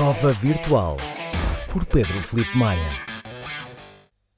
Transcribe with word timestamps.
Prova 0.00 0.32
Virtual 0.32 0.96
por 1.70 1.84
Pedro 1.84 2.22
Felipe 2.22 2.56
Maia. 2.56 2.80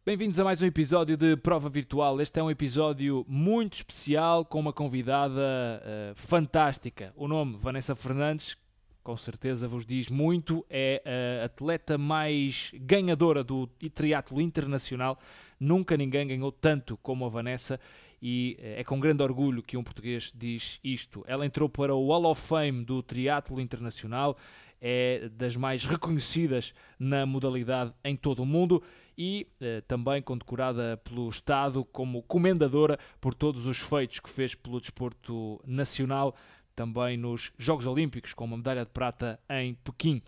Bem-vindos 0.04 0.40
a 0.40 0.42
mais 0.42 0.60
um 0.60 0.66
episódio 0.66 1.16
de 1.16 1.36
Prova 1.36 1.68
Virtual. 1.68 2.20
Este 2.20 2.40
é 2.40 2.42
um 2.42 2.50
episódio 2.50 3.24
muito 3.28 3.74
especial 3.74 4.44
com 4.44 4.58
uma 4.58 4.72
convidada 4.72 5.40
uh, 5.40 6.16
fantástica. 6.16 7.12
O 7.14 7.28
nome 7.28 7.56
Vanessa 7.60 7.94
Fernandes, 7.94 8.56
com 9.04 9.16
certeza 9.16 9.68
vos 9.68 9.86
diz 9.86 10.08
muito, 10.08 10.66
é 10.68 11.00
a 11.40 11.44
atleta 11.44 11.96
mais 11.96 12.72
ganhadora 12.74 13.44
do 13.44 13.68
triatlo 13.94 14.40
internacional. 14.40 15.16
Nunca 15.60 15.96
ninguém 15.96 16.26
ganhou 16.26 16.50
tanto 16.50 16.96
como 16.96 17.24
a 17.24 17.28
Vanessa 17.28 17.78
e 18.22 18.56
eh, 18.60 18.80
é 18.80 18.84
com 18.84 19.00
grande 19.00 19.22
orgulho 19.22 19.62
que 19.62 19.76
um 19.76 19.82
português 19.82 20.32
diz 20.34 20.78
isto. 20.82 21.24
Ela 21.26 21.44
entrou 21.44 21.68
para 21.68 21.92
o 21.92 22.08
Hall 22.08 22.26
of 22.26 22.40
Fame 22.40 22.84
do 22.84 23.02
triatlo 23.02 23.60
internacional, 23.60 24.36
é 24.82 25.28
das 25.28 25.56
mais 25.56 25.84
reconhecidas 25.86 26.74
na 26.98 27.24
modalidade 27.24 27.94
em 28.04 28.16
todo 28.16 28.42
o 28.42 28.46
mundo 28.46 28.82
e 29.16 29.46
eh, 29.60 29.80
também 29.86 30.20
condecorada 30.20 30.96
pelo 31.04 31.28
Estado 31.28 31.84
como 31.84 32.22
comendadora 32.22 32.98
por 33.20 33.32
todos 33.32 33.66
os 33.68 33.78
feitos 33.78 34.18
que 34.18 34.28
fez 34.28 34.56
pelo 34.56 34.80
desporto 34.80 35.60
nacional, 35.64 36.34
também 36.74 37.16
nos 37.16 37.52
Jogos 37.56 37.86
Olímpicos, 37.86 38.34
com 38.34 38.44
uma 38.44 38.56
medalha 38.56 38.84
de 38.84 38.90
prata 38.90 39.38
em 39.48 39.74
Pequim. 39.74 40.20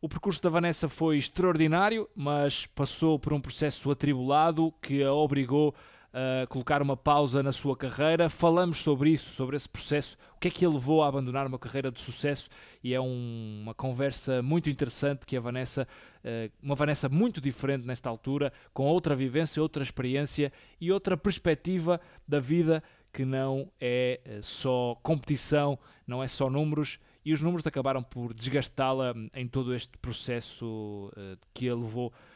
O 0.00 0.08
percurso 0.08 0.42
da 0.42 0.50
Vanessa 0.50 0.88
foi 0.88 1.16
extraordinário, 1.16 2.08
mas 2.14 2.66
passou 2.66 3.18
por 3.18 3.32
um 3.32 3.40
processo 3.40 3.90
atribulado 3.90 4.74
que 4.82 5.02
a 5.02 5.12
obrigou 5.12 5.74
uh, 6.12 6.46
colocar 6.48 6.82
uma 6.82 6.96
pausa 6.96 7.42
na 7.42 7.52
sua 7.52 7.76
carreira. 7.76 8.28
Falamos 8.28 8.82
sobre 8.82 9.10
isso, 9.10 9.30
sobre 9.30 9.56
esse 9.56 9.68
processo, 9.68 10.16
o 10.36 10.38
que 10.38 10.48
é 10.48 10.50
que 10.50 10.64
a 10.64 10.68
levou 10.68 11.02
a 11.02 11.08
abandonar 11.08 11.46
uma 11.46 11.58
carreira 11.58 11.90
de 11.90 12.00
sucesso? 12.00 12.48
E 12.82 12.94
é 12.94 13.00
um, 13.00 13.60
uma 13.62 13.74
conversa 13.74 14.42
muito 14.42 14.70
interessante 14.70 15.26
que 15.26 15.36
a 15.36 15.40
Vanessa, 15.40 15.86
uh, 16.24 16.52
uma 16.62 16.74
Vanessa 16.74 17.08
muito 17.08 17.40
diferente 17.40 17.86
nesta 17.86 18.08
altura, 18.08 18.52
com 18.72 18.86
outra 18.86 19.14
vivência, 19.14 19.62
outra 19.62 19.82
experiência 19.82 20.52
e 20.80 20.92
outra 20.92 21.16
perspectiva 21.16 22.00
da 22.26 22.40
vida 22.40 22.82
que 23.12 23.24
não 23.24 23.70
é 23.78 24.20
eh, 24.24 24.40
só 24.42 24.96
competição, 25.02 25.78
não 26.06 26.22
é 26.22 26.28
só 26.28 26.48
números, 26.48 26.98
e 27.24 27.32
os 27.32 27.40
números 27.40 27.66
acabaram 27.66 28.02
por 28.02 28.32
desgastá-la 28.32 29.14
em 29.34 29.46
todo 29.46 29.74
este 29.74 29.96
processo 29.98 31.12
uh, 31.16 31.38
que 31.54 31.68
a 31.68 31.74
levou 31.74 32.10
a 32.10 32.31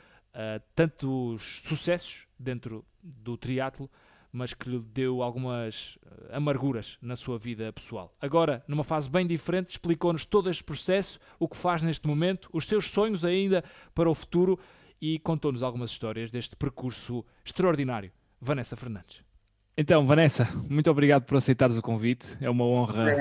tantos 0.74 1.62
sucessos 1.62 2.26
dentro 2.38 2.84
do 3.02 3.36
triatlo, 3.36 3.90
mas 4.36 4.52
que 4.52 4.68
lhe 4.68 4.78
deu 4.78 5.22
algumas 5.22 5.98
eh, 6.04 6.36
amarguras 6.36 6.98
na 7.00 7.16
sua 7.16 7.38
vida 7.38 7.72
pessoal. 7.72 8.14
Agora, 8.20 8.62
numa 8.68 8.84
fase 8.84 9.08
bem 9.08 9.26
diferente, 9.26 9.70
explicou-nos 9.70 10.26
todo 10.26 10.50
este 10.50 10.62
processo, 10.62 11.18
o 11.38 11.48
que 11.48 11.56
faz 11.56 11.82
neste 11.82 12.06
momento, 12.06 12.50
os 12.52 12.66
seus 12.66 12.90
sonhos 12.90 13.24
ainda 13.24 13.64
para 13.94 14.10
o 14.10 14.14
futuro 14.14 14.58
e 15.00 15.18
contou-nos 15.20 15.62
algumas 15.62 15.90
histórias 15.90 16.30
deste 16.30 16.54
percurso 16.54 17.24
extraordinário. 17.42 18.12
Vanessa 18.38 18.76
Fernandes. 18.76 19.22
Então, 19.74 20.04
Vanessa, 20.04 20.46
muito 20.68 20.90
obrigado 20.90 21.24
por 21.24 21.36
aceitares 21.36 21.76
o 21.76 21.82
convite. 21.82 22.36
É 22.40 22.50
uma 22.50 22.64
honra 22.64 23.14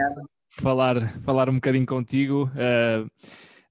falar, 0.50 1.10
falar 1.24 1.50
um 1.50 1.56
bocadinho 1.56 1.86
contigo. 1.86 2.52
Uh, 2.54 3.10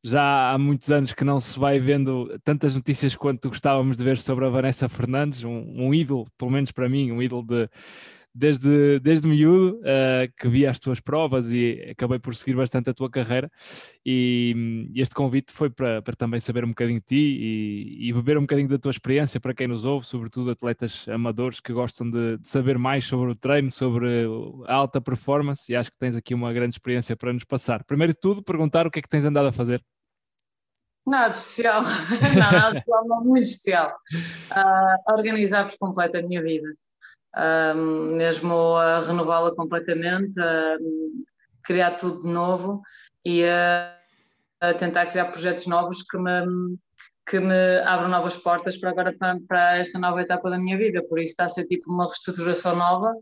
já 0.05 0.53
há 0.53 0.59
muitos 0.59 0.91
anos 0.91 1.15
que 1.15 1.25
não 1.25 1.41
se 1.41 1.59
vai 1.59 1.79
vendo 1.79 2.39
tantas 2.45 2.75
notícias 2.77 3.17
quanto 3.17 3.49
gostávamos 3.49 3.97
de 3.97 4.05
ver 4.05 4.19
sobre 4.19 4.45
a 4.45 4.51
Vanessa 4.51 4.87
Fernandes, 4.87 5.43
um, 5.45 5.65
um 5.75 5.95
ídolo, 5.95 6.27
pelo 6.37 6.51
menos 6.51 6.71
para 6.73 6.89
mim, 6.91 7.11
um 7.11 7.23
ídolo 7.23 7.43
de, 7.43 7.71
desde, 8.35 8.99
desde 9.01 9.29
miúdo, 9.29 9.79
uh, 9.79 10.31
que 10.37 10.49
vi 10.49 10.67
as 10.67 10.79
tuas 10.79 11.01
provas 11.01 11.53
e 11.53 11.89
acabei 11.91 12.19
por 12.19 12.35
seguir 12.35 12.57
bastante 12.57 12.91
a 12.91 12.95
tua 12.95 13.09
carreira. 13.09 13.51
E, 14.05 14.91
e 14.93 15.01
este 15.01 15.15
convite 15.15 15.53
foi 15.53 15.71
para, 15.71 16.03
para, 16.03 16.15
também 16.15 16.41
saber 16.41 16.65
um 16.65 16.69
bocadinho 16.69 17.01
de 17.01 17.07
ti 17.07 17.15
e, 17.17 18.09
e, 18.09 18.13
beber 18.13 18.37
um 18.37 18.43
bocadinho 18.43 18.69
da 18.69 18.79
tua 18.79 18.91
experiência 18.91 19.41
para 19.41 19.55
quem 19.55 19.69
nos 19.69 19.85
ouve, 19.85 20.05
sobretudo 20.07 20.51
atletas 20.51 21.09
amadores 21.09 21.61
que 21.61 21.73
gostam 21.73 22.11
de, 22.11 22.37
de, 22.39 22.49
saber 22.49 22.77
mais 22.77 23.07
sobre 23.07 23.31
o 23.31 23.35
treino, 23.35 23.71
sobre 23.71 24.27
a 24.67 24.75
alta 24.75 25.01
performance. 25.01 25.73
E 25.73 25.77
acho 25.77 25.91
que 25.91 25.99
tens 25.99 26.17
aqui 26.17 26.35
uma 26.35 26.53
grande 26.53 26.75
experiência 26.75 27.17
para 27.17 27.33
nos 27.33 27.45
passar. 27.45 27.85
Primeiro 27.85 28.13
de 28.13 28.21
tudo, 28.21 28.43
perguntar 28.43 28.87
o 28.87 28.91
que 28.91 28.99
é 28.99 29.03
que 29.03 29.09
tens 29.09 29.25
andado 29.25 29.47
a 29.47 29.53
fazer. 29.53 29.83
Nada 31.07 31.37
especial, 31.37 31.83
nada 32.37 32.79
especial, 32.79 33.07
não, 33.07 33.21
muito 33.21 33.43
especial. 33.43 33.95
Uh, 34.51 35.13
organizar 35.13 35.69
por 35.69 35.77
completo 35.79 36.17
a 36.17 36.23
minha 36.23 36.43
vida, 36.43 36.75
uh, 37.37 37.77
mesmo 38.17 38.77
a 38.77 39.01
renová-la 39.01 39.55
completamente, 39.55 40.41
a 40.41 40.79
criar 41.63 41.93
tudo 41.93 42.21
de 42.21 42.29
novo 42.29 42.81
e 43.25 43.45
a, 43.45 43.95
a, 44.61 44.75
tentar 44.75 45.07
criar 45.07 45.27
projetos 45.27 45.67
novos 45.67 46.03
que 46.03 46.17
me, 46.19 46.79
que 47.27 47.39
me 47.39 47.79
abram 47.85 48.09
novas 48.09 48.37
portas 48.37 48.79
para 48.79 48.91
agora 48.91 49.15
para, 49.19 49.39
para 49.47 49.77
esta 49.77 49.99
nova 49.99 50.23
etapa 50.23 50.49
da 50.49 50.59
minha 50.59 50.79
vida. 50.79 51.03
Por 51.07 51.19
isso 51.19 51.33
está 51.33 51.45
a 51.45 51.49
ser 51.51 51.67
tipo 51.67 51.93
uma 51.93 52.07
reestruturação 52.07 52.77
nova 52.77 53.15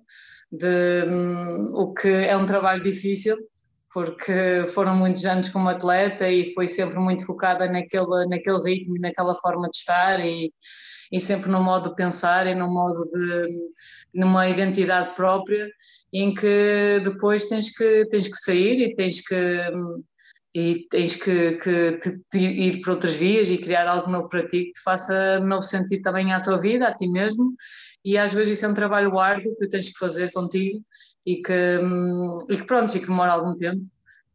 de 0.52 1.04
um, 1.08 1.72
o 1.74 1.94
que 1.94 2.08
é 2.08 2.36
um 2.36 2.46
trabalho 2.46 2.82
difícil 2.82 3.36
porque 3.92 4.66
foram 4.74 4.96
muitos 4.96 5.24
anos 5.24 5.48
como 5.48 5.68
atleta 5.68 6.28
e 6.28 6.52
foi 6.54 6.66
sempre 6.66 6.98
muito 6.98 7.26
focada 7.26 7.66
naquele, 7.68 8.26
naquele 8.26 8.62
ritmo 8.62 8.96
e 8.96 9.00
naquela 9.00 9.34
forma 9.34 9.68
de 9.70 9.76
estar 9.76 10.20
e, 10.20 10.52
e 11.10 11.20
sempre 11.20 11.50
no 11.50 11.62
modo 11.62 11.90
de 11.90 11.96
pensar 11.96 12.46
e 12.46 12.54
no 12.54 12.68
modo 12.72 13.04
de 13.12 13.48
numa 14.14 14.48
identidade 14.48 15.14
própria 15.14 15.68
em 16.12 16.34
que 16.34 17.00
depois 17.04 17.46
tens 17.48 17.70
que 17.70 18.06
tens 18.06 18.28
que 18.28 18.36
sair 18.36 18.80
e 18.80 18.94
tens 18.94 19.20
que 19.20 19.36
e 20.54 20.86
tens 20.90 21.16
que, 21.16 21.52
que 21.52 21.92
te, 21.98 22.20
te 22.30 22.38
ir 22.38 22.80
para 22.82 22.92
outras 22.92 23.14
vias 23.14 23.48
e 23.48 23.56
criar 23.56 23.86
algo 23.88 24.10
novo 24.10 24.28
para 24.28 24.46
ti 24.46 24.66
que 24.66 24.72
te 24.72 24.82
faça 24.82 25.40
novo 25.40 25.62
sentido 25.62 26.02
também 26.02 26.32
à 26.32 26.42
tua 26.42 26.60
vida, 26.60 26.88
a 26.88 26.94
ti 26.94 27.08
mesmo. 27.08 27.54
E 28.04 28.18
às 28.18 28.34
vezes 28.34 28.58
isso 28.58 28.66
é 28.66 28.68
um 28.68 28.74
trabalho 28.74 29.18
árduo 29.18 29.56
que 29.56 29.68
tens 29.68 29.88
que 29.88 29.98
fazer 29.98 30.30
contigo 30.30 30.84
e 31.24 31.36
que, 31.42 31.80
e 32.48 32.56
que 32.56 32.64
pronto, 32.64 32.96
e 32.96 33.00
que 33.00 33.06
demora 33.06 33.32
algum 33.32 33.54
tempo. 33.54 33.84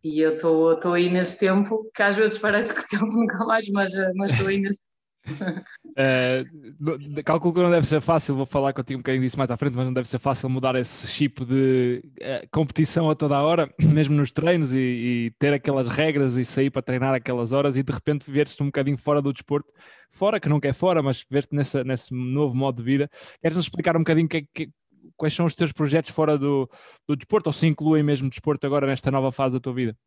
E 0.03 0.21
eu 0.21 0.35
estou 0.35 0.93
aí 0.93 1.09
nesse 1.09 1.37
tempo, 1.39 1.89
que 1.93 2.01
às 2.01 2.15
vezes 2.15 2.37
parece 2.37 2.73
que 2.73 2.87
tempo 2.87 3.07
nunca 3.11 3.37
mais, 3.45 3.67
mas 3.69 3.93
estou 4.31 4.47
aí 4.47 4.59
nesse 4.59 4.81
Uh, 5.97 7.23
calculo 7.23 7.55
que 7.55 7.59
não 7.59 7.71
deve 7.71 7.87
ser 7.87 7.99
fácil, 8.01 8.35
vou 8.35 8.45
falar 8.45 8.71
contigo 8.71 8.99
um 8.99 9.01
bocadinho 9.01 9.23
disso 9.23 9.35
mais 9.35 9.49
à 9.49 9.57
frente, 9.57 9.73
mas 9.73 9.87
não 9.87 9.93
deve 9.93 10.07
ser 10.07 10.19
fácil 10.19 10.47
mudar 10.47 10.75
esse 10.75 11.07
chip 11.07 11.43
de 11.43 12.03
uh, 12.21 12.47
competição 12.51 13.09
a 13.09 13.15
toda 13.15 13.35
a 13.35 13.41
hora, 13.41 13.67
mesmo 13.81 14.15
nos 14.15 14.31
treinos, 14.31 14.75
e, 14.75 14.77
e, 14.77 15.31
ter 15.39 15.53
aquelas 15.53 15.87
regras 15.87 16.37
e 16.37 16.45
sair 16.45 16.69
para 16.69 16.83
treinar 16.83 17.15
aquelas 17.15 17.51
horas 17.51 17.77
e 17.77 17.81
de 17.83 17.91
repente 17.91 18.29
ver-te 18.29 18.61
um 18.61 18.67
bocadinho 18.67 18.95
fora 18.95 19.23
do 19.23 19.33
desporto, 19.33 19.73
fora 20.11 20.39
que 20.39 20.47
nunca 20.47 20.67
é 20.67 20.73
fora, 20.73 21.01
mas 21.01 21.25
ver-te 21.31 21.55
nesse 21.55 22.13
novo 22.13 22.55
modo 22.55 22.77
de 22.77 22.83
vida. 22.83 23.09
Queres-nos 23.41 23.65
explicar 23.65 23.95
um 23.95 24.01
bocadinho 24.01 24.29
que, 24.29 24.47
que, 24.53 24.69
quais 25.17 25.33
são 25.33 25.45
os 25.45 25.55
teus 25.55 25.71
projetos 25.71 26.11
fora 26.11 26.37
do, 26.37 26.69
do 27.07 27.15
desporto, 27.15 27.47
ou 27.47 27.53
se 27.53 27.67
incluem 27.67 28.03
mesmo 28.03 28.29
desporto 28.29 28.65
agora 28.65 28.87
nesta 28.87 29.11
nova 29.11 29.31
fase 29.31 29.55
da 29.55 29.59
tua 29.59 29.73
vida? 29.73 29.97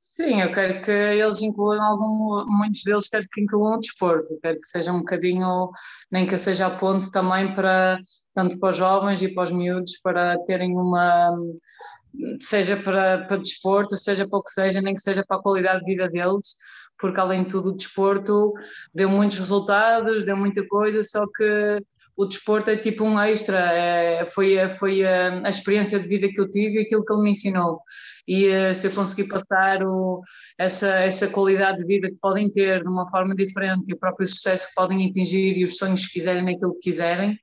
Sim, 0.00 0.42
eu 0.42 0.52
quero 0.52 0.82
que 0.82 0.90
eles 0.90 1.40
incluam 1.40 1.82
algum, 1.82 2.44
muitos 2.46 2.82
deles 2.84 3.08
quero 3.08 3.26
que 3.32 3.40
incluam 3.40 3.76
o 3.76 3.80
desporto, 3.80 4.38
quero 4.42 4.60
que 4.60 4.66
seja 4.66 4.92
um 4.92 4.98
bocadinho, 4.98 5.70
nem 6.10 6.26
que 6.26 6.36
seja 6.36 6.66
a 6.66 6.70
ponte 6.70 7.10
também 7.10 7.54
para, 7.54 7.98
tanto 8.34 8.58
para 8.58 8.70
os 8.70 8.76
jovens 8.76 9.22
e 9.22 9.32
para 9.32 9.44
os 9.44 9.50
miúdos, 9.50 9.98
para 10.02 10.38
terem 10.44 10.76
uma, 10.76 11.34
seja 12.40 12.76
para, 12.76 13.24
para 13.26 13.38
desporto, 13.38 13.96
seja 13.96 14.28
para 14.28 14.38
o 14.38 14.42
que 14.42 14.50
seja, 14.50 14.82
nem 14.82 14.94
que 14.94 15.00
seja 15.00 15.24
para 15.26 15.38
a 15.38 15.42
qualidade 15.42 15.80
de 15.80 15.92
vida 15.92 16.08
deles, 16.10 16.56
porque 16.98 17.18
além 17.18 17.44
de 17.44 17.48
tudo 17.48 17.70
o 17.70 17.76
desporto 17.76 18.52
deu 18.94 19.08
muitos 19.08 19.38
resultados, 19.38 20.24
deu 20.24 20.36
muita 20.36 20.66
coisa, 20.68 21.02
só 21.02 21.24
que 21.26 21.82
o 22.16 22.26
desporto 22.26 22.70
é 22.70 22.76
tipo 22.76 23.04
um 23.04 23.18
extra, 23.18 23.58
é, 23.58 24.26
foi, 24.26 24.68
foi 24.78 25.04
a, 25.04 25.40
a, 25.46 25.48
experiência 25.48 25.98
de 25.98 26.08
vida 26.08 26.28
que 26.28 26.40
eu 26.40 26.48
tive 26.48 26.78
e 26.78 26.82
aquilo 26.82 27.04
que 27.04 27.12
ele 27.12 27.22
me 27.22 27.30
ensinou. 27.30 27.80
E 28.28 28.48
uh, 28.48 28.74
se 28.74 28.86
eu 28.86 28.92
conseguir 28.92 29.24
passar 29.24 29.82
o, 29.82 30.22
essa, 30.58 30.88
essa 30.88 31.28
qualidade 31.28 31.78
de 31.78 31.86
vida 31.86 32.08
que 32.08 32.16
podem 32.20 32.50
ter 32.50 32.82
de 32.82 32.88
uma 32.88 33.08
forma 33.10 33.34
diferente 33.34 33.88
e 33.88 33.94
o 33.94 33.98
próprio 33.98 34.26
sucesso 34.26 34.68
que 34.68 34.74
podem 34.74 35.08
atingir 35.08 35.56
e 35.56 35.64
os 35.64 35.76
sonhos 35.76 36.06
que 36.06 36.12
quiserem 36.12 36.44
naquilo 36.44 36.74
que 36.74 36.90
quiserem, 36.90 37.38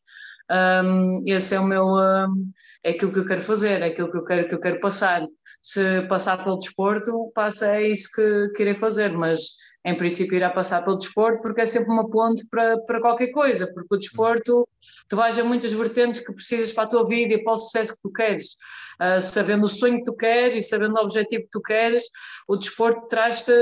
um, 0.50 1.24
esse 1.28 1.54
é 1.54 1.60
o 1.60 1.66
meu. 1.66 1.86
Um, 1.86 2.52
é 2.84 2.92
aquilo 2.92 3.12
que 3.12 3.20
eu 3.20 3.26
quero 3.26 3.42
fazer, 3.42 3.82
é 3.82 3.88
aquilo 3.88 4.10
que 4.10 4.18
eu 4.18 4.24
quero, 4.24 4.48
que 4.48 4.56
eu 4.56 4.60
quero 4.60 4.80
passar. 4.80 5.28
Se 5.62 6.02
passar 6.04 6.44
pelo 6.44 6.60
desporto, 6.60 7.30
passa, 7.36 7.76
é 7.76 7.90
isso 7.90 8.10
que, 8.14 8.50
que 8.56 8.64
irei 8.64 8.76
fazer, 8.76 9.12
mas 9.12 9.42
em 9.86 9.96
princípio 9.96 10.36
irá 10.36 10.50
passar 10.50 10.84
pelo 10.84 10.98
desporto, 10.98 11.42
porque 11.42 11.62
é 11.62 11.66
sempre 11.66 11.92
uma 11.92 12.10
ponte 12.10 12.46
para, 12.48 12.78
para 12.82 13.00
qualquer 13.00 13.28
coisa, 13.28 13.72
porque 13.74 13.96
o 13.96 14.00
desporto, 14.00 14.68
tu 15.08 15.16
vais 15.16 15.38
a 15.38 15.44
muitas 15.44 15.72
vertentes 15.72 16.20
que 16.20 16.34
precisas 16.34 16.72
para 16.72 16.84
a 16.84 16.88
tua 16.88 17.08
vida 17.08 17.34
e 17.34 17.44
para 17.44 17.54
o 17.54 17.58
sucesso 17.58 17.94
que 17.94 18.02
tu 18.02 18.12
queres. 18.12 18.56
Uh, 19.02 19.22
sabendo 19.22 19.66
o 19.66 19.70
sonho 19.70 20.00
que 20.00 20.04
tu 20.04 20.14
queres 20.14 20.56
e 20.56 20.62
sabendo 20.68 20.96
o 20.96 21.04
objetivo 21.04 21.44
que 21.44 21.50
tu 21.52 21.62
queres, 21.62 22.04
o 22.48 22.58
desporto 22.58 23.08
traz-te 23.08 23.54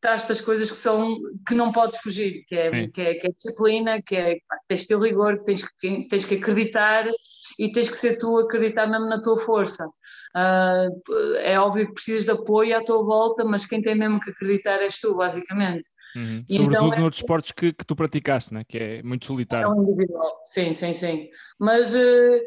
traz 0.00 0.30
as 0.30 0.40
coisas 0.40 0.70
que 0.70 0.76
são 0.76 1.16
que 1.46 1.54
não 1.54 1.72
podes 1.72 1.96
fugir, 1.98 2.44
que 2.46 2.54
é, 2.54 2.86
que 2.88 3.00
é, 3.00 3.14
que 3.14 3.26
é 3.26 3.30
disciplina, 3.30 4.02
que 4.02 4.16
é 4.16 4.38
tens 4.68 4.86
ter 4.86 4.98
rigor, 4.98 5.36
que 5.38 5.44
tens, 5.44 5.64
que 5.80 6.08
tens 6.08 6.24
que 6.24 6.34
acreditar 6.36 7.06
e 7.58 7.72
tens 7.72 7.88
que 7.88 7.96
ser 7.96 8.18
tu 8.18 8.38
acreditar 8.38 8.86
mesmo 8.86 9.08
na 9.08 9.20
tua 9.20 9.38
força. 9.38 9.88
Uh, 10.36 11.36
é 11.38 11.58
óbvio 11.58 11.86
que 11.86 11.94
precisas 11.94 12.24
de 12.24 12.30
apoio 12.30 12.76
à 12.76 12.84
tua 12.84 13.02
volta, 13.02 13.44
mas 13.44 13.64
quem 13.64 13.80
tem 13.80 13.94
mesmo 13.94 14.20
que 14.20 14.30
acreditar 14.30 14.80
és 14.80 14.98
tu, 14.98 15.16
basicamente. 15.16 15.88
Uhum. 16.16 16.44
Sobretudo 16.48 16.86
então, 16.86 16.94
é... 16.94 17.00
noutros 17.00 17.20
esportes 17.20 17.52
que, 17.52 17.72
que 17.72 17.84
tu 17.84 17.94
praticaste, 17.94 18.52
né? 18.52 18.64
que 18.66 18.78
é 18.78 19.02
muito 19.02 19.26
solitário. 19.26 19.66
É 19.66 19.70
um 19.70 19.82
individual, 19.82 20.40
sim, 20.44 20.72
sim, 20.72 20.94
sim. 20.94 21.28
Mas 21.58 21.94
uh, 21.94 22.40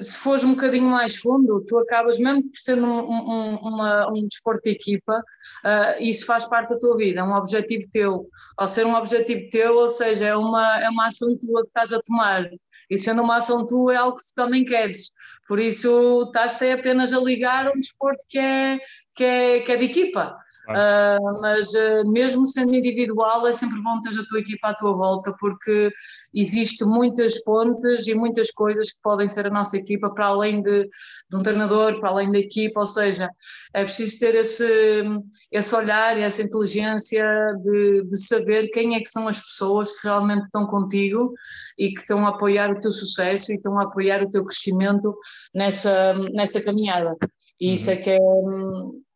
se 0.00 0.18
fores 0.18 0.44
um 0.44 0.54
bocadinho 0.54 0.86
mais 0.86 1.16
fundo, 1.16 1.64
tu 1.66 1.78
acabas, 1.78 2.18
mesmo 2.18 2.42
por 2.42 2.58
sendo 2.58 2.86
um, 2.86 3.00
um, 3.00 3.56
uma, 3.56 4.10
um 4.10 4.26
desporto 4.26 4.62
de 4.62 4.70
equipa, 4.70 5.18
uh, 5.18 6.02
isso 6.02 6.26
faz 6.26 6.44
parte 6.44 6.70
da 6.70 6.78
tua 6.78 6.96
vida, 6.96 7.20
é 7.20 7.24
um 7.24 7.34
objetivo 7.34 7.88
teu. 7.90 8.26
Ao 8.56 8.66
ser 8.66 8.86
um 8.86 8.94
objetivo 8.94 9.48
teu, 9.50 9.76
ou 9.76 9.88
seja, 9.88 10.26
é 10.26 10.36
uma, 10.36 10.80
é 10.80 10.88
uma 10.88 11.08
ação 11.08 11.36
tua 11.38 11.62
que 11.62 11.68
estás 11.68 11.92
a 11.92 12.00
tomar. 12.00 12.48
E 12.90 12.96
sendo 12.96 13.22
uma 13.22 13.36
ação 13.36 13.66
tua, 13.66 13.92
é 13.92 13.96
algo 13.96 14.16
que 14.16 14.24
tu 14.24 14.34
também 14.34 14.64
queres. 14.64 15.10
Por 15.48 15.58
isso, 15.58 16.24
estás-te 16.26 16.70
apenas 16.70 17.14
a 17.14 17.18
ligar 17.18 17.68
um 17.70 17.80
desporto 17.80 18.22
que 18.28 18.38
é, 18.38 18.78
que 19.14 19.24
é, 19.24 19.60
que 19.60 19.72
é 19.72 19.76
de 19.78 19.86
equipa. 19.86 20.36
Uh, 20.68 21.40
mas 21.40 21.68
uh, 21.72 22.10
mesmo 22.10 22.44
sendo 22.44 22.74
individual, 22.74 23.46
é 23.46 23.54
sempre 23.54 23.80
bom 23.80 23.98
ter 24.02 24.10
a 24.10 24.24
tua 24.26 24.40
equipa 24.40 24.68
à 24.68 24.74
tua 24.74 24.92
volta, 24.94 25.34
porque 25.40 25.90
existe 26.34 26.84
muitas 26.84 27.42
pontes 27.42 28.06
e 28.06 28.14
muitas 28.14 28.50
coisas 28.50 28.92
que 28.92 29.00
podem 29.02 29.26
ser 29.26 29.46
a 29.46 29.50
nossa 29.50 29.78
equipa 29.78 30.10
para 30.12 30.26
além 30.26 30.62
de, 30.62 30.84
de 31.30 31.36
um 31.36 31.42
treinador, 31.42 31.98
para 31.98 32.10
além 32.10 32.30
da 32.30 32.38
equipa, 32.38 32.80
ou 32.80 32.86
seja, 32.86 33.30
é 33.72 33.82
preciso 33.82 34.18
ter 34.18 34.34
esse, 34.34 35.04
esse 35.50 35.74
olhar 35.74 36.18
e 36.18 36.22
essa 36.22 36.42
inteligência 36.42 37.24
de, 37.62 38.04
de 38.04 38.26
saber 38.26 38.68
quem 38.68 38.94
é 38.94 39.00
que 39.00 39.08
são 39.08 39.26
as 39.26 39.38
pessoas 39.38 39.90
que 39.90 40.06
realmente 40.06 40.44
estão 40.44 40.66
contigo 40.66 41.32
e 41.78 41.88
que 41.92 42.00
estão 42.00 42.26
a 42.26 42.30
apoiar 42.30 42.70
o 42.70 42.78
teu 42.78 42.90
sucesso 42.90 43.52
e 43.52 43.56
estão 43.56 43.78
a 43.78 43.84
apoiar 43.84 44.22
o 44.22 44.30
teu 44.30 44.44
crescimento 44.44 45.16
nessa, 45.54 46.12
nessa 46.34 46.60
caminhada. 46.60 47.16
E 47.58 47.72
isso 47.72 47.88
uhum. 47.88 47.94
é 47.94 47.96
que 47.96 48.10
é 48.10 48.18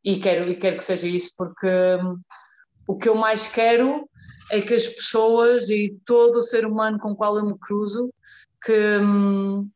e 0.05 0.19
quero, 0.19 0.49
e 0.49 0.57
quero 0.57 0.79
que 0.79 0.85
seja 0.85 1.07
isso, 1.07 1.31
porque 1.37 1.67
hum, 1.67 2.21
o 2.87 2.97
que 2.97 3.09
eu 3.09 3.15
mais 3.15 3.47
quero 3.47 4.09
é 4.51 4.61
que 4.61 4.75
as 4.75 4.87
pessoas 4.87 5.71
e 5.71 5.97
todo 6.05 6.37
o 6.37 6.43
ser 6.43 6.67
humano 6.67 6.99
com 6.99 7.13
o 7.13 7.17
qual 7.17 7.37
eu 7.39 7.47
me 7.47 7.59
cruzo 7.59 8.13
que, 8.65 8.99
hum, 8.99 9.69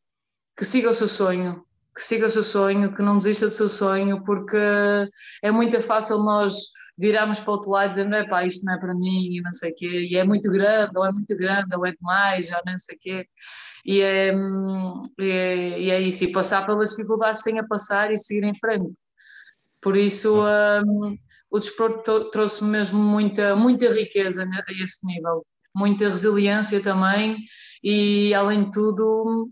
que 0.56 0.64
siga 0.64 0.90
o 0.90 0.94
seu 0.94 1.08
sonho, 1.08 1.64
que 1.94 2.05
siga 2.05 2.26
o 2.26 2.31
seu 2.31 2.43
sonho, 2.43 2.94
que 2.94 3.02
não 3.02 3.19
desista 3.19 3.46
do 3.46 3.52
seu 3.52 3.69
sonho, 3.69 4.23
porque 4.25 4.56
é 5.43 5.50
muito 5.50 5.81
fácil 5.82 6.19
nós 6.19 6.55
virarmos 6.99 7.40
para 7.40 7.50
o 7.50 7.55
outro 7.55 7.70
lado 7.70 7.90
dizendo, 7.90 8.14
é 8.14 8.26
pá, 8.26 8.44
isto 8.44 8.64
não 8.64 8.75
é 8.75 8.79
para 8.79 8.94
mim, 8.94 9.37
e 9.37 9.40
não 9.43 9.52
sei 9.52 9.70
o 9.70 9.75
quê, 9.75 10.08
e 10.11 10.17
é 10.17 10.25
muito 10.25 10.50
grande, 10.50 10.93
ou 10.96 11.05
é 11.05 11.12
muito 11.12 11.37
grande, 11.37 11.76
ou 11.76 11.87
é 11.87 11.93
demais, 11.93 12.50
ou 12.50 12.61
não 12.67 12.79
sei 12.79 12.96
o 12.96 12.99
quê. 13.00 13.26
E 13.84 14.00
é, 14.00 14.34
hum, 14.34 15.02
e 15.19 15.31
é, 15.31 15.81
e 15.81 15.90
é 15.90 16.00
isso, 16.00 16.25
e 16.25 16.32
passar 16.32 16.67
pelas 16.67 16.90
dificuldades 16.90 17.43
que 17.43 17.50
tem 17.50 17.61
a 17.61 17.67
passar 17.67 18.12
e 18.12 18.19
seguir 18.19 18.44
em 18.44 18.56
frente. 18.58 18.96
Por 19.86 19.96
isso, 19.96 20.42
um, 20.42 21.16
o 21.48 21.60
desporto 21.60 22.28
trouxe 22.32 22.64
mesmo 22.64 22.98
muita, 22.98 23.54
muita 23.54 23.88
riqueza 23.88 24.42
a 24.42 24.82
esse 24.82 25.06
nível, 25.06 25.46
muita 25.72 26.08
resiliência 26.08 26.82
também 26.82 27.36
e, 27.84 28.34
além 28.34 28.64
de 28.64 28.72
tudo, 28.72 29.48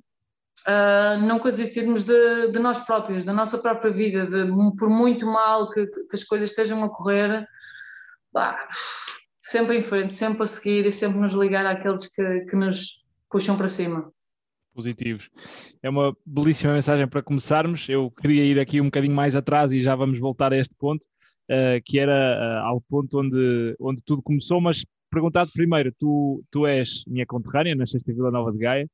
uh, 0.67 1.23
nunca 1.23 1.53
desistirmos 1.53 2.03
de, 2.03 2.49
de, 2.49 2.59
nós 2.59 2.81
próprios, 2.81 3.25
da 3.25 3.33
nossa 3.33 3.59
própria 3.59 3.93
vida, 3.93 4.27
de, 4.27 4.51
por 4.77 4.91
muito 4.91 5.25
mal 5.25 5.71
que, 5.71 5.87
que, 5.87 6.15
as 6.15 6.25
coisas 6.25 6.51
estejam 6.51 6.83
a 6.83 6.93
correr, 6.93 7.47
bah, 8.33 8.59
sempre 9.41 9.79
em 9.79 9.85
frente, 9.85 10.13
sempre 10.15 10.43
a 10.43 10.47
seguir 10.47 10.85
e 10.85 10.91
sempre 10.91 11.21
nos 11.21 11.33
ligar 11.33 11.65
àqueles 11.65 12.09
que, 12.09 12.41
que 12.41 12.57
nos 12.57 13.05
puxam 13.31 13.57
para 13.57 13.69
cima 13.69 14.13
positivos. 14.75 15.31
É 15.83 15.89
uma 15.89 16.15
belíssima 16.27 16.75
mensagem 16.75 17.07
para 17.07 17.23
começarmos. 17.23 17.89
Eu 17.89 18.11
queria 18.11 18.45
ir 18.45 18.59
aqui 18.59 18.81
um 18.81 18.87
bocadinho 18.87 19.15
mais 19.15 19.37
atrás 19.37 19.73
e 19.73 19.81
já 19.81 19.95
vamos 19.95 20.19
voltar 20.19 20.53
a 20.53 20.59
este 20.59 20.75
ponto, 20.75 21.05
uh, 21.51 21.81
que 21.85 21.99
era 21.99 22.13
uh, 22.13 22.67
ao 22.67 22.81
ponto 22.81 23.21
onde, 23.21 23.77
onde 23.81 24.03
tudo 24.05 24.23
começou, 24.23 24.61
mas 24.61 24.85
perguntado 25.11 25.51
primeiro, 25.55 25.93
tu, 25.99 26.43
tu 26.51 26.67
és 26.67 27.05
minha 27.07 27.25
conterrânea, 27.25 27.77
nasceste 27.77 28.11
em 28.11 28.15
Vila 28.15 28.33
Nova 28.33 28.51
de 28.51 28.59
Gaia, 28.59 28.89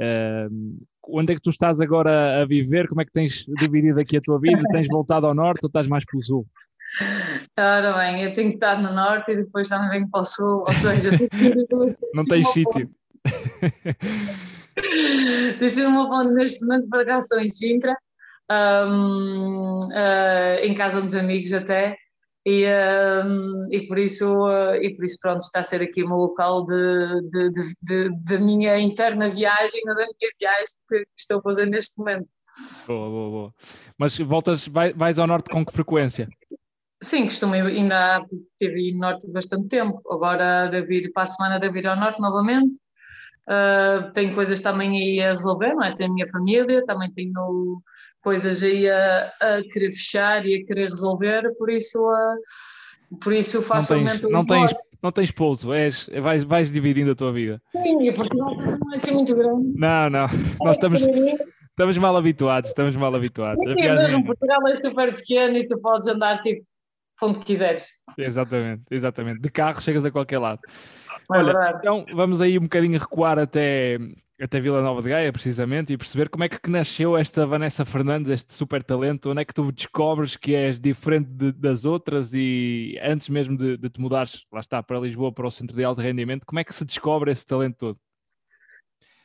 uh, 0.00 0.84
onde 1.08 1.32
é 1.32 1.34
que 1.34 1.42
tu 1.42 1.50
estás 1.50 1.80
agora 1.80 2.40
a 2.40 2.46
viver? 2.46 2.88
Como 2.88 3.00
é 3.00 3.04
que 3.04 3.12
tens 3.12 3.44
dividido 3.58 4.00
aqui 4.00 4.16
a 4.16 4.20
tua 4.20 4.40
vida? 4.40 4.62
Tens 4.72 4.86
voltado 4.88 5.26
ao 5.26 5.34
norte 5.34 5.64
ou 5.64 5.66
estás 5.66 5.88
mais 5.88 6.04
pelo 6.06 6.22
sul? 6.22 6.46
Ora 7.58 7.92
bem, 7.98 8.22
eu 8.22 8.34
tenho 8.34 8.50
que 8.50 8.56
estar 8.56 8.80
no 8.80 8.94
norte 8.94 9.32
e 9.32 9.36
depois 9.36 9.68
também 9.68 9.90
venho 9.90 10.10
para 10.10 10.20
o 10.20 10.24
sul, 10.24 10.60
ou 10.60 10.72
seja, 10.72 11.10
não 12.14 12.24
tens 12.24 12.48
sítio. 12.48 12.88
Sido 15.70 15.88
uma 15.88 16.08
ponte 16.08 16.34
neste 16.34 16.64
momento 16.64 16.88
para 16.88 17.04
cá, 17.04 17.18
estou 17.18 17.40
em 17.40 17.48
Sintra, 17.48 17.96
um, 18.50 19.78
uh, 19.78 19.88
ah, 19.94 20.56
em 20.62 20.74
casa 20.74 21.00
dos 21.00 21.14
amigos 21.14 21.52
até, 21.52 21.96
e, 22.46 22.66
um, 23.24 23.68
e, 23.70 23.86
por 23.86 23.98
isso, 23.98 24.26
uh, 24.26 24.74
e 24.74 24.94
por 24.94 25.04
isso 25.04 25.16
pronto, 25.20 25.40
está 25.40 25.60
a 25.60 25.62
ser 25.62 25.80
aqui 25.80 26.02
o 26.02 26.08
meu 26.08 26.18
local 26.18 26.66
de 26.66 28.38
minha 28.38 28.78
interna 28.78 29.30
viagem, 29.30 29.82
da 29.84 29.94
minha 29.94 30.30
viagem 30.38 30.66
que 30.88 31.04
estou 31.16 31.38
a 31.38 31.42
fazer 31.42 31.66
neste 31.66 31.96
momento. 31.98 32.28
Boa, 32.86 33.10
boa, 33.10 33.30
boa. 33.30 33.54
Mas 33.98 34.18
voltas, 34.18 34.68
vai, 34.68 34.92
vais 34.92 35.18
ao 35.18 35.26
norte 35.26 35.50
com 35.50 35.64
que 35.64 35.72
frequência? 35.72 36.28
Sim, 37.02 37.26
costumo 37.26 37.54
ainda 37.54 38.24
estive 38.60 38.92
no 38.92 39.00
norte 39.00 39.30
bastante 39.30 39.68
tempo, 39.68 40.00
agora 40.10 40.68
devo 40.68 40.90
ir 40.92 41.12
para 41.12 41.24
a 41.24 41.26
semana 41.26 41.60
devo 41.60 41.76
ir 41.76 41.86
ao 41.86 41.96
norte 41.96 42.20
novamente, 42.20 42.78
Uh, 43.48 44.10
tenho 44.12 44.34
coisas 44.34 44.60
também 44.60 44.90
aí 44.96 45.20
a 45.20 45.32
resolver, 45.32 45.74
não 45.74 45.84
é? 45.84 45.94
Tenho 45.94 46.10
a 46.10 46.14
minha 46.14 46.28
família, 46.28 46.84
também 46.86 47.12
tenho 47.12 47.82
coisas 48.22 48.62
aí 48.62 48.88
a, 48.88 49.32
a 49.40 49.62
querer 49.70 49.92
fechar 49.92 50.46
e 50.46 50.56
a 50.56 50.66
querer 50.66 50.88
resolver, 50.88 51.54
por 51.58 51.70
isso, 51.70 51.98
uh, 51.98 53.18
por 53.18 53.32
isso 53.34 53.60
facilmente. 53.62 54.22
Não 54.22 54.46
tens, 54.46 54.60
não 54.60 54.66
tens, 54.66 54.74
não 55.02 55.12
tens 55.12 55.30
pouso, 55.30 55.74
és, 55.74 56.08
vais, 56.22 56.44
vais 56.44 56.72
dividindo 56.72 57.10
a 57.10 57.14
tua 57.14 57.32
vida. 57.32 57.60
Sim, 57.72 58.12
porque 58.12 58.36
não 58.36 58.94
é 58.94 58.96
assim 58.96 59.14
muito 59.14 59.36
grande. 59.36 59.72
Não, 59.76 60.08
não, 60.08 60.26
nós 60.64 60.76
estamos. 60.76 61.02
Estamos 61.74 61.98
mal 61.98 62.16
habituados, 62.16 62.70
estamos 62.70 62.94
mal 62.94 63.12
habituados. 63.16 63.60
Sim, 63.64 63.74
mesmo, 63.74 64.18
é 64.20 64.22
Portugal 64.22 64.68
é 64.68 64.76
super 64.76 65.12
pequeno 65.12 65.56
e 65.56 65.66
tu 65.66 65.76
podes 65.80 66.06
andar 66.06 66.40
tipo 66.40 66.64
onde 67.20 67.40
quiseres. 67.40 67.88
Exatamente, 68.16 68.84
exatamente. 68.90 69.40
De 69.40 69.50
carro 69.50 69.80
chegas 69.80 70.04
a 70.04 70.10
qualquer 70.10 70.38
lado. 70.38 70.60
É 71.32 71.38
Olha, 71.38 71.76
então 71.78 72.04
vamos 72.14 72.40
aí 72.40 72.58
um 72.58 72.62
bocadinho 72.62 72.98
recuar 72.98 73.38
até, 73.38 73.98
até 74.40 74.60
Vila 74.60 74.82
Nova 74.82 75.00
de 75.00 75.08
Gaia, 75.08 75.32
precisamente, 75.32 75.92
e 75.92 75.96
perceber 75.96 76.28
como 76.28 76.44
é 76.44 76.48
que 76.48 76.70
nasceu 76.70 77.16
esta 77.16 77.46
Vanessa 77.46 77.84
Fernandes, 77.84 78.30
este 78.30 78.52
super 78.52 78.82
talento, 78.82 79.30
onde 79.30 79.40
é 79.40 79.44
que 79.44 79.54
tu 79.54 79.72
descobres 79.72 80.36
que 80.36 80.54
és 80.54 80.78
diferente 80.78 81.28
de, 81.30 81.52
das 81.52 81.84
outras? 81.84 82.34
E 82.34 82.98
antes 83.02 83.28
mesmo 83.28 83.56
de, 83.56 83.76
de 83.76 83.88
te 83.88 84.00
mudares, 84.00 84.44
lá 84.52 84.60
está, 84.60 84.82
para 84.82 85.00
Lisboa, 85.00 85.32
para 85.32 85.46
o 85.46 85.50
Centro 85.50 85.76
de 85.76 85.84
Alto 85.84 86.00
Rendimento, 86.00 86.46
como 86.46 86.58
é 86.58 86.64
que 86.64 86.74
se 86.74 86.84
descobre 86.84 87.30
esse 87.30 87.46
talento 87.46 87.76
todo? 87.78 87.98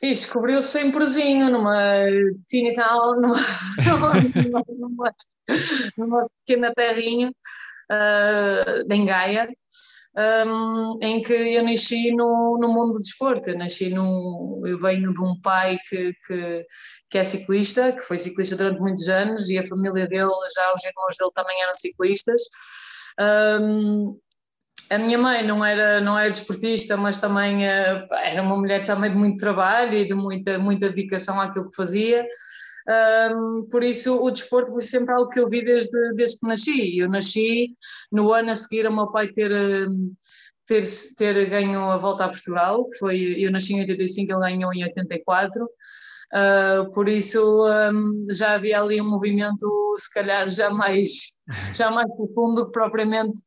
E 0.01 0.09
descobriu-se 0.09 0.79
em 0.81 0.91
Prozinho, 0.91 1.51
numa 1.51 1.75
town, 2.75 3.19
numa, 3.19 3.35
numa, 3.83 4.63
numa, 4.69 5.15
numa 5.97 6.27
pequena 6.45 6.74
terrinha 6.74 7.33
uh, 7.91 8.93
em 8.93 9.05
Gaia, 9.05 9.50
um, 10.17 10.99
em 11.01 11.21
que 11.21 11.33
eu 11.33 11.63
nasci 11.63 12.11
no, 12.11 12.57
no 12.59 12.67
mundo 12.67 12.93
do 12.93 12.99
desporto. 12.99 13.49
Eu 13.49 13.57
nasci 13.57 13.89
num, 13.89 14.61
eu 14.65 14.79
venho 14.79 15.13
de 15.13 15.21
um 15.21 15.39
pai 15.41 15.77
que, 15.87 16.13
que, 16.25 16.65
que, 17.09 17.17
é 17.17 17.23
ciclista, 17.23 17.91
que 17.91 18.01
foi 18.01 18.17
ciclista 18.17 18.55
durante 18.55 18.79
muitos 18.79 19.07
anos 19.09 19.49
e 19.49 19.57
a 19.57 19.67
família 19.67 20.07
dele, 20.07 20.31
já 20.55 20.73
os 20.73 20.83
irmãos 20.83 21.15
dele 21.17 21.31
também 21.35 21.61
eram 21.61 21.75
ciclistas. 21.75 22.41
Um, 23.19 24.17
a 24.89 24.97
minha 24.97 25.17
mãe 25.17 25.45
não 25.45 25.63
era 25.63 26.01
não 26.01 26.17
era 26.17 26.31
desportista, 26.31 26.97
mas 26.97 27.19
também 27.19 27.57
uh, 27.57 28.07
era 28.23 28.41
uma 28.41 28.57
mulher 28.57 28.85
também 28.85 29.11
de 29.11 29.17
muito 29.17 29.37
trabalho 29.37 29.93
e 29.93 30.07
de 30.07 30.15
muita 30.15 30.57
muita 30.57 30.89
dedicação 30.89 31.39
àquilo 31.39 31.69
que 31.69 31.75
fazia. 31.75 32.25
Um, 32.89 33.67
por 33.69 33.84
isso 33.84 34.15
o 34.15 34.31
desporto 34.31 34.72
foi 34.72 34.81
sempre 34.81 35.13
algo 35.13 35.29
que 35.29 35.39
eu 35.39 35.48
vi 35.48 35.63
desde, 35.63 36.13
desde 36.15 36.39
que 36.39 36.48
nasci. 36.48 36.98
Eu 36.98 37.08
nasci 37.08 37.75
no 38.12 38.34
ano 38.34 38.51
a 38.51 38.55
seguir 38.55 38.88
ao 38.88 38.93
meu 38.93 39.12
pai 39.12 39.27
ter, 39.27 39.51
ter, 40.65 40.84
ter 41.15 41.50
ganho 41.50 41.81
a 41.91 41.98
volta 41.98 42.25
a 42.25 42.29
Portugal, 42.29 42.89
que 42.89 42.98
foi, 42.98 43.36
eu 43.38 43.51
nasci 43.51 43.74
em 43.74 43.81
85, 43.81 44.31
ele 44.31 44.39
ganhou 44.39 44.74
em 44.74 44.84
84. 44.84 45.63
Uh, 45.63 45.69
ah, 46.31 46.89
por 46.93 47.10
isso 47.10 47.67
um, 47.67 48.27
já 48.31 48.53
havia 48.53 48.81
ali 48.81 49.01
um 49.01 49.10
movimento, 49.10 49.96
se 49.98 50.12
calhar, 50.12 50.50
já 50.50 50.69
mais, 50.69 51.12
já 51.75 51.91
mais 51.91 52.08
profundo 52.15 52.65
que 52.67 52.72
propriamente 52.72 53.39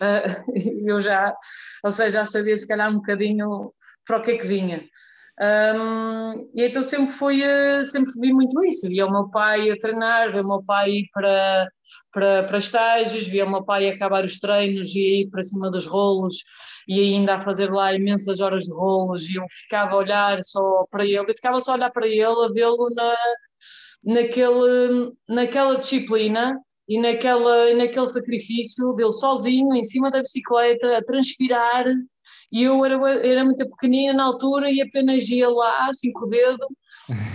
uh, 0.00 0.52
eu 0.86 1.00
já, 1.00 1.34
ou 1.84 1.90
seja, 1.90 2.20
já 2.20 2.24
sabia 2.24 2.56
se 2.56 2.66
calhar 2.66 2.90
um 2.90 2.96
bocadinho 2.96 3.72
para 4.04 4.18
o 4.18 4.22
que 4.22 4.32
é 4.32 4.38
que 4.38 4.46
vinha. 4.46 4.84
Um, 5.40 6.50
e 6.56 6.66
então 6.66 6.82
sempre 6.82 7.12
fui, 7.12 7.40
sempre 7.84 8.12
vi 8.20 8.32
muito 8.32 8.62
isso, 8.64 8.88
via 8.88 9.06
o 9.06 9.12
meu 9.12 9.30
pai 9.30 9.70
a 9.70 9.78
treinar, 9.78 10.32
via 10.32 10.42
o 10.42 10.48
meu 10.48 10.62
pai 10.64 10.90
ir 10.90 11.08
para, 11.12 11.68
para, 12.12 12.42
para 12.44 12.58
estágios, 12.58 13.26
via 13.26 13.44
o 13.44 13.50
meu 13.50 13.64
pai 13.64 13.88
acabar 13.88 14.24
os 14.24 14.40
treinos 14.40 14.94
e 14.94 15.22
ir 15.22 15.30
para 15.30 15.44
cima 15.44 15.70
dos 15.70 15.86
rolos 15.86 16.36
e 16.88 17.00
ainda 17.00 17.36
a 17.36 17.40
fazer 17.40 17.70
lá 17.70 17.94
imensas 17.94 18.40
horas 18.40 18.64
de 18.64 18.72
rolos 18.72 19.28
e 19.28 19.36
eu 19.36 19.44
ficava 19.62 19.92
a 19.92 19.98
olhar 19.98 20.42
só 20.42 20.86
para 20.90 21.04
ele, 21.04 21.18
eu 21.18 21.26
ficava 21.26 21.60
só 21.60 21.72
a 21.72 21.74
olhar 21.74 21.90
para 21.90 22.06
ele, 22.06 22.22
a 22.22 22.48
vê-lo 22.48 22.88
na, 22.94 23.16
naquela 25.28 25.76
disciplina 25.76 26.58
e 26.88 26.98
naquela, 26.98 27.74
naquele 27.74 28.08
sacrifício 28.08 28.94
dele 28.94 29.12
sozinho, 29.12 29.74
em 29.74 29.84
cima 29.84 30.10
da 30.10 30.22
bicicleta, 30.22 30.96
a 30.96 31.04
transpirar. 31.04 31.84
E 32.50 32.62
eu 32.62 32.84
era, 32.84 32.96
era 33.26 33.44
muito 33.44 33.68
pequenina 33.70 34.12
na 34.14 34.24
altura 34.24 34.70
e 34.70 34.80
apenas 34.80 35.28
ia 35.28 35.48
lá, 35.48 35.88
assim 35.88 36.12
com 36.12 36.26
o 36.26 36.28
dedo, 36.28 36.66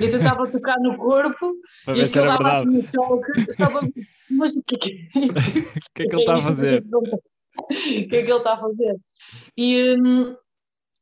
e 0.02 0.08
tentava 0.10 0.50
tocar 0.50 0.80
no 0.80 0.98
corpo 0.98 1.54
Para 1.86 1.96
e 1.96 2.02
ver 2.02 2.08
se 2.08 2.20
era 2.20 2.38
verdade. 2.38 2.68
assim 2.68 2.78
um 2.78 2.86
choque. 2.92 3.50
Estava, 3.50 3.80
mas 4.32 4.56
o 4.56 4.64
que 4.64 4.76
é 4.76 4.80
que, 4.80 4.90
O 4.90 5.94
que 5.94 6.04
é 6.04 6.08
que 6.08 6.16
ele 6.16 6.22
está 6.22 6.36
a 6.36 6.42
fazer? 6.42 6.84
O 7.56 7.68
que 7.68 8.16
é 8.16 8.24
que 8.24 8.32
ele 8.32 8.32
está 8.32 8.54
a 8.54 8.58
fazer? 8.58 8.96
E, 9.56 9.96
hum, 9.96 10.36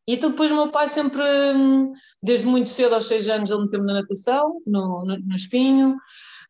e 0.06 0.15
então 0.15 0.32
depois 0.32 0.51
o 0.51 0.56
meu 0.56 0.70
pai 0.70 0.89
sempre, 0.89 1.24
hum, 1.56 1.94
desde 2.22 2.46
muito 2.46 2.70
cedo, 2.70 2.94
aos 2.94 3.08
seis 3.08 3.30
anos, 3.30 3.50
ele 3.50 3.62
meteu-me 3.62 3.86
na 3.86 4.01
natação, 4.01 4.62
no, 4.68 5.06
no, 5.06 5.18
no 5.18 5.36
espinho, 5.36 5.96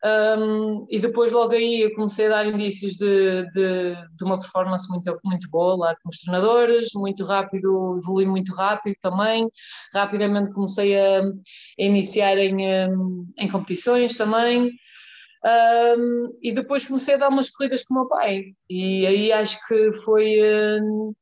hum, 0.03 0.86
e 0.89 1.00
depois 1.00 1.31
logo 1.31 1.53
aí 1.53 1.91
comecei 1.96 2.27
a 2.27 2.29
dar 2.29 2.46
indícios 2.48 2.96
de, 2.96 3.43
de, 3.51 3.96
de 4.15 4.24
uma 4.24 4.39
performance 4.39 4.88
muito, 4.89 5.20
muito 5.24 5.50
boa 5.50 5.75
lá 5.75 5.96
com 6.01 6.10
os 6.10 6.20
treinadores, 6.20 6.89
muito 6.93 7.24
rápido, 7.24 8.00
evolui 8.01 8.25
muito 8.25 8.53
rápido 8.53 8.96
também, 9.01 9.48
rapidamente 9.93 10.53
comecei 10.53 10.98
a, 11.00 11.22
a 11.22 11.24
iniciar 11.77 12.38
em, 12.38 12.58
em 13.38 13.48
competições 13.50 14.15
também, 14.15 14.72
um, 15.43 16.38
e 16.41 16.51
depois 16.51 16.86
comecei 16.86 17.15
a 17.15 17.17
dar 17.17 17.29
umas 17.29 17.50
corridas 17.50 17.84
com 17.84 17.96
o 17.96 17.98
meu 17.98 18.08
pai. 18.08 18.43
E 18.70 19.05
aí 19.05 19.31
acho 19.31 19.58
que 19.67 19.91
foi 19.93 20.38
um, 20.81 21.13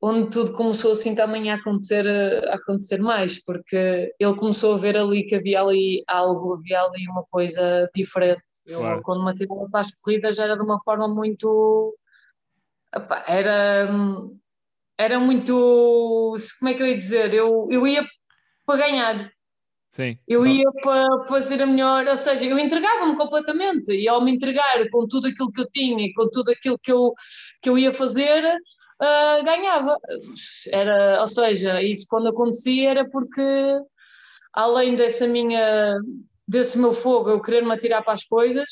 onde 0.00 0.30
tudo 0.30 0.52
começou 0.52 0.92
assim 0.92 1.14
também 1.14 1.50
a 1.50 1.54
acontecer, 1.56 2.06
a 2.48 2.54
acontecer 2.54 2.98
mais, 3.00 3.42
porque 3.42 4.12
ele 4.18 4.34
começou 4.36 4.74
a 4.74 4.78
ver 4.78 4.96
ali 4.96 5.24
que 5.24 5.34
havia 5.34 5.60
ali 5.62 6.04
algo, 6.06 6.54
havia 6.54 6.82
ali 6.82 7.08
uma 7.08 7.24
coisa 7.30 7.88
diferente. 7.94 8.42
Eu, 8.66 8.80
Claro. 8.80 9.02
quando 9.02 9.24
me 9.24 9.30
atirava 9.30 9.68
para 9.70 9.80
as 9.80 9.90
corridas, 9.96 10.36
já 10.36 10.44
era 10.44 10.56
de 10.56 10.62
uma 10.62 10.80
forma 10.82 11.08
muito. 11.08 11.96
epá, 12.94 13.24
era, 13.28 13.88
era 14.98 15.18
muito. 15.20 16.36
Como 16.58 16.68
é 16.70 16.74
que 16.74 16.82
eu 16.82 16.86
ia 16.86 16.98
dizer? 16.98 17.32
Eu, 17.34 17.66
eu 17.70 17.86
ia 17.86 18.04
para 18.66 18.78
ganhar. 18.78 19.30
Sim. 19.92 20.18
Eu 20.28 20.46
ia 20.46 20.70
para, 20.82 21.06
para 21.26 21.40
ser 21.42 21.62
a 21.62 21.66
melhor, 21.66 22.06
ou 22.06 22.16
seja, 22.16 22.44
eu 22.44 22.58
entregava-me 22.58 23.16
completamente 23.16 23.92
e 23.92 24.06
ao 24.06 24.22
me 24.22 24.30
entregar 24.32 24.86
com 24.90 25.06
tudo 25.08 25.28
aquilo 25.28 25.50
que 25.50 25.60
eu 25.62 25.70
tinha 25.70 26.04
e 26.04 26.12
com 26.12 26.28
tudo 26.28 26.50
aquilo 26.50 26.78
que 26.78 26.92
eu, 26.92 27.14
que 27.62 27.70
eu 27.70 27.78
ia 27.78 27.94
fazer, 27.94 28.42
ah, 29.00 29.40
ganhava. 29.44 29.98
Era, 30.68 31.20
ou 31.20 31.28
seja, 31.28 31.82
isso 31.82 32.06
quando 32.08 32.28
acontecia 32.28 32.90
era 32.90 33.08
porque, 33.08 33.42
além 34.52 34.94
dessa 34.94 35.26
minha, 35.26 35.98
desse 36.46 36.78
meu 36.78 36.92
fogo, 36.92 37.30
eu 37.30 37.42
querer-me 37.42 37.72
atirar 37.72 38.02
para 38.02 38.14
as 38.14 38.24
coisas, 38.24 38.66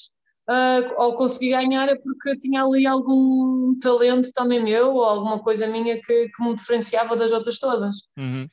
ah, 0.49 0.81
ao 0.97 1.14
conseguir 1.14 1.50
ganhar 1.52 1.88
é 1.88 1.97
porque 1.97 2.38
tinha 2.38 2.64
ali 2.64 2.87
algum 2.87 3.78
talento 3.81 4.31
também 4.33 4.62
meu 4.62 4.95
ou 4.95 5.04
alguma 5.04 5.38
coisa 5.43 5.66
minha 5.66 6.00
que, 6.00 6.28
que 6.28 6.43
me 6.43 6.54
diferenciava 6.57 7.16
das 7.16 7.33
outras 7.33 7.59
todas. 7.59 7.97
Uhum. 8.19 8.47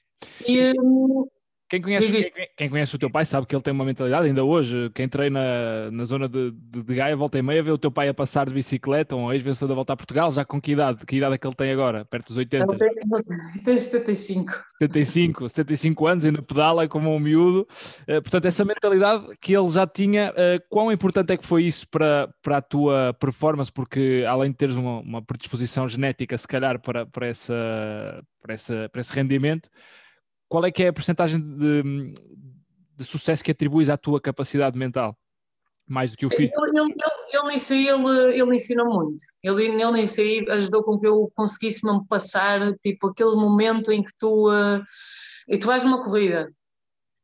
E, 0.48 0.74
hum, 0.80 1.28
Quem 1.72 1.82
conhece, 1.82 2.12
quem, 2.12 2.48
quem 2.58 2.70
conhece 2.70 2.94
o 2.94 3.00
teu 3.00 3.10
pai 3.10 3.24
sabe 3.24 3.48
que 3.48 3.56
ele 3.56 3.64
tem 3.64 3.74
uma 3.74 3.86
mentalidade, 3.86 4.28
ainda 4.28 4.44
hoje, 4.44 4.92
quem 4.94 5.08
treina 5.08 5.90
na 5.90 6.04
zona 6.04 6.28
de, 6.28 6.52
de, 6.52 6.84
de 6.84 6.96
Gaia, 6.96 7.16
volta 7.16 7.40
e 7.40 7.42
meia, 7.42 7.64
vê 7.64 7.72
o 7.72 7.78
teu 7.78 7.90
pai 7.90 8.10
a 8.10 8.14
passar 8.14 8.46
de 8.46 8.54
bicicleta, 8.54 9.16
um 9.16 9.32
ex-vencedor 9.32 9.70
da 9.70 9.76
volta 9.76 9.94
a 9.94 9.96
Portugal, 9.96 10.30
já 10.34 10.44
com 10.44 10.60
que 10.60 10.74
idade? 10.74 11.06
Que 11.06 11.16
idade 11.16 11.36
é 11.36 11.38
que 11.38 11.48
ele 11.48 11.56
tem 11.56 11.72
agora? 11.72 12.04
Perto 12.04 12.28
dos 12.28 12.36
80? 12.36 12.66
ele 12.66 12.78
tem, 12.78 13.64
tem 13.64 13.78
75. 13.78 14.52
75, 14.82 15.48
75 15.48 16.08
anos, 16.08 16.26
ainda 16.26 16.42
pedala 16.42 16.90
como 16.90 17.10
um 17.10 17.20
miúdo. 17.20 17.66
Eh, 18.06 18.20
portanto, 18.20 18.48
essa 18.48 18.66
mentalidade 18.66 19.28
que 19.40 19.56
ele 19.56 19.70
já 19.70 19.88
tinha, 19.88 20.34
eh, 20.36 20.60
quão 20.70 20.92
importante 20.92 21.32
é 21.32 21.38
que 21.38 21.46
foi 21.46 21.64
isso 21.64 21.88
para, 21.88 22.28
para 22.42 22.58
a 22.58 22.62
tua 22.62 23.16
performance? 23.18 23.72
Porque 23.72 24.26
além 24.28 24.52
de 24.52 24.58
teres 24.58 24.76
uma, 24.76 25.00
uma 25.00 25.22
predisposição 25.22 25.88
genética, 25.88 26.38
se 26.38 26.50
calhar, 26.50 26.82
para, 26.82 27.06
para, 27.06 27.28
essa, 27.28 27.54
para, 28.42 28.54
essa, 28.56 28.90
para 28.92 29.00
esse 29.00 29.14
rendimento, 29.14 29.70
qual 30.52 30.66
é 30.66 30.72
que 30.72 30.84
é 30.84 30.90
a 30.90 30.94
porcentagem 30.94 31.40
de, 31.40 32.14
de 32.98 33.06
sucesso 33.06 33.42
que 33.42 33.52
atribuis 33.52 33.90
à 33.90 33.96
tua 33.96 34.20
capacidade 34.20 34.78
mental? 34.78 35.18
Mais 35.88 36.12
do 36.12 36.18
que 36.18 36.26
o 36.26 36.30
Ele, 36.30 36.36
físico? 36.36 36.66
ele, 36.66 36.78
ele, 36.78 36.94
ele 37.34 37.54
nisso 37.54 37.74
aí, 37.74 37.88
ele, 37.88 38.42
ele 38.42 38.56
ensinou 38.56 38.86
muito. 38.86 39.24
Ele, 39.42 39.64
ele 39.68 39.92
nisso 39.94 40.20
aí 40.20 40.46
ajudou 40.50 40.84
com 40.84 41.00
que 41.00 41.08
eu 41.08 41.32
conseguisse 41.36 41.86
mesmo 41.86 42.06
passar, 42.06 42.74
tipo, 42.80 43.08
aquele 43.08 43.36
momento 43.36 43.94
em 43.94 44.04
que 44.04 44.12
tu, 44.20 44.52
eh, 44.52 44.82
e 45.48 45.58
tu 45.58 45.68
vais 45.68 45.86
numa 45.86 46.04
corrida 46.04 46.52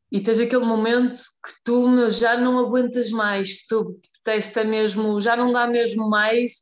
e 0.10 0.22
tens 0.22 0.40
aquele 0.40 0.64
momento 0.64 1.20
que 1.46 1.54
tu 1.66 1.86
meu, 1.90 2.10
já 2.10 2.38
não 2.38 2.58
aguentas 2.58 3.12
mais, 3.12 3.66
tu 3.68 4.00
testa 4.24 4.64
mesmo, 4.64 5.20
já 5.20 5.36
não 5.36 5.52
dá 5.52 5.68
mesmo 5.68 6.10
mais. 6.10 6.62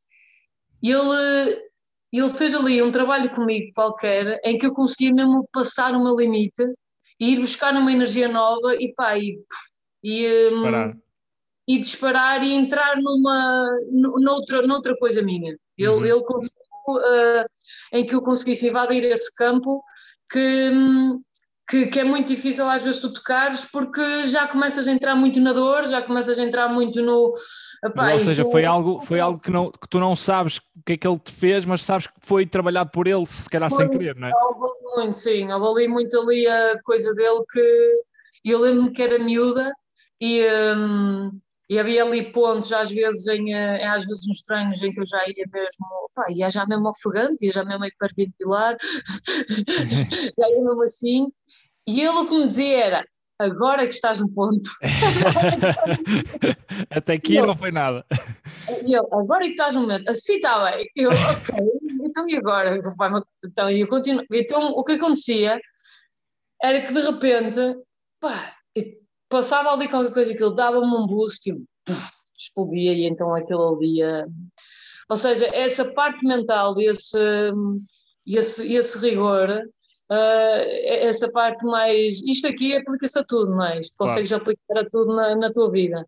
E 0.81 0.91
ele, 0.91 1.61
ele 2.19 2.29
fez 2.29 2.53
ali 2.55 2.81
um 2.81 2.91
trabalho 2.91 3.29
comigo 3.33 3.71
qualquer 3.73 4.39
em 4.43 4.57
que 4.57 4.65
eu 4.65 4.73
conseguia 4.73 5.13
mesmo 5.13 5.47
passar 5.51 5.93
o 5.93 6.03
meu 6.03 6.15
limite 6.15 6.63
e 7.19 7.33
ir 7.33 7.39
buscar 7.39 7.73
uma 7.73 7.91
energia 7.91 8.27
nova 8.27 8.75
e 8.75 8.93
pá, 8.93 9.17
e, 9.17 9.37
e, 10.03 10.49
hum, 10.53 10.61
Parar. 10.63 10.93
e 11.67 11.77
disparar 11.79 12.43
e 12.43 12.53
entrar 12.53 12.95
numa 12.97 13.67
nu- 13.91 14.19
noutra, 14.19 14.61
noutra 14.67 14.95
coisa 14.97 15.21
minha. 15.21 15.55
Ele, 15.77 15.87
Uhum. 15.89 16.05
ele 16.05 16.21
conseguiu, 16.23 17.05
eh, 17.05 17.45
em 17.93 18.05
que 18.05 18.13
eu 18.15 18.21
conseguisse 18.21 18.67
invadir 18.67 19.03
esse 19.05 19.33
campo 19.35 19.83
que, 20.31 20.69
hum, 20.71 21.21
que, 21.69 21.87
que 21.87 21.99
é 21.99 22.03
muito 22.03 22.27
difícil 22.27 22.69
às 22.69 22.81
vezes 22.83 23.01
tu 23.01 23.11
tocares 23.11 23.65
porque 23.65 24.25
já 24.25 24.47
começas 24.47 24.87
a 24.87 24.91
entrar 24.91 25.15
muito 25.15 25.39
na 25.39 25.51
dor, 25.53 25.87
já 25.87 26.01
começas 26.01 26.37
a 26.37 26.43
entrar 26.43 26.67
muito 26.69 27.01
no. 27.01 27.33
Epá, 27.85 28.13
Ou 28.13 28.19
seja, 28.19 28.43
tu- 28.43 28.51
foi 28.51 28.65
algo, 28.65 28.99
foi 29.01 29.19
algo 29.19 29.39
que, 29.39 29.51
não, 29.51 29.71
que 29.71 29.87
tu 29.89 29.99
não 29.99 30.15
sabes 30.15 30.57
o 30.57 30.61
que 30.85 30.93
é 30.93 30.97
que 30.97 31.07
ele 31.07 31.19
te 31.19 31.31
fez, 31.31 31.65
mas 31.65 31.83
sabes 31.83 32.07
que 32.07 32.13
foi 32.19 32.45
trabalhado 32.45 32.89
por 32.91 33.07
ele, 33.07 33.25
se 33.25 33.49
calhar 33.49 33.69
sem 33.71 33.87
Foi. 33.87 33.97
querer, 33.97 34.15
não 34.15 34.27
é? 34.27 34.31
Muito, 34.95 35.13
sim, 35.17 35.51
houve 35.51 35.81
ali 35.83 35.87
muito 35.91 36.17
ali 36.19 36.47
a 36.47 36.79
coisa 36.83 37.13
dele 37.13 37.43
que 37.51 37.91
eu 38.45 38.59
lembro-me 38.59 38.91
que 38.91 39.01
era 39.01 39.19
miúda 39.19 39.73
e, 40.21 40.41
hum, 40.77 41.37
e 41.69 41.77
havia 41.79 42.03
ali 42.03 42.31
pontos 42.31 42.71
às 42.71 42.89
vezes 42.89 43.27
em, 43.27 43.53
eh, 43.53 43.83
às 43.85 44.05
vezes 44.05 44.25
nos 44.27 44.41
treinos 44.43 44.81
em 44.81 44.93
que 44.93 45.01
eu 45.01 45.05
já 45.05 45.17
ia 45.27 45.45
mesmo, 45.51 45.85
pá, 46.13 46.25
ia 46.29 46.49
já 46.49 46.65
mesmo 46.65 46.87
ofegante, 46.89 47.45
ia 47.45 47.51
já 47.51 47.65
mesmo 47.65 47.83
hiperventilar, 47.85 48.77
já 50.39 50.49
ia 50.49 50.61
mesmo 50.63 50.83
assim, 50.83 51.27
e 51.87 52.01
ele 52.01 52.17
o 52.17 52.25
que 52.27 52.37
me 52.39 52.47
dizia 52.47 52.77
era, 52.85 53.05
agora 53.39 53.87
que 53.87 53.93
estás 53.93 54.19
no 54.19 54.29
ponto, 54.29 54.69
Até 56.89 57.13
aqui 57.13 57.41
não 57.41 57.55
foi 57.55 57.71
nada. 57.71 58.05
E 58.85 58.93
eu, 58.93 59.07
agora 59.11 59.43
é 59.43 59.47
que 59.47 59.53
estás 59.53 59.75
no 59.75 59.81
momento, 59.81 60.09
assim 60.09 60.35
está 60.35 60.71
bem. 60.71 60.87
Eu, 60.95 61.09
ok, 61.09 61.55
então 62.03 62.27
e 62.29 62.37
agora? 62.37 62.79
Então, 63.43 63.69
e 63.69 63.81
eu 63.81 63.87
continuo. 63.87 64.23
Então, 64.31 64.71
o 64.71 64.83
que 64.83 64.93
acontecia 64.93 65.59
era 66.61 66.81
que 66.81 66.93
de 66.93 67.01
repente, 67.01 67.59
pá, 68.19 68.55
e 68.75 68.97
passava 69.29 69.71
ali 69.71 69.87
qualquer 69.87 70.13
coisa 70.13 70.33
que 70.33 70.43
ele 70.43 70.55
dava-me 70.55 70.85
um 70.85 71.05
boost 71.05 71.49
e 71.49 71.53
eu, 71.53 71.61
explodia, 72.37 72.93
e 72.93 73.05
então 73.05 73.33
aquele 73.35 73.61
ali. 73.61 74.01
eh, 74.01 74.25
Ou 75.09 75.17
seja, 75.17 75.47
essa 75.53 75.93
parte 75.93 76.25
mental, 76.25 76.75
esse, 76.79 77.51
esse, 78.25 78.73
esse 78.73 78.97
rigor, 78.99 79.61
eh, 80.11 81.05
essa 81.07 81.31
parte 81.31 81.65
mais. 81.65 82.21
Isto 82.23 82.47
aqui 82.47 82.75
aplica-se 82.75 83.19
a 83.19 83.23
tudo, 83.23 83.51
não 83.55 83.65
é? 83.65 83.79
Isto 83.79 83.97
Claro. 83.97 84.11
consegues 84.11 84.31
aplicar 84.33 84.79
a 84.79 84.89
tudo 84.89 85.15
na, 85.15 85.35
na 85.35 85.51
tua 85.53 85.71
vida. 85.71 86.05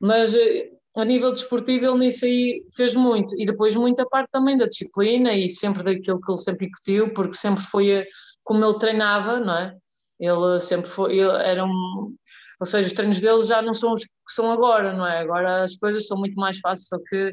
Mas 0.00 0.34
eh, 0.34 0.70
a 0.96 1.04
nível 1.04 1.32
desportivo 1.32 1.84
ele 1.86 1.98
nisso 1.98 2.24
aí 2.24 2.64
fez 2.76 2.94
muito 2.94 3.34
e 3.40 3.46
depois 3.46 3.74
muita 3.74 4.06
parte 4.06 4.30
também 4.30 4.56
da 4.56 4.66
disciplina 4.66 5.32
e 5.32 5.50
sempre 5.50 5.82
daquilo 5.82 6.20
que 6.20 6.30
ele 6.30 6.38
sempre 6.38 6.66
incutiu 6.66 7.12
porque 7.12 7.34
sempre 7.36 7.64
foi 7.64 7.90
eh, 7.90 8.06
como 8.44 8.64
ele 8.64 8.78
treinava, 8.78 9.40
não 9.40 9.54
é? 9.56 9.76
Ele 10.20 10.60
sempre 10.60 10.88
foi, 10.90 11.18
ele 11.18 11.32
era 11.42 11.64
um, 11.64 12.14
ou 12.60 12.66
seja, 12.66 12.86
os 12.88 12.94
treinos 12.94 13.20
dele 13.20 13.42
já 13.42 13.60
não 13.60 13.74
são 13.74 13.94
os 13.94 14.04
que 14.04 14.10
são 14.32 14.52
agora, 14.52 14.92
não 14.92 15.06
é? 15.06 15.18
Agora 15.18 15.64
as 15.64 15.74
coisas 15.76 16.06
são 16.06 16.16
muito 16.16 16.36
mais 16.36 16.58
fáceis, 16.60 16.88
só 16.88 16.98
que 17.08 17.32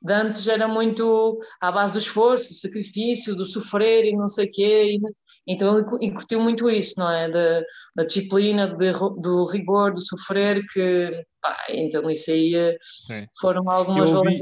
de 0.00 0.12
antes 0.12 0.46
era 0.48 0.66
muito 0.68 1.38
à 1.60 1.70
base 1.72 1.94
do 1.94 1.98
esforço, 1.98 2.48
do 2.48 2.54
sacrifício, 2.54 3.34
do 3.36 3.46
sofrer 3.46 4.04
e 4.06 4.16
não 4.16 4.28
sei 4.28 4.46
o 4.46 4.50
quê, 4.52 4.92
e, 4.94 5.00
então 5.48 5.72
ele 5.78 5.86
incu- 5.86 5.98
incutiu 6.04 6.40
muito 6.40 6.68
isso, 6.70 6.94
não 7.00 7.10
é? 7.10 7.28
Da, 7.30 7.60
da 7.96 8.04
disciplina, 8.04 8.68
de 8.68 8.92
do 8.92 9.46
rigor, 9.50 9.94
do 9.94 10.00
sofrer, 10.00 10.62
que 10.72 11.24
pá, 11.40 11.56
então 11.70 12.08
isso 12.10 12.30
aí 12.30 12.54
eh, 12.54 12.76
Sim. 13.06 13.26
foram 13.40 13.68
algumas 13.70 14.10
Eu 14.10 14.16
ouvi- 14.16 14.40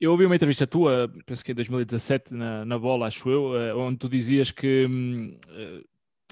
eu 0.00 0.10
ouvi 0.12 0.24
uma 0.26 0.34
entrevista 0.36 0.66
tua, 0.66 1.12
penso 1.26 1.44
que 1.44 1.52
em 1.52 1.54
2017, 1.54 2.32
na, 2.32 2.64
na 2.64 2.78
bola, 2.78 3.06
acho 3.06 3.28
eu, 3.28 3.54
eh, 3.60 3.74
onde 3.74 3.98
tu 3.98 4.08
dizias 4.08 4.50
que 4.50 4.86
hum, 4.88 5.38
eh, 5.50 5.82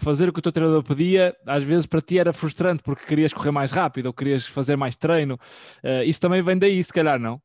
fazer 0.00 0.28
o 0.28 0.32
que 0.32 0.38
o 0.38 0.42
teu 0.42 0.52
treinador 0.52 0.82
pedia, 0.82 1.36
às 1.46 1.62
vezes 1.64 1.84
para 1.84 2.00
ti 2.00 2.18
era 2.18 2.32
frustrante 2.32 2.82
porque 2.82 3.04
querias 3.04 3.32
correr 3.34 3.50
mais 3.50 3.72
rápido 3.72 4.06
ou 4.06 4.12
querias 4.14 4.46
fazer 4.46 4.76
mais 4.76 4.96
treino. 4.96 5.36
Eh, 5.82 6.04
isso 6.04 6.20
também 6.20 6.40
vem 6.40 6.56
daí, 6.56 6.82
se 6.82 6.92
calhar, 6.92 7.18
não? 7.18 7.40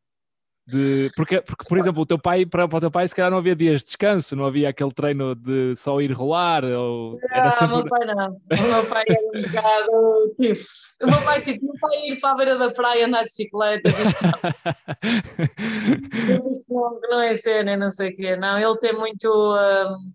De, 0.66 1.12
porque, 1.16 1.42
porque, 1.42 1.66
por 1.68 1.78
exemplo, 1.78 2.04
o 2.04 2.06
teu 2.06 2.18
pai, 2.18 2.46
para, 2.46 2.70
para 2.70 2.78
o 2.78 2.80
teu 2.80 2.92
pai, 2.92 3.06
se 3.08 3.14
calhar 3.14 3.30
não 3.30 3.40
havia 3.40 3.56
dias 3.56 3.80
de 3.80 3.86
descanso, 3.86 4.34
não 4.34 4.46
havia 4.46 4.70
aquele 4.70 4.94
treino 4.94 5.36
de 5.36 5.76
só 5.76 6.00
ir 6.00 6.14
rolar. 6.14 6.64
Ou 6.64 7.20
era 7.30 7.52
sempre... 7.52 7.76
o 7.76 7.80
meu 7.80 7.86
pai 7.86 8.06
não. 8.06 8.32
O 8.32 8.64
meu 8.72 8.86
pai 8.86 9.04
era 9.08 9.20
um 9.22 9.42
bocado 9.42 10.34
tipo. 10.38 10.64
O 11.02 11.08
meu 11.08 11.22
pai, 11.22 11.42
tipo, 11.42 11.66
meu 11.66 11.74
pai 11.82 11.98
ir 12.08 12.22
para 12.22 12.32
a 12.32 12.36
beira 12.36 12.58
da 12.58 12.72
praia 12.72 13.06
andar 13.06 13.20
de 13.20 13.26
bicicleta. 13.26 13.92
não, 16.70 17.00
não 17.10 17.20
é 17.20 17.36
cena, 17.36 17.76
não 17.76 17.92
sei 17.92 18.12
o 18.12 18.16
quê. 18.16 18.38
Não, 18.38 18.58
ele 18.58 18.78
tem 18.78 18.98
muito. 18.98 19.28
Um, 19.28 20.14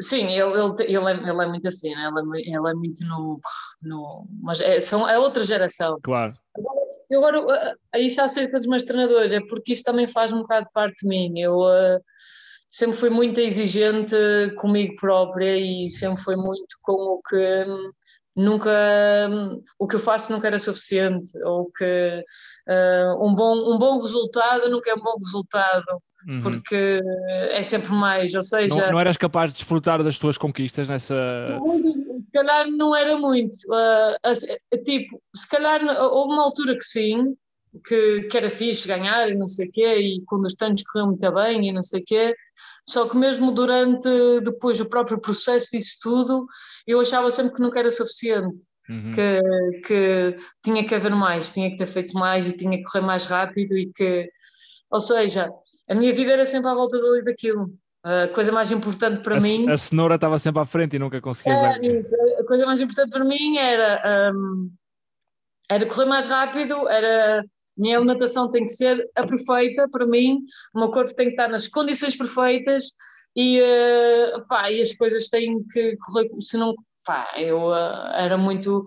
sim, 0.00 0.28
ele, 0.28 0.50
ele, 0.50 0.74
ele, 0.78 1.10
é, 1.10 1.12
ele 1.28 1.42
é 1.42 1.46
muito 1.46 1.68
assim, 1.68 1.94
né? 1.94 2.08
ele, 2.08 2.20
é, 2.38 2.40
ele 2.56 2.70
é 2.70 2.74
muito 2.74 3.04
no. 3.04 3.38
no 3.82 4.26
mas 4.40 4.62
é, 4.62 4.80
são, 4.80 5.06
é 5.06 5.18
outra 5.18 5.44
geração. 5.44 5.98
Claro. 6.02 6.32
Agora, 6.56 6.87
eu 7.10 7.24
agora, 7.24 7.76
está 7.94 8.24
acerca 8.24 8.58
dos 8.58 8.66
meus 8.66 8.84
treinadores, 8.84 9.32
é 9.32 9.40
porque 9.40 9.72
isso 9.72 9.84
também 9.84 10.06
faz 10.06 10.32
um 10.32 10.40
bocado 10.40 10.68
parte 10.72 11.00
de 11.02 11.08
mim. 11.08 11.38
Eu 11.38 11.58
uh, 11.58 12.00
sempre 12.70 12.96
fui 12.96 13.10
muito 13.10 13.40
exigente 13.40 14.14
comigo 14.56 14.96
própria 14.96 15.56
e 15.58 15.88
sempre 15.90 16.22
foi 16.22 16.36
muito 16.36 16.76
com 16.82 16.92
o 16.92 17.22
que 17.22 17.66
nunca 18.36 18.70
o 19.78 19.88
que 19.88 19.96
eu 19.96 20.00
faço 20.00 20.32
nunca 20.32 20.46
era 20.46 20.58
suficiente 20.60 21.30
ou 21.44 21.70
que 21.72 22.24
uh, 22.68 23.26
um 23.26 23.34
bom 23.34 23.74
um 23.74 23.78
bom 23.78 24.00
resultado 24.00 24.70
nunca 24.70 24.90
é 24.90 24.94
um 24.94 25.02
bom 25.02 25.16
resultado 25.18 26.00
uhum. 26.26 26.40
porque 26.40 27.00
é 27.50 27.62
sempre 27.62 27.92
mais 27.92 28.34
ou 28.34 28.42
seja 28.42 28.74
não, 28.74 28.92
não, 28.92 29.00
eras 29.00 29.16
capaz 29.16 29.52
de 29.52 29.58
desfrutar 29.58 30.02
das 30.02 30.18
tuas 30.18 30.38
conquistas 30.38 30.88
nessa 30.88 31.14
se 32.28 32.32
calhar 32.32 32.70
não 32.70 32.94
era 32.94 33.16
muito. 33.16 33.54
Uh, 33.68 34.78
tipo, 34.84 35.20
se 35.34 35.48
calhar 35.48 35.82
houve 35.82 36.32
uma 36.32 36.44
altura 36.44 36.76
que 36.76 36.84
sim, 36.84 37.34
que, 37.86 38.22
que 38.22 38.36
era 38.36 38.50
fixe 38.50 38.86
ganhar 38.86 39.28
e 39.28 39.34
não 39.34 39.46
sei 39.46 39.68
o 39.68 39.72
quê, 39.72 39.96
e 39.98 40.22
quando 40.26 40.44
os 40.44 40.54
treinos 40.54 40.82
corriam 40.82 41.08
muito 41.08 41.32
bem 41.32 41.68
e 41.68 41.72
não 41.72 41.82
sei 41.82 42.02
o 42.02 42.04
quê, 42.04 42.34
só 42.86 43.08
que 43.08 43.16
mesmo 43.16 43.50
durante 43.50 44.08
depois 44.42 44.78
o 44.80 44.88
próprio 44.88 45.20
processo 45.20 45.68
disso 45.72 45.98
tudo, 46.02 46.46
eu 46.86 47.00
achava 47.00 47.30
sempre 47.30 47.54
que 47.54 47.62
nunca 47.62 47.78
era 47.78 47.90
suficiente. 47.90 48.66
Uhum. 48.88 49.12
Que, 49.12 49.40
que 49.86 50.36
tinha 50.64 50.82
que 50.82 50.94
haver 50.94 51.14
mais, 51.14 51.50
tinha 51.50 51.70
que 51.70 51.76
ter 51.76 51.86
feito 51.86 52.14
mais 52.14 52.48
e 52.48 52.56
tinha 52.56 52.78
que 52.78 52.84
correr 52.84 53.04
mais 53.04 53.26
rápido 53.26 53.76
e 53.76 53.92
que, 53.94 54.30
ou 54.90 54.98
seja, 54.98 55.50
a 55.88 55.94
minha 55.94 56.14
vida 56.14 56.32
era 56.32 56.44
sempre 56.44 56.70
à 56.70 56.74
volta 56.74 57.00
dali 57.00 57.24
daquilo. 57.24 57.72
A 58.04 58.28
coisa 58.28 58.52
mais 58.52 58.70
importante 58.70 59.22
para 59.22 59.38
a, 59.38 59.40
mim. 59.40 59.68
A 59.68 59.76
cenoura 59.76 60.14
estava 60.14 60.38
sempre 60.38 60.62
à 60.62 60.64
frente 60.64 60.96
e 60.96 60.98
nunca 60.98 61.20
conseguias. 61.20 61.58
É, 61.58 62.40
a 62.40 62.44
coisa 62.44 62.64
mais 62.64 62.80
importante 62.80 63.10
para 63.10 63.24
mim 63.24 63.56
era, 63.56 64.32
um, 64.32 64.70
era 65.70 65.86
correr 65.86 66.06
mais 66.06 66.26
rápido, 66.26 66.88
era. 66.88 67.44
Minha 67.76 67.98
alimentação 67.98 68.50
tem 68.50 68.66
que 68.66 68.72
ser 68.72 69.08
a 69.14 69.24
perfeita 69.24 69.88
para 69.88 70.04
mim, 70.04 70.40
o 70.74 70.80
meu 70.80 70.90
corpo 70.90 71.14
tem 71.14 71.26
que 71.26 71.34
estar 71.34 71.46
nas 71.46 71.68
condições 71.68 72.16
perfeitas 72.16 72.86
e, 73.36 73.60
uh, 73.60 74.44
pá, 74.48 74.68
e 74.68 74.82
as 74.82 74.92
coisas 74.94 75.28
têm 75.28 75.62
que 75.72 75.96
correr. 75.98 76.28
Se 76.40 76.56
não. 76.56 76.74
Pá, 77.04 77.32
eu 77.36 77.68
uh, 77.68 78.06
era 78.14 78.36
muito. 78.36 78.84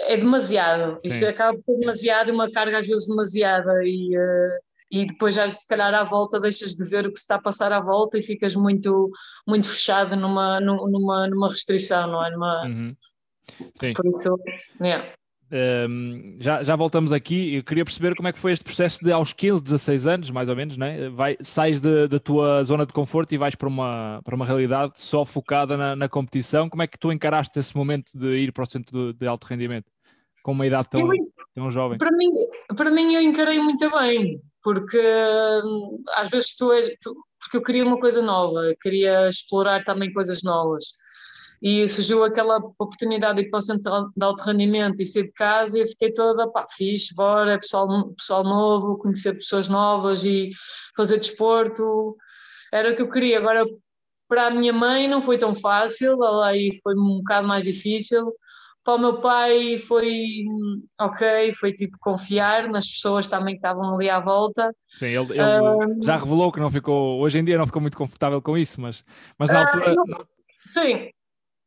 É 0.00 0.16
demasiado. 0.16 1.00
Sim. 1.00 1.08
Isso 1.08 1.26
acaba 1.26 1.56
por 1.56 1.64
ser 1.64 1.78
demasiado, 1.78 2.32
uma 2.32 2.50
carga 2.50 2.78
às 2.78 2.86
vezes 2.86 3.08
demasiada 3.08 3.82
e. 3.84 4.16
Uh, 4.18 4.73
e 4.94 5.06
depois 5.06 5.34
já 5.34 5.48
se 5.48 5.66
calhar 5.66 5.92
à 5.92 6.04
volta 6.04 6.38
deixas 6.40 6.76
de 6.76 6.84
ver 6.84 7.04
o 7.04 7.12
que 7.12 7.18
se 7.18 7.24
está 7.24 7.34
a 7.34 7.42
passar 7.42 7.72
à 7.72 7.80
volta 7.80 8.16
e 8.16 8.22
ficas 8.22 8.54
muito, 8.54 9.10
muito 9.44 9.68
fechado 9.68 10.14
numa, 10.14 10.60
numa, 10.60 11.26
numa 11.26 11.50
restrição, 11.50 12.06
não 12.06 12.24
é? 12.24 12.30
Numa... 12.30 12.64
Uhum. 12.64 12.94
Sim. 13.80 13.92
Por 13.92 14.06
isso, 14.06 14.36
yeah. 14.80 15.12
Um, 15.52 16.36
já, 16.38 16.62
já 16.62 16.76
voltamos 16.76 17.12
aqui. 17.12 17.56
Eu 17.56 17.64
queria 17.64 17.84
perceber 17.84 18.14
como 18.14 18.28
é 18.28 18.32
que 18.32 18.38
foi 18.38 18.52
este 18.52 18.64
processo 18.64 19.04
de 19.04 19.10
aos 19.10 19.32
15, 19.32 19.64
16 19.64 20.06
anos, 20.06 20.30
mais 20.30 20.48
ou 20.48 20.54
menos, 20.54 20.76
né? 20.76 21.08
Vai, 21.10 21.36
sais 21.40 21.80
da 21.80 22.20
tua 22.20 22.62
zona 22.62 22.86
de 22.86 22.92
conforto 22.92 23.34
e 23.34 23.36
vais 23.36 23.56
para 23.56 23.68
uma, 23.68 24.20
para 24.24 24.36
uma 24.36 24.46
realidade 24.46 24.92
só 24.94 25.24
focada 25.24 25.76
na, 25.76 25.96
na 25.96 26.08
competição. 26.08 26.70
Como 26.70 26.82
é 26.82 26.86
que 26.86 26.98
tu 26.98 27.10
encaraste 27.10 27.58
esse 27.58 27.76
momento 27.76 28.16
de 28.16 28.36
ir 28.36 28.52
para 28.52 28.62
o 28.62 28.70
centro 28.70 29.12
de, 29.12 29.18
de 29.18 29.26
alto 29.26 29.44
rendimento 29.44 29.90
com 30.44 30.52
uma 30.52 30.66
idade 30.66 30.88
tão, 30.88 31.00
eu, 31.00 31.32
tão 31.52 31.68
jovem? 31.68 31.98
Para 31.98 32.12
mim, 32.12 32.30
para 32.76 32.90
mim, 32.90 33.14
eu 33.14 33.20
encarei 33.20 33.60
muito 33.60 33.90
bem 33.90 34.40
porque 34.64 34.98
hum, 35.64 36.02
às 36.14 36.28
vezes 36.30 36.56
tu 36.56 36.72
és. 36.72 36.88
Tu, 37.00 37.14
porque 37.40 37.58
eu 37.58 37.62
queria 37.62 37.84
uma 37.84 38.00
coisa 38.00 38.22
nova, 38.22 38.74
queria 38.80 39.28
explorar 39.28 39.84
também 39.84 40.12
coisas 40.12 40.42
novas. 40.42 40.84
E 41.62 41.88
surgiu 41.88 42.24
aquela 42.24 42.56
oportunidade 42.58 43.40
de 43.40 43.46
ir 43.46 43.50
para 43.50 43.58
o 43.58 43.62
centro 43.62 44.10
de 44.16 44.24
alto 44.24 44.42
rendimento 44.42 45.00
e 45.00 45.06
sair 45.06 45.24
de 45.24 45.32
casa 45.32 45.78
e 45.78 45.82
eu 45.82 45.88
fiquei 45.88 46.12
toda, 46.12 46.50
pá, 46.50 46.66
fixe, 46.76 47.14
bora, 47.14 47.58
pessoal, 47.58 48.12
pessoal 48.14 48.44
novo, 48.44 48.98
conhecer 48.98 49.34
pessoas 49.34 49.68
novas 49.68 50.24
e 50.24 50.50
fazer 50.96 51.18
desporto. 51.18 52.16
Era 52.72 52.92
o 52.92 52.96
que 52.96 53.02
eu 53.02 53.10
queria. 53.10 53.38
Agora, 53.38 53.64
para 54.28 54.48
a 54.48 54.50
minha 54.50 54.72
mãe 54.72 55.08
não 55.08 55.22
foi 55.22 55.38
tão 55.38 55.54
fácil, 55.54 56.12
ela 56.24 56.48
aí 56.48 56.78
foi 56.82 56.94
um 56.94 57.18
bocado 57.18 57.46
mais 57.46 57.64
difícil, 57.64 58.32
para 58.84 58.94
o 58.94 58.98
meu 58.98 59.20
pai 59.20 59.78
foi 59.78 60.44
ok, 61.00 61.54
foi 61.54 61.72
tipo 61.72 61.96
confiar 61.98 62.68
nas 62.68 62.86
pessoas 62.86 63.26
também 63.26 63.54
que 63.54 63.58
estavam 63.58 63.94
ali 63.94 64.10
à 64.10 64.20
volta. 64.20 64.74
Sim, 64.86 65.06
ele, 65.06 65.32
ele 65.32 65.60
um, 65.60 66.02
já 66.02 66.18
revelou 66.18 66.52
que 66.52 66.60
não 66.60 66.70
ficou, 66.70 67.18
hoje 67.20 67.38
em 67.38 67.44
dia 67.44 67.56
não 67.56 67.66
ficou 67.66 67.80
muito 67.80 67.96
confortável 67.96 68.42
com 68.42 68.58
isso, 68.58 68.80
mas, 68.80 69.02
mas 69.38 69.50
na 69.50 69.60
altura. 69.60 69.92
Uh, 69.92 70.10
eu, 70.10 70.26
sim. 70.66 71.08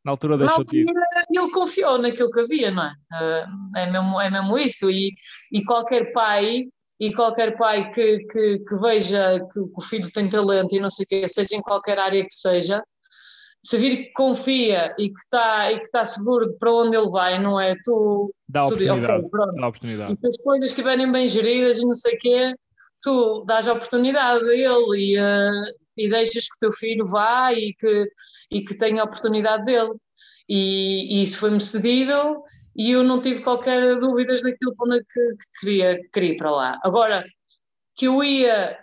Na 0.05 0.11
altura 0.11 0.37
deixou-te 0.37 0.77
Ele 0.77 1.51
confiou 1.51 1.97
naquilo 1.97 2.31
que 2.31 2.39
havia, 2.39 2.71
não 2.71 2.83
é? 2.83 2.93
Uh, 3.11 3.77
é, 3.77 3.91
mesmo, 3.91 4.21
é 4.21 4.29
mesmo 4.29 4.57
isso. 4.57 4.89
E, 4.89 5.11
e 5.51 5.65
qualquer 5.65 6.13
pai 6.13 6.65
e 6.99 7.13
qualquer 7.13 7.57
pai 7.57 7.91
que, 7.91 8.19
que, 8.19 8.59
que 8.59 8.75
veja 8.77 9.39
que, 9.51 9.59
que, 9.59 9.69
o 9.75 9.81
filho 9.81 10.11
tem 10.11 10.29
talento 10.29 10.73
e 10.73 10.79
não 10.79 10.89
sei 10.89 11.05
o 11.05 11.07
quê, 11.07 11.27
seja 11.27 11.55
em 11.55 11.61
qualquer 11.61 11.99
área 11.99 12.23
que 12.23 12.33
seja, 12.33 12.83
se 13.63 13.77
vir 13.77 13.97
que 13.97 14.13
confia 14.13 14.95
e 14.97 15.09
que 15.09 15.19
está 15.19 15.71
e 15.71 15.79
que 15.79 15.85
está 15.85 16.05
seguro 16.05 16.49
de 16.49 16.57
para 16.57 16.71
onde 16.71 16.95
ele 16.95 17.09
vai, 17.09 17.41
não 17.41 17.59
é? 17.59 17.75
Tu 17.83 18.33
dá 18.47 18.61
tu, 18.61 18.73
oportunidade, 18.73 19.25
okay, 19.25 19.61
dá 19.61 19.67
oportunidade. 19.67 20.13
E 20.13 20.17
se 20.17 20.27
as 20.27 20.37
coisas 20.37 20.71
estiverem 20.71 21.11
bem 21.11 21.27
geridas 21.27 21.77
e 21.77 21.85
não 21.85 21.95
sei 21.95 22.15
o 22.15 22.19
quê, 22.19 22.55
tu 23.01 23.43
dás 23.45 23.67
a 23.67 23.73
oportunidade 23.73 24.49
a 24.49 24.53
ele 24.53 24.97
e, 24.97 25.19
uh, 25.19 25.75
e 25.97 26.09
deixas 26.09 26.45
que 26.45 26.55
o 26.55 26.59
teu 26.59 26.73
filho 26.73 27.07
vá 27.07 27.53
e 27.53 27.73
que, 27.73 28.09
e 28.51 28.61
que 28.61 28.75
tenha 28.75 29.01
a 29.01 29.05
oportunidade 29.05 29.65
dele. 29.65 29.93
E, 30.47 31.19
e 31.19 31.23
isso 31.23 31.39
foi-me 31.39 31.59
cedido 31.59 32.41
e 32.75 32.91
eu 32.91 33.03
não 33.03 33.21
tive 33.21 33.41
qualquer 33.41 33.99
dúvidas 33.99 34.43
daquilo 34.43 34.75
para 34.75 34.85
onde 34.85 34.97
é 34.99 35.01
que, 35.01 35.35
que 35.35 35.59
queria, 35.59 36.01
queria 36.13 36.33
ir 36.33 36.37
para 36.37 36.51
lá. 36.51 36.79
Agora, 36.83 37.25
que 37.95 38.05
eu 38.05 38.23
ia 38.23 38.77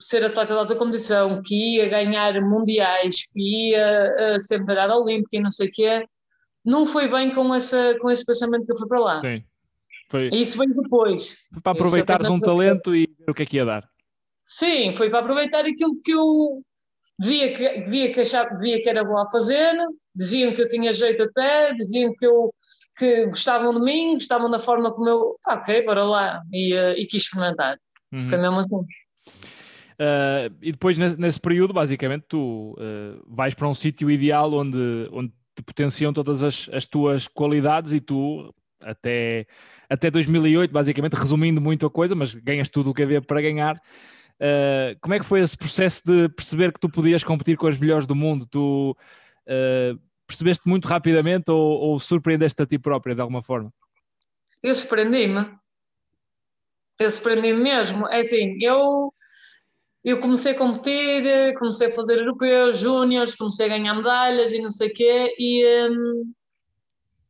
ser 0.00 0.24
atleta 0.24 0.52
de 0.52 0.58
alta 0.58 0.76
competição, 0.76 1.42
que 1.42 1.76
ia 1.76 1.88
ganhar 1.88 2.40
mundiais, 2.40 3.16
que 3.32 3.70
ia 3.70 4.36
uh, 4.36 4.40
ser 4.40 4.60
medalhada 4.60 4.96
olímpica 4.96 5.36
e 5.36 5.40
não 5.40 5.50
sei 5.50 5.68
o 5.68 5.72
quê, 5.72 6.06
não 6.64 6.86
foi 6.86 7.08
bem 7.08 7.34
com, 7.34 7.54
essa, 7.54 7.96
com 8.00 8.10
esse 8.10 8.24
pensamento 8.24 8.66
que 8.66 8.72
eu 8.72 8.76
fui 8.76 8.88
para 8.88 9.00
lá. 9.00 9.20
Sim. 9.20 9.42
Foi... 10.10 10.28
Isso 10.32 10.56
vem 10.56 10.68
depois. 10.68 11.36
Foi 11.52 11.62
para 11.62 11.72
aproveitares 11.72 12.30
um 12.30 12.40
talento 12.40 12.94
e 12.94 13.08
ver 13.18 13.30
o 13.30 13.34
que 13.34 13.42
é 13.42 13.46
que 13.46 13.56
ia 13.56 13.64
dar. 13.64 13.88
Sim, 14.46 14.94
foi 14.96 15.10
para 15.10 15.18
aproveitar 15.18 15.64
aquilo 15.64 16.00
que 16.02 16.12
eu 16.12 16.62
via 17.20 17.54
que, 17.54 17.80
via 17.82 18.12
que, 18.12 18.20
achava, 18.20 18.56
via 18.58 18.80
que 18.80 18.88
era 18.88 19.04
bom 19.04 19.18
a 19.18 19.30
fazer, 19.30 19.74
diziam 20.14 20.54
que 20.54 20.62
eu 20.62 20.68
tinha 20.68 20.92
jeito 20.92 21.22
até, 21.24 21.74
diziam 21.74 22.14
que 22.14 22.26
eu 22.26 22.52
que 22.96 23.26
gostavam 23.26 23.72
de 23.72 23.80
mim, 23.80 24.14
gostavam 24.14 24.50
da 24.50 24.58
forma 24.58 24.92
como 24.92 25.08
eu, 25.08 25.36
ah, 25.46 25.54
ok, 25.54 25.84
bora 25.84 26.02
lá, 26.02 26.42
e, 26.52 26.74
uh, 26.74 26.98
e 26.98 27.06
quis 27.06 27.22
experimentar. 27.22 27.78
Uhum. 28.12 28.28
Foi 28.28 28.38
mesmo 28.38 28.58
assim. 28.58 28.84
Uh, 29.98 30.54
e 30.62 30.70
depois, 30.70 30.96
nesse, 30.96 31.18
nesse, 31.18 31.40
período, 31.40 31.74
basicamente, 31.74 32.24
tu 32.28 32.76
uh, 32.78 33.20
vais 33.26 33.52
para 33.52 33.66
um 33.66 33.74
sítio 33.74 34.08
ideal 34.08 34.52
onde, 34.52 35.08
onde 35.10 35.32
te 35.56 35.62
potenciam 35.62 36.12
todas 36.12 36.42
as, 36.44 36.70
as 36.72 36.86
tuas 36.86 37.26
qualidades 37.26 37.92
e 37.92 38.00
tu, 38.00 38.54
até, 38.80 39.44
até 39.90 40.08
2008, 40.08 40.70
basicamente, 40.70 41.14
resumindo 41.14 41.60
muito 41.60 41.84
a 41.84 41.90
coisa, 41.90 42.14
mas 42.14 42.32
ganhas 42.32 42.70
tudo 42.70 42.90
o 42.90 42.94
que 42.94 43.02
havia 43.02 43.20
para 43.20 43.42
ganhar. 43.42 43.74
Uh, 44.36 44.94
como 45.00 45.14
é 45.14 45.18
que 45.18 45.24
foi 45.24 45.40
esse 45.40 45.58
processo 45.58 46.06
de 46.06 46.28
perceber 46.28 46.72
que 46.72 46.78
tu 46.78 46.88
podias 46.88 47.24
competir 47.24 47.56
com 47.56 47.66
as 47.66 47.76
melhores 47.76 48.06
do 48.06 48.14
mundo? 48.14 48.46
Tu 48.46 48.96
percebeste 50.26 50.68
muito 50.68 50.86
rapidamente 50.86 51.50
ou, 51.50 51.58
ou 51.58 51.98
surpreendeste 51.98 52.62
a 52.62 52.66
ti 52.66 52.78
própria 52.78 53.14
de 53.14 53.20
alguma 53.22 53.42
forma? 53.42 53.72
Eu 54.62 54.74
surpreendi-me. 54.74 55.58
Eu 57.00 57.10
surpreendi-me 57.10 57.62
mesmo. 57.62 58.06
É 58.08 58.20
assim, 58.20 58.58
eu 58.60 59.10
eu 60.04 60.20
comecei 60.20 60.52
a 60.52 60.58
competir, 60.58 61.54
comecei 61.58 61.88
a 61.88 61.94
fazer 61.94 62.18
europeus, 62.18 62.78
júniores, 62.78 63.34
comecei 63.34 63.66
a 63.66 63.68
ganhar 63.68 63.94
medalhas 63.94 64.52
e 64.52 64.60
não 64.60 64.70
sei 64.70 64.88
o 64.88 64.94
quê, 64.94 65.34
e, 65.38 65.90
um, 65.90 66.32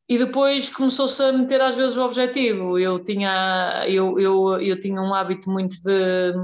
e 0.08 0.18
depois 0.18 0.70
começou-se 0.70 1.22
a 1.22 1.32
meter 1.32 1.60
às 1.60 1.74
vezes 1.74 1.96
o 1.96 2.02
objetivo. 2.02 2.78
Eu 2.78 3.02
tinha, 3.02 3.84
eu, 3.88 4.18
eu, 4.18 4.60
eu 4.60 4.78
tinha 4.78 5.00
um 5.00 5.14
hábito 5.14 5.50
muito 5.50 5.76
de, 5.82 6.34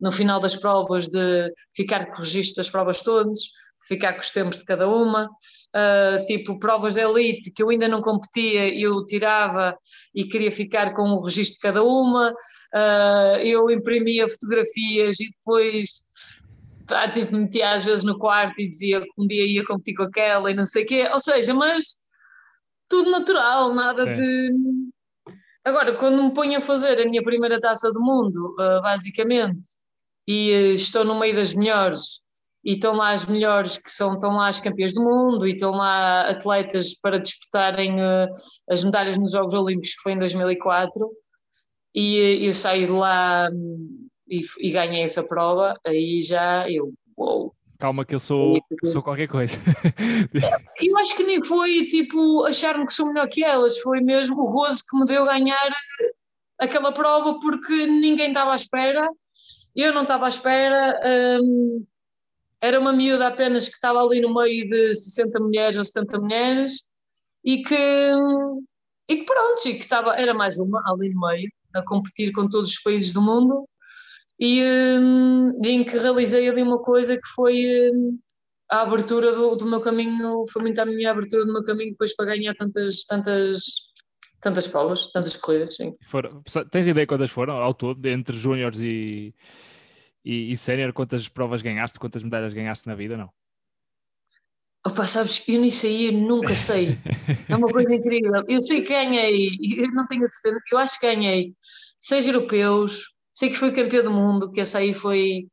no 0.00 0.12
final 0.12 0.40
das 0.40 0.56
provas, 0.56 1.08
de 1.08 1.52
ficar 1.74 2.06
com 2.06 2.16
o 2.16 2.24
registro 2.24 2.56
das 2.56 2.70
provas 2.70 3.02
todas, 3.02 3.40
ficar 3.86 4.14
com 4.14 4.20
os 4.20 4.30
tempos 4.30 4.58
de 4.58 4.64
cada 4.64 4.88
uma. 4.88 5.28
Uh, 5.74 6.22
tipo 6.26 6.58
provas 6.58 6.94
de 6.94 7.00
elite 7.00 7.50
que 7.50 7.62
eu 7.62 7.70
ainda 7.70 7.88
não 7.88 8.02
competia, 8.02 8.78
eu 8.78 9.02
tirava 9.06 9.74
e 10.14 10.24
queria 10.24 10.52
ficar 10.52 10.92
com 10.92 11.04
o 11.12 11.20
registro 11.24 11.54
de 11.54 11.60
cada 11.60 11.82
uma. 11.82 12.30
Uh, 12.74 13.38
eu 13.42 13.70
imprimia 13.70 14.28
fotografias 14.28 15.18
e 15.18 15.30
depois 15.30 15.88
tá, 16.86 17.10
tipo, 17.10 17.34
metia 17.34 17.72
às 17.72 17.84
vezes 17.84 18.04
no 18.04 18.18
quarto 18.18 18.60
e 18.60 18.68
dizia 18.68 19.00
que 19.00 19.08
um 19.18 19.26
dia 19.26 19.46
ia 19.46 19.64
competir 19.64 19.94
com 19.94 20.02
aquela 20.02 20.50
e 20.50 20.54
não 20.54 20.66
sei 20.66 20.84
o 20.84 20.86
quê. 20.86 21.08
Ou 21.10 21.20
seja, 21.20 21.54
mas 21.54 21.84
tudo 22.88 23.10
natural, 23.10 23.74
nada 23.74 24.02
é. 24.08 24.12
de. 24.12 24.50
Agora, 25.64 25.94
quando 25.94 26.22
me 26.22 26.34
ponho 26.34 26.58
a 26.58 26.60
fazer 26.60 27.00
a 27.00 27.08
minha 27.08 27.22
primeira 27.22 27.60
taça 27.60 27.90
do 27.90 28.00
mundo, 28.00 28.54
uh, 28.58 28.82
basicamente, 28.82 29.68
e 30.26 30.74
estou 30.74 31.04
no 31.04 31.18
meio 31.18 31.34
das 31.34 31.54
melhores 31.54 32.21
e 32.64 32.74
estão 32.74 32.94
lá 32.94 33.10
as 33.10 33.26
melhores 33.26 33.76
que 33.76 33.90
são, 33.90 34.14
estão 34.14 34.36
lá 34.36 34.48
as 34.48 34.60
campeãs 34.60 34.94
do 34.94 35.02
mundo 35.02 35.46
e 35.46 35.52
estão 35.52 35.72
lá 35.72 36.28
atletas 36.28 36.94
para 37.00 37.18
disputarem 37.18 37.96
uh, 37.96 38.28
as 38.70 38.84
medalhas 38.84 39.18
nos 39.18 39.32
Jogos 39.32 39.54
Olímpicos 39.54 39.94
que 39.94 40.02
foi 40.02 40.12
em 40.12 40.18
2004 40.18 41.10
e 41.94 42.40
uh, 42.40 42.44
eu 42.44 42.54
saí 42.54 42.86
de 42.86 42.92
lá 42.92 43.48
um, 43.52 44.08
e, 44.28 44.42
e, 44.60 44.70
ganhei 44.70 45.02
essa 45.02 45.22
prova, 45.22 45.74
aí 45.84 46.22
já 46.22 46.66
eu. 46.70 46.92
Calma 47.78 48.04
que 48.04 48.14
eu 48.14 48.20
sou, 48.20 48.56
sou 48.84 49.02
qualquer 49.02 49.26
coisa. 49.26 49.58
eu 50.80 50.98
acho 50.98 51.16
que 51.16 51.24
nem 51.24 51.44
foi 51.44 51.86
tipo 51.88 52.44
achar-me 52.44 52.86
que 52.86 52.92
sou 52.92 53.08
melhor 53.08 53.28
que 53.28 53.44
elas, 53.44 53.76
foi 53.78 54.00
mesmo 54.00 54.40
o 54.40 54.52
gozo 54.52 54.84
que 54.88 54.96
me 54.96 55.04
deu 55.04 55.24
ganhar 55.26 55.68
aquela 56.58 56.92
prova 56.92 57.38
porque 57.40 57.86
ninguém 57.86 58.28
estava 58.28 58.52
à 58.52 58.56
espera, 58.56 59.08
eu 59.74 59.92
não 59.92 60.02
estava 60.02 60.26
à 60.26 60.28
espera, 60.28 61.00
um, 61.42 61.84
era 62.62 62.78
uma 62.78 62.92
miúda 62.92 63.26
apenas 63.26 63.68
que 63.68 63.74
estava 63.74 64.00
ali 64.00 64.20
no 64.20 64.32
meio 64.32 64.70
de 64.70 64.94
60 64.94 65.40
mulheres 65.40 65.76
ou 65.76 65.84
70 65.84 66.20
mulheres 66.20 66.72
e 67.44 67.60
que, 67.64 67.74
e 69.08 69.16
que 69.16 69.24
pronto, 69.24 69.66
e 69.66 69.74
que 69.74 69.82
estava, 69.82 70.14
era 70.14 70.32
mais 70.32 70.56
uma 70.56 70.80
ali 70.86 71.12
no 71.12 71.26
meio, 71.26 71.50
a 71.74 71.82
competir 71.82 72.30
com 72.32 72.48
todos 72.48 72.70
os 72.70 72.80
países 72.80 73.12
do 73.12 73.20
mundo 73.20 73.68
e 74.38 74.62
um, 74.62 75.60
em 75.64 75.84
que 75.84 75.98
realizei 75.98 76.48
ali 76.48 76.62
uma 76.62 76.78
coisa 76.78 77.16
que 77.16 77.28
foi 77.34 77.90
um, 77.92 78.16
a 78.70 78.82
abertura 78.82 79.34
do, 79.34 79.56
do 79.56 79.66
meu 79.66 79.80
caminho, 79.80 80.44
foi 80.52 80.62
muito 80.62 80.80
a 80.80 80.86
minha 80.86 81.10
abertura 81.10 81.44
do 81.44 81.52
meu 81.52 81.64
caminho 81.64 81.90
depois 81.90 82.14
para 82.14 82.26
ganhar 82.26 82.54
tantas, 82.54 83.04
tantas, 83.04 83.60
tantas 84.40 84.68
provas, 84.68 85.10
tantas 85.10 85.36
corridas. 85.36 85.74
Sim. 85.74 85.94
Tens 86.70 86.86
ideia 86.86 87.06
quantas 87.08 87.30
foram 87.30 87.54
ao 87.54 87.74
todo, 87.74 88.06
entre 88.06 88.36
júniores 88.36 88.80
e 88.80 89.34
e, 90.24 90.52
e 90.52 90.56
sénior, 90.56 90.92
quantas 90.92 91.28
provas 91.28 91.62
ganhaste, 91.62 91.98
quantas 91.98 92.22
medalhas 92.22 92.54
ganhaste 92.54 92.86
na 92.86 92.94
vida, 92.94 93.16
não? 93.16 93.30
Opa, 94.84 95.06
sabes, 95.06 95.42
eu 95.46 95.60
nisso 95.60 95.86
aí 95.86 96.10
nunca 96.10 96.56
sei. 96.56 96.98
É 97.48 97.54
uma 97.54 97.68
coisa 97.68 97.94
incrível. 97.94 98.42
Eu 98.48 98.60
sei 98.60 98.82
que 98.82 98.88
ganhei, 98.88 99.50
eu 99.78 99.92
não 99.92 100.06
tenho 100.08 100.26
certeza, 100.26 100.60
eu 100.72 100.78
acho 100.78 100.98
que 100.98 101.06
ganhei 101.06 101.54
seis 102.00 102.26
europeus, 102.26 103.04
sei 103.32 103.50
que 103.50 103.56
fui 103.56 103.70
campeão 103.70 104.04
do 104.04 104.10
mundo, 104.10 104.50
que 104.50 104.60
essa 104.60 104.78
aí 104.78 104.92
foi. 104.92 105.46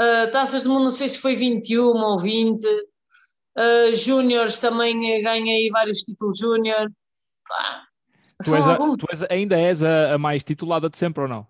Uh, 0.00 0.32
taças 0.32 0.62
do 0.62 0.70
mundo, 0.70 0.84
não 0.84 0.90
sei 0.90 1.08
se 1.08 1.18
foi 1.18 1.36
21 1.36 1.84
ou 1.84 2.18
20. 2.18 2.64
Uh, 2.64 3.94
júniores 3.94 4.58
também 4.58 5.22
ganhei 5.22 5.68
vários 5.70 5.98
títulos 5.98 6.38
júnior. 6.38 6.90
Ah, 7.50 7.82
tu, 8.42 8.56
és 8.56 8.66
a, 8.66 8.76
tu 8.76 9.06
és, 9.10 9.22
ainda 9.24 9.58
és 9.58 9.82
a, 9.82 10.14
a 10.14 10.18
mais 10.18 10.42
titulada 10.42 10.88
de 10.88 10.96
sempre 10.96 11.24
ou 11.24 11.28
não? 11.28 11.46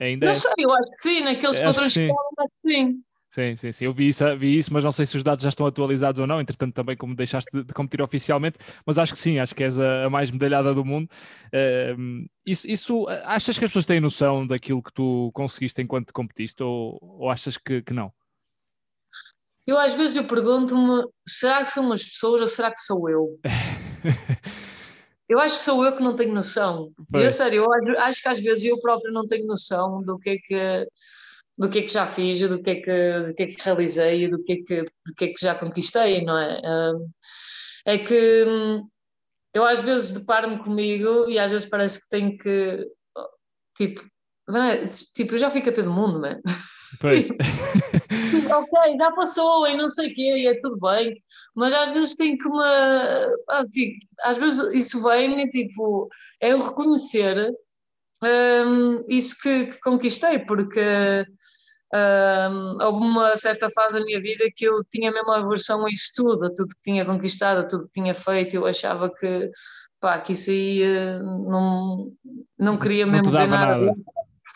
Ainda 0.00 0.26
não 0.26 0.30
é... 0.32 0.34
sei, 0.34 0.52
eu 0.58 0.72
acho 0.72 0.90
que 0.90 1.02
sim, 1.02 1.20
naqueles 1.22 1.58
padrões 1.58 1.92
que 1.92 2.10
acho 2.10 2.50
que 2.62 2.72
sim. 2.72 3.02
Sim, 3.30 3.54
sim, 3.54 3.72
sim. 3.72 3.84
Eu 3.84 3.92
vi 3.92 4.08
isso, 4.08 4.24
vi 4.38 4.56
isso, 4.56 4.72
mas 4.72 4.82
não 4.82 4.90
sei 4.90 5.04
se 5.04 5.16
os 5.16 5.22
dados 5.22 5.42
já 5.42 5.50
estão 5.50 5.66
atualizados 5.66 6.18
ou 6.18 6.26
não. 6.26 6.40
Entretanto, 6.40 6.74
também 6.74 6.96
como 6.96 7.14
deixaste 7.14 7.50
de, 7.52 7.62
de 7.62 7.74
competir 7.74 8.00
oficialmente, 8.00 8.58
mas 8.86 8.98
acho 8.98 9.12
que 9.12 9.18
sim, 9.18 9.38
acho 9.38 9.54
que 9.54 9.62
és 9.62 9.78
a, 9.78 10.06
a 10.06 10.10
mais 10.10 10.30
medalhada 10.30 10.72
do 10.72 10.84
mundo. 10.84 11.10
Uh, 11.48 12.26
isso, 12.46 12.66
isso, 12.66 13.06
achas 13.24 13.58
que 13.58 13.64
as 13.66 13.70
pessoas 13.70 13.84
têm 13.84 14.00
noção 14.00 14.46
daquilo 14.46 14.82
que 14.82 14.92
tu 14.92 15.30
conseguiste 15.34 15.82
enquanto 15.82 16.12
competiste 16.12 16.62
ou, 16.62 16.98
ou 17.00 17.30
achas 17.30 17.58
que, 17.58 17.82
que 17.82 17.92
não? 17.92 18.10
Eu 19.66 19.78
às 19.78 19.92
vezes 19.92 20.16
eu 20.16 20.24
pergunto-me, 20.24 21.04
será 21.28 21.62
que 21.62 21.70
são 21.70 21.92
as 21.92 22.02
pessoas 22.02 22.40
ou 22.40 22.46
será 22.48 22.72
que 22.72 22.80
sou 22.80 23.10
eu? 23.10 23.38
Eu 25.28 25.38
acho 25.38 25.58
que 25.58 25.64
sou 25.64 25.84
eu 25.84 25.94
que 25.94 26.02
não 26.02 26.16
tenho 26.16 26.32
noção. 26.32 26.90
Eu, 27.12 27.30
sério, 27.30 27.64
eu 27.64 27.98
acho 27.98 28.22
que 28.22 28.28
às 28.28 28.40
vezes 28.40 28.64
eu 28.64 28.80
próprio 28.80 29.12
não 29.12 29.26
tenho 29.26 29.46
noção 29.46 30.02
do 30.02 30.18
que 30.18 30.30
é 30.30 30.38
que, 30.38 30.88
do 31.56 31.68
que, 31.68 31.80
é 31.80 31.82
que 31.82 31.92
já 31.92 32.06
fiz, 32.06 32.40
do 32.40 32.62
que 32.62 32.70
é 32.70 32.74
que, 32.76 33.20
do 33.26 33.34
que, 33.34 33.42
é 33.42 33.46
que 33.46 33.62
realizei, 33.62 34.28
do 34.28 34.42
que 34.42 34.52
é 34.52 34.56
que, 34.56 34.82
do 34.82 35.14
que 35.14 35.24
é 35.26 35.28
que 35.28 35.40
já 35.40 35.54
conquistei, 35.54 36.24
não 36.24 36.38
é? 36.38 36.60
É 37.84 37.98
que 37.98 38.44
hum, 38.46 38.88
eu 39.52 39.66
às 39.66 39.80
vezes 39.80 40.12
deparo-me 40.12 40.58
comigo 40.62 41.28
e 41.28 41.38
às 41.38 41.50
vezes 41.50 41.68
parece 41.68 42.00
que 42.00 42.08
tenho 42.08 42.38
que, 42.38 42.86
tipo, 43.76 44.02
é? 44.56 44.86
tipo, 44.86 45.34
eu 45.34 45.38
já 45.38 45.50
fico 45.50 45.68
a 45.68 45.72
todo 45.72 45.90
mundo, 45.90 46.20
não 46.20 46.28
é? 46.28 46.40
Pois. 47.00 47.28
ok, 48.50 48.96
já 48.96 49.12
passou 49.12 49.66
e 49.66 49.76
não 49.76 49.90
sei 49.90 50.10
o 50.10 50.14
quê, 50.14 50.36
e 50.38 50.46
é 50.46 50.58
tudo 50.60 50.78
bem, 50.78 51.22
mas 51.58 51.74
às 51.74 51.90
vezes 51.90 52.14
tem 52.14 52.38
que 52.38 52.48
me. 52.48 52.58
Às 54.22 54.38
vezes 54.38 54.72
isso 54.72 55.02
vem-me, 55.02 55.50
tipo, 55.50 56.08
é 56.40 56.52
eu 56.52 56.60
reconhecer 56.60 57.52
um, 58.22 59.04
isso 59.08 59.36
que, 59.42 59.66
que, 59.66 59.80
conquistei, 59.80 60.38
porque 60.38 61.26
um, 61.92 62.84
houve 62.84 63.04
uma 63.04 63.36
certa 63.36 63.68
fase 63.70 63.98
da 63.98 64.04
minha 64.04 64.20
vida 64.20 64.44
que 64.54 64.66
eu 64.66 64.84
tinha 64.84 65.10
mesmo 65.10 65.32
aversão 65.32 65.84
a 65.84 65.90
isso 65.90 66.12
tudo, 66.14 66.46
a 66.46 66.54
tudo 66.54 66.76
que 66.76 66.82
tinha 66.82 67.04
conquistado, 67.04 67.60
a 67.60 67.66
tudo 67.66 67.86
que 67.86 68.00
tinha 68.00 68.14
feito, 68.14 68.54
eu 68.54 68.64
achava 68.64 69.10
que. 69.12 69.50
Pá, 70.00 70.20
que 70.20 70.32
isso 70.34 70.50
aí 70.50 70.80
eh, 70.80 71.18
não, 71.18 72.12
não 72.56 72.78
queria 72.78 73.04
mesmo 73.04 73.32
não 73.32 73.40
ver 73.40 73.48
nada. 73.48 73.76
nada. 73.78 73.94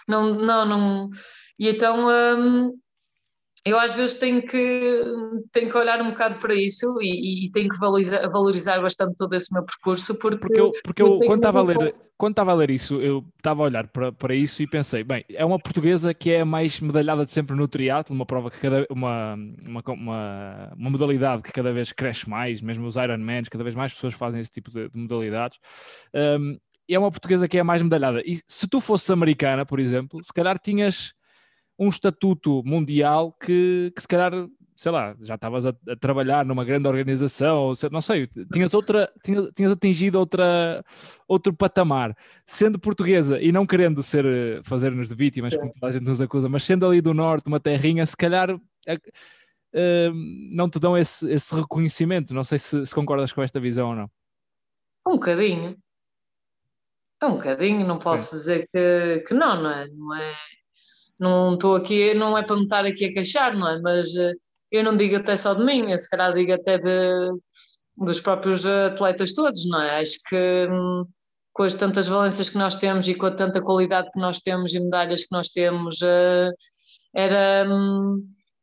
Não, 0.07 0.35
não, 0.35 0.65
não. 0.65 1.11
E 1.59 1.69
então 1.69 2.07
um, 2.09 2.79
eu 3.65 3.79
às 3.79 3.95
vezes 3.95 4.17
tenho 4.17 4.43
que, 4.43 5.03
tenho 5.53 5.71
que 5.71 5.77
olhar 5.77 6.01
um 6.03 6.11
bocado 6.11 6.39
para 6.41 6.55
isso 6.55 6.99
e, 7.01 7.47
e 7.47 7.51
tenho 7.53 7.69
que 7.69 7.79
valorizar, 7.79 8.29
valorizar 8.29 8.81
bastante 8.81 9.17
todo 9.17 9.35
esse 9.35 9.53
meu 9.53 9.65
percurso 9.65 10.17
porque, 10.17 10.39
porque 10.39 10.61
eu, 10.61 10.73
porque 10.83 11.03
eu, 11.03 11.07
eu 11.07 11.19
quando 11.21 11.39
estava 11.39 11.61
a 11.61 11.63
ler 11.63 11.95
quando 12.17 12.33
estava 12.33 12.51
a 12.51 12.55
ler 12.55 12.71
isso 12.71 13.01
eu 13.01 13.25
estava 13.37 13.63
a 13.63 13.67
olhar 13.67 13.87
para, 13.87 14.11
para 14.11 14.35
isso 14.35 14.63
e 14.63 14.67
pensei 14.67 15.05
bem 15.05 15.25
é 15.29 15.45
uma 15.45 15.61
portuguesa 15.61 16.13
que 16.13 16.33
é 16.33 16.41
a 16.41 16.45
mais 16.45 16.81
medalhada 16.81 17.25
de 17.25 17.31
sempre 17.31 17.55
no 17.55 17.69
triatlo 17.69 18.15
uma 18.15 18.27
prova 18.27 18.51
que 18.51 18.59
cada 18.59 18.85
uma, 18.91 19.37
uma, 19.69 19.83
uma, 19.87 20.73
uma 20.77 20.91
modalidade 20.91 21.43
que 21.43 21.53
cada 21.53 21.73
vez 21.73 21.93
cresce 21.93 22.29
mais 22.29 22.61
mesmo 22.61 22.85
os 22.87 22.97
Ironmans 22.97 23.49
cada 23.49 23.63
vez 23.63 23.77
mais 23.77 23.95
pessoas 23.95 24.15
fazem 24.15 24.41
esse 24.41 24.51
tipo 24.51 24.71
de, 24.71 24.89
de 24.89 24.99
modalidades. 24.99 25.59
Um, 26.15 26.59
é 26.91 26.99
uma 26.99 27.11
portuguesa 27.11 27.49
que 27.49 27.57
é 27.57 27.61
a 27.61 27.65
mais 27.65 27.81
medalhada. 27.81 28.21
E 28.27 28.41
se 28.47 28.69
tu 28.69 28.81
fosses 28.81 29.09
americana 29.09 29.65
por 29.65 29.79
exemplo 29.79 30.23
se 30.23 30.33
calhar 30.33 30.59
tinhas 30.59 31.15
um 31.79 31.89
estatuto 31.89 32.63
mundial 32.65 33.33
que, 33.33 33.93
que 33.95 34.03
se 34.03 34.09
calhar, 34.09 34.33
sei 34.77 34.93
lá, 34.93 35.17
já 35.21 35.35
estavas 35.35 35.67
a, 35.67 35.75
a, 35.89 35.97
trabalhar 35.97 36.45
numa 36.45 36.65
grande 36.65 36.89
organização, 36.89 37.73
não 37.91 38.01
sei, 38.01 38.29
tinhas, 38.53 38.75
outra, 38.75 39.11
tinhas, 39.25 39.51
tinhas 39.55 39.73
atingido 39.73 40.19
outra, 40.19 40.85
outro 41.27 41.53
patamar. 41.53 42.17
Sendo 42.47 42.79
portuguesa 42.79 43.41
e 43.41 43.51
não 43.51 43.67
querendo 43.67 44.03
ser, 44.03 44.63
fazer-nos 44.63 45.09
de 45.09 45.15
vítimas, 45.15 45.57
como 45.57 45.73
toda 45.73 45.87
a 45.87 45.91
gente 45.91 46.05
nos 46.05 46.21
acusa, 46.21 46.49
mas 46.49 46.65
sendo 46.65 46.87
ali 46.87 47.01
do 47.01 47.15
norte, 47.15 47.47
uma 47.47 47.61
terrinha, 47.61 48.07
se 48.07 48.17
calhar. 48.17 48.55
Uh, 49.75 50.13
não 50.55 50.69
te 50.69 50.79
dão 50.79 50.99
esse, 50.99 51.31
esse 51.31 51.55
reconhecimento. 51.55 52.35
Não 52.35 52.45
sei 52.45 52.59
se, 52.59 52.85
se, 52.85 52.95
concordas 52.95 53.33
com 53.33 53.41
esta 53.41 53.59
visão 53.59 53.89
ou 53.89 53.97
não. 53.97 54.11
Um 55.07 55.13
bocadinho. 55.13 55.79
Um 57.23 57.31
bocadinho, 57.31 57.87
não 57.87 57.99
posso 57.99 58.35
é. 58.35 58.39
dizer 58.39 58.69
que, 58.71 59.25
que 59.27 59.33
não, 59.33 59.63
não 59.63 59.71
é? 59.71 59.89
Não 59.89 60.15
é 60.15 60.35
não 61.23 61.55
estou 61.55 61.77
aqui, 61.77 62.15
não 62.15 62.37
é 62.37 62.43
para 62.43 62.57
me 62.57 62.65
estar 62.65 62.85
aqui 62.85 63.07
a 63.07 63.13
queixar, 63.13 63.57
não 63.57 63.69
é? 63.69 63.81
Mas 63.81 64.09
uh, 64.11 64.33
eu 64.71 64.83
não 64.85 64.97
digo 64.97 65.17
até 65.17 65.37
só 65.37 65.55
de 65.55 65.65
mim, 65.65 65.97
se 65.97 66.09
calhar 66.11 66.35
digo 66.35 66.53
até 66.53 66.79
de, 66.79 67.31
dos 67.97 68.21
próprios 68.21 68.67
atletas 68.67 69.35
todos, 69.35 69.69
não 69.69 69.81
é? 69.81 70.01
Acho 70.01 70.19
que 70.29 70.67
um, 70.71 71.05
com 71.53 71.63
as 71.63 71.75
tantas 71.75 72.09
valências 72.09 72.51
que 72.51 72.59
nós 72.59 72.75
temos 72.77 73.07
e 73.09 73.15
com 73.15 73.27
a 73.27 73.31
tanta 73.31 73.63
qualidade 73.63 74.11
que 74.13 74.19
nós 74.19 74.41
temos 74.41 74.75
e 74.75 74.81
medalhas 74.81 75.23
que 75.23 75.33
nós 75.33 75.49
temos, 75.51 76.01
uh, 76.03 76.51
era, 77.15 77.67
um, 77.69 78.19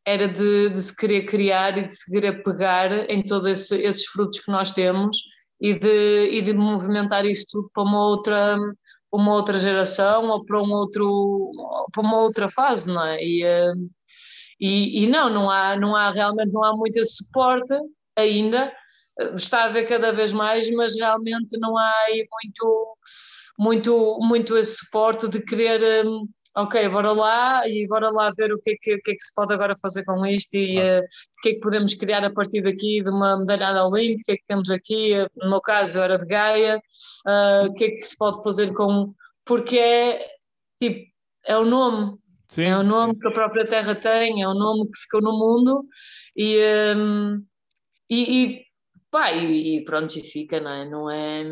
era 0.05 0.27
de, 0.27 0.69
de, 0.69 0.81
se 0.81 0.95
querer 0.95 1.25
criar 1.25 1.77
e 1.77 1.87
de 1.87 1.95
se 1.95 2.11
querer 2.11 2.43
pegar 2.43 2.91
em 3.09 3.23
todos 3.25 3.47
esse, 3.47 3.75
esses 3.77 4.05
frutos 4.05 4.39
que 4.39 4.51
nós 4.51 4.71
temos 4.71 5.17
e 5.61 5.73
de, 5.73 6.29
e 6.31 6.41
de 6.41 6.53
movimentar 6.53 7.25
isso 7.25 7.45
tudo 7.51 7.69
para 7.73 7.83
uma 7.83 8.05
outra 8.05 8.57
uma 9.11 9.33
outra 9.33 9.59
geração 9.59 10.27
ou 10.29 10.45
para 10.45 10.61
um 10.61 10.71
outro 10.71 11.51
para 11.91 12.01
uma 12.01 12.21
outra 12.21 12.49
fase, 12.49 12.87
não 12.87 13.03
é? 13.05 13.23
E, 13.23 13.43
eh, 13.43 13.73
e, 14.59 15.03
e, 15.03 15.07
não, 15.07 15.29
não 15.29 15.49
há, 15.49 15.75
não 15.77 15.95
há 15.95 16.11
realmente 16.11 16.51
não 16.51 16.63
há 16.63 16.75
muito 16.75 16.97
esse 16.99 17.15
suporte 17.23 17.73
ainda, 18.15 18.71
está 19.35 19.63
a 19.63 19.65
haver 19.65 19.87
cada 19.87 20.11
vez 20.11 20.31
mais, 20.31 20.69
mas 20.71 20.95
realmente 20.95 21.57
não 21.59 21.77
há 21.77 21.93
aí 22.07 22.27
muito, 22.31 22.97
muito, 23.57 24.19
muito 24.21 24.57
esse 24.57 24.77
suporte 24.77 25.27
de 25.27 25.41
querer, 25.41 25.81
eh, 25.81 26.03
ok, 26.63 26.89
bora 26.89 27.11
lá 27.11 27.67
e 27.67 27.87
bora 27.87 28.09
lá 28.09 28.31
ver 28.35 28.53
o 28.53 28.59
que 28.59 28.71
é 28.71 28.75
que, 28.81 28.95
o 28.95 29.01
que, 29.01 29.11
é 29.11 29.15
que 29.15 29.23
se 29.23 29.33
pode 29.33 29.53
agora 29.53 29.75
fazer 29.81 30.03
com 30.05 30.25
isto 30.25 30.53
e 30.55 30.77
uh, 30.77 31.01
o 31.01 31.41
que 31.41 31.49
é 31.49 31.53
que 31.53 31.59
podemos 31.59 31.93
criar 31.93 32.23
a 32.23 32.31
partir 32.31 32.61
daqui 32.61 33.03
de 33.03 33.09
uma 33.09 33.37
medalhada 33.37 33.85
olímpica, 33.85 34.21
o 34.21 34.25
que 34.25 34.31
é 34.31 34.37
que 34.37 34.47
temos 34.47 34.69
aqui, 34.69 35.13
no 35.37 35.49
meu 35.49 35.61
caso 35.61 35.99
era 35.99 36.17
de 36.17 36.25
Gaia, 36.25 36.81
uh, 37.27 37.67
o 37.67 37.73
que 37.73 37.83
é 37.85 37.91
que 37.91 38.05
se 38.05 38.17
pode 38.17 38.43
fazer 38.43 38.73
com, 38.73 39.13
porque 39.45 39.77
é, 39.77 40.27
tipo, 40.79 41.09
é 41.45 41.57
o 41.57 41.65
nome, 41.65 42.17
sim, 42.47 42.63
é 42.63 42.77
o 42.77 42.83
nome 42.83 43.13
sim. 43.13 43.19
que 43.19 43.27
a 43.27 43.31
própria 43.31 43.67
Terra 43.67 43.95
tem, 43.95 44.41
é 44.41 44.47
o 44.47 44.53
nome 44.53 44.89
que 44.91 44.99
ficou 44.99 45.21
no 45.21 45.37
mundo 45.37 45.85
e, 46.35 46.57
um, 46.95 47.43
e, 48.09 48.43
e, 48.43 48.65
pá, 49.11 49.31
e, 49.31 49.77
e 49.77 49.83
pronto, 49.83 50.15
e 50.17 50.23
fica, 50.23 50.59
não 50.59 50.71
é? 50.71 50.85
Não 50.85 51.09
é 51.11 51.43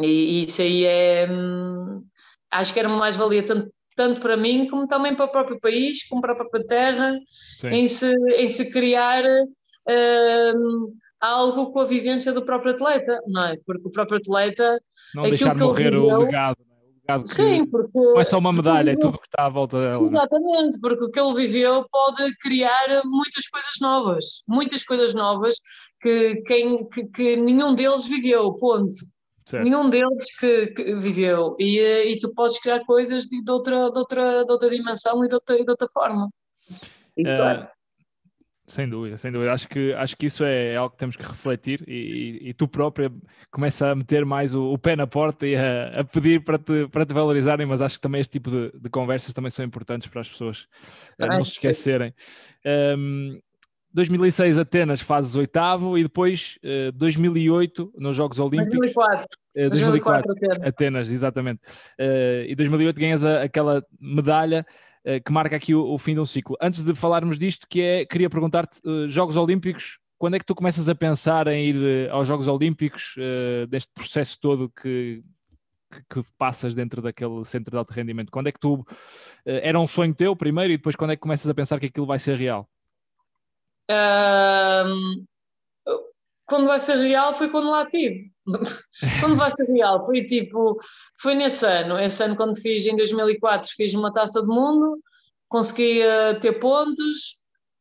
e, 0.00 0.44
isso 0.44 0.62
aí 0.62 0.84
é. 0.84 1.26
Hum, 1.30 2.04
acho 2.50 2.72
que 2.72 2.78
era 2.78 2.88
uma 2.88 2.98
mais-valia 2.98 3.44
tanto, 3.46 3.72
tanto 3.98 4.20
para 4.20 4.36
mim 4.36 4.68
como 4.68 4.86
também 4.86 5.12
para 5.16 5.24
o 5.24 5.32
próprio 5.32 5.58
país, 5.58 6.06
como 6.06 6.22
para 6.22 6.32
a 6.32 6.36
própria 6.36 6.64
terra, 6.64 7.18
em 7.64 7.88
se, 7.88 8.08
em 8.36 8.48
se 8.48 8.70
criar 8.70 9.24
um, 9.24 10.88
algo 11.20 11.72
com 11.72 11.80
a 11.80 11.84
vivência 11.84 12.32
do 12.32 12.44
próprio 12.44 12.74
atleta, 12.74 13.18
não 13.26 13.46
é? 13.46 13.56
Porque 13.66 13.88
o 13.88 13.90
próprio 13.90 14.18
atleta. 14.18 14.80
Não 15.16 15.24
deixar 15.24 15.56
morrer 15.56 15.90
viveu, 15.90 16.04
o 16.04 16.18
legado. 16.20 16.56
É? 16.60 16.64
O 16.64 17.00
legado 17.00 17.26
Sim, 17.26 17.66
porque. 17.66 17.98
Não 17.98 18.20
é 18.20 18.24
só 18.24 18.38
uma 18.38 18.52
medalha, 18.52 18.92
é 18.92 18.96
tudo 18.96 19.18
que 19.18 19.26
está 19.26 19.46
à 19.46 19.48
volta 19.48 19.80
dela. 19.80 20.00
É? 20.00 20.06
Exatamente, 20.06 20.78
porque 20.78 21.04
o 21.04 21.10
que 21.10 21.18
ele 21.18 21.34
viveu 21.34 21.84
pode 21.90 22.36
criar 22.36 23.02
muitas 23.04 23.48
coisas 23.48 23.72
novas, 23.80 24.24
muitas 24.46 24.84
coisas 24.84 25.12
novas 25.12 25.56
que, 26.00 26.36
quem, 26.46 26.88
que, 26.88 27.04
que 27.06 27.36
nenhum 27.36 27.74
deles 27.74 28.06
viveu, 28.06 28.54
ponto. 28.54 28.94
Certo. 29.48 29.64
Nenhum 29.64 29.88
deles 29.88 30.26
que, 30.38 30.66
que 30.66 30.94
viveu. 30.96 31.56
E, 31.58 31.78
eh, 31.78 32.10
e, 32.10 32.18
tu 32.18 32.34
podes 32.34 32.60
criar 32.60 32.84
coisas 32.84 33.24
de, 33.24 33.42
de, 33.42 33.50
outra, 33.50 33.90
de, 33.90 33.98
outra, 33.98 34.44
de 34.44 34.52
outra 34.52 34.68
dimensão 34.68 35.24
e 35.24 35.28
de 35.28 35.34
outra, 35.34 35.56
de 35.56 35.70
outra 35.70 35.88
forma. 35.90 36.28
Uh, 37.18 37.66
sem 38.66 38.86
dúvida, 38.86 39.16
sem 39.16 39.32
dúvida. 39.32 39.50
Acho 39.50 39.66
que, 39.66 39.94
acho 39.94 40.14
que 40.18 40.26
isso 40.26 40.44
é 40.44 40.76
algo 40.76 40.90
que 40.90 40.98
temos 40.98 41.16
que 41.16 41.22
refletir 41.22 41.82
e, 41.88 42.42
e, 42.42 42.48
e 42.50 42.52
tu 42.52 42.68
própria 42.68 43.10
começa 43.50 43.88
a 43.88 43.94
meter 43.94 44.26
mais 44.26 44.54
o, 44.54 44.70
o 44.70 44.76
pé 44.76 44.94
na 44.94 45.06
porta 45.06 45.46
e 45.46 45.56
a, 45.56 46.00
a, 46.00 46.04
pedir 46.04 46.44
para 46.44 46.58
te, 46.58 46.86
para 46.88 47.06
te 47.06 47.14
valorizarem, 47.14 47.64
mas 47.64 47.80
acho 47.80 47.94
que 47.94 48.02
também 48.02 48.20
este 48.20 48.32
tipo 48.32 48.50
de, 48.50 48.70
de 48.78 48.90
conversas 48.90 49.32
também 49.32 49.50
são 49.50 49.64
importantes 49.64 50.08
para 50.08 50.20
as 50.20 50.28
pessoas 50.28 50.68
uh, 51.18 51.26
não 51.26 51.42
se 51.42 51.52
esquecerem. 51.52 52.12
Um, 52.98 53.40
2006 53.98 54.58
Atenas 54.58 55.00
fazes 55.00 55.34
oitavo 55.34 55.98
e 55.98 56.04
depois 56.04 56.56
uh, 56.62 56.92
2008 56.92 57.94
nos 57.98 58.16
Jogos 58.16 58.38
Olímpicos. 58.38 58.78
2004. 58.78 59.26
Uh, 59.56 59.70
2004, 59.70 60.26
2004 60.34 60.68
Atenas. 60.68 61.10
exatamente. 61.10 61.62
Uh, 61.98 62.46
e 62.46 62.54
2008 62.54 63.00
ganhas 63.00 63.24
aquela 63.24 63.84
medalha 64.00 64.64
uh, 65.04 65.20
que 65.24 65.32
marca 65.32 65.56
aqui 65.56 65.74
o, 65.74 65.98
fim 65.98 66.14
de 66.14 66.20
um 66.20 66.24
ciclo. 66.24 66.56
Antes 66.62 66.84
de 66.84 66.94
falarmos 66.94 67.40
disto, 67.40 67.66
que 67.68 67.82
é, 67.82 68.06
queria 68.06 68.30
perguntar-te, 68.30 68.80
Jogos 69.08 69.36
Olímpicos, 69.36 69.98
quando 70.16 70.34
é 70.34 70.38
que 70.38 70.46
tu 70.46 70.54
começas 70.54 70.88
a 70.88 70.94
pensar 70.94 71.48
em 71.48 71.70
ir 71.70 72.08
aos 72.10 72.28
Jogos 72.28 72.46
Olímpicos, 72.46 73.16
deste 73.68 73.92
processo 73.92 74.38
todo 74.40 74.68
que, 74.68 75.24
que, 75.92 76.22
que, 76.22 76.28
passas 76.38 76.72
dentro 76.72 77.02
daquele 77.02 77.44
centro 77.44 77.72
de 77.72 77.76
alto 77.78 77.92
rendimento? 77.92 78.30
Quando 78.30 78.48
é 78.48 78.52
que 78.52 78.60
tu, 78.60 78.84
era 79.44 79.78
um 79.78 79.86
sonho 79.88 80.14
teu 80.14 80.36
primeiro 80.36 80.72
e 80.72 80.76
depois 80.76 80.94
quando 80.94 81.12
é 81.12 81.16
que 81.16 81.22
começas 81.22 81.48
a 81.48 81.54
pensar 81.54 81.80
que 81.80 81.86
aquilo 81.86 82.06
vai 82.06 82.18
ser 82.18 82.36
real? 82.36 82.68
Quando 86.46 86.66
vai 86.66 86.80
ser 86.80 86.96
real 86.96 87.34
foi 87.36 87.50
quando 87.50 87.70
lá 87.70 87.86
tive. 87.86 88.30
quando 89.20 89.36
vai 89.36 89.50
ser 89.50 89.64
real 89.64 90.04
foi 90.06 90.24
tipo, 90.24 90.78
foi 91.20 91.34
nesse 91.34 91.64
ano. 91.64 91.98
Esse 91.98 92.22
ano 92.22 92.36
quando 92.36 92.60
fiz, 92.60 92.86
em 92.86 92.96
2004, 92.96 93.70
fiz 93.76 93.94
uma 93.94 94.12
taça 94.12 94.42
do 94.42 94.48
mundo, 94.48 94.98
consegui 95.48 96.00
uh, 96.00 96.40
ter 96.40 96.54
pontos 96.54 97.38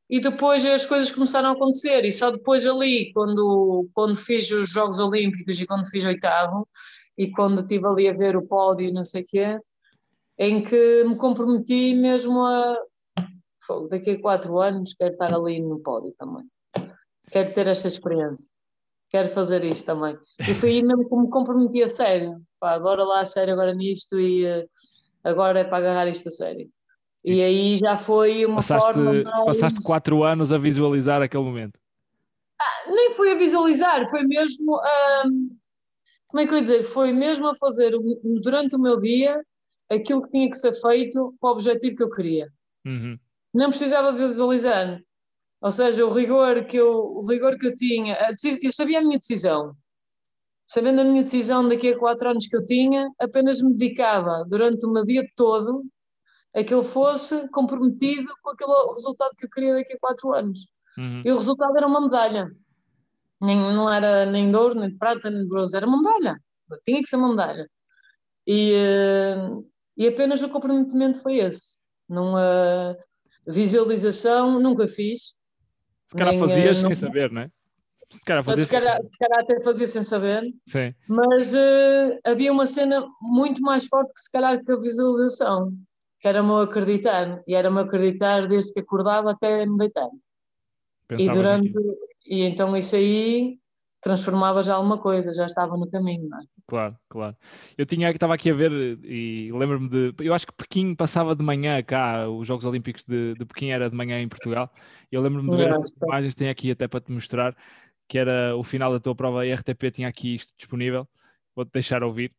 e 0.09 0.19
depois 0.19 0.65
as 0.65 0.85
coisas 0.85 1.11
começaram 1.11 1.49
a 1.49 1.53
acontecer. 1.53 2.05
E 2.05 2.11
só 2.11 2.31
depois 2.31 2.65
ali, 2.65 3.11
quando, 3.13 3.89
quando 3.93 4.15
fiz 4.15 4.49
os 4.51 4.69
Jogos 4.69 4.99
Olímpicos 4.99 5.59
e 5.59 5.65
quando 5.65 5.89
fiz 5.89 6.03
oitavo 6.03 6.67
e 7.17 7.31
quando 7.31 7.61
estive 7.61 7.85
ali 7.87 8.07
a 8.07 8.13
ver 8.13 8.35
o 8.37 8.45
pódio 8.45 8.87
e 8.87 8.93
não 8.93 9.03
sei 9.03 9.23
o 9.23 9.25
quê, 9.25 9.59
em 10.37 10.63
que 10.63 11.03
me 11.03 11.15
comprometi 11.15 11.95
mesmo 11.95 12.45
a 12.45 12.77
daqui 13.89 14.11
a 14.11 14.21
quatro 14.21 14.59
anos 14.59 14.93
quero 14.93 15.13
estar 15.13 15.33
ali 15.33 15.59
no 15.59 15.79
pódio 15.79 16.13
também. 16.17 16.45
Quero 17.31 17.53
ter 17.53 17.67
esta 17.67 17.87
experiência. 17.87 18.47
Quero 19.09 19.29
fazer 19.29 19.63
isto 19.63 19.85
também. 19.85 20.17
E 20.39 20.53
foi 20.53 20.69
aí 20.69 20.83
mesmo 20.83 21.07
que 21.07 21.15
me 21.15 21.29
comprometi 21.29 21.81
a 21.83 21.87
sério. 21.87 22.41
Pá, 22.59 22.71
agora 22.71 23.03
lá 23.03 23.21
a 23.21 23.25
sério 23.25 23.53
agora 23.53 23.73
nisto 23.73 24.19
e 24.19 24.45
uh, 24.45 24.67
agora 25.23 25.61
é 25.61 25.63
para 25.63 25.77
agarrar 25.77 26.07
isto 26.07 26.27
a 26.27 26.31
sério. 26.31 26.69
E 27.23 27.41
aí 27.41 27.77
já 27.77 27.97
foi 27.97 28.45
uma 28.45 28.55
passaste, 28.55 28.93
forma 28.93 29.13
mais... 29.13 29.45
Passaste 29.45 29.83
quatro 29.83 30.23
anos 30.23 30.51
a 30.51 30.57
visualizar 30.57 31.21
aquele 31.21 31.43
momento. 31.43 31.79
Ah, 32.59 32.89
nem 32.89 33.13
foi 33.13 33.33
a 33.33 33.37
visualizar, 33.37 34.09
foi 34.09 34.23
mesmo 34.23 34.79
como 36.27 36.41
é 36.41 36.47
que 36.47 36.53
eu 36.53 36.57
ia 36.57 36.61
dizer? 36.61 36.83
Foi 36.85 37.13
mesmo 37.13 37.47
a 37.47 37.55
fazer 37.55 37.93
durante 38.41 38.75
o 38.75 38.79
meu 38.79 38.99
dia 38.99 39.41
aquilo 39.89 40.21
que 40.23 40.31
tinha 40.31 40.49
que 40.49 40.57
ser 40.57 40.73
feito 40.81 41.33
para 41.39 41.49
o 41.49 41.53
objetivo 41.53 41.95
que 41.95 42.03
eu 42.03 42.09
queria. 42.09 42.49
Uhum 42.85 43.17
não 43.53 43.69
precisava 43.69 44.11
visualizar. 44.11 45.01
Ou 45.61 45.71
seja, 45.71 46.05
o 46.05 46.13
rigor 46.13 46.65
que 46.65 46.77
eu, 46.77 46.91
o 46.91 47.27
rigor 47.27 47.57
que 47.57 47.67
eu 47.67 47.75
tinha, 47.75 48.15
eu 48.61 48.71
sabia 48.71 48.99
a 48.99 49.01
minha 49.01 49.17
decisão. 49.17 49.75
Sabendo 50.65 51.01
a 51.01 51.03
minha 51.03 51.23
decisão 51.23 51.67
daqui 51.67 51.93
a 51.93 51.97
quatro 51.97 52.29
anos 52.29 52.47
que 52.47 52.55
eu 52.55 52.65
tinha, 52.65 53.09
apenas 53.19 53.61
me 53.61 53.73
dedicava 53.73 54.45
durante 54.47 54.85
o 54.85 54.91
meu 54.91 55.05
dia 55.05 55.25
todo 55.35 55.83
a 56.53 56.63
que 56.63 56.73
ele 56.73 56.83
fosse 56.83 57.47
comprometido 57.49 58.33
com 58.41 58.49
aquele 58.49 58.93
resultado 58.93 59.35
que 59.37 59.45
eu 59.45 59.49
queria 59.49 59.73
daqui 59.75 59.93
a 59.93 59.99
quatro 59.99 60.33
anos. 60.33 60.67
Uhum. 60.97 61.21
E 61.23 61.31
o 61.31 61.37
resultado 61.37 61.77
era 61.77 61.87
uma 61.87 62.01
medalha. 62.01 62.51
Nem, 63.39 63.55
não 63.55 63.91
era 63.91 64.25
nem 64.25 64.49
de 64.49 64.57
ouro, 64.57 64.75
nem 64.75 64.89
de 64.89 64.97
prata, 64.97 65.29
nem 65.29 65.43
de 65.43 65.47
bronze, 65.47 65.75
era 65.75 65.87
uma 65.87 66.01
medalha. 66.01 66.41
Tinha 66.83 67.01
que 67.01 67.07
ser 67.07 67.17
uma 67.17 67.29
medalha. 67.29 67.69
E, 68.45 68.73
uh, 68.73 69.69
e 69.95 70.07
apenas 70.07 70.41
o 70.41 70.49
comprometimento 70.49 71.21
foi 71.21 71.37
esse. 71.37 71.77
Não, 72.09 72.33
uh, 72.33 72.97
Visualização 73.47 74.59
nunca 74.59 74.87
fiz. 74.87 75.35
Se 76.09 76.17
calhar 76.17 76.33
nem, 76.33 76.39
fazias 76.39 76.83
não... 76.83 76.89
sem 76.89 76.95
saber, 76.95 77.31
não 77.31 77.41
é? 77.41 77.51
Se 78.09 78.23
calhar, 78.23 78.43
fazias 78.43 78.67
se, 78.67 78.73
calhar, 78.73 79.01
se 79.03 79.17
calhar 79.17 79.39
até 79.39 79.63
fazia 79.63 79.87
sem 79.87 80.03
saber. 80.03 80.43
Sim. 80.65 80.93
Mas 81.07 81.53
uh, 81.53 82.19
havia 82.23 82.51
uma 82.51 82.65
cena 82.65 83.05
muito 83.21 83.61
mais 83.61 83.85
forte 83.85 84.13
que 84.13 84.21
se 84.21 84.31
calhar 84.31 84.63
que 84.63 84.71
a 84.71 84.79
visualização, 84.79 85.73
que 86.19 86.27
era 86.27 86.41
o 86.41 86.45
meu 86.45 86.57
acreditar. 86.57 87.43
E 87.45 87.53
era 87.53 87.69
o 87.69 87.73
meu 87.73 87.83
acreditar 87.83 88.47
desde 88.47 88.73
que 88.73 88.79
acordava 88.79 89.31
até 89.31 89.65
me 89.65 89.77
deitar. 89.77 90.09
e 91.11 91.29
durante. 91.29 91.73
E 92.25 92.43
então 92.43 92.75
isso 92.75 92.95
aí 92.95 93.57
transformava 94.01 94.63
já 94.63 94.75
alguma 94.75 94.97
coisa, 94.97 95.33
já 95.33 95.45
estava 95.45 95.75
no 95.75 95.89
caminho, 95.89 96.29
não 96.29 96.39
é? 96.39 96.43
Claro, 96.67 96.97
claro. 97.07 97.33
Eu 97.77 97.85
tinha, 97.85 98.11
estava 98.11 98.33
aqui 98.33 98.51
a 98.51 98.53
ver 98.53 98.71
e 99.05 99.49
lembro-me 99.53 99.87
de. 99.87 100.13
Eu 100.19 100.33
acho 100.33 100.45
que 100.45 100.51
Pequim 100.53 100.93
passava 100.93 101.33
de 101.33 101.41
manhã 101.41 101.81
cá, 101.81 102.27
os 102.27 102.45
Jogos 102.45 102.65
Olímpicos 102.65 103.05
de, 103.05 103.35
de 103.35 103.45
Pequim 103.45 103.69
era 103.69 103.89
de 103.89 103.95
manhã 103.95 104.19
em 104.19 104.27
Portugal. 104.27 104.69
Eu 105.09 105.21
lembro-me 105.21 105.49
de 105.49 105.55
ver 105.55 105.69
essas 105.71 105.93
imagens, 106.01 106.35
tenho 106.35 106.51
aqui 106.51 106.69
até 106.69 106.85
para 106.85 106.99
te 106.99 107.09
mostrar, 107.09 107.55
que 108.05 108.17
era 108.17 108.53
o 108.57 108.63
final 108.63 108.91
da 108.91 108.99
tua 108.99 109.15
prova 109.15 109.45
e 109.45 109.51
RTP 109.51 109.91
tinha 109.91 110.09
aqui 110.09 110.35
isto 110.35 110.53
disponível. 110.57 111.07
Vou-te 111.55 111.71
deixar 111.71 112.03
ouvir. 112.03 112.35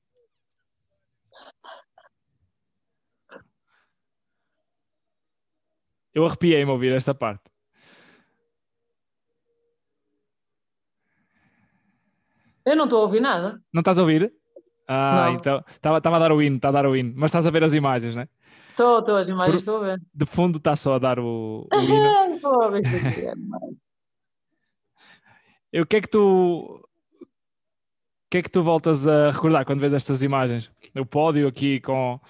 Eu 6.12 6.26
arrepiei-me 6.26 6.70
a 6.70 6.74
ouvir 6.74 6.92
esta 6.92 7.14
parte. 7.14 7.50
Eu 12.68 12.76
não 12.76 12.84
estou 12.84 13.00
a 13.00 13.02
ouvir 13.04 13.20
nada. 13.20 13.58
Não 13.72 13.80
estás 13.80 13.98
a 13.98 14.02
ouvir? 14.02 14.30
Ah, 14.86 15.28
não. 15.28 15.34
então 15.34 15.64
estava 15.70 16.16
a 16.16 16.18
dar 16.18 16.32
o 16.32 16.42
hino, 16.42 16.56
está 16.56 16.68
a 16.68 16.72
dar 16.72 16.86
o 16.86 16.94
hino, 16.94 17.14
mas 17.16 17.30
estás 17.30 17.46
a 17.46 17.50
ver 17.50 17.64
as 17.64 17.72
imagens, 17.72 18.14
não 18.14 18.22
é? 18.22 18.28
Estou, 18.70 18.98
estou, 18.98 19.16
as 19.16 19.26
imagens 19.26 19.60
estou 19.60 19.78
a 19.78 19.80
ver. 19.80 20.02
De 20.14 20.26
fundo 20.26 20.58
está 20.58 20.76
só 20.76 20.94
a 20.94 20.98
dar 20.98 21.18
o, 21.18 21.66
o 21.72 21.76
hino. 21.80 22.34
Estou 22.34 22.62
a 22.62 22.68
ver 22.68 22.82
o 25.80 25.86
que 25.86 25.96
é 25.96 26.00
que 26.02 26.08
tu. 26.08 26.84
O 26.84 28.30
que 28.30 28.38
é 28.38 28.42
que 28.42 28.50
tu 28.50 28.62
voltas 28.62 29.06
a 29.06 29.30
recordar 29.30 29.64
quando 29.64 29.80
vês 29.80 29.94
estas 29.94 30.22
imagens? 30.22 30.70
O 30.94 31.06
pódio 31.06 31.48
aqui 31.48 31.80
com. 31.80 32.20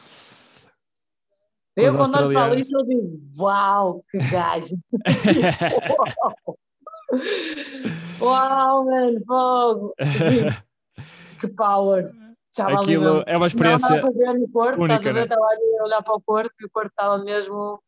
eu 1.77 1.97
quando 1.97 2.17
olho 2.17 2.33
para 2.33 2.61
isso 2.61 2.77
eu 2.79 2.87
digo, 2.87 3.21
uau, 3.37 4.05
que 4.09 4.19
gajo! 4.19 4.77
Uau, 8.21 8.85
mano, 8.85 9.21
fogo! 9.27 9.95
que 11.41 11.49
power! 11.49 12.11
Estava 12.51 12.81
Aquilo 12.83 13.23
é 13.27 13.37
uma 13.37 13.47
experiência 13.47 14.03
no 14.03 14.51
corpo, 14.51 14.83
única, 14.83 14.97
estás 14.97 15.07
a 15.07 15.13
ver? 15.13 15.15
Né? 15.15 15.23
Estava 15.23 15.47
ali 15.47 15.79
a 15.79 15.85
olhar 15.85 16.03
para 16.03 16.15
o 16.15 16.21
corpo 16.21 16.55
e 16.61 16.65
o 16.65 16.71
corpo 16.71 16.89
estava 16.89 17.23
mesmo... 17.23 17.81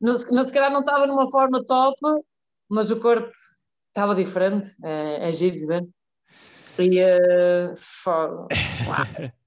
Não, 0.00 0.16
se 0.16 0.52
calhar 0.52 0.72
não 0.72 0.80
estava 0.80 1.06
numa 1.06 1.30
forma 1.30 1.64
top, 1.64 1.96
mas 2.68 2.90
o 2.90 2.98
corpo 2.98 3.30
estava 3.88 4.14
diferente. 4.14 4.74
É, 4.82 5.28
é 5.28 5.32
giro 5.32 5.56
de 5.56 5.66
ver. 5.66 5.86
E 6.78 7.00
uh, 7.00 7.74
fogo! 7.76 8.48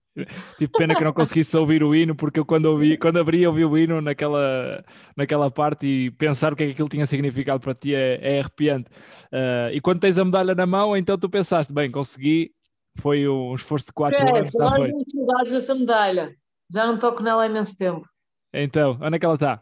Tive 0.57 0.71
pena 0.71 0.95
que 0.95 1.03
não 1.03 1.13
conseguisse 1.13 1.55
ouvir 1.55 1.83
o 1.83 1.93
hino, 1.93 2.15
porque 2.15 2.39
eu 2.39 2.45
quando, 2.45 2.65
ouvi, 2.65 2.97
quando 2.97 3.17
abri 3.17 3.45
ouvi 3.45 3.63
o 3.63 3.77
hino 3.77 4.01
naquela, 4.01 4.83
naquela 5.15 5.51
parte 5.51 5.85
e 5.85 6.11
pensar 6.11 6.53
o 6.53 6.55
que 6.55 6.63
é 6.63 6.65
que 6.67 6.73
aquilo 6.73 6.89
tinha 6.89 7.05
significado 7.05 7.59
para 7.59 7.73
ti 7.73 7.93
é, 7.93 8.19
é 8.21 8.39
arrepiante. 8.39 8.89
Uh, 9.31 9.71
e 9.73 9.81
quando 9.81 9.99
tens 9.99 10.17
a 10.17 10.25
medalha 10.25 10.55
na 10.55 10.65
mão, 10.65 10.97
então 10.97 11.17
tu 11.17 11.29
pensaste, 11.29 11.73
bem, 11.73 11.91
consegui, 11.91 12.51
foi 12.99 13.27
um 13.27 13.53
esforço 13.53 13.87
de 13.87 13.93
4 13.93 14.25
é, 14.25 14.39
anos, 14.39 14.49
já 14.51 14.71
foi. 14.71 14.91
saudades 15.13 15.51
dessa 15.51 15.75
medalha, 15.75 16.35
já 16.71 16.87
não 16.87 16.97
toco 16.97 17.21
nela 17.21 17.43
há 17.43 17.45
imenso 17.45 17.77
tempo. 17.77 18.07
Então, 18.53 18.97
onde 19.01 19.15
é 19.15 19.19
que 19.19 19.25
ela 19.25 19.35
está? 19.35 19.61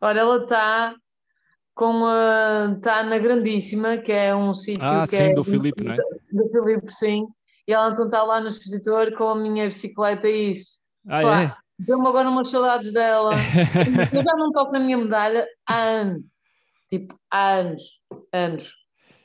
Olha, 0.00 0.20
ela 0.20 0.42
está 0.42 0.94
com 1.74 2.06
a, 2.06 2.74
está 2.76 3.02
na 3.02 3.18
Grandíssima, 3.18 3.98
que 3.98 4.10
é 4.10 4.34
um 4.34 4.54
sítio 4.54 4.82
ah, 4.82 5.02
que 5.02 5.16
sim, 5.16 5.22
é 5.22 5.34
do 5.34 5.44
Filipe, 5.44 5.84
não 5.84 5.92
é? 5.92 5.96
Do 6.32 6.48
Filipe, 6.48 6.92
sim. 6.92 7.26
E 7.66 7.72
ela 7.72 7.90
então 7.90 8.06
está 8.06 8.22
lá 8.22 8.40
no 8.40 8.48
expositor 8.48 9.12
com 9.16 9.28
a 9.30 9.34
minha 9.34 9.66
bicicleta 9.66 10.28
e 10.28 10.50
isso. 10.50 10.78
Ah, 11.08 11.22
Pá, 11.22 11.42
é? 11.42 11.56
Deu-me 11.78 12.06
agora 12.06 12.28
umas 12.28 12.48
saudades 12.48 12.92
dela. 12.92 13.32
eu 14.12 14.22
já 14.22 14.36
não 14.36 14.52
toco 14.52 14.72
na 14.72 14.80
minha 14.80 14.96
medalha 14.96 15.46
há 15.66 15.82
anos. 15.82 16.22
Tipo, 16.88 17.18
há 17.30 17.54
anos. 17.54 17.82
Anos. 18.32 18.72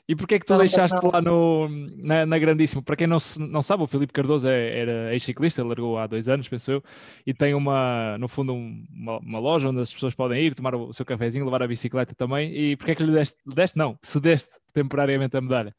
E 0.08 0.16
porquê 0.16 0.34
é 0.34 0.38
que 0.38 0.44
tu 0.44 0.58
deixaste 0.58 0.98
lá 1.06 1.22
no, 1.22 1.68
na, 1.96 2.26
na 2.26 2.38
Grandíssima? 2.38 2.82
Para 2.82 2.96
quem 2.96 3.06
não, 3.06 3.18
não 3.48 3.62
sabe, 3.62 3.84
o 3.84 3.86
Filipe 3.86 4.12
Cardoso 4.12 4.48
é, 4.48 4.80
era 4.80 5.14
ex-ciclista, 5.14 5.64
largou 5.64 5.96
há 5.96 6.06
dois 6.08 6.28
anos, 6.28 6.48
penso 6.48 6.72
eu, 6.72 6.82
e 7.24 7.32
tem 7.32 7.54
uma, 7.54 8.18
no 8.18 8.26
fundo, 8.26 8.52
um, 8.52 8.84
uma, 8.92 9.18
uma, 9.20 9.38
loja 9.38 9.68
onde 9.68 9.80
as 9.80 9.94
pessoas 9.94 10.12
podem 10.12 10.44
ir, 10.44 10.54
tomar 10.54 10.74
o 10.74 10.92
seu 10.92 11.06
cafezinho, 11.06 11.44
levar 11.44 11.62
a 11.62 11.68
bicicleta 11.68 12.14
também. 12.14 12.52
E 12.52 12.76
porquê 12.76 12.92
é 12.92 12.94
que 12.96 13.02
lhe 13.04 13.12
deste, 13.12 13.38
deste 13.46 13.78
não, 13.78 13.96
cedeste 14.02 14.50
temporariamente 14.74 15.36
a 15.36 15.40
medalha? 15.40 15.74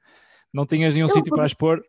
Não 0.54 0.66
tinhas 0.66 0.96
nenhum 0.96 1.10
sítio 1.10 1.34
para 1.36 1.46
expor? 1.46 1.84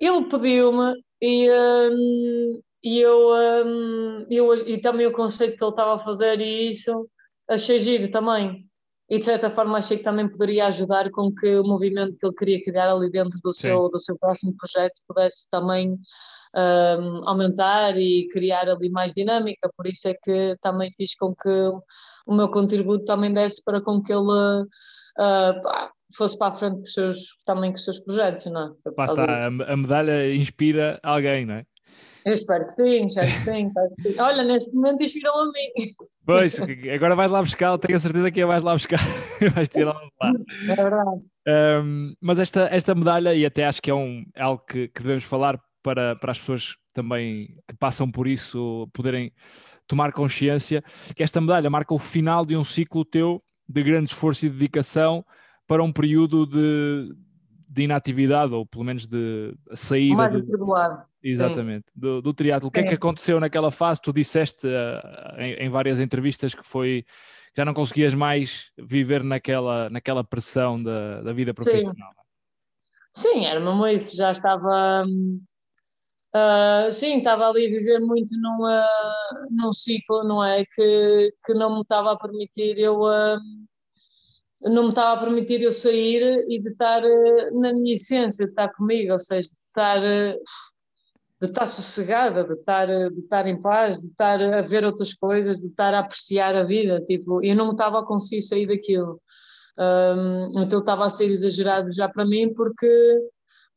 Ele 0.00 0.24
pediu-me 0.28 0.94
e, 1.20 1.50
um, 1.50 2.60
e 2.82 3.00
eu, 3.00 3.30
um, 3.66 4.26
eu, 4.30 4.54
e 4.66 4.78
também 4.80 5.06
o 5.06 5.12
conceito 5.12 5.56
que 5.56 5.64
ele 5.64 5.70
estava 5.70 5.94
a 5.96 5.98
fazer 5.98 6.40
e 6.40 6.70
isso, 6.70 7.08
achei 7.48 7.80
giro 7.80 8.10
também. 8.10 8.66
E 9.08 9.18
de 9.18 9.24
certa 9.24 9.50
forma 9.50 9.78
achei 9.78 9.98
que 9.98 10.04
também 10.04 10.28
poderia 10.28 10.66
ajudar 10.66 11.10
com 11.10 11.32
que 11.32 11.56
o 11.56 11.64
movimento 11.64 12.16
que 12.18 12.26
ele 12.26 12.34
queria 12.34 12.64
criar 12.64 12.92
ali 12.92 13.10
dentro 13.10 13.38
do, 13.42 13.54
seu, 13.54 13.88
do 13.88 14.00
seu 14.00 14.18
próximo 14.18 14.54
projeto 14.56 15.00
pudesse 15.06 15.48
também 15.48 15.96
um, 16.56 17.28
aumentar 17.28 17.96
e 17.98 18.28
criar 18.28 18.68
ali 18.68 18.88
mais 18.90 19.12
dinâmica, 19.12 19.70
por 19.76 19.86
isso 19.86 20.08
é 20.08 20.14
que 20.14 20.56
também 20.60 20.90
fiz 20.96 21.14
com 21.14 21.34
que 21.34 21.48
o 22.26 22.34
meu 22.34 22.50
contributo 22.50 23.04
também 23.04 23.32
desse 23.32 23.62
para 23.62 23.80
com 23.80 24.02
que 24.02 24.12
ele 24.12 24.22
uh, 24.22 25.62
pá, 25.62 25.92
fosse 26.16 26.38
para 26.38 26.54
a 26.54 26.58
frente 26.58 26.76
com 26.76 26.82
os 26.82 26.92
seus, 26.92 27.18
também 27.44 27.70
com 27.70 27.76
os 27.76 27.84
seus 27.84 27.98
projetos, 28.00 28.46
não 28.46 28.68
é? 28.68 28.90
Lá 28.96 29.04
está, 29.04 29.24
a, 29.24 29.46
a 29.46 29.76
medalha 29.76 30.34
inspira 30.34 30.98
alguém, 31.02 31.46
não 31.46 31.54
é? 31.54 31.66
Eu 32.24 32.32
espero 32.32 32.66
que 32.66 32.72
sim, 32.72 33.06
espero 33.06 33.28
que 33.28 33.38
sim, 33.38 33.66
espero 33.68 33.88
que 33.94 34.12
sim. 34.12 34.20
Olha, 34.20 34.42
neste 34.42 34.74
momento 34.74 35.02
inspiram 35.02 35.32
a 35.38 35.46
mim. 35.46 35.94
Pois, 36.24 36.60
agora 36.92 37.14
vais 37.14 37.30
lá 37.30 37.40
buscar, 37.40 37.78
tenho 37.78 37.96
a 37.96 38.00
certeza 38.00 38.32
que 38.32 38.42
a 38.42 38.46
vais 38.46 38.64
lá 38.64 38.72
buscar, 38.72 38.98
vais 39.54 39.68
tirar 39.68 39.94
lá. 39.94 40.32
É 40.68 40.74
verdade. 40.74 41.22
Um, 41.48 42.14
mas 42.20 42.40
esta, 42.40 42.68
esta 42.72 42.96
medalha, 42.96 43.32
e 43.32 43.46
até 43.46 43.64
acho 43.64 43.80
que 43.80 43.92
é, 43.92 43.94
um, 43.94 44.24
é 44.34 44.42
algo 44.42 44.64
que, 44.66 44.88
que 44.88 45.02
devemos 45.02 45.22
falar 45.22 45.56
para, 45.84 46.16
para 46.16 46.32
as 46.32 46.38
pessoas 46.38 46.76
também 46.92 47.54
que 47.68 47.76
passam 47.78 48.10
por 48.10 48.26
isso 48.26 48.88
poderem 48.92 49.30
tomar 49.86 50.12
consciência, 50.12 50.82
que 51.14 51.22
esta 51.22 51.40
medalha 51.40 51.70
marca 51.70 51.94
o 51.94 51.98
final 51.98 52.44
de 52.44 52.56
um 52.56 52.64
ciclo 52.64 53.04
teu 53.04 53.38
de 53.68 53.84
grande 53.84 54.10
esforço 54.10 54.46
e 54.46 54.48
dedicação 54.48 55.24
para 55.66 55.82
um 55.82 55.92
período 55.92 56.46
de, 56.46 57.14
de 57.68 57.82
inatividade, 57.82 58.54
ou 58.54 58.64
pelo 58.64 58.84
menos 58.84 59.06
de 59.06 59.54
saída. 59.72 60.16
Mais 60.16 60.32
de, 60.32 60.52
Exatamente, 61.22 61.86
do, 61.94 62.22
do 62.22 62.32
triatlo. 62.32 62.68
O 62.68 62.70
que 62.70 62.80
é. 62.80 62.84
é 62.84 62.86
que 62.86 62.94
aconteceu 62.94 63.40
naquela 63.40 63.70
fase? 63.70 64.00
Tu 64.00 64.12
disseste 64.12 64.66
uh, 64.66 65.40
em, 65.40 65.54
em, 65.54 65.68
várias 65.68 65.98
entrevistas 65.98 66.54
que 66.54 66.64
foi 66.64 67.04
já 67.56 67.64
não 67.64 67.72
conseguias 67.72 68.14
mais 68.14 68.70
viver 68.78 69.24
naquela, 69.24 69.88
naquela 69.88 70.22
pressão 70.22 70.80
da, 70.80 71.22
da 71.22 71.32
vida 71.32 71.54
profissional. 71.54 72.12
Sim, 73.14 73.32
sim 73.32 73.46
era 73.46 73.58
mesmo 73.58 73.86
isso. 73.88 74.14
Já 74.14 74.30
estava. 74.30 75.04
Uh, 76.34 76.92
sim, 76.92 77.16
estava 77.18 77.48
ali 77.48 77.66
a 77.66 77.70
viver 77.70 78.00
muito 78.00 78.36
num, 78.38 78.66
uh, 78.66 79.48
num 79.50 79.72
ciclo, 79.72 80.22
não 80.22 80.44
é? 80.44 80.66
Que, 80.66 81.32
que 81.44 81.54
não 81.54 81.74
me 81.76 81.80
estava 81.80 82.12
a 82.12 82.18
permitir 82.18 82.78
eu. 82.78 83.00
Uh, 83.00 83.38
não 84.68 84.84
me 84.84 84.88
estava 84.90 85.20
a 85.20 85.24
permitir 85.24 85.62
eu 85.62 85.72
sair 85.72 86.44
e 86.48 86.60
de 86.60 86.70
estar 86.70 87.02
na 87.52 87.72
minha 87.72 87.94
essência, 87.94 88.44
de 88.44 88.50
estar 88.50 88.68
comigo, 88.74 89.12
ou 89.12 89.18
seja, 89.18 89.48
de 89.48 89.56
estar 89.68 90.00
de 91.40 91.46
estar 91.48 91.66
sossegada, 91.66 92.44
de 92.44 92.54
estar, 92.54 92.86
de 92.86 93.20
estar 93.20 93.46
em 93.46 93.60
paz, 93.60 94.00
de 94.00 94.06
estar 94.06 94.40
a 94.40 94.62
ver 94.62 94.84
outras 94.84 95.12
coisas, 95.12 95.58
de 95.58 95.66
estar 95.66 95.92
a 95.92 96.00
apreciar 96.00 96.54
a 96.56 96.64
vida. 96.64 97.00
Tipo, 97.04 97.44
eu 97.44 97.54
não 97.54 97.72
estava 97.72 98.00
a 98.00 98.04
conseguir 98.04 98.42
sair 98.42 98.66
daquilo. 98.66 99.20
Um, 99.78 100.62
então 100.62 100.78
estava 100.78 101.04
a 101.04 101.10
ser 101.10 101.30
exagerado 101.30 101.92
já 101.92 102.08
para 102.08 102.24
mim 102.24 102.54
porque 102.54 102.88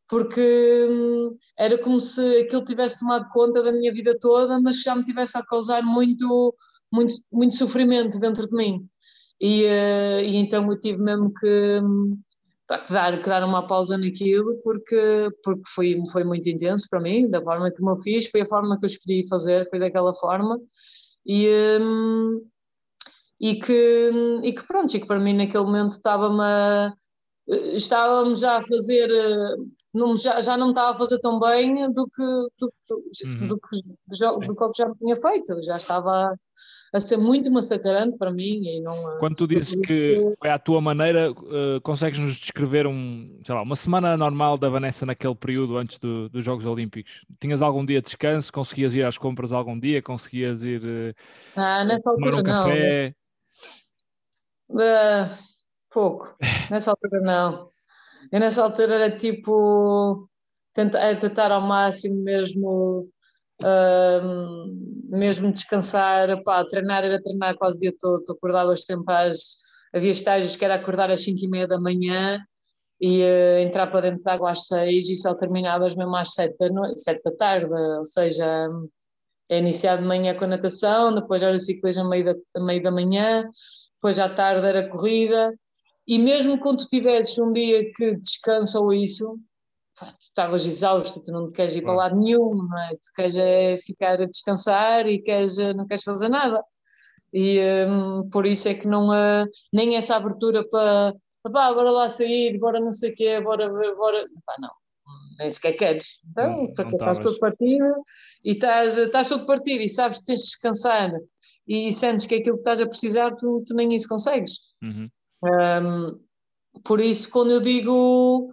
porque 0.08 0.88
hum, 0.89 1.38
era 1.58 1.78
como 1.78 1.99
se 2.02 2.21
aquilo 2.39 2.63
tivesse 2.65 2.99
tomado 2.99 3.30
conta 3.32 3.62
da 3.62 3.71
minha 3.71 3.93
vida 3.93 4.17
toda, 4.17 4.60
mas 4.60 4.82
já 4.82 4.95
me 4.95 5.04
tivesse 5.04 5.38
a 5.38 5.43
causar 5.45 5.84
muito 5.84 6.56
muito 6.91 7.13
muito 7.32 7.56
sofrimento 7.58 8.19
dentro 8.19 8.47
de 8.47 8.56
mim. 8.56 8.89
E, 9.41 9.65
uh, 9.65 10.21
e 10.21 10.36
então 10.38 10.69
eu 10.69 10.80
tive 10.80 11.02
mesmo 11.02 11.34
que 11.34 11.82
que 12.78 12.93
dar, 12.93 13.21
que 13.21 13.28
dar 13.28 13.43
uma 13.43 13.65
pausa 13.65 13.97
naquilo 13.97 14.60
porque, 14.62 15.30
porque 15.43 15.63
foi, 15.73 15.95
foi 16.12 16.23
muito 16.23 16.47
intenso 16.47 16.86
para 16.89 16.99
mim, 16.99 17.28
da 17.28 17.41
forma 17.41 17.71
que 17.71 17.84
eu 17.84 17.97
fiz, 17.97 18.30
foi 18.30 18.41
a 18.41 18.45
forma 18.45 18.78
que 18.78 18.86
eu 18.86 18.89
escolhi 18.89 19.28
fazer, 19.28 19.67
foi 19.69 19.80
daquela 19.80 20.13
forma 20.13 20.60
e, 21.25 21.47
um, 21.82 22.41
e, 23.39 23.56
que, 23.60 24.12
e 24.43 24.54
que 24.54 24.63
pronto, 24.67 24.95
e 24.95 24.99
que 24.99 25.08
para 25.08 25.19
mim 25.19 25.36
naquele 25.36 25.63
momento 25.63 25.91
estava-me 25.91 26.93
estávamos 27.73 28.39
já 28.39 28.58
a 28.58 28.63
fazer 28.63 29.10
não, 29.91 30.15
já, 30.15 30.39
já 30.41 30.56
não 30.56 30.67
me 30.67 30.71
estava 30.73 30.95
a 30.95 30.97
fazer 30.97 31.17
tão 31.19 31.39
bem 31.39 31.91
do 31.91 32.06
que 32.06 32.21
do, 32.21 32.73
do, 32.88 33.04
uhum. 33.25 33.47
do, 33.47 33.60
que, 33.60 33.82
do, 34.08 34.39
do 34.39 34.56
que 34.56 34.78
já 34.78 34.93
tinha 34.95 35.17
feito, 35.17 35.63
já 35.63 35.78
estava 35.78 36.36
a 36.93 36.99
ser 36.99 37.17
muito 37.17 37.52
massacrante 37.52 38.17
para 38.17 38.32
mim. 38.32 38.62
E 38.63 38.82
não, 38.82 39.17
Quando 39.19 39.36
tu 39.36 39.47
dizes 39.47 39.75
que 39.75 40.34
foi 40.39 40.49
à 40.49 40.58
tua 40.58 40.82
maneira, 40.82 41.32
uh, 41.32 41.82
consegues-nos 41.84 42.38
descrever 42.38 42.88
um, 42.88 43.39
sei 43.43 43.56
lá, 43.56 43.62
uma 43.62 43.75
semana 43.75 44.17
normal 44.17 44.58
da 44.58 44.69
Vanessa 44.69 45.06
naquele 45.06 45.36
período 45.36 45.78
antes 45.78 45.99
do, 45.99 46.30
dos 46.30 46.43
Jogos 46.43 46.65
Olímpicos? 46.65 47.23
Tinhas 47.39 47.62
algum 47.62 47.86
dia 47.86 48.02
de 48.02 48.06
descanso? 48.06 48.52
Conseguias 48.52 48.95
ir 48.95 49.04
às 49.04 49.17
compras 49.17 49.52
algum 49.52 49.80
dia? 49.80 50.02
Conseguias 50.02 50.63
ir 50.63 50.82
uh, 50.84 51.15
ah, 51.56 51.84
nessa 51.84 52.12
tomar 52.12 52.36
um 52.36 52.43
café? 52.43 53.13
Não. 54.69 54.80
Uh, 54.80 55.30
pouco. 55.89 56.36
Nessa 56.69 56.91
altura 56.91 57.21
não. 57.21 57.69
Eu 58.32 58.39
nessa 58.39 58.63
altura 58.63 58.95
era 58.95 59.17
tipo 59.17 60.30
tentar, 60.73 61.19
tentar 61.19 61.52
ao 61.52 61.62
máximo 61.62 62.23
mesmo 62.23 63.10
Mesmo 65.10 65.52
descansar, 65.52 66.41
pá, 66.43 66.63
treinar 66.65 67.04
era 67.04 67.22
treinar 67.22 67.58
quase 67.58 67.78
o 67.78 67.80
dia 67.80 67.93
todo, 68.00 68.24
às 68.72 68.86
sempre 68.86 69.13
às, 69.13 69.39
havia 69.93 70.12
estágios 70.12 70.56
que 70.56 70.63
era 70.63 70.76
acordar 70.76 71.12
às 71.12 71.24
5 71.24 71.43
e 71.43 71.48
meia 71.48 71.67
da 71.67 71.80
manhã 71.80 72.39
e 73.02 73.22
uh, 73.24 73.60
entrar 73.60 73.88
para 73.88 74.10
dentro 74.10 74.24
de 74.24 74.30
água 74.30 74.52
às 74.52 74.67
6 74.67 75.10
e 75.10 75.15
só 75.15 75.34
terminavas 75.34 75.95
mesmo 75.95 76.15
às 76.15 76.34
7 76.34 76.56
da, 76.58 76.69
noite, 76.69 77.00
7 77.00 77.22
da 77.24 77.32
tarde, 77.32 77.74
ou 77.74 78.06
seja, 78.06 78.69
é 79.50 79.58
iniciado 79.58 80.02
de 80.02 80.08
manhã 80.08 80.36
com 80.36 80.45
a 80.45 80.48
natação, 80.48 81.15
depois 81.15 81.41
era 81.41 81.56
o 81.56 81.60
ciclismo 81.60 82.04
a 82.04 82.10
meio 82.10 82.26
da, 82.26 82.62
meio 82.62 82.84
da 82.84 82.91
manhã, 82.91 83.50
depois 83.95 84.19
à 84.19 84.30
tarde 84.30 84.67
era 84.67 84.89
corrida, 84.89 85.54
e 86.08 86.19
mesmo 86.19 86.60
quando 86.60 86.88
tivesses 86.88 87.38
um 87.38 87.52
dia 87.54 87.91
que 87.93 88.15
descansa 88.17 88.80
ou 88.80 88.93
isso, 88.93 89.39
tu 90.05 90.15
estavas 90.19 90.65
exausto, 90.65 91.21
tu 91.21 91.31
não 91.31 91.51
queres 91.51 91.75
ir 91.75 91.81
para 91.81 91.93
lado 91.93 92.15
nenhum, 92.15 92.55
não 92.55 92.79
é? 92.79 92.89
Tu 92.91 93.13
queres 93.15 93.35
é 93.35 93.77
ficar 93.79 94.21
a 94.21 94.25
descansar 94.25 95.07
e 95.07 95.21
queres, 95.21 95.57
não 95.75 95.85
queres 95.85 96.03
fazer 96.03 96.29
nada. 96.29 96.63
E 97.33 97.59
um, 97.88 98.29
por 98.29 98.45
isso 98.45 98.67
é 98.67 98.73
que 98.73 98.88
não 98.88 99.12
há 99.12 99.45
nem 99.71 99.95
essa 99.95 100.15
abertura 100.15 100.67
para 100.67 101.13
pá, 101.43 101.73
bora 101.73 101.91
lá 101.91 102.09
sair, 102.09 102.57
bora 102.57 102.79
não 102.79 102.91
sei 102.91 103.12
o 103.12 103.15
quê, 103.15 103.41
bora, 103.41 103.69
bora. 103.69 104.25
Pá, 104.45 104.55
não, 104.59 104.71
nem 105.38 105.51
sequer 105.51 105.73
queres. 105.73 106.19
Então, 106.29 106.63
não, 106.63 106.73
porque 106.73 106.95
estás 106.95 107.19
todo 107.19 107.39
partido 107.39 108.03
e 108.43 108.51
estás, 108.53 108.97
estás 108.97 109.29
todo 109.29 109.45
partido 109.45 109.81
e 109.81 109.89
sabes 109.89 110.19
que 110.19 110.25
tens 110.25 110.39
de 110.39 110.45
descansar 110.45 111.12
e 111.67 111.91
sentes 111.91 112.25
que 112.25 112.35
aquilo 112.35 112.55
que 112.55 112.62
estás 112.62 112.81
a 112.81 112.88
precisar, 112.88 113.35
tu, 113.35 113.63
tu 113.65 113.75
nem 113.75 113.93
isso 113.93 114.07
consegues. 114.07 114.53
Uhum. 114.81 115.09
Um, 115.43 116.19
por 116.83 116.99
isso, 116.99 117.29
quando 117.29 117.51
eu 117.51 117.62
digo 117.62 118.51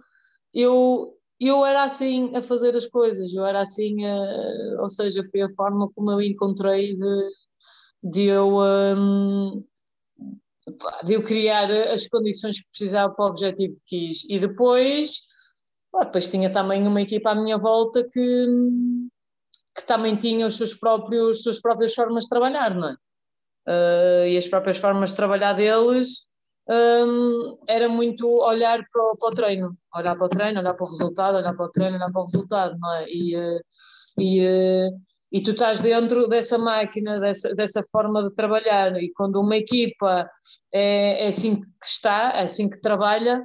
eu, 0.53 1.16
eu 1.39 1.65
era 1.65 1.83
assim 1.83 2.35
a 2.35 2.41
fazer 2.41 2.75
as 2.75 2.85
coisas, 2.87 3.33
eu 3.33 3.45
era 3.45 3.61
assim, 3.61 4.05
a, 4.05 4.81
ou 4.81 4.89
seja, 4.89 5.23
foi 5.31 5.41
a 5.41 5.49
forma 5.51 5.89
como 5.93 6.11
eu 6.11 6.21
encontrei 6.21 6.95
de, 6.95 7.29
de 8.03 8.23
eu. 8.23 8.57
Um, 8.57 9.63
de 11.03 11.13
eu 11.13 11.23
criar 11.23 11.71
as 11.71 12.07
condições 12.07 12.59
que 12.59 12.69
precisava 12.69 13.13
para 13.13 13.25
o 13.25 13.29
objetivo 13.29 13.75
que 13.85 14.07
quis. 14.09 14.25
E 14.29 14.39
depois, 14.39 15.21
pá, 15.91 16.03
depois 16.03 16.27
tinha 16.27 16.51
também 16.51 16.85
uma 16.85 17.01
equipa 17.01 17.31
à 17.31 17.35
minha 17.35 17.57
volta 17.57 18.03
que, 18.03 18.47
que 19.75 19.83
também 19.85 20.17
tinha 20.17 20.45
os 20.47 20.57
seus 20.57 20.73
próprios, 20.73 21.41
suas 21.41 21.61
próprias 21.61 21.93
formas 21.93 22.23
de 22.23 22.29
trabalhar, 22.29 22.75
não 22.75 22.89
é? 22.89 22.95
Uh, 23.69 24.27
e 24.27 24.37
as 24.37 24.47
próprias 24.47 24.77
formas 24.77 25.09
de 25.09 25.15
trabalhar 25.17 25.53
deles 25.53 26.26
um, 26.69 27.57
era 27.67 27.87
muito 27.87 28.27
olhar 28.27 28.83
para 28.91 29.01
o, 29.01 29.17
para 29.17 29.29
o, 29.29 29.31
treino, 29.31 29.77
olhar 29.95 30.15
para 30.15 30.25
o 30.25 30.29
treino, 30.29 30.59
olhar 30.59 30.73
para 30.73 30.85
o 30.85 30.89
resultado, 30.89 31.37
olhar 31.37 31.53
para 31.53 31.65
o 31.65 31.71
treino, 31.71 31.95
olhar 31.95 32.11
para 32.11 32.21
o 32.21 32.25
resultado, 32.25 32.77
não 32.79 32.93
é? 32.93 33.05
E, 33.09 33.35
uh, 33.37 33.61
e, 34.17 34.45
uh, 34.45 34.99
e 35.31 35.41
tu 35.41 35.51
estás 35.51 35.79
dentro 35.79 36.27
dessa 36.27 36.57
máquina, 36.57 37.19
dessa, 37.19 37.55
dessa 37.55 37.83
forma 37.91 38.23
de 38.23 38.33
trabalhar, 38.33 39.01
e 39.01 39.11
quando 39.13 39.39
uma 39.39 39.55
equipa 39.55 40.29
é, 40.73 41.25
é 41.25 41.27
assim 41.29 41.61
que 41.61 41.85
está, 41.85 42.31
é 42.35 42.43
assim 42.43 42.69
que 42.69 42.81
trabalha, 42.81 43.41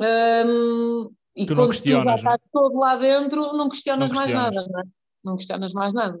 um, 0.00 1.10
e 1.36 1.46
tu 1.46 1.54
quando 1.54 1.58
não 1.58 1.68
questionas, 1.68 2.20
tu 2.20 2.24
já 2.24 2.34
estás 2.34 2.40
não? 2.52 2.62
todo 2.62 2.78
lá 2.78 2.96
dentro, 2.96 3.52
não 3.52 3.68
questionas, 3.68 4.10
Não 4.10 4.16
mais 4.16 4.32
questionas. 4.32 4.56
nada, 4.56 4.68
não 4.70 4.80
é? 4.80 4.82
Não 5.24 5.36
questionas 5.36 5.72
mais 5.72 5.94
nada. 5.94 6.20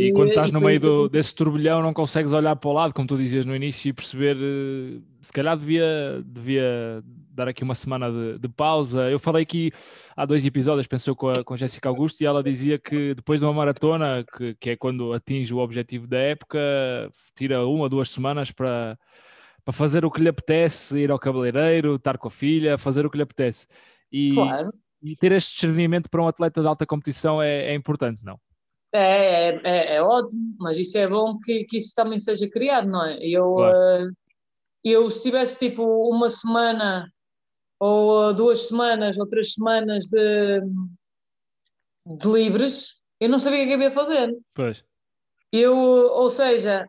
E 0.00 0.12
quando 0.12 0.28
estás 0.30 0.50
e 0.50 0.52
no 0.52 0.60
meio 0.60 0.80
do- 0.80 1.08
desse 1.08 1.34
turbilhão 1.34 1.82
não 1.82 1.92
consegues 1.92 2.32
olhar 2.32 2.56
para 2.56 2.70
o 2.70 2.72
lado, 2.72 2.94
como 2.94 3.06
tu 3.06 3.16
dizias 3.16 3.44
no 3.44 3.54
início, 3.54 3.88
e 3.88 3.92
perceber, 3.92 4.36
eh, 4.36 5.00
se 5.20 5.32
calhar 5.32 5.56
devia, 5.56 6.22
devia 6.24 7.02
dar 7.32 7.48
aqui 7.48 7.62
uma 7.62 7.74
semana 7.74 8.10
de, 8.10 8.38
de 8.38 8.48
pausa. 8.48 9.10
Eu 9.10 9.18
falei 9.18 9.42
aqui 9.42 9.70
há 10.16 10.24
dois 10.26 10.44
episódios, 10.44 10.86
pensou 10.86 11.14
com 11.14 11.28
a, 11.28 11.44
com 11.44 11.54
a 11.54 11.56
Jéssica 11.56 11.88
Augusto, 11.88 12.20
e 12.20 12.26
ela 12.26 12.42
dizia 12.42 12.78
que 12.78 13.14
depois 13.14 13.40
de 13.40 13.46
uma 13.46 13.52
maratona, 13.52 14.24
que, 14.36 14.54
que 14.60 14.70
é 14.70 14.76
quando 14.76 15.12
atinge 15.12 15.52
o 15.54 15.58
objetivo 15.58 16.06
da 16.06 16.18
época, 16.18 16.58
tira 17.36 17.66
uma, 17.66 17.88
duas 17.88 18.08
semanas 18.10 18.50
para, 18.50 18.98
para 19.64 19.72
fazer 19.72 20.04
o 20.04 20.10
que 20.10 20.22
lhe 20.22 20.28
apetece, 20.28 20.98
ir 20.98 21.10
ao 21.10 21.18
cabeleireiro, 21.18 21.96
estar 21.96 22.18
com 22.18 22.28
a 22.28 22.30
filha, 22.30 22.76
fazer 22.78 23.04
o 23.06 23.10
que 23.10 23.16
lhe 23.16 23.22
apetece. 23.22 23.66
E, 24.12 24.34
Claro. 24.34 24.70
e 25.02 25.16
ter 25.16 25.32
este 25.32 25.52
discernimento 25.54 26.10
para 26.10 26.22
um 26.22 26.28
atleta 26.28 26.60
de 26.60 26.66
alta 26.68 26.84
competição 26.86 27.40
é, 27.40 27.66
é 27.66 27.74
importante, 27.74 28.24
não? 28.24 28.38
É, 28.92 29.50
é, 29.62 29.94
é, 29.96 30.02
ótimo, 30.02 30.56
mas 30.58 30.76
isso 30.76 30.98
é 30.98 31.06
bom 31.06 31.38
que, 31.38 31.64
que 31.64 31.78
isso 31.78 31.94
também 31.94 32.18
seja 32.18 32.48
criado, 32.50 32.88
não 32.88 33.04
é? 33.04 33.18
Eu, 33.22 33.54
Claro. 33.54 33.76
eh, 33.76 34.08
eu 34.84 35.10
se 35.10 35.22
tivesse 35.22 35.58
tipo 35.58 35.84
uma 36.08 36.28
semana 36.28 37.08
ou 37.78 38.30
eh, 38.30 38.34
duas 38.34 38.66
semanas 38.66 39.16
ou 39.16 39.28
três 39.28 39.52
semanas 39.52 40.06
de, 40.06 40.60
de 42.04 42.28
livres, 42.28 43.00
eu 43.20 43.28
não 43.28 43.38
sabia 43.38 43.62
o 43.62 43.66
que 43.68 43.74
havia 43.74 43.92
fazer. 43.92 44.36
Pois. 44.54 44.84
Eu, 45.52 45.76
ou 45.76 46.28
seja, 46.28 46.88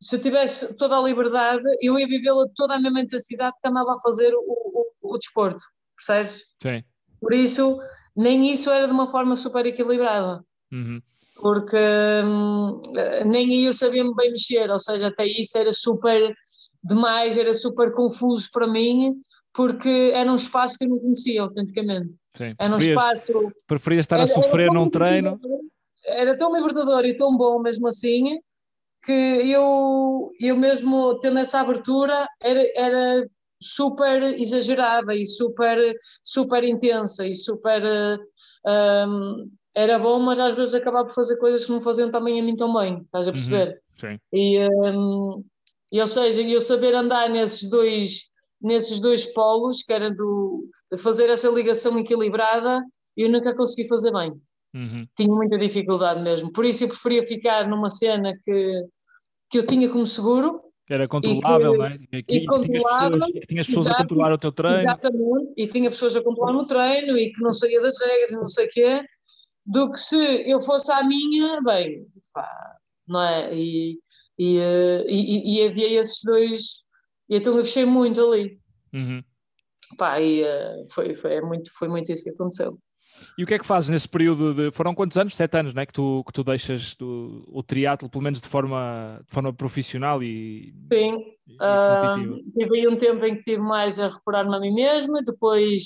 se 0.00 0.16
eu 0.16 0.20
tivesse 0.22 0.76
toda 0.76 0.98
a 0.98 1.02
liberdade, 1.02 1.62
eu 1.80 1.96
ia 1.96 2.08
vivê-la 2.08 2.46
toda 2.56 2.74
a 2.74 2.80
mesma 2.80 3.02
intensidade 3.02 3.56
que 3.62 3.68
andava 3.68 3.94
a 3.94 4.00
fazer 4.00 4.34
o, 4.34 4.40
o, 4.40 5.14
o 5.14 5.18
desporto, 5.18 5.62
percebes? 5.96 6.44
Sim. 6.60 6.82
Por 7.20 7.32
isso, 7.32 7.78
nem 8.16 8.50
isso 8.50 8.68
era 8.68 8.86
de 8.86 8.92
uma 8.92 9.08
forma 9.08 9.36
super 9.36 9.64
equilibrada 9.66 10.44
Uhum. 10.72 11.02
Porque 11.40 11.76
hum, 12.24 12.80
nem 13.26 13.48
aí 13.50 13.64
eu 13.66 13.72
sabia-me 13.72 14.14
bem 14.14 14.30
mexer, 14.32 14.70
ou 14.70 14.78
seja, 14.78 15.08
até 15.08 15.26
isso 15.26 15.56
era 15.56 15.72
super 15.72 16.34
demais, 16.82 17.36
era 17.36 17.52
super 17.54 17.92
confuso 17.92 18.48
para 18.52 18.66
mim, 18.66 19.14
porque 19.52 20.12
era 20.14 20.30
um 20.30 20.36
espaço 20.36 20.76
que 20.78 20.84
eu 20.84 20.88
não 20.88 20.98
conhecia 20.98 21.42
autenticamente. 21.42 22.14
Sim. 22.36 22.54
Era 22.58 22.74
um 22.74 22.78
espaço. 22.78 23.52
preferias 23.66 24.04
estar 24.04 24.16
a 24.16 24.20
era- 24.20 24.26
sofrer 24.26 24.70
num 24.70 24.88
treino. 24.88 25.38
Era 26.06 26.36
tão 26.38 26.54
libertador 26.54 27.04
e 27.04 27.16
tão 27.16 27.36
bom 27.36 27.60
mesmo 27.60 27.86
assim, 27.88 28.38
que 29.04 29.12
eu, 29.12 30.30
eu 30.40 30.56
mesmo 30.56 31.18
tendo 31.20 31.38
essa 31.38 31.60
abertura, 31.60 32.26
era, 32.42 32.62
era 32.74 33.28
super 33.62 34.22
exagerada 34.40 35.14
e 35.14 35.26
super, 35.26 35.94
super 36.22 36.64
intensa 36.64 37.26
e 37.26 37.34
super. 37.34 37.82
hum, 38.66 39.50
era 39.80 39.98
bom, 39.98 40.18
mas 40.20 40.38
às 40.38 40.54
vezes 40.54 40.74
acabava 40.74 41.06
por 41.06 41.14
fazer 41.14 41.36
coisas 41.36 41.64
que 41.64 41.72
não 41.72 41.80
faziam 41.80 42.10
também 42.10 42.40
a 42.40 42.42
mim 42.42 42.56
tão 42.56 42.72
bem, 42.74 42.98
estás 43.02 43.26
a 43.28 43.32
perceber? 43.32 43.80
Sim. 43.96 44.18
E, 44.32 44.58
hum, 44.68 45.44
e 45.92 46.00
ou 46.00 46.06
seja, 46.06 46.42
eu 46.42 46.60
saber 46.60 46.94
andar 46.94 47.28
nesses 47.28 47.68
dois, 47.68 48.22
nesses 48.60 49.00
dois 49.00 49.24
polos, 49.24 49.82
que 49.82 49.92
era 49.92 50.10
do, 50.10 50.68
de 50.92 50.98
fazer 50.98 51.28
essa 51.30 51.48
ligação 51.48 51.98
equilibrada, 51.98 52.82
eu 53.16 53.28
nunca 53.30 53.54
consegui 53.54 53.88
fazer 53.88 54.12
bem. 54.12 54.32
Uhum. 54.74 55.06
Tinha 55.16 55.28
muita 55.34 55.58
dificuldade 55.58 56.22
mesmo. 56.22 56.52
Por 56.52 56.64
isso 56.64 56.84
eu 56.84 56.88
preferia 56.88 57.26
ficar 57.26 57.68
numa 57.68 57.90
cena 57.90 58.32
que, 58.44 58.82
que 59.50 59.58
eu 59.58 59.66
tinha 59.66 59.88
como 59.88 60.06
seguro, 60.06 60.60
Era 60.88 61.06
controlável, 61.08 61.74
não 61.76 61.86
é? 61.86 61.94
E, 61.94 61.98
que- 61.98 62.16
e 62.16 62.22
que 62.22 62.26
tinhas 62.26 62.46
controlável, 62.46 63.10
pessoas, 63.12 63.30
que 63.32 63.46
tinhas 63.46 63.66
pessoas 63.66 63.86
a 63.88 63.94
controlar 63.96 64.32
o 64.32 64.38
teu 64.38 64.52
treino. 64.52 64.78
Exatamente, 64.80 65.52
e 65.56 65.66
tinha 65.68 65.90
pessoas 65.90 66.16
a 66.16 66.22
controlar 66.22 66.52
no 66.52 66.66
treino 66.66 67.16
e 67.18 67.32
que 67.32 67.40
não 67.42 67.52
saía 67.52 67.80
das 67.80 67.94
regras 68.00 68.30
e 68.30 68.34
não 68.36 68.44
sei 68.44 68.66
o 68.66 68.68
quê, 68.68 69.04
do 69.66 69.90
que 69.92 69.98
se 69.98 70.16
eu 70.50 70.62
fosse 70.62 70.90
à 70.92 71.02
minha, 71.04 71.60
bem, 71.62 72.06
pá, 72.32 72.76
não 73.06 73.22
é? 73.22 73.54
E, 73.54 73.98
e, 74.38 74.58
eh, 74.58 75.04
e, 75.08 75.58
e 75.62 75.66
havia 75.68 76.00
esses 76.00 76.20
dois, 76.24 76.62
e 77.28 77.36
então 77.36 77.56
eu 77.56 77.64
fechei 77.64 77.84
muito 77.84 78.20
ali, 78.20 78.58
Uhum. 78.92 79.22
pá, 79.96 80.20
e 80.20 80.42
eh, 80.42 80.86
foi, 80.90 81.14
foi, 81.14 81.34
é 81.34 81.40
muito, 81.40 81.70
foi 81.78 81.88
muito 81.88 82.10
isso 82.10 82.24
que 82.24 82.30
aconteceu. 82.30 82.78
E 83.36 83.42
o 83.44 83.46
que 83.46 83.54
é 83.54 83.58
que 83.58 83.66
fazes 83.66 83.90
nesse 83.90 84.08
período 84.08 84.54
de. 84.54 84.70
Foram 84.70 84.94
quantos 84.94 85.16
anos? 85.16 85.34
Sete 85.34 85.56
anos, 85.58 85.74
não 85.74 85.82
é? 85.82 85.86
Que 85.86 85.92
tu, 85.92 86.22
que 86.24 86.32
tu 86.32 86.44
deixas 86.44 86.94
do- 86.94 87.44
o 87.48 87.62
triatlo, 87.62 88.08
pelo 88.08 88.22
menos 88.22 88.40
de 88.40 88.46
forma, 88.48 89.20
de 89.26 89.32
forma 89.32 89.52
profissional 89.52 90.22
e, 90.22 90.72
Sim, 90.92 91.18
e 91.46 91.56
ah, 91.60 91.98
tive 92.56 92.78
aí 92.78 92.88
um 92.88 92.96
tempo 92.96 93.24
em 93.24 93.36
que 93.36 93.42
tive 93.44 93.62
mais 93.62 93.98
a 93.98 94.08
recuperar-me 94.08 94.54
a 94.54 94.60
mim 94.60 94.72
mesma, 94.72 95.22
depois 95.22 95.82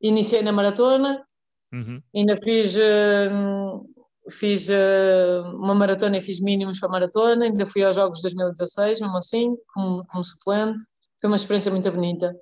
iniciei 0.00 0.42
na 0.42 0.52
maratona, 0.52 1.24
Uhum. 1.72 2.00
Ainda 2.14 2.36
fiz, 2.42 2.76
hum, 2.76 3.84
fiz 4.30 4.68
eh, 4.70 5.40
uma 5.54 5.74
maratona 5.74 6.18
e 6.18 6.22
fiz 6.22 6.40
mínimos 6.40 6.78
para 6.78 6.88
a 6.88 6.92
maratona, 6.92 7.44
ainda 7.46 7.66
fui 7.66 7.82
aos 7.82 7.96
Jogos 7.96 8.18
de 8.18 8.22
2016, 8.22 9.00
mesmo 9.00 9.16
assim, 9.16 9.54
como, 9.72 10.04
como 10.06 10.24
suplente. 10.24 10.84
Foi 11.20 11.28
uma 11.28 11.36
experiência 11.36 11.70
muito 11.72 11.90
bonita 11.90 12.34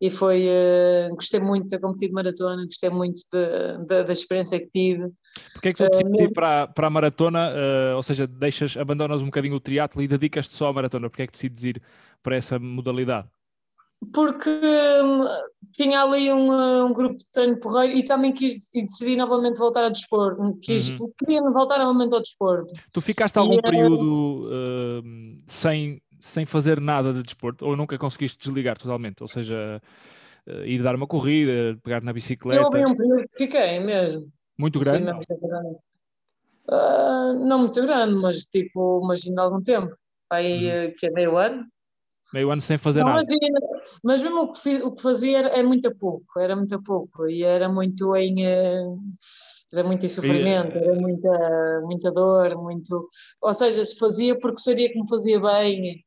e 0.00 0.10
foi, 0.10 0.44
eh, 0.46 1.08
gostei 1.12 1.40
muito 1.40 1.64
de 1.64 1.70
ter 1.70 1.78
competido 1.80 2.14
maratona, 2.14 2.64
gostei 2.66 2.90
muito 2.90 3.20
de- 3.32 3.78
de- 3.86 4.04
da 4.04 4.12
experiência 4.12 4.58
que 4.60 4.68
tive. 4.70 5.08
Porquê 5.52 5.70
é 5.70 5.72
que 5.72 5.78
tu 5.84 5.88
decides 5.90 6.20
ir 6.20 6.32
para, 6.32 6.62
a- 6.62 6.66
para 6.68 6.86
a 6.86 6.90
maratona? 6.90 7.50
eh, 7.54 7.94
ou 7.94 8.02
seja, 8.02 8.26
deixas, 8.26 8.76
abandonas 8.76 9.22
um 9.22 9.26
bocadinho 9.26 9.56
o 9.56 9.60
triatlo 9.60 10.02
e 10.02 10.06
dedicas-te 10.08 10.54
só 10.54 10.68
à 10.68 10.72
maratona? 10.72 11.08
Porquê 11.10 11.22
é 11.22 11.26
que 11.26 11.32
decides 11.32 11.64
ir 11.64 11.82
para 12.22 12.36
essa 12.36 12.58
modalidade? 12.58 13.28
Porque 14.12 14.50
hum, 15.02 15.24
tinha 15.72 16.02
ali 16.02 16.32
um, 16.32 16.86
um 16.86 16.92
grupo 16.92 17.16
de 17.16 17.24
treino 17.32 17.58
porreiro 17.60 17.96
e 17.96 18.04
também 18.04 18.32
quis 18.32 18.54
e 18.74 18.82
decidi 18.82 19.16
novamente 19.16 19.58
voltar 19.58 19.84
ao 19.84 19.90
desporto. 19.90 20.58
Quis, 20.62 20.88
Uhum. 20.90 21.12
Queria 21.18 21.42
voltar 21.42 21.78
novamente 21.78 22.14
ao 22.14 22.20
desporto. 22.20 22.74
Tu 22.92 23.00
ficaste 23.00 23.38
algum 23.38 23.56
E, 23.56 23.62
período 23.62 24.48
eh, 24.52 25.02
sem, 25.46 26.00
sem 26.20 26.44
fazer 26.44 26.80
nada 26.80 27.12
de 27.12 27.22
desporto 27.22 27.64
ou 27.66 27.76
nunca 27.76 27.96
conseguiste 27.98 28.38
desligar 28.38 28.76
totalmente? 28.78 29.22
Ou 29.22 29.28
seja, 29.28 29.80
eh, 30.46 30.66
ir 30.68 30.82
dar 30.82 30.94
uma 30.96 31.06
corrida, 31.06 31.78
pegar 31.82 32.02
na 32.02 32.12
Eu 32.12 32.14
bicicleta, 32.14 32.64
houve 32.64 32.86
um 32.86 32.96
período 32.96 33.28
que 33.28 33.38
fiquei 33.38 33.80
mesmo. 33.80 34.32
muito 34.58 34.78
Sim, 34.78 34.80
grande? 34.80 35.04
mesmo 35.04 35.40
grande. 35.40 35.78
Ah, 36.70 37.32
não 37.34 37.60
muito 37.60 37.82
grande, 37.82 38.14
mas 38.16 38.38
tipo, 38.46 39.02
há 39.38 39.42
algum 39.42 39.62
tempo. 39.62 39.96
Aí, 40.30 40.66
Uhum. 40.68 40.68
eh, 40.68 40.92
que 40.98 41.06
é 41.06 41.10
meio 41.10 41.36
ano. 41.38 41.66
Meio 42.36 42.50
ano 42.50 42.60
sem 42.60 42.76
fazer 42.76 43.00
Não, 43.02 43.14
nada. 43.14 43.24
mas, 43.26 43.62
mas 44.04 44.22
mesmo 44.22 44.42
o 44.42 44.52
que, 44.52 44.60
fi- 44.60 44.82
o 44.82 44.92
que 44.92 45.00
fazia 45.00 45.38
era, 45.38 45.48
é 45.48 45.62
muito 45.62 45.88
a 45.88 45.94
pouco, 45.94 46.38
era 46.38 46.54
muito 46.54 46.74
a 46.74 46.82
pouco. 46.82 47.26
E 47.26 47.42
era 47.42 47.66
muito 47.66 48.14
em. 48.14 48.44
eh, 48.44 48.82
Era 49.72 49.82
muito 49.82 50.04
em 50.04 50.08
sofrimento, 50.10 50.76
era 50.76 50.94
muita, 50.94 51.80
muita 51.84 52.12
dor, 52.12 52.54
muito. 52.62 53.08
Ou 53.40 53.54
seja, 53.54 53.82
se 53.86 53.96
fazia 53.96 54.38
porque 54.38 54.60
sabia 54.60 54.92
que 54.92 55.00
me 55.00 55.08
fazia 55.08 55.40
bem 55.40 56.04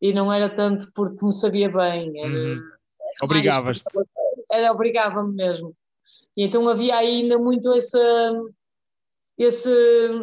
e 0.00 0.12
não 0.12 0.32
era 0.32 0.48
tanto 0.54 0.86
porque 0.94 1.24
me 1.26 1.32
sabia 1.32 1.68
bem. 1.68 2.12
Era, 2.16 2.28
Uhum. 2.32 2.52
era 2.52 3.24
Obrigavas-te. 3.24 3.84
porque- 3.92 4.08
Era, 4.52 4.70
obrigava-me 4.72 5.34
mesmo. 5.34 5.74
E 6.36 6.44
então 6.44 6.68
havia 6.68 6.94
ainda 6.96 7.38
muito 7.38 7.72
essa, 7.72 8.32
esse, 9.36 9.70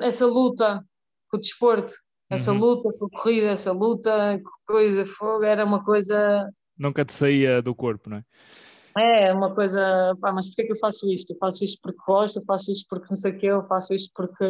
essa 0.02 0.26
luta 0.26 0.82
com 1.30 1.36
o 1.38 1.40
desporto, 1.40 1.92
essa 2.30 2.52
Uhum. 2.52 2.60
luta 2.60 2.94
com 2.98 3.06
a 3.06 3.10
corrida, 3.10 3.48
essa 3.48 3.72
luta 3.72 4.40
coisa, 4.66 5.06
fogo, 5.06 5.44
era 5.44 5.66
uma 5.66 5.84
coisa, 5.84 6.50
Nunca 6.78 7.04
te 7.04 7.14
saía 7.14 7.62
do 7.62 7.76
corpo, 7.76 8.10
não 8.10 8.18
é? 8.18 8.24
é 8.98 9.34
uma 9.34 9.54
coisa, 9.54 10.16
pá, 10.22 10.32
mas 10.32 10.48
porquê 10.48 10.66
que 10.66 10.74
eu 10.74 10.78
faço 10.78 11.10
isto? 11.12 11.34
Eu 11.34 11.38
faço 11.38 11.64
isto 11.64 11.80
porque 11.82 12.00
gosto, 12.06 12.40
eu 12.40 12.46
faço 12.46 12.72
isto 12.72 12.86
porque 12.90 13.08
não 13.10 13.18
sei 13.18 13.32
o 13.32 13.38
quê, 13.38 13.46
eu 13.48 13.68
faço 13.68 13.94
isto 13.94 14.12
porque, 14.16 14.46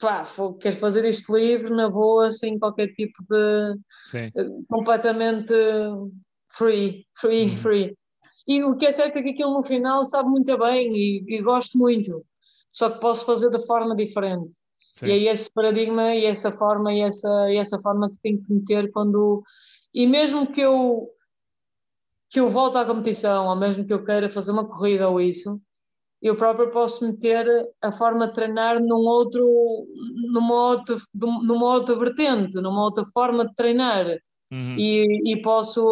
pá, 0.00 0.24
quero 0.60 0.78
fazer 0.78 1.04
isto 1.04 1.34
livre, 1.36 1.70
na 1.70 1.88
boa, 1.88 2.30
sem 2.30 2.58
qualquer 2.58 2.88
tipo 2.94 3.22
de, 3.28 3.76
Sim. 4.06 4.32
completamente 4.68 5.52
free, 6.52 7.06
free, 7.18 7.50
Uhum. 7.50 7.56
free. 7.58 7.98
E 8.48 8.62
o 8.64 8.76
que 8.76 8.86
é 8.86 8.92
certo 8.92 9.16
é 9.18 9.22
que 9.22 9.30
aquilo 9.30 9.54
no 9.54 9.64
final 9.64 10.04
sabe 10.04 10.28
muito 10.28 10.56
bem 10.58 10.92
e, 10.94 11.24
e 11.26 11.42
gosto 11.42 11.76
muito, 11.76 12.24
só 12.70 12.90
que 12.90 13.00
posso 13.00 13.24
fazer 13.24 13.50
de 13.50 13.66
forma 13.66 13.94
diferente. 13.96 14.56
Sim. 14.96 15.06
E 15.06 15.28
é 15.28 15.32
esse 15.32 15.50
paradigma 15.52 16.14
e 16.14 16.24
essa 16.24 16.50
forma 16.50 16.92
e 16.92 17.00
essa, 17.00 17.50
e 17.50 17.56
essa 17.56 17.78
forma 17.80 18.10
que 18.10 18.18
tenho 18.22 18.42
que 18.42 18.52
meter 18.52 18.90
quando. 18.90 19.42
E 19.94 20.06
mesmo 20.06 20.50
que 20.50 20.60
eu, 20.60 21.08
que 22.30 22.40
eu 22.40 22.50
volte 22.50 22.78
à 22.78 22.84
competição, 22.84 23.46
ou 23.46 23.56
mesmo 23.56 23.86
que 23.86 23.92
eu 23.92 24.04
queira 24.04 24.30
fazer 24.30 24.52
uma 24.52 24.66
corrida 24.66 25.08
ou 25.08 25.20
isso, 25.20 25.60
eu 26.22 26.36
própria 26.36 26.70
posso 26.70 27.06
meter 27.06 27.46
a 27.82 27.92
forma 27.92 28.26
de 28.26 28.32
treinar 28.32 28.80
num 28.80 29.06
outro, 29.06 29.86
numa, 30.32 30.70
outra, 30.70 30.96
numa 31.14 31.74
outra 31.74 31.94
vertente, 31.96 32.56
numa 32.60 32.82
outra 32.84 33.04
forma 33.12 33.46
de 33.46 33.54
treinar. 33.54 34.06
Uhum. 34.50 34.76
E, 34.78 35.32
e 35.32 35.42
posso 35.42 35.84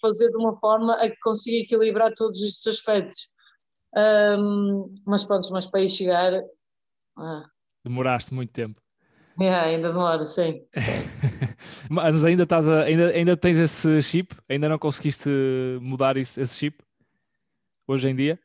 fazer 0.00 0.30
de 0.30 0.36
uma 0.36 0.56
forma 0.58 0.94
a 0.94 1.08
que 1.08 1.18
consiga 1.22 1.56
equilibrar 1.56 2.12
todos 2.14 2.40
estes 2.42 2.66
aspectos. 2.66 3.18
Um, 3.94 4.94
mas 5.06 5.24
pronto, 5.24 5.50
mas 5.50 5.66
para 5.66 5.80
aí 5.80 5.88
chegar. 5.88 6.32
Ah. 7.16 7.51
Demoraste 7.84 8.32
muito 8.32 8.52
tempo. 8.52 8.80
É, 9.40 9.48
ainda 9.48 9.88
demora, 9.88 10.26
sim. 10.26 10.62
mas 11.88 12.24
ainda, 12.24 12.42
estás 12.42 12.68
a, 12.68 12.82
ainda, 12.82 13.08
ainda 13.08 13.36
tens 13.36 13.58
esse 13.58 14.02
chip? 14.02 14.34
Ainda 14.48 14.68
não 14.68 14.78
conseguiste 14.78 15.28
mudar 15.80 16.16
esse, 16.16 16.40
esse 16.40 16.58
chip? 16.58 16.82
Hoje 17.88 18.08
em 18.08 18.14
dia? 18.14 18.38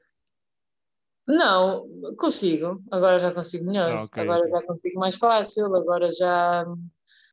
Não, 1.28 1.86
consigo. 2.18 2.82
Agora 2.90 3.20
já 3.20 3.34
consigo 3.34 3.66
melhor. 3.66 3.92
Ah, 3.92 4.04
okay, 4.04 4.24
agora 4.24 4.40
okay. 4.40 4.52
já 4.52 4.62
consigo 4.64 5.00
mais 5.00 5.16
fácil. 5.16 5.76
Agora 5.76 6.10
já. 6.12 6.66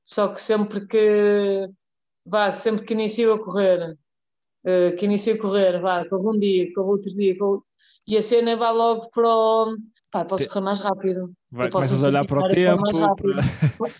Só 0.05 0.29
que 0.29 0.41
sempre 0.41 0.87
que. 0.87 1.69
Vá, 2.27 2.53
sempre 2.53 2.85
que 2.85 2.95
inicio 2.95 3.33
a 3.35 3.39
correr, 3.43 3.97
uh, 4.65 4.97
que 4.97 5.05
inicio 5.05 5.35
a 5.35 5.39
correr, 5.39 5.79
vá, 5.81 6.09
com 6.09 6.17
algum 6.17 6.39
dia, 6.39 6.73
com 6.75 6.81
outro 6.81 7.11
dia, 7.11 7.37
com... 7.37 7.63
e 8.07 8.17
a 8.17 8.23
cena 8.23 8.57
vai 8.57 8.73
logo 8.73 9.11
para 9.11 9.29
o. 9.29 9.77
Pá, 10.15 10.25
posso 10.25 10.49
correr 10.49 10.65
mais 10.65 10.79
rápido. 10.79 11.33
Vai, 11.51 11.69
começas 11.69 12.05
a 12.05 12.07
olhar 12.07 12.25
para 12.25 12.39
o 12.39 12.47
tempo. 12.47 12.83
Para... 13.17 13.41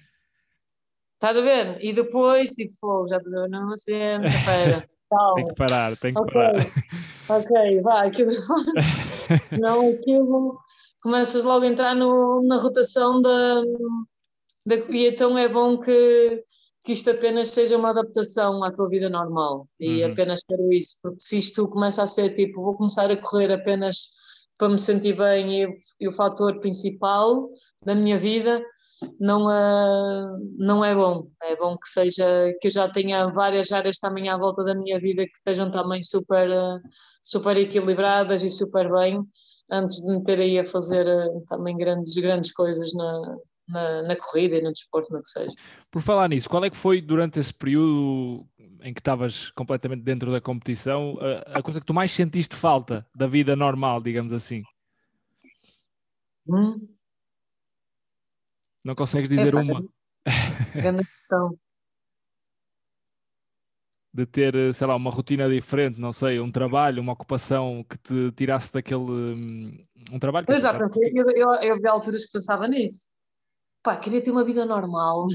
Estás 1.15 1.37
a 1.37 1.41
ver? 1.41 1.85
E 1.85 1.93
depois, 1.93 2.51
tipo, 2.51 2.73
fogo, 2.79 3.09
já 3.09 3.19
te 3.19 3.29
deu 3.29 3.47
uma 3.47 3.77
cena, 3.77 4.25
espera. 4.25 4.89
Tem 5.35 5.47
que 5.47 5.55
parar, 5.55 5.97
tem 5.99 6.13
que 6.13 6.21
okay. 6.21 6.35
parar. 6.35 6.67
Ok, 7.29 7.81
vai, 7.83 8.09
aquilo. 8.09 8.33
não, 9.61 9.91
aquilo. 9.91 10.59
Começas 11.01 11.45
logo 11.45 11.65
a 11.65 11.69
entrar 11.69 11.95
no, 11.95 12.43
na 12.43 12.59
rotação 12.59 13.23
da, 13.23 13.63
da. 14.67 14.75
E 14.91 15.09
então 15.09 15.39
é 15.39 15.49
bom 15.49 15.79
que, 15.79 16.43
que 16.83 16.93
isto 16.93 17.11
apenas 17.11 17.51
seja 17.51 17.77
uma 17.77 17.91
adaptação 17.91 18.65
à 18.65 18.73
tua 18.73 18.89
vida 18.89 19.09
normal. 19.09 19.69
E 19.79 20.03
uhum. 20.03 20.13
apenas 20.13 20.43
quero 20.43 20.73
isso, 20.73 20.97
porque 21.01 21.21
se 21.21 21.39
isto 21.39 21.69
começa 21.69 22.03
a 22.03 22.09
ser 22.09 22.35
tipo, 22.35 22.63
vou 22.63 22.77
começar 22.77 23.09
a 23.09 23.17
correr 23.17 23.53
apenas 23.53 24.15
para 24.59 24.69
me 24.69 24.79
sentir 24.79 25.17
bem 25.17 25.63
e, 25.63 25.79
e 26.01 26.09
o 26.09 26.13
fator 26.13 26.61
principal 26.61 27.49
da 27.85 27.95
minha 27.95 28.19
vida, 28.19 28.63
não 29.21 29.51
é, 29.51 30.39
não 30.57 30.85
é 30.85 30.95
bom. 30.95 31.29
É 31.43 31.57
bom 31.57 31.77
que 31.77 31.89
seja 31.89 32.55
que 32.61 32.69
eu 32.69 32.71
já 32.71 32.89
tenha 32.91 33.27
várias 33.29 33.71
áreas 33.73 33.99
também 33.99 34.29
à 34.29 34.37
volta 34.37 34.65
da 34.65 34.75
minha 34.75 34.99
vida 34.99 35.25
que 35.25 35.37
estejam 35.39 35.71
também 35.71 36.03
super, 36.03 36.49
super 37.25 37.57
equilibradas 37.57 38.43
e 38.43 38.51
super 38.51 38.91
bem, 38.91 39.21
antes 39.71 39.97
de 40.03 40.13
me 40.13 40.25
ter 40.25 40.39
aí 40.39 40.59
a 40.59 40.67
fazer 40.67 41.07
eh, 41.07 41.29
também 41.49 41.77
grandes, 41.77 42.15
grandes 42.15 42.53
coisas 42.53 42.93
na, 42.93 43.37
na, 43.69 44.03
na, 44.03 44.17
corrida 44.17 44.57
e 44.57 44.63
no 44.63 44.73
desporto, 44.73 45.13
no 45.13 45.23
que 45.23 45.31
seja. 45.31 45.53
Por 45.91 46.03
falar 46.03 46.29
nisso, 46.29 46.49
qual 46.49 46.65
é 46.65 46.71
que 46.71 46.77
foi 46.77 47.01
durante 47.01 47.39
esse 47.39 47.53
período 47.53 48.47
em 48.85 48.93
que 48.93 49.01
estavas 49.01 49.51
completamente 49.51 50.03
dentro 50.03 50.31
da 50.31 50.41
competição 50.41 51.19
a, 51.21 51.59
a 51.59 51.63
coisa 51.63 51.81
que 51.81 51.87
tu 51.87 51.95
mais 51.95 52.13
sentiste 52.13 52.55
falta 52.55 53.07
da 53.17 53.27
vida 53.27 53.57
normal, 53.57 54.01
digamos 54.01 54.33
assim? 54.33 54.63
Hum? 56.47 56.87
Não 58.85 58.95
consegues 58.95 59.31
dizer 59.31 59.55
é, 59.55 59.57
uma? 59.57 59.83
Grande 60.75 61.05
questão. 61.07 61.59
de 64.15 64.25
ter, 64.25 64.73
sei 64.73 64.87
lá, 64.87 64.95
uma 64.95 65.11
rotina 65.11 65.49
diferente, 65.49 66.01
não 66.01 66.13
sei, 66.13 66.39
um 66.39 66.53
trabalho, 66.53 67.03
uma 67.03 67.15
ocupação 67.15 67.83
que 67.83 67.99
te 67.99 68.31
tirasse 68.33 68.73
daquele. 68.73 69.01
Hum, 69.01 69.85
um 70.13 70.19
trabalho 70.21 70.47
que 70.47 70.53
Pois 70.53 70.63
já 70.63 70.73
pensei, 70.79 71.11
eu, 71.13 71.29
eu, 71.31 71.51
eu 71.55 71.81
vi 71.81 71.89
alturas 71.89 72.25
que 72.25 72.31
pensava 72.31 72.69
nisso. 72.69 73.11
Pá, 73.83 73.97
queria 73.97 74.23
ter 74.23 74.31
uma 74.31 74.45
vida 74.45 74.65
normal. 74.65 75.27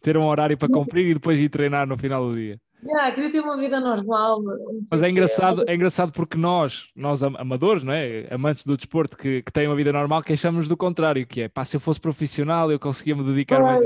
Ter 0.00 0.16
um 0.16 0.26
horário 0.26 0.56
para 0.56 0.68
cumprir 0.68 1.06
e 1.06 1.14
depois 1.14 1.38
ir 1.40 1.48
treinar 1.48 1.86
no 1.86 1.96
final 1.96 2.26
do 2.26 2.34
dia. 2.34 2.58
Yeah, 2.84 3.12
queria 3.12 3.32
ter 3.32 3.40
uma 3.40 3.56
vida 3.56 3.80
normal. 3.80 4.40
Mas 4.90 5.02
é 5.02 5.10
engraçado, 5.10 5.64
é 5.66 5.74
engraçado 5.74 6.12
porque 6.12 6.38
nós, 6.38 6.90
nós 6.94 7.22
amadores, 7.22 7.82
não 7.82 7.92
é? 7.92 8.26
amantes 8.30 8.64
do 8.64 8.76
desporto 8.76 9.16
que, 9.16 9.42
que 9.42 9.52
têm 9.52 9.66
uma 9.66 9.74
vida 9.74 9.92
normal, 9.92 10.22
queixamos 10.22 10.68
do 10.68 10.76
contrário, 10.76 11.26
que 11.26 11.42
é 11.42 11.48
pá, 11.48 11.64
se 11.64 11.76
eu 11.76 11.80
fosse 11.80 12.00
profissional 12.00 12.70
eu 12.70 12.78
conseguia 12.78 13.16
me 13.16 13.24
dedicar 13.24 13.60
mais. 13.60 13.84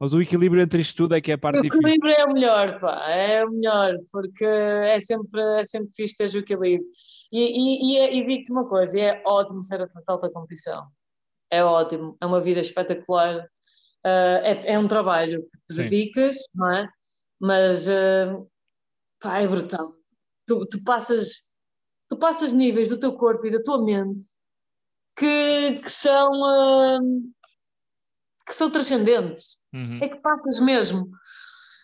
Mas 0.00 0.12
o 0.12 0.20
equilíbrio 0.20 0.62
entre 0.62 0.80
isto 0.80 0.96
tudo 0.96 1.14
é 1.14 1.20
que 1.20 1.30
é 1.30 1.34
a 1.34 1.38
parte 1.38 1.60
difícil. 1.60 1.78
O 1.78 1.88
equilíbrio 1.88 2.12
é 2.12 2.24
o 2.24 2.32
melhor, 2.32 2.80
pá, 2.80 3.10
é 3.10 3.44
o 3.44 3.50
melhor, 3.50 3.92
porque 4.10 4.44
é 4.44 5.00
sempre, 5.00 5.40
é 5.60 5.64
sempre 5.64 5.90
fixe 5.94 6.16
ter 6.16 6.30
o 6.34 6.38
equilíbrio. 6.38 6.86
E, 7.30 7.40
e, 7.40 7.92
e, 7.92 7.98
é, 7.98 8.14
e 8.14 8.26
digo-te 8.26 8.52
uma 8.52 8.66
coisa, 8.66 8.98
é 8.98 9.22
ótimo 9.24 9.62
ser 9.62 9.82
atleta 9.82 10.12
alta 10.12 10.30
competição. 10.30 10.86
É 11.50 11.62
ótimo, 11.62 12.16
é 12.20 12.26
uma 12.26 12.40
vida 12.40 12.60
espetacular. 12.60 13.46
Uh, 14.04 14.40
é, 14.42 14.72
é 14.74 14.78
um 14.78 14.86
trabalho 14.86 15.42
que 15.42 15.74
te 15.74 15.82
dedicas, 15.82 16.36
não 16.54 16.70
é? 16.70 16.88
mas 17.40 17.86
uh, 17.86 18.48
pá, 19.20 19.40
é 19.40 19.48
brutal. 19.48 19.94
Tu, 20.46 20.66
tu, 20.66 20.82
passas, 20.84 21.28
tu 22.08 22.16
passas 22.18 22.52
níveis 22.52 22.88
do 22.88 22.98
teu 22.98 23.14
corpo 23.14 23.46
e 23.46 23.50
da 23.50 23.62
tua 23.62 23.84
mente 23.84 24.24
que, 25.16 25.74
que 25.82 25.90
são 25.90 26.30
uh, 26.30 27.00
que 28.46 28.54
são 28.54 28.70
transcendentes. 28.70 29.56
Uhum. 29.72 29.98
É 30.02 30.08
que 30.08 30.16
passas 30.16 30.60
mesmo. 30.60 31.08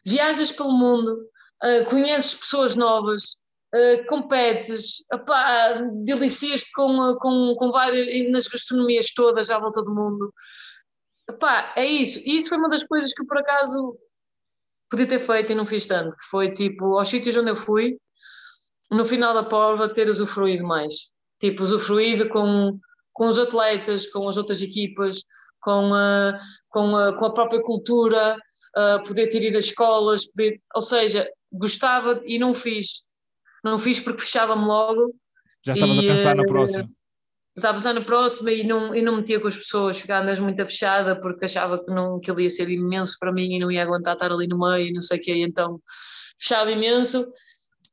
Viajas 0.04 0.52
pelo 0.52 0.72
mundo, 0.72 1.26
uh, 1.62 1.84
conheces 1.88 2.34
pessoas 2.34 2.74
novas, 2.76 3.36
uh, 3.74 4.06
competes, 4.08 4.96
delicias-te 6.04 6.70
com, 6.72 7.16
com, 7.20 7.54
com 7.58 7.70
várias 7.70 8.30
nas 8.30 8.46
gastronomias 8.46 9.12
todas 9.14 9.50
à 9.50 9.58
volta 9.58 9.82
do 9.82 9.94
mundo. 9.94 10.32
Epá, 11.30 11.72
é 11.76 11.86
isso. 11.86 12.18
E 12.24 12.36
isso 12.36 12.48
foi 12.48 12.58
uma 12.58 12.68
das 12.68 12.84
coisas 12.84 13.12
que 13.14 13.24
por 13.24 13.38
acaso 13.38 13.96
podia 14.90 15.06
ter 15.06 15.20
feito 15.20 15.52
e 15.52 15.54
não 15.54 15.64
fiz 15.64 15.86
tanto, 15.86 16.16
que 16.16 16.24
foi 16.24 16.52
tipo, 16.52 16.98
aos 16.98 17.08
sítios 17.08 17.36
onde 17.36 17.50
eu 17.50 17.56
fui, 17.56 17.96
no 18.90 19.04
final 19.04 19.32
da 19.32 19.44
prova, 19.44 19.88
ter 19.88 20.08
usufruído 20.08 20.64
mais. 20.64 20.94
Tipo, 21.38 21.62
usufruído 21.62 22.28
com, 22.28 22.78
com 23.12 23.28
os 23.28 23.38
atletas, 23.38 24.06
com 24.06 24.28
as 24.28 24.36
outras 24.36 24.60
equipas, 24.60 25.22
com 25.60 25.94
a, 25.94 26.40
com 26.68 26.96
a, 26.96 27.16
com 27.16 27.24
a 27.24 27.32
própria 27.32 27.62
cultura, 27.62 28.36
uh, 28.76 29.04
poder 29.04 29.28
ter 29.28 29.44
ido 29.44 29.58
às 29.58 29.66
escolas, 29.66 30.26
poder, 30.26 30.60
ou 30.74 30.82
seja, 30.82 31.30
gostava 31.52 32.20
e 32.24 32.38
não 32.38 32.52
fiz. 32.52 33.04
Não 33.62 33.78
fiz 33.78 34.00
porque 34.00 34.22
fechava-me 34.22 34.64
logo. 34.64 35.14
Já 35.64 35.74
estavas 35.74 35.98
a 35.98 36.02
pensar 36.02 36.34
no 36.34 36.46
próximo 36.46 36.90
estava 37.56 37.72
a 37.72 37.74
pensar 37.74 37.94
no 37.94 38.04
próximo 38.04 38.48
e 38.48 38.64
não, 38.64 38.94
e 38.94 39.02
não 39.02 39.16
metia 39.16 39.40
com 39.40 39.48
as 39.48 39.56
pessoas, 39.56 39.98
ficava 39.98 40.24
mesmo 40.24 40.44
muito 40.44 40.64
fechada 40.64 41.20
porque 41.20 41.44
achava 41.44 41.82
que, 41.82 41.90
não, 41.90 42.20
que 42.20 42.30
ele 42.30 42.44
ia 42.44 42.50
ser 42.50 42.68
imenso 42.68 43.16
para 43.18 43.32
mim 43.32 43.54
e 43.54 43.58
não 43.58 43.70
ia 43.70 43.82
aguentar 43.82 44.14
estar 44.14 44.32
ali 44.32 44.46
no 44.46 44.58
meio 44.58 44.88
e 44.88 44.92
não 44.92 45.00
sei 45.00 45.18
o 45.18 45.20
quê, 45.20 45.34
então 45.42 45.80
fechava 46.38 46.70
imenso. 46.70 47.26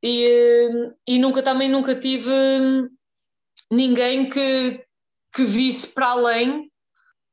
E, 0.02 0.70
e 1.06 1.18
nunca 1.18 1.42
também 1.42 1.68
nunca 1.68 1.94
tive 1.94 2.30
ninguém 3.70 4.30
que, 4.30 4.84
que 5.34 5.44
visse 5.44 5.88
para 5.88 6.08
além 6.08 6.70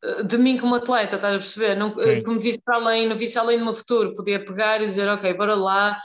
eh, 0.03 0.23
de 0.23 0.37
mim 0.37 0.57
como 0.57 0.75
atleta, 0.75 1.15
estás 1.15 1.35
a 1.35 1.39
perceber? 1.39 1.75
Não, 1.75 1.95
que 1.95 2.29
me 2.29 2.39
visse 2.39 2.61
para 2.63 2.75
além, 2.77 3.07
não 3.07 3.15
visse 3.15 3.37
além 3.37 3.59
do 3.59 3.65
meu 3.65 3.73
futuro, 3.73 4.15
podia 4.15 4.43
pegar 4.43 4.81
e 4.81 4.87
dizer, 4.87 5.07
ok, 5.07 5.33
bora 5.35 5.55
lá, 5.55 5.97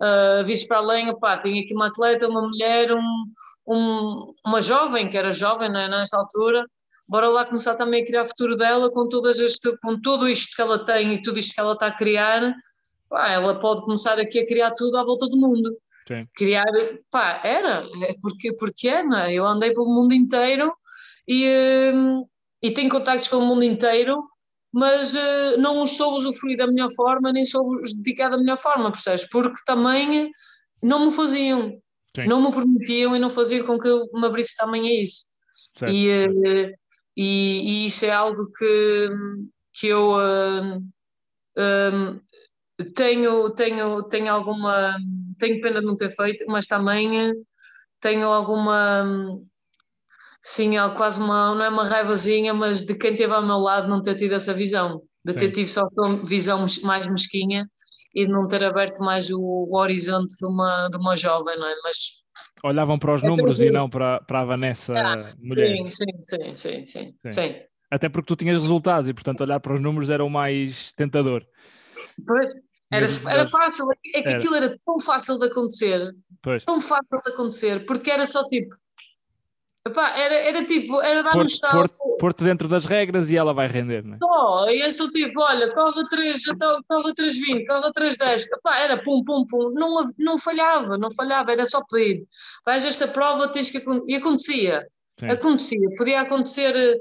uh, 0.00 0.44
visse 0.44 0.66
para 0.66 0.78
além, 0.78 1.10
opá, 1.10 1.36
tenho 1.38 1.62
aqui 1.62 1.74
uma 1.74 1.88
atleta, 1.88 2.28
uma 2.28 2.42
mulher, 2.42 2.92
um, 2.92 3.24
um, 3.66 4.34
uma 4.44 4.60
jovem, 4.60 5.08
que 5.08 5.16
era 5.16 5.32
jovem 5.32 5.70
né, 5.70 5.88
nesta 5.88 6.16
altura, 6.16 6.64
bora 7.08 7.28
lá 7.28 7.44
começar 7.44 7.74
também 7.74 8.02
a 8.02 8.06
criar 8.06 8.22
o 8.22 8.28
futuro 8.28 8.56
dela 8.56 8.90
com, 8.90 9.08
todas 9.08 9.38
este, 9.38 9.76
com 9.78 10.00
tudo 10.00 10.28
isto 10.28 10.54
que 10.54 10.62
ela 10.62 10.84
tem 10.84 11.14
e 11.14 11.22
tudo 11.22 11.38
isto 11.38 11.54
que 11.54 11.60
ela 11.60 11.74
está 11.74 11.86
a 11.86 11.96
criar, 11.96 12.54
pá, 13.08 13.30
ela 13.30 13.58
pode 13.58 13.82
começar 13.82 14.18
aqui 14.18 14.38
a 14.38 14.46
criar 14.46 14.72
tudo 14.72 14.96
à 14.96 15.04
volta 15.04 15.26
do 15.28 15.36
mundo. 15.36 15.76
Sim. 16.06 16.26
Criar, 16.34 16.66
pá, 17.10 17.40
era, 17.42 17.86
é 18.02 18.14
porque, 18.20 18.52
porque 18.54 18.88
é, 18.88 19.02
não 19.02 19.18
é? 19.18 19.32
Eu 19.32 19.46
andei 19.46 19.72
pelo 19.72 19.86
mundo 19.86 20.12
inteiro 20.12 20.72
e, 21.26 21.48
hum, 21.94 22.26
e 22.62 22.70
tenho 22.70 22.90
contactos 22.90 23.28
com 23.28 23.38
o 23.38 23.46
mundo 23.46 23.64
inteiro, 23.64 24.22
mas 24.72 25.14
uh, 25.14 25.56
não 25.58 25.82
os 25.82 25.96
soube 25.96 26.18
usufruir 26.18 26.58
da 26.58 26.66
melhor 26.66 26.90
forma, 26.94 27.32
nem 27.32 27.44
soube 27.44 27.80
os 27.80 27.94
dedicar 27.94 28.28
da 28.28 28.36
melhor 28.36 28.58
forma, 28.58 28.90
percebes? 28.90 29.28
Porque 29.30 29.60
também 29.64 30.30
não 30.82 31.06
me 31.06 31.12
faziam. 31.12 31.80
Sim. 32.16 32.26
não 32.26 32.40
me 32.40 32.52
permitiam 32.52 33.16
e 33.16 33.18
não 33.18 33.30
faziam 33.30 33.66
com 33.66 33.78
que 33.78 33.88
eu 33.88 34.08
me 34.12 34.26
abrisse 34.26 34.56
também 34.56 34.88
a 34.88 35.02
isso. 35.02 35.24
E, 35.88 36.26
uh, 36.26 36.72
e, 37.16 37.82
e, 37.82 37.86
isso 37.86 38.04
é 38.04 38.10
algo 38.10 38.50
que, 38.56 39.08
que 39.72 39.88
eu 39.88 40.12
uh, 40.12 40.80
um, 41.56 42.20
tenho, 42.94 43.50
tenho, 43.50 44.02
tenho 44.04 44.32
alguma. 44.32 44.96
Tenho 45.38 45.60
pena 45.60 45.80
de 45.80 45.86
não 45.86 45.96
ter 45.96 46.10
feito, 46.10 46.44
mas 46.46 46.66
também 46.66 47.32
tenho 48.00 48.28
alguma. 48.28 49.04
Sim, 50.42 50.72
quase 50.96 51.20
uma. 51.20 51.54
Não 51.54 51.64
é 51.64 51.68
uma 51.68 51.86
raivazinha, 51.86 52.54
mas 52.54 52.84
de 52.84 52.94
quem 52.94 53.12
esteve 53.12 53.32
ao 53.32 53.44
meu 53.44 53.58
lado 53.58 53.88
não 53.88 54.02
ter 54.02 54.14
tido 54.14 54.34
essa 54.34 54.54
visão. 54.54 55.02
De 55.24 55.32
Sim. 55.32 55.38
ter 55.40 55.50
tido 55.52 55.68
só 55.68 55.88
uma 55.96 56.24
visão 56.24 56.66
mais 56.82 57.06
mesquinha 57.08 57.68
e 58.14 58.26
de 58.26 58.32
não 58.32 58.46
ter 58.46 58.62
aberto 58.62 59.00
mais 59.00 59.28
o, 59.30 59.40
o, 59.40 59.76
horizonte 59.76 60.36
de 60.38 60.46
uma, 60.46 60.88
de 60.88 60.96
uma 60.96 61.16
jovem, 61.16 61.58
não 61.58 61.66
é? 61.66 61.74
Mas 61.82 62.22
Olhavam 62.62 62.98
para 62.98 63.14
os 63.14 63.22
É 63.22 63.26
números 63.26 63.56
e 63.56 63.64
tranquilo. 63.64 63.78
não 63.78 63.90
para, 63.90 64.20
para 64.20 64.40
a 64.40 64.44
Vanessa 64.44 64.94
Ah, 64.96 65.34
mulher. 65.38 65.76
Sim, 65.76 65.90
sim, 65.90 66.06
sim, 66.22 66.56
sim, 66.56 66.86
sim, 66.86 67.14
Sim. 67.22 67.32
sim. 67.32 67.54
Até 67.90 68.08
porque 68.08 68.26
tu 68.26 68.36
tinhas 68.36 68.60
resultados 68.60 69.08
e, 69.08 69.14
portanto, 69.14 69.42
olhar 69.42 69.60
para 69.60 69.74
os 69.74 69.80
números 69.80 70.10
era 70.10 70.24
o 70.24 70.30
mais 70.30 70.92
tentador. 70.94 71.46
Pois, 72.26 72.50
era, 72.90 73.06
era 73.28 73.46
fácil, 73.46 73.86
é 74.14 74.22
que 74.22 74.28
Era. 74.28 74.38
aquilo 74.38 74.54
era 74.54 74.78
tão 74.84 74.98
fácil 74.98 75.38
de 75.38 75.46
acontecer, 75.46 76.14
Pois. 76.42 76.64
tão 76.64 76.80
fácil 76.80 77.20
de 77.24 77.32
acontecer, 77.32 77.84
porque 77.86 78.10
era 78.10 78.26
só 78.26 78.46
tipo, 78.48 78.74
epá, 79.86 80.16
era, 80.16 80.34
era 80.34 80.64
tipo, 80.64 81.00
era 81.00 81.22
dar 81.22 81.36
um 81.36 81.42
estalo, 81.42 81.88
pôr, 81.90 82.16
pôr-te 82.18 82.42
dentro 82.42 82.66
das 82.68 82.86
regras 82.86 83.30
e 83.30 83.36
ela 83.36 83.52
vai 83.52 83.66
render, 83.66 84.02
não 84.02 84.14
é? 84.14 84.18
só, 84.18 84.70
e 84.70 84.80
é 84.80 84.90
só 84.90 85.08
tipo, 85.10 85.40
olha, 85.40 85.72
corre 85.74 86.00
a 86.00 86.04
3, 86.04 86.44
corre 86.88 87.10
a 87.10 87.14
320, 87.14 87.66
corre 87.66 87.86
a 87.86 87.92
310, 87.92 88.46
epá, 88.58 88.78
era 88.78 89.02
pum, 89.02 89.22
pum, 89.22 89.44
pum, 89.46 89.70
não, 89.74 90.04
não 90.18 90.38
falhava, 90.38 90.96
não 90.96 91.12
falhava, 91.12 91.52
era 91.52 91.66
só 91.66 91.82
pedir, 91.90 92.26
vais 92.64 92.84
esta 92.84 93.06
prova, 93.06 93.48
tens 93.48 93.70
que, 93.70 93.82
e 94.08 94.14
acontecia, 94.14 94.86
Sim. 95.20 95.28
acontecia, 95.28 95.88
podia 95.98 96.22
acontecer, 96.22 96.74
eh, 96.74 96.98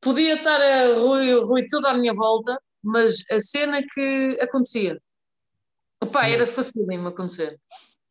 podia 0.00 0.34
estar 0.34 0.60
a 0.60 0.94
Rui, 0.94 1.34
Rui 1.40 1.68
toda 1.68 1.90
à 1.90 1.94
minha 1.94 2.14
volta, 2.14 2.58
mas 2.82 3.24
a 3.30 3.40
cena 3.40 3.82
que 3.82 4.38
acontecia, 4.40 4.98
epá, 6.02 6.28
era 6.28 6.46
facílimo 6.46 7.08
acontecer. 7.08 7.58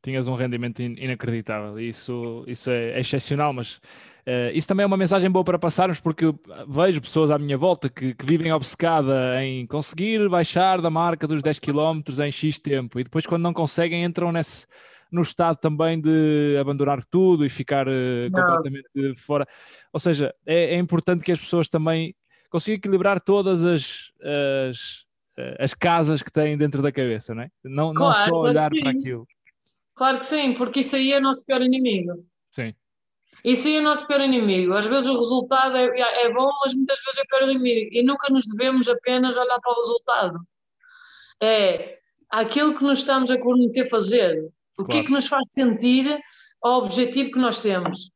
Tinhas 0.03 0.27
um 0.27 0.35
rendimento 0.35 0.81
in- 0.81 0.95
inacreditável 0.99 1.79
e 1.79 1.87
isso, 1.87 2.43
isso 2.45 2.69
é, 2.69 2.91
é 2.91 2.99
excepcional, 2.99 3.53
mas 3.53 3.79
eh, 4.25 4.51
isso 4.53 4.67
também 4.67 4.83
é 4.83 4.87
uma 4.87 4.97
mensagem 4.97 5.31
boa 5.31 5.45
para 5.45 5.57
passarmos 5.57 5.99
porque 5.99 6.25
eu 6.25 6.39
vejo 6.67 7.01
pessoas 7.01 7.31
à 7.31 7.39
minha 7.39 7.57
volta 7.57 7.89
que, 7.89 8.13
que 8.13 8.25
vivem 8.25 8.51
obcecada 8.51 9.41
em 9.43 9.65
conseguir 9.65 10.27
baixar 10.29 10.81
da 10.81 10.89
marca 10.89 11.25
dos 11.25 11.41
10 11.41 11.57
km 11.59 12.01
em 12.19 12.31
X 12.31 12.59
tempo 12.59 12.99
e 12.99 13.03
depois 13.05 13.25
quando 13.25 13.43
não 13.43 13.53
conseguem 13.53 14.03
entram 14.03 14.31
nesse, 14.31 14.67
no 15.09 15.21
estado 15.21 15.57
também 15.59 15.99
de 16.01 16.57
abandonar 16.59 17.03
tudo 17.05 17.45
e 17.45 17.49
ficar 17.49 17.87
eh, 17.87 18.29
Não. 18.29 18.43
completamente 18.43 19.15
fora. 19.15 19.47
Ou 19.93 19.99
seja, 19.99 20.35
é, 20.45 20.75
é 20.75 20.77
importante 20.77 21.23
que 21.23 21.31
as 21.31 21.39
pessoas 21.39 21.69
também 21.69 22.13
consigam 22.49 22.75
equilibrar 22.75 23.21
todas 23.21 23.63
as, 23.63 24.11
as, 24.69 25.05
eh, 25.37 25.57
as 25.59 25.73
casas 25.73 26.21
que 26.21 26.31
têm 26.31 26.57
dentro 26.57 26.81
da 26.81 26.91
cabeça, 26.91 27.33
não 27.33 27.43
é? 27.43 27.49
Não, 27.63 27.93
não 27.93 27.93
Claro, 27.93 28.15
só 28.15 28.23
claro 28.29 28.39
olhar 28.49 28.69
para 28.69 28.89
aquilo. 28.91 29.25
Claro 29.95 30.19
que 30.19 30.25
sim, 30.25 30.53
porque 30.53 30.79
isso 30.81 30.95
aí 30.95 31.13
é 31.13 31.17
o 31.17 31.21
nosso 31.21 31.45
pior 31.45 31.61
inimigo. 31.61 32.25
Sim. 32.51 32.73
Isso 33.43 33.67
aí 33.67 33.75
é 33.75 33.79
o 33.79 33.83
nosso 33.83 34.07
pior 34.07 34.21
inimigo. 34.21 34.73
Às 34.73 34.85
vezes 34.85 35.09
o 35.09 35.17
resultado 35.17 35.75
é, 35.75 35.85
é 35.99 36.33
bom, 36.33 36.49
mas 36.63 36.73
muitas 36.73 36.97
vezes 37.03 37.19
é 37.19 37.21
o 37.23 37.27
pior 37.27 37.49
inimigo. 37.49 37.89
E 37.93 38.03
nunca 38.03 38.31
nos 38.31 38.45
devemos 38.47 38.87
apenas 38.87 39.37
olhar 39.37 39.59
para 39.59 39.71
o 39.71 39.75
resultado. 39.81 40.39
É 41.41 41.99
aquilo 42.29 42.75
que 42.77 42.83
nos 42.83 42.99
estamos 42.99 43.29
a 43.29 43.37
comprometer 43.37 43.85
a 43.85 43.89
fazer. 43.89 44.49
O 44.79 44.85
que 44.85 44.91
é 44.91 44.93
Claro. 44.93 45.05
que 45.07 45.11
nos 45.11 45.27
faz 45.27 45.43
sentir 45.51 46.19
ao 46.61 46.79
objetivo 46.79 47.31
que 47.31 47.39
nós 47.39 47.59
temos. 47.59 48.11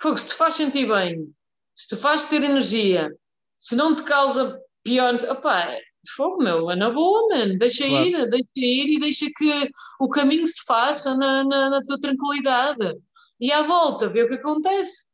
Fogo, 0.00 0.16
se 0.16 0.28
te 0.28 0.34
faz 0.34 0.54
sentir 0.54 0.86
bem, 0.86 1.34
se 1.74 1.88
te 1.88 1.96
faz 1.96 2.24
ter 2.26 2.42
energia, 2.42 3.10
se 3.58 3.74
não 3.74 3.96
te 3.96 4.04
causa 4.04 4.60
pior. 4.84 5.14
Opá, 5.30 5.76
fogo, 6.16 6.42
meu, 6.42 6.70
é 6.70 6.76
na 6.76 6.90
boa, 6.90 7.28
mano. 7.28 7.58
Deixa 7.58 7.86
Claro. 7.86 8.04
ir, 8.06 8.28
deixa 8.30 8.52
ir 8.56 8.96
e 8.96 9.00
deixa 9.00 9.26
que 9.36 9.70
o 10.00 10.08
caminho 10.08 10.46
se 10.46 10.62
faça 10.66 11.16
na, 11.16 11.44
na, 11.44 11.70
na 11.70 11.80
tua 11.82 11.98
tranquilidade. 12.00 12.96
E 13.40 13.52
à 13.52 13.62
volta, 13.62 14.08
vê 14.08 14.22
o 14.24 14.28
que 14.28 14.34
acontece. 14.34 15.08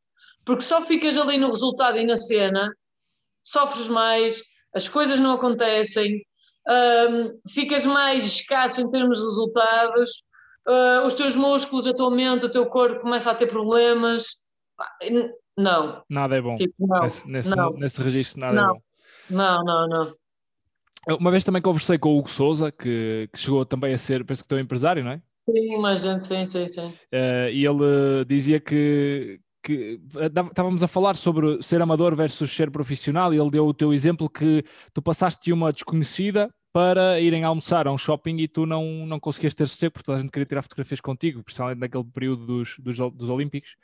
Porque 0.44 0.62
só 0.62 0.80
ficas 0.82 1.16
ali 1.16 1.38
no 1.38 1.50
resultado 1.50 1.96
e 1.98 2.04
na 2.06 2.16
cena, 2.16 2.70
sofres 3.42 3.88
mais, 3.88 4.42
as 4.74 4.86
coisas 4.88 5.18
não 5.20 5.32
acontecem, 5.32 6.22
hum, 6.68 7.38
ficas 7.50 7.84
mais 7.86 8.24
escasso 8.26 8.80
em 8.80 8.90
termos 8.90 9.18
de 9.18 9.24
resultados, 9.24 10.10
ah, 10.66 11.02
os 11.06 11.14
teus 11.14 11.34
músculos 11.36 11.86
atualmente, 11.86 12.44
o 12.46 12.50
teu 12.50 12.66
corpo 12.66 13.00
começa 13.00 13.30
a 13.30 13.34
ter 13.34 13.46
problemas. 13.46 14.26
Não, 15.56 16.02
Nada 16.10 16.36
é 16.36 16.40
bom. 16.40 16.56
tipo, 16.56 16.74
não, 16.86 17.02
nesse, 17.02 17.28
nesse, 17.30 17.54
não, 17.56 17.72
nesse 17.74 18.02
registro, 18.02 18.40
nada 18.40 18.58
é 18.58 18.62
Não. 18.62 18.74
bom. 18.74 18.80
não, 19.30 19.64
não, 19.64 19.88
não. 19.88 20.14
Uma 21.08 21.30
vez 21.30 21.44
também 21.44 21.60
conversei 21.60 21.98
com 21.98 22.10
o 22.10 22.18
Hugo 22.18 22.30
Souza, 22.30 22.72
que, 22.72 23.28
que 23.32 23.38
chegou 23.38 23.64
também 23.64 23.92
a 23.92 23.98
ser, 23.98 24.24
penso 24.24 24.42
que 24.42 24.48
teu 24.48 24.58
empresário, 24.58 25.04
não 25.04 25.12
é? 25.12 25.22
Sim, 25.48 25.78
mas 25.78 26.00
gente, 26.00 26.24
sim, 26.24 26.46
sim, 26.46 26.68
sim. 26.68 26.92
Eh, 27.12 27.50
e 27.52 27.66
ele 27.66 28.24
dizia 28.26 28.58
que, 28.58 29.38
que 29.62 30.00
eh, 30.16 30.30
estávamos 30.46 30.82
a 30.82 30.88
falar 30.88 31.16
sobre 31.16 31.62
ser 31.62 31.82
amador 31.82 32.16
versus 32.16 32.50
ser 32.50 32.70
profissional, 32.70 33.34
e 33.34 33.38
ele 33.38 33.50
deu 33.50 33.66
o 33.66 33.74
teu 33.74 33.92
exemplo 33.92 34.28
que 34.28 34.64
tu 34.94 35.02
passaste 35.02 35.44
de 35.44 35.52
uma 35.52 35.70
desconhecida 35.70 36.48
para 36.72 37.20
irem 37.20 37.44
almoçar 37.44 37.86
a 37.86 37.92
um 37.92 37.98
shopping 37.98 38.38
e 38.38 38.48
tu 38.48 38.66
não, 38.66 39.06
não 39.06 39.20
conseguias 39.20 39.54
ter 39.54 39.68
sossego 39.68 39.92
porque 39.92 40.06
toda 40.06 40.18
a 40.18 40.20
gente 40.20 40.32
queria 40.32 40.46
tirar 40.46 40.62
fotografias 40.62 41.00
contigo, 41.00 41.40
principalmente 41.44 41.78
naquele 41.78 42.02
período 42.04 42.46
dos, 42.46 42.74
dos, 42.80 42.96
dos 42.96 43.28
Olímpicos. 43.28 43.76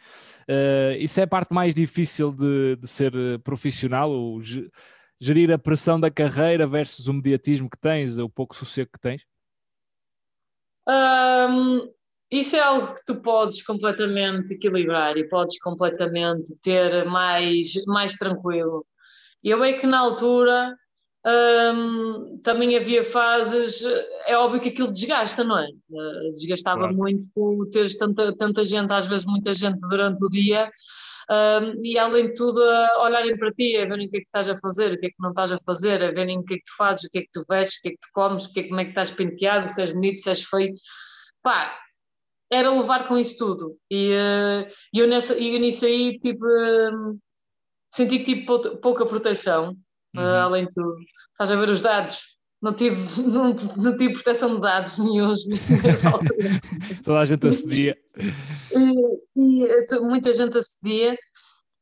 Eh, 0.48 0.96
isso 0.98 1.20
é 1.20 1.24
a 1.24 1.28
parte 1.28 1.52
mais 1.52 1.74
difícil 1.74 2.32
de, 2.32 2.76
de 2.76 2.88
ser 2.88 3.12
profissional, 3.44 4.10
o 4.10 4.40
gerir 5.20 5.52
a 5.52 5.58
pressão 5.58 6.00
da 6.00 6.10
carreira 6.10 6.66
versus 6.66 7.06
o 7.06 7.12
mediatismo 7.12 7.68
que 7.68 7.78
tens, 7.78 8.18
o 8.18 8.28
pouco 8.28 8.56
sossego 8.56 8.90
que 8.92 8.98
tens. 8.98 9.24
Hum, 10.88 11.90
isso 12.30 12.56
é 12.56 12.60
algo 12.60 12.94
que 12.94 13.04
tu 13.04 13.20
podes 13.20 13.62
completamente 13.62 14.54
equilibrar 14.54 15.16
e 15.16 15.28
podes 15.28 15.60
completamente 15.60 16.56
ter 16.62 17.04
mais, 17.04 17.72
mais 17.86 18.14
tranquilo. 18.14 18.86
Eu 19.44 19.62
é 19.62 19.74
que 19.74 19.86
na 19.86 19.98
altura 19.98 20.74
hum, 21.74 22.40
também 22.42 22.76
havia 22.76 23.04
fases, 23.04 23.82
é 24.26 24.36
óbvio 24.36 24.60
que 24.60 24.70
aquilo 24.70 24.90
desgasta, 24.90 25.44
não 25.44 25.58
é? 25.58 25.66
Eh, 25.68 26.30
Desgastava 26.32 26.80
Claro. 26.80 26.94
muito 26.94 27.26
tu 27.34 27.68
teres 27.70 27.96
tanta, 27.96 28.34
tanta 28.36 28.64
gente, 28.64 28.90
às 28.92 29.06
vezes 29.06 29.26
muita 29.26 29.52
gente 29.52 29.80
durante 29.80 30.24
o 30.24 30.28
dia, 30.28 30.70
hum, 31.30 31.80
e 31.84 31.98
além 31.98 32.28
de 32.28 32.34
tudo, 32.34 32.62
a 32.62 33.02
olharem 33.04 33.36
para 33.38 33.52
ti, 33.52 33.76
a 33.76 33.86
verem 33.86 34.06
o 34.08 34.10
que 34.10 34.16
é 34.18 34.20
que 34.20 34.26
estás 34.26 34.48
a 34.48 34.58
fazer, 34.58 34.92
o 34.92 34.98
que 34.98 35.06
é 35.06 35.10
que 35.10 35.16
não 35.20 35.30
estás 35.30 35.52
a 35.52 35.58
fazer, 35.60 36.02
a 36.02 36.10
verem 36.12 36.38
o 36.38 36.44
que 36.44 36.54
é 36.54 36.56
que 36.58 36.64
tu 36.64 36.74
fazes, 36.76 37.04
o 37.04 37.10
que 37.10 37.18
é 37.18 37.22
que 37.22 37.30
tu 37.32 37.44
vestes, 37.48 37.78
o 37.78 37.82
que 37.82 37.88
é 37.88 37.90
que 37.92 37.98
tu 38.00 38.08
comes, 38.12 38.44
o 38.46 38.52
que 38.52 38.60
é, 38.60 38.62
como 38.68 38.80
é 38.80 38.84
que 38.84 38.90
estás 38.90 39.10
penteado, 39.10 39.68
se 39.70 39.80
és 39.80 39.92
bonito, 39.92 40.20
se 40.20 40.28
és 40.30 40.42
feio. 40.44 40.74
Pá, 41.42 41.78
era 42.50 42.70
levar 42.70 43.06
com 43.08 43.16
isso 43.16 43.38
tudo. 43.38 43.78
E 43.90 44.12
e 44.92 44.98
eu, 44.98 45.06
nessa, 45.08 45.34
eu 45.34 45.58
nisso 45.60 45.84
aí, 45.86 46.18
tipo, 46.20 46.44
hum, 46.46 47.18
senti 47.88 48.18
que 48.20 48.24
tive 48.24 48.46
pouca 48.80 49.06
proteção, 49.06 49.76
eh, 50.16 50.20
Uhum. 50.20 50.26
além 50.42 50.66
de 50.66 50.72
tudo. 50.74 50.96
Estás 51.32 51.50
a 51.52 51.56
ver 51.56 51.68
os 51.70 51.80
dados? 51.80 52.39
Não 52.62 52.74
tive, 52.74 52.96
não, 53.22 53.54
não 53.76 53.96
tive 53.96 54.14
proteção 54.14 54.56
de 54.56 54.60
dados 54.60 54.98
nessa 55.82 56.10
altura. 56.10 56.60
Toda 57.04 57.18
a 57.18 57.24
gente 57.24 57.46
acedia. 57.46 57.96
E, 58.16 59.40
e, 59.40 60.00
muita 60.00 60.32
gente 60.32 60.56
acedia. 60.56 61.16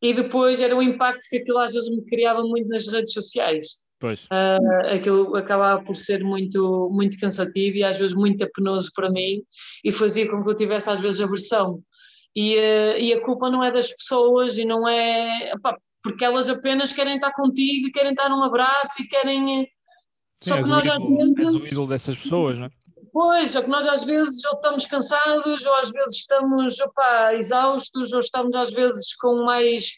E 0.01 0.15
depois 0.15 0.61
era 0.61 0.77
o 0.77 0.83
impacto 0.83 1.27
que 1.29 1.39
aquilo 1.39 1.59
às 1.59 1.73
vezes 1.73 1.91
me 1.91 2.05
criava 2.05 2.43
muito 2.43 2.69
nas 2.69 2.87
redes 2.87 3.13
sociais. 3.13 3.89
Pois, 4.01 4.27
Uh, 4.27 4.95
aquilo 4.95 5.35
acabava 5.35 5.83
por 5.83 5.97
ser 5.97 6.23
muito, 6.23 6.89
muito 6.93 7.19
cansativo 7.19 7.79
e 7.79 7.83
às 7.83 7.99
vezes 7.99 8.15
muito 8.15 8.49
penoso 8.55 8.91
para 8.95 9.11
mim 9.11 9.43
e 9.85 9.91
fazia 9.91 10.31
com 10.31 10.41
que 10.43 10.51
eu 10.51 10.57
tivesse 10.57 10.89
às 10.89 11.01
vezes 11.01 11.21
aversão. 11.21 11.83
E, 12.35 12.57
uh, 12.57 12.97
e 12.97 13.13
a 13.13 13.21
culpa 13.21 13.51
não 13.51 13.65
é 13.65 13.73
das 13.73 13.91
pessoas 13.91 14.57
e 14.57 14.65
não 14.65 14.87
é. 14.87 15.51
epá, 15.51 15.77
porque 16.01 16.25
elas 16.25 16.49
apenas 16.49 16.93
querem 16.93 17.17
estar 17.17 17.33
contigo, 17.33 17.91
querem 17.93 18.13
estar 18.13 18.29
num 18.29 18.45
abraço 18.45 19.03
e 19.03 19.09
querem. 19.09 19.69
Sim, 20.41 20.51
Só 20.51 20.63
que 20.63 20.69
nós 20.69 20.87
às 20.87 20.95
ídolo, 20.97 21.21
és 21.21 21.31
o 21.31 21.35
vezes. 21.59 21.73
ídolo 21.73 21.87
dessas 21.89 22.17
pessoas, 22.19 22.59
não 22.59 22.67
é? 22.67 22.71
Pois, 23.13 23.51
só 23.51 23.63
que 23.63 23.69
nós 23.71 23.87
às 23.87 24.05
vezes 24.05 24.45
ou 24.45 24.53
estamos 24.57 24.87
cansados, 24.87 25.65
ou 25.65 25.75
às 25.77 25.91
vezes 25.91 26.17
estamos 26.19 26.79
opá, 26.81 27.35
exaustos, 27.35 28.13
ou 28.13 28.21
estamos 28.21 28.55
às 28.55 28.71
vezes 28.73 29.15
com 29.17 29.45
mais. 29.45 29.93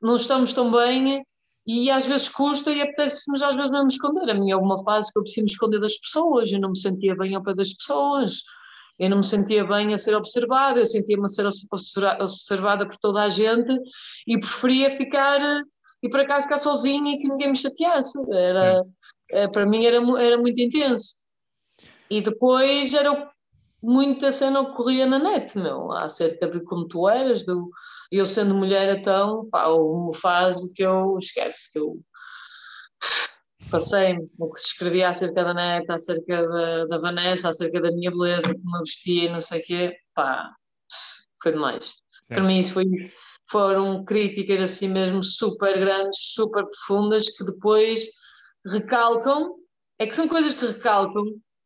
não 0.00 0.16
estamos 0.16 0.52
tão 0.52 0.70
bem, 0.70 1.22
e 1.66 1.90
às 1.90 2.06
vezes 2.06 2.28
custa 2.28 2.70
e 2.70 2.80
apetece-nos 2.80 3.42
às 3.42 3.56
vezes 3.56 3.70
mesmo 3.70 3.88
esconder. 3.88 4.30
A 4.30 4.34
minha 4.34 4.56
houve 4.56 4.66
uma 4.66 4.82
fase 4.84 5.12
que 5.12 5.18
eu 5.18 5.22
preciso 5.22 5.44
me 5.44 5.50
esconder 5.50 5.80
das 5.80 5.96
pessoas, 5.98 6.50
eu 6.52 6.60
não 6.60 6.70
me 6.70 6.78
sentia 6.78 7.14
bem 7.16 7.34
ao 7.34 7.42
pé 7.42 7.54
das 7.54 7.72
pessoas, 7.72 8.34
eu 8.98 9.10
não 9.10 9.18
me 9.18 9.24
sentia 9.24 9.64
bem 9.64 9.92
a 9.92 9.98
ser 9.98 10.14
observada, 10.14 10.78
eu 10.80 10.86
sentia-me 10.86 11.24
a 11.24 11.28
ser 11.28 11.46
observa- 11.46 12.16
observada 12.20 12.86
por 12.86 12.96
toda 12.98 13.22
a 13.22 13.28
gente 13.28 13.72
e 14.26 14.38
preferia 14.38 14.90
ficar 14.96 15.40
e 16.02 16.08
por 16.08 16.20
acaso 16.20 16.44
ficar 16.44 16.58
sozinha 16.58 17.14
e 17.14 17.18
que 17.18 17.28
ninguém 17.28 17.50
me 17.50 17.56
chateasse. 17.56 18.18
Era, 18.32 18.78
eh, 18.78 18.82
para 19.52 19.66
mim 19.66 19.84
era, 19.84 19.96
era 20.20 20.38
muito 20.38 20.60
intenso. 20.60 21.14
E 22.08 22.20
depois 22.20 22.94
era 22.94 23.30
muita 23.82 24.32
cena 24.32 24.60
ocorria 24.60 25.06
na 25.06 25.18
net, 25.18 25.56
meu, 25.56 25.92
acerca 25.92 26.48
de 26.48 26.60
como 26.60 26.88
tu 26.88 27.08
eras, 27.08 27.44
do, 27.44 27.70
eu 28.10 28.26
sendo 28.26 28.54
mulher 28.54 28.98
então, 28.98 29.48
pá, 29.50 29.68
uma 29.68 30.14
fase 30.14 30.72
que 30.72 30.82
eu 30.82 31.18
esquece, 31.18 31.72
que 31.72 31.78
eu 31.78 32.00
passei-me, 33.70 34.28
o 34.38 34.52
que 34.52 34.60
se 34.60 34.68
escrevia 34.68 35.08
acerca 35.08 35.44
da 35.44 35.54
net, 35.54 35.90
acerca 35.90 36.48
da, 36.48 36.86
da 36.86 36.98
Vanessa, 36.98 37.48
acerca 37.48 37.80
da 37.80 37.90
minha 37.90 38.10
beleza, 38.10 38.54
como 38.54 38.76
eu 38.76 38.84
vestia 38.84 39.24
e 39.24 39.32
não 39.32 39.40
sei 39.40 39.60
o 39.60 39.64
quê, 39.64 39.96
pá, 40.14 40.52
foi 41.42 41.52
demais. 41.52 41.92
Para 42.28 42.42
mim 42.42 42.58
isso 42.58 42.72
foi, 42.72 42.84
foram 43.48 44.04
críticas 44.04 44.60
assim 44.60 44.88
mesmo 44.88 45.22
super 45.22 45.78
grandes, 45.78 46.18
super 46.32 46.64
profundas, 46.64 47.28
que 47.36 47.44
depois 47.44 48.08
recalcam, 48.66 49.54
é 49.98 50.06
que 50.06 50.14
são 50.14 50.28
coisas 50.28 50.54
que 50.54 50.66
recalcam, 50.66 51.24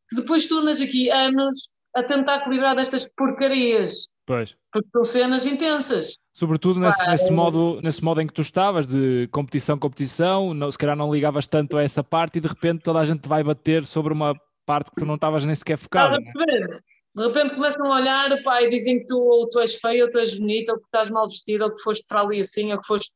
que 0.08 0.16
depois 0.16 0.46
tu 0.46 0.58
andas 0.58 0.80
aqui 0.80 1.10
anos 1.10 1.70
a 1.94 2.02
tentar 2.02 2.40
te 2.40 2.50
livrar 2.50 2.76
destas 2.76 3.04
porcarias. 3.14 4.08
Pois. 4.26 4.56
Porque 4.72 4.88
são 4.92 5.04
cenas 5.04 5.46
intensas. 5.46 6.16
Sobretudo 6.32 6.78
nesse, 6.78 7.04
nesse, 7.08 7.32
modo, 7.32 7.80
nesse 7.82 8.04
modo 8.04 8.20
em 8.20 8.26
que 8.26 8.32
tu 8.32 8.42
estavas, 8.42 8.86
de 8.86 9.28
competição, 9.32 9.78
competição, 9.78 10.54
não, 10.54 10.70
se 10.70 10.78
calhar 10.78 10.96
não 10.96 11.12
ligavas 11.12 11.46
tanto 11.46 11.76
a 11.76 11.82
essa 11.82 12.04
parte 12.04 12.38
e 12.38 12.40
de 12.40 12.46
repente 12.46 12.82
toda 12.82 13.00
a 13.00 13.04
gente 13.04 13.28
vai 13.28 13.42
bater 13.42 13.84
sobre 13.84 14.12
uma 14.12 14.34
parte 14.64 14.90
que 14.90 15.00
tu 15.00 15.06
não 15.06 15.16
estavas 15.16 15.44
nem 15.44 15.54
sequer 15.54 15.76
focado. 15.76 16.16
Né? 16.16 16.80
De 17.14 17.26
repente 17.26 17.56
começam 17.56 17.92
a 17.92 17.96
olhar 17.96 18.42
pá, 18.44 18.62
e 18.62 18.70
dizem 18.70 19.00
que 19.00 19.06
tu, 19.06 19.18
ou 19.18 19.48
tu 19.50 19.58
és 19.58 19.74
feio, 19.74 20.04
ou 20.04 20.10
tu 20.10 20.18
és 20.18 20.38
bonito, 20.38 20.70
ou 20.70 20.78
que 20.78 20.84
estás 20.84 21.10
mal 21.10 21.28
vestido, 21.28 21.64
ou 21.64 21.74
que 21.74 21.82
foste 21.82 22.06
para 22.06 22.20
ali 22.20 22.40
assim, 22.40 22.72
ou 22.72 22.80
que 22.80 22.86
foste. 22.86 23.10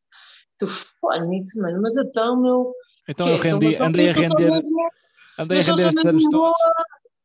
Tu, 0.59 0.67
bonito, 1.01 1.51
mano, 1.61 1.81
mas 1.81 1.97
então, 1.97 2.41
meu. 2.41 2.73
Então 3.09 3.29
eu 3.29 3.39
rendi, 3.39 3.75
então, 3.75 3.87
andei 3.87 4.09
a 4.09 4.13
render. 4.13 4.51
Mesmo, 4.51 4.91
andei 5.39 5.61
a 5.61 5.63
render 5.63 5.89
estes 5.89 6.07
anos 6.07 6.25
todos. 6.31 6.59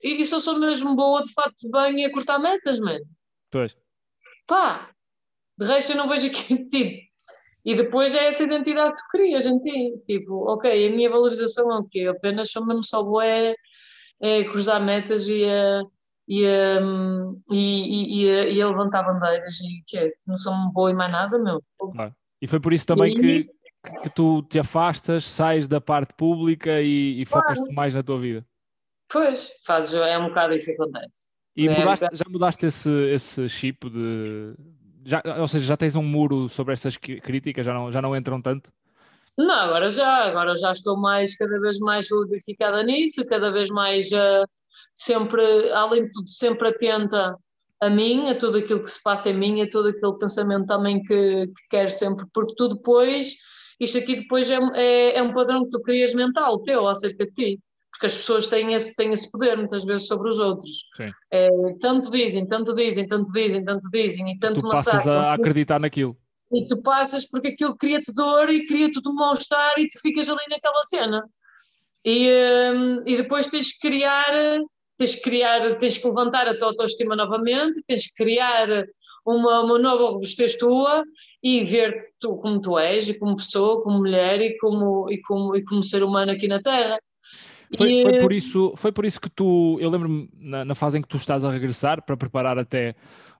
E, 0.01 0.21
e 0.21 0.25
só 0.25 0.39
sou 0.39 0.57
mesmo 0.57 0.95
boa 0.95 1.23
de 1.23 1.31
fato 1.33 1.55
de 1.61 1.69
banho 1.69 1.99
e 1.99 2.05
a 2.05 2.11
cortar 2.11 2.39
metas, 2.39 2.79
mano. 2.79 3.05
Pois. 3.51 3.75
Pá, 4.47 4.89
de 5.57 5.65
resto 5.65 5.91
eu 5.91 5.97
não 5.97 6.07
vejo 6.07 6.27
aqui, 6.27 6.57
tipo. 6.69 7.09
E 7.65 7.75
depois 7.75 8.15
é 8.15 8.27
essa 8.27 8.43
identidade 8.43 8.91
que 8.91 9.01
tu 9.01 9.07
crias 9.11 9.45
em 9.45 9.59
ti. 9.59 9.93
Tipo, 10.07 10.49
ok, 10.49 10.87
a 10.87 10.91
minha 10.91 11.09
valorização 11.09 11.71
é 11.71 11.77
o 11.77 11.83
quê? 11.83 12.07
Apenas 12.09 12.51
sou 12.51 12.65
mesmo 12.65 12.83
só 12.83 13.03
boa 13.03 13.25
é, 13.25 13.53
é 14.21 14.43
cruzar 14.45 14.83
metas 14.83 15.27
e 15.27 15.45
a. 15.45 15.81
E 16.31 16.45
a, 16.45 16.79
e, 17.51 18.21
e, 18.21 18.29
a, 18.29 18.49
e 18.49 18.61
a 18.61 18.67
levantar 18.67 19.01
bandeiras 19.01 19.59
e 19.61 19.81
que 19.87 19.97
é, 19.97 20.11
não 20.27 20.37
sou 20.37 20.53
boa 20.71 20.91
e 20.91 20.93
mais 20.93 21.11
nada, 21.11 21.39
meu. 21.39 21.59
Claro. 21.91 22.13
E 22.39 22.47
foi 22.47 22.59
por 22.59 22.71
isso 22.71 22.85
também 22.85 23.13
e... 23.13 23.15
que, 23.15 23.51
que 24.03 24.09
tu 24.09 24.41
te 24.43 24.59
afastas, 24.59 25.25
sais 25.25 25.67
da 25.67 25.79
parte 25.79 26.13
pública 26.13 26.81
e, 26.81 27.21
e 27.21 27.25
focas-te 27.25 27.73
mais 27.73 27.93
na 27.93 28.03
tua 28.03 28.19
vida. 28.19 28.45
Pois, 29.07 29.51
fazes, 29.65 29.93
é 29.93 30.17
um 30.17 30.27
bocado 30.27 30.53
isso 30.53 30.65
que 30.65 30.73
acontece. 30.73 31.29
E 31.55 31.67
é, 31.67 31.79
mudaste, 31.79 32.07
já 32.13 32.25
mudaste 32.29 32.65
esse, 32.65 32.89
esse 33.11 33.49
chip 33.49 33.89
de. 33.89 34.53
Já, 35.05 35.21
ou 35.39 35.47
seja, 35.47 35.65
já 35.65 35.77
tens 35.77 35.95
um 35.95 36.03
muro 36.03 36.47
sobre 36.47 36.73
estas 36.73 36.97
críticas, 36.97 37.65
já 37.65 37.73
não, 37.73 37.91
já 37.91 38.01
não 38.01 38.15
entram 38.15 38.41
tanto? 38.41 38.71
Não, 39.37 39.55
agora 39.55 39.89
já, 39.89 40.25
agora 40.25 40.55
já 40.57 40.73
estou 40.73 40.97
mais, 40.97 41.35
cada 41.35 41.59
vez 41.59 41.79
mais 41.79 42.07
solidificada 42.07 42.83
nisso, 42.83 43.25
cada 43.25 43.49
vez 43.51 43.69
mais 43.69 44.11
uh, 44.11 44.45
sempre, 44.93 45.71
além 45.71 46.05
de 46.05 46.11
tudo, 46.11 46.29
sempre 46.29 46.67
atenta 46.67 47.35
a 47.81 47.89
mim, 47.89 48.29
a 48.29 48.35
tudo 48.35 48.57
aquilo 48.57 48.83
que 48.83 48.89
se 48.89 49.01
passa 49.01 49.29
em 49.29 49.33
mim, 49.33 49.61
a 49.61 49.69
todo 49.69 49.87
aquele 49.87 50.17
pensamento 50.17 50.67
também 50.67 51.01
que, 51.01 51.47
que 51.47 51.67
quero 51.69 51.89
sempre, 51.89 52.25
porque 52.33 52.53
tu 52.55 52.67
depois, 52.67 53.33
isto 53.79 53.97
aqui 53.97 54.15
depois 54.15 54.49
é, 54.49 54.57
é, 54.75 55.17
é 55.17 55.23
um 55.23 55.33
padrão 55.33 55.63
que 55.63 55.71
tu 55.71 55.81
crias 55.81 56.13
mental 56.13 56.59
teu 56.59 56.87
acerca 56.87 57.25
de 57.25 57.33
ti 57.33 57.59
porque 57.99 58.05
as 58.05 58.15
pessoas 58.15 58.47
têm 58.47 58.73
esse, 58.73 58.95
têm 58.95 59.11
esse 59.11 59.29
poder 59.29 59.57
muitas 59.57 59.83
vezes 59.83 60.07
sobre 60.07 60.29
os 60.29 60.39
outros. 60.39 60.85
É, 61.29 61.49
tanto 61.81 62.09
dizem, 62.09 62.47
tanto 62.47 62.73
dizem, 62.73 63.05
tanto 63.05 63.29
dizem, 63.33 63.65
tanto 63.65 63.89
dizem 63.89 64.31
e 64.31 64.39
tanto 64.39 64.61
Tu 64.61 64.69
passas 64.69 65.05
a 65.05 65.33
acreditar 65.33 65.81
naquilo. 65.81 66.15
E 66.49 66.65
tu 66.65 66.81
passas 66.81 67.29
porque 67.29 67.49
aquilo 67.49 67.75
cria-te 67.75 68.13
dor 68.13 68.49
e 68.49 68.65
cria-te 68.65 69.01
um 69.05 69.13
mal-estar 69.13 69.73
e 69.77 69.89
tu 69.89 69.99
ficas 69.99 70.29
ali 70.29 70.41
naquela 70.49 70.81
cena. 70.83 71.25
E, 72.05 72.29
um, 72.73 73.03
e 73.05 73.17
depois 73.17 73.47
tens 73.47 73.73
que 73.73 73.89
criar, 73.89 74.31
tens 74.97 75.15
que 75.15 75.21
criar, 75.21 75.77
tens 75.77 75.97
que 75.97 76.07
levantar 76.07 76.47
a 76.47 76.57
tua 76.57 76.69
autoestima 76.69 77.17
novamente, 77.17 77.83
tens 77.85 78.07
que 78.07 78.23
criar 78.23 78.85
uma, 79.35 79.61
uma 79.61 79.79
nova 79.79 80.11
robustez 80.11 80.57
tua 80.57 81.03
e 81.41 81.63
ver 81.63 82.09
tu 82.19 82.35
como 82.37 82.59
tu 82.59 82.77
és, 82.77 83.07
e 83.09 83.17
como 83.17 83.37
pessoa, 83.37 83.81
como 83.81 83.99
mulher 83.99 84.41
e 84.41 84.57
como, 84.57 85.09
e 85.09 85.21
como, 85.21 85.55
e 85.55 85.63
como 85.63 85.83
ser 85.83 86.03
humano 86.03 86.31
aqui 86.31 86.47
na 86.47 86.61
Terra. 86.61 86.99
Foi, 87.75 87.91
e... 87.91 88.03
foi, 88.03 88.17
por 88.17 88.33
isso, 88.33 88.73
foi 88.75 88.91
por 88.91 89.05
isso 89.05 89.21
que 89.21 89.29
tu, 89.29 89.77
eu 89.79 89.89
lembro-me 89.89 90.29
na, 90.39 90.65
na, 90.65 90.75
fase 90.75 90.97
em 90.97 91.01
que 91.01 91.07
tu 91.07 91.17
estás 91.17 91.45
a 91.45 91.51
regressar 91.51 92.03
para 92.03 92.17
preparar 92.17 92.57
até 92.57 92.95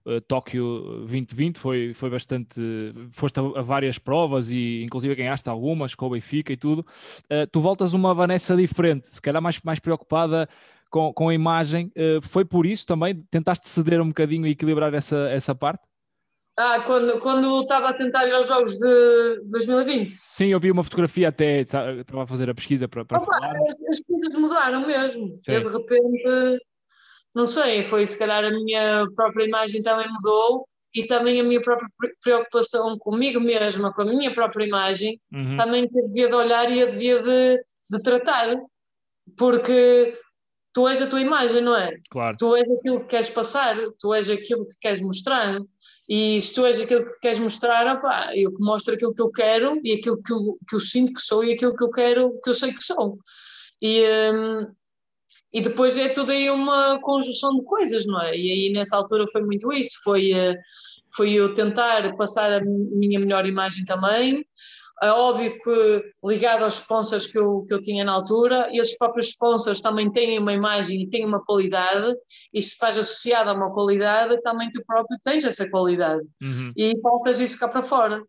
uh, 0.06 0.20
Tóquio 0.20 1.04
2020, 1.08 1.58
foi, 1.58 1.92
foi 1.94 2.10
bastante, 2.10 2.60
foste 3.10 3.40
a, 3.40 3.42
a, 3.42 3.62
várias 3.62 3.98
provas 3.98 4.50
e 4.50 4.82
inclusive 4.84 5.16
ganhaste 5.16 5.48
algumas 5.48 5.96
com 5.96 6.06
o 6.06 6.10
Benfica 6.10 6.52
e 6.52 6.56
tudo. 6.56 6.86
Uh, 7.24 7.46
tu 7.50 7.60
voltas 7.60 7.92
uma 7.92 8.14
Vanessa 8.14 8.56
diferente, 8.56 9.08
se 9.08 9.20
calhar 9.20 9.42
mais, 9.42 9.60
mais 9.62 9.80
preocupada 9.80 10.48
com, 10.90 11.12
com 11.12 11.28
a 11.28 11.34
imagem. 11.34 11.92
Uh, 11.96 12.20
foi 12.20 12.44
por 12.44 12.66
isso 12.66 12.86
também? 12.86 13.14
Tentaste 13.30 13.68
ceder 13.68 14.00
um 14.00 14.08
bocadinho 14.08 14.46
e 14.46 14.50
equilibrar 14.50 14.92
essa, 14.92 15.28
essa 15.30 15.54
parte? 15.54 15.82
Ah, 16.58 16.82
quando, 16.84 17.18
quando 17.20 17.62
estava 17.62 17.88
a 17.88 17.94
tentar 17.94 18.26
ir 18.26 18.32
aos 18.32 18.48
Jogos 18.48 18.74
de 18.76 19.40
2020? 19.44 20.04
Sim, 20.10 20.48
eu 20.48 20.60
vi 20.60 20.70
uma 20.70 20.84
fotografia 20.84 21.28
até, 21.28 21.60
estava 21.60 22.24
a 22.24 22.26
fazer 22.26 22.50
a 22.50 22.54
pesquisa 22.54 22.86
para, 22.86 23.04
para 23.04 23.18
Opa, 23.18 23.32
falar. 23.32 23.52
As, 23.52 23.98
as 23.98 24.02
coisas 24.02 24.34
mudaram 24.38 24.86
mesmo. 24.86 25.40
Eu, 25.46 25.62
de 25.62 25.76
repente, 25.76 26.60
não 27.34 27.46
sei, 27.46 27.82
foi 27.82 28.06
se 28.06 28.18
calhar 28.18 28.44
a 28.44 28.50
minha 28.50 29.06
própria 29.14 29.46
imagem 29.46 29.82
também 29.82 30.06
mudou 30.12 30.66
e 30.94 31.06
também 31.06 31.40
a 31.40 31.44
minha 31.44 31.62
própria 31.62 31.88
preocupação 32.22 32.98
comigo 32.98 33.40
mesma, 33.40 33.92
com 33.94 34.02
a 34.02 34.06
minha 34.06 34.34
própria 34.34 34.66
imagem, 34.66 35.20
uhum. 35.32 35.56
também 35.56 35.88
devia 35.88 36.28
de 36.28 36.34
olhar 36.34 36.70
e 36.70 36.84
devia 36.84 37.22
de, 37.22 37.64
de 37.90 38.02
tratar. 38.02 38.56
Porque 39.38 40.18
tu 40.72 40.86
és 40.88 41.02
a 41.02 41.06
tua 41.06 41.20
imagem, 41.20 41.62
não 41.62 41.76
é? 41.76 41.98
Claro. 42.10 42.36
Tu 42.36 42.56
és 42.56 42.68
aquilo 42.78 43.00
que 43.00 43.06
queres 43.06 43.30
passar, 43.30 43.76
tu 43.98 44.14
és 44.14 44.30
aquilo 44.30 44.66
que 44.66 44.76
queres 44.80 45.00
mostrar. 45.00 45.60
E 46.08 46.40
se 46.40 46.54
tu 46.54 46.66
és 46.66 46.80
aquilo 46.80 47.06
que 47.06 47.20
queres 47.20 47.38
mostrar, 47.38 47.86
opa, 47.96 48.32
eu 48.34 48.52
mostro 48.58 48.94
aquilo 48.94 49.14
que 49.14 49.22
eu 49.22 49.30
quero 49.30 49.80
e 49.84 49.92
aquilo 49.92 50.20
que 50.22 50.32
eu, 50.32 50.58
que 50.68 50.74
eu 50.74 50.80
sinto 50.80 51.14
que 51.14 51.20
sou 51.20 51.44
e 51.44 51.52
aquilo 51.52 51.76
que 51.76 51.84
eu 51.84 51.90
quero, 51.90 52.40
que 52.42 52.50
eu 52.50 52.54
sei 52.54 52.72
que 52.72 52.82
sou. 52.82 53.18
E, 53.80 54.04
um, 54.32 54.66
e 55.52 55.60
depois 55.60 55.96
é 55.96 56.08
tudo 56.08 56.32
aí 56.32 56.50
uma 56.50 57.00
conjunção 57.00 57.56
de 57.56 57.64
coisas, 57.64 58.06
não 58.06 58.20
é? 58.20 58.36
E 58.36 58.50
aí 58.50 58.72
nessa 58.72 58.96
altura 58.96 59.24
foi 59.30 59.42
muito 59.42 59.72
isso, 59.72 60.00
foi, 60.02 60.32
uh, 60.32 60.56
foi 61.14 61.32
eu 61.32 61.54
tentar 61.54 62.16
passar 62.16 62.52
a 62.52 62.60
minha 62.60 63.20
melhor 63.20 63.46
imagem 63.46 63.84
também, 63.84 64.44
é 65.02 65.10
óbvio 65.10 65.58
que 65.62 66.02
ligado 66.22 66.64
aos 66.64 66.74
sponsors 66.74 67.26
que 67.26 67.38
eu, 67.38 67.64
que 67.66 67.72
eu 67.72 67.82
tinha 67.82 68.04
na 68.04 68.12
altura, 68.12 68.68
e 68.70 68.78
esses 68.78 68.96
próprios 68.98 69.28
sponsors 69.28 69.80
também 69.80 70.12
têm 70.12 70.38
uma 70.38 70.52
imagem 70.52 71.02
e 71.02 71.08
têm 71.08 71.24
uma 71.24 71.42
qualidade, 71.42 72.14
e 72.52 72.60
se 72.60 72.72
estás 72.72 72.98
associado 72.98 73.48
a 73.48 73.54
uma 73.54 73.72
qualidade, 73.72 74.40
também 74.42 74.70
tu 74.70 74.82
próprio 74.86 75.18
tens 75.24 75.44
essa 75.44 75.68
qualidade. 75.70 76.22
Uhum. 76.42 76.72
E 76.76 76.96
passas 76.98 77.40
isso 77.40 77.58
cá 77.58 77.66
para 77.68 77.82
fora. 77.82 78.22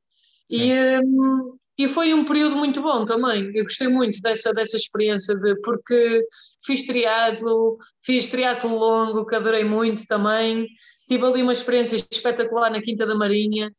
E, 0.50 0.74
um, 1.00 1.58
e 1.78 1.88
foi 1.88 2.14
um 2.14 2.26
período 2.26 2.56
muito 2.56 2.82
bom 2.82 3.06
também. 3.06 3.52
Eu 3.56 3.64
gostei 3.64 3.88
muito 3.88 4.22
dessa, 4.22 4.54
dessa 4.54 4.78
experiência, 4.78 5.36
de, 5.36 5.60
porque 5.62 6.24
fiz 6.66 6.86
triatlo, 6.86 7.78
fiz 8.04 8.28
triatlo 8.28 8.78
longo, 8.78 9.26
que 9.26 9.36
adorei 9.36 9.64
muito 9.64 10.06
também. 10.06 10.68
Tive 11.08 11.26
ali 11.26 11.42
uma 11.42 11.54
experiência 11.54 11.98
espetacular 12.10 12.70
na 12.70 12.82
Quinta 12.82 13.06
da 13.06 13.16
Marinha, 13.16 13.72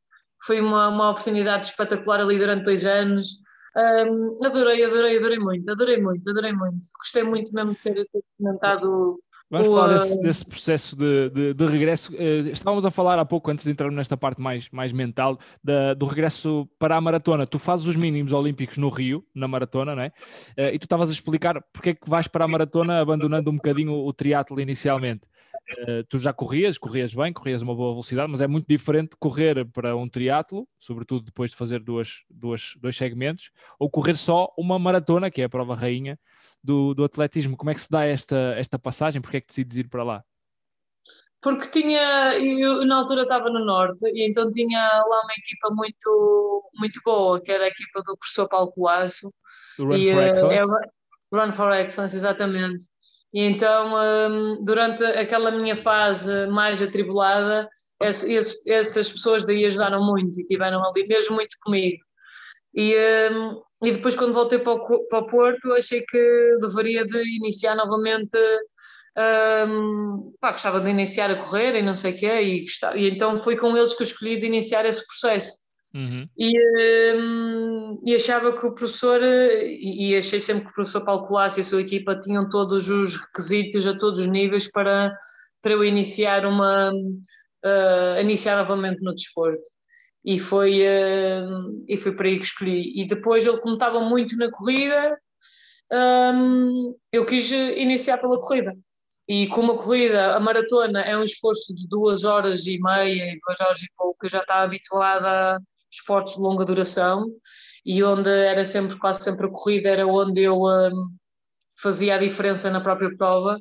foi 0.46 0.60
uma, 0.60 0.88
uma 0.88 1.10
oportunidade 1.10 1.66
espetacular 1.66 2.20
ali 2.20 2.38
durante 2.38 2.64
dois 2.64 2.84
anos. 2.84 3.28
Um, 3.74 4.44
adorei, 4.44 4.84
adorei, 4.84 5.16
adorei 5.16 5.38
muito, 5.38 5.70
adorei 5.70 6.00
muito, 6.00 6.28
adorei 6.28 6.52
muito. 6.52 6.88
Gostei 6.98 7.22
muito 7.22 7.52
mesmo 7.54 7.72
de 7.72 7.78
ter 7.78 8.06
experimentado. 8.14 9.18
Vamos 9.50 9.68
falar 9.68 9.88
desse, 9.92 10.22
desse 10.22 10.46
processo 10.46 10.96
de, 10.96 11.28
de, 11.28 11.54
de 11.54 11.66
regresso. 11.66 12.12
Uh, 12.14 12.48
estávamos 12.50 12.86
a 12.86 12.90
falar 12.90 13.18
há 13.18 13.24
pouco, 13.24 13.50
antes 13.50 13.64
de 13.64 13.70
entrarmos 13.70 13.96
nesta 13.96 14.16
parte 14.16 14.40
mais, 14.40 14.68
mais 14.70 14.92
mental, 14.92 15.38
da, 15.62 15.92
do 15.92 16.06
regresso 16.06 16.66
para 16.78 16.96
a 16.96 17.00
maratona. 17.00 17.46
Tu 17.46 17.58
fazes 17.58 17.86
os 17.86 17.94
mínimos 17.94 18.32
olímpicos 18.32 18.78
no 18.78 18.88
Rio, 18.88 19.24
na 19.34 19.46
maratona, 19.46 19.94
não 19.94 20.02
é? 20.02 20.12
Uh, 20.58 20.74
e 20.74 20.78
tu 20.78 20.84
estavas 20.84 21.10
a 21.10 21.12
explicar 21.12 21.62
porque 21.72 21.90
é 21.90 21.94
que 21.94 22.08
vais 22.08 22.26
para 22.26 22.46
a 22.46 22.48
maratona 22.48 23.00
abandonando 23.00 23.50
um 23.50 23.56
bocadinho 23.56 23.92
o 23.92 24.12
triatlo 24.12 24.58
inicialmente. 24.58 25.22
Uh, 25.70 26.04
tu 26.08 26.18
já 26.18 26.32
corrias, 26.32 26.76
corrias 26.76 27.14
bem, 27.14 27.32
corrias 27.32 27.62
uma 27.62 27.74
boa 27.74 27.92
velocidade, 27.92 28.30
mas 28.30 28.40
é 28.40 28.46
muito 28.46 28.66
diferente 28.66 29.16
correr 29.18 29.64
para 29.64 29.96
um 29.96 30.08
triatlo, 30.08 30.68
sobretudo 30.78 31.24
depois 31.24 31.52
de 31.52 31.56
fazer 31.56 31.80
duas, 31.80 32.24
duas, 32.28 32.74
dois 32.80 32.96
segmentos, 32.96 33.50
ou 33.78 33.88
correr 33.88 34.16
só 34.16 34.52
uma 34.58 34.78
maratona, 34.78 35.30
que 35.30 35.40
é 35.40 35.44
a 35.44 35.48
prova 35.48 35.74
rainha 35.74 36.18
do, 36.62 36.94
do 36.94 37.04
atletismo. 37.04 37.56
Como 37.56 37.70
é 37.70 37.74
que 37.74 37.80
se 37.80 37.90
dá 37.90 38.04
esta, 38.04 38.54
esta 38.56 38.78
passagem? 38.78 39.22
Porque 39.22 39.38
é 39.38 39.40
que 39.40 39.46
decides 39.46 39.76
ir 39.76 39.88
para 39.88 40.02
lá? 40.02 40.24
Porque 41.40 41.68
tinha, 41.68 42.38
eu 42.38 42.84
na 42.84 42.98
altura 42.98 43.22
estava 43.22 43.50
no 43.50 43.64
Norte, 43.64 44.06
e 44.06 44.28
então 44.28 44.50
tinha 44.52 44.78
lá 44.78 45.22
uma 45.24 45.32
equipa 45.36 45.70
muito, 45.70 46.70
muito 46.78 47.00
boa, 47.04 47.40
que 47.40 47.50
era 47.50 47.64
a 47.64 47.68
equipa 47.68 48.00
do 48.06 48.16
professor 48.16 48.48
Paulo 48.48 48.70
Colasso. 48.72 49.32
Do 49.76 49.86
Run 49.86 49.96
e, 49.96 50.12
for 50.12 50.22
Excellence? 50.22 50.54
É, 50.54 51.36
Run 51.36 51.52
for 51.52 51.72
Excellence, 51.72 52.16
exatamente. 52.16 52.84
E 53.32 53.40
então, 53.40 53.94
um, 53.94 54.64
durante 54.64 55.02
aquela 55.04 55.50
minha 55.50 55.76
fase 55.76 56.46
mais 56.48 56.82
atribulada, 56.82 57.68
essas 58.00 59.10
pessoas 59.10 59.46
daí 59.46 59.64
ajudaram 59.64 60.04
muito 60.04 60.38
e 60.38 60.42
estiveram 60.42 60.84
ali 60.84 61.06
mesmo 61.06 61.36
muito 61.36 61.56
comigo. 61.62 62.02
E, 62.74 62.94
um, 63.30 63.62
e 63.86 63.92
depois, 63.92 64.16
quando 64.16 64.34
voltei 64.34 64.58
para 64.58 64.72
o, 64.72 65.26
Porto, 65.26 65.72
achei 65.72 66.02
que 66.02 66.58
deveria 66.60 67.04
de 67.04 67.36
iniciar 67.36 67.74
novamente. 67.74 68.36
Um, 69.14 70.32
pá, 70.40 70.52
gostava 70.52 70.80
de 70.80 70.88
iniciar 70.88 71.30
a 71.30 71.44
correr 71.44 71.74
e 71.74 71.82
não 71.82 71.94
sei 71.94 72.12
o 72.12 72.16
quê, 72.16 72.40
e, 72.40 72.64
e 72.96 73.10
então 73.10 73.38
foi 73.38 73.58
com 73.58 73.76
eles 73.76 73.92
que 73.92 74.02
eu 74.02 74.06
escolhi 74.06 74.38
de 74.38 74.46
iniciar 74.46 74.86
esse 74.86 75.06
processo. 75.06 75.61
Uhum. 75.94 76.26
E, 76.38 77.14
um, 77.16 78.02
e, 78.04 78.14
achava 78.14 78.58
que 78.58 78.66
o 78.66 78.74
professor, 78.74 79.22
e, 79.22 80.10
e, 80.10 80.16
achei 80.16 80.40
sempre 80.40 80.64
que 80.64 80.70
o 80.70 80.74
professor 80.74 81.04
Paulo 81.04 81.26
Colasso 81.26 81.58
e 81.58 81.62
a 81.62 81.64
sua 81.64 81.82
equipa 81.82 82.18
tinham 82.18 82.48
todos 82.48 82.88
os 82.88 83.16
requisitos 83.16 83.86
a 83.86 83.96
todos 83.96 84.20
os 84.20 84.26
níveis 84.26 84.70
para, 84.70 85.14
para 85.60 85.72
eu 85.72 85.84
iniciar 85.84 86.46
uma, 86.46 86.90
uh, 86.92 88.20
iniciar 88.20 88.56
novamente 88.56 89.02
no 89.02 89.14
desporto. 89.14 89.62
E 90.24 90.38
foi, 90.38 90.80
uh, 90.80 91.84
e 91.86 91.96
foi 91.98 92.12
para 92.14 92.28
aí 92.28 92.38
que 92.38 92.44
escolhi. 92.44 92.92
E 92.98 93.06
depois 93.06 93.44
ele, 93.46 93.58
como 93.58 93.74
estava 93.74 94.00
muito 94.00 94.34
na 94.36 94.50
corrida, 94.50 95.18
um, 95.92 96.96
eu 97.12 97.26
quis 97.26 97.50
iniciar 97.52 98.18
pela 98.18 98.40
corrida. 98.40 98.74
E 99.28 99.46
como 99.48 99.72
a 99.72 99.78
corrida, 99.78 100.34
a 100.36 100.40
maratona 100.40 101.02
é 101.02 101.16
um 101.16 101.22
esforço 101.22 101.74
de 101.74 101.86
duas 101.88 102.24
horas 102.24 102.66
e 102.66 102.78
meia, 102.80 103.36
duas 103.46 103.60
horas 103.60 103.82
e 103.82 103.86
pouco, 103.96 104.24
eu 104.24 104.30
já 104.30 104.40
estava 104.40 104.62
habituada 104.62 105.60
esportes 105.92 106.34
de 106.34 106.40
longa 106.40 106.64
duração 106.64 107.26
e 107.84 108.02
onde 108.02 108.30
era 108.30 108.64
sempre, 108.64 108.98
quase 108.98 109.22
sempre 109.22 109.46
a 109.46 109.50
corrida, 109.50 109.88
era 109.88 110.06
onde 110.06 110.40
eu 110.42 110.62
um, 110.62 111.08
fazia 111.80 112.14
a 112.14 112.18
diferença 112.18 112.70
na 112.70 112.80
própria 112.80 113.14
prova. 113.16 113.58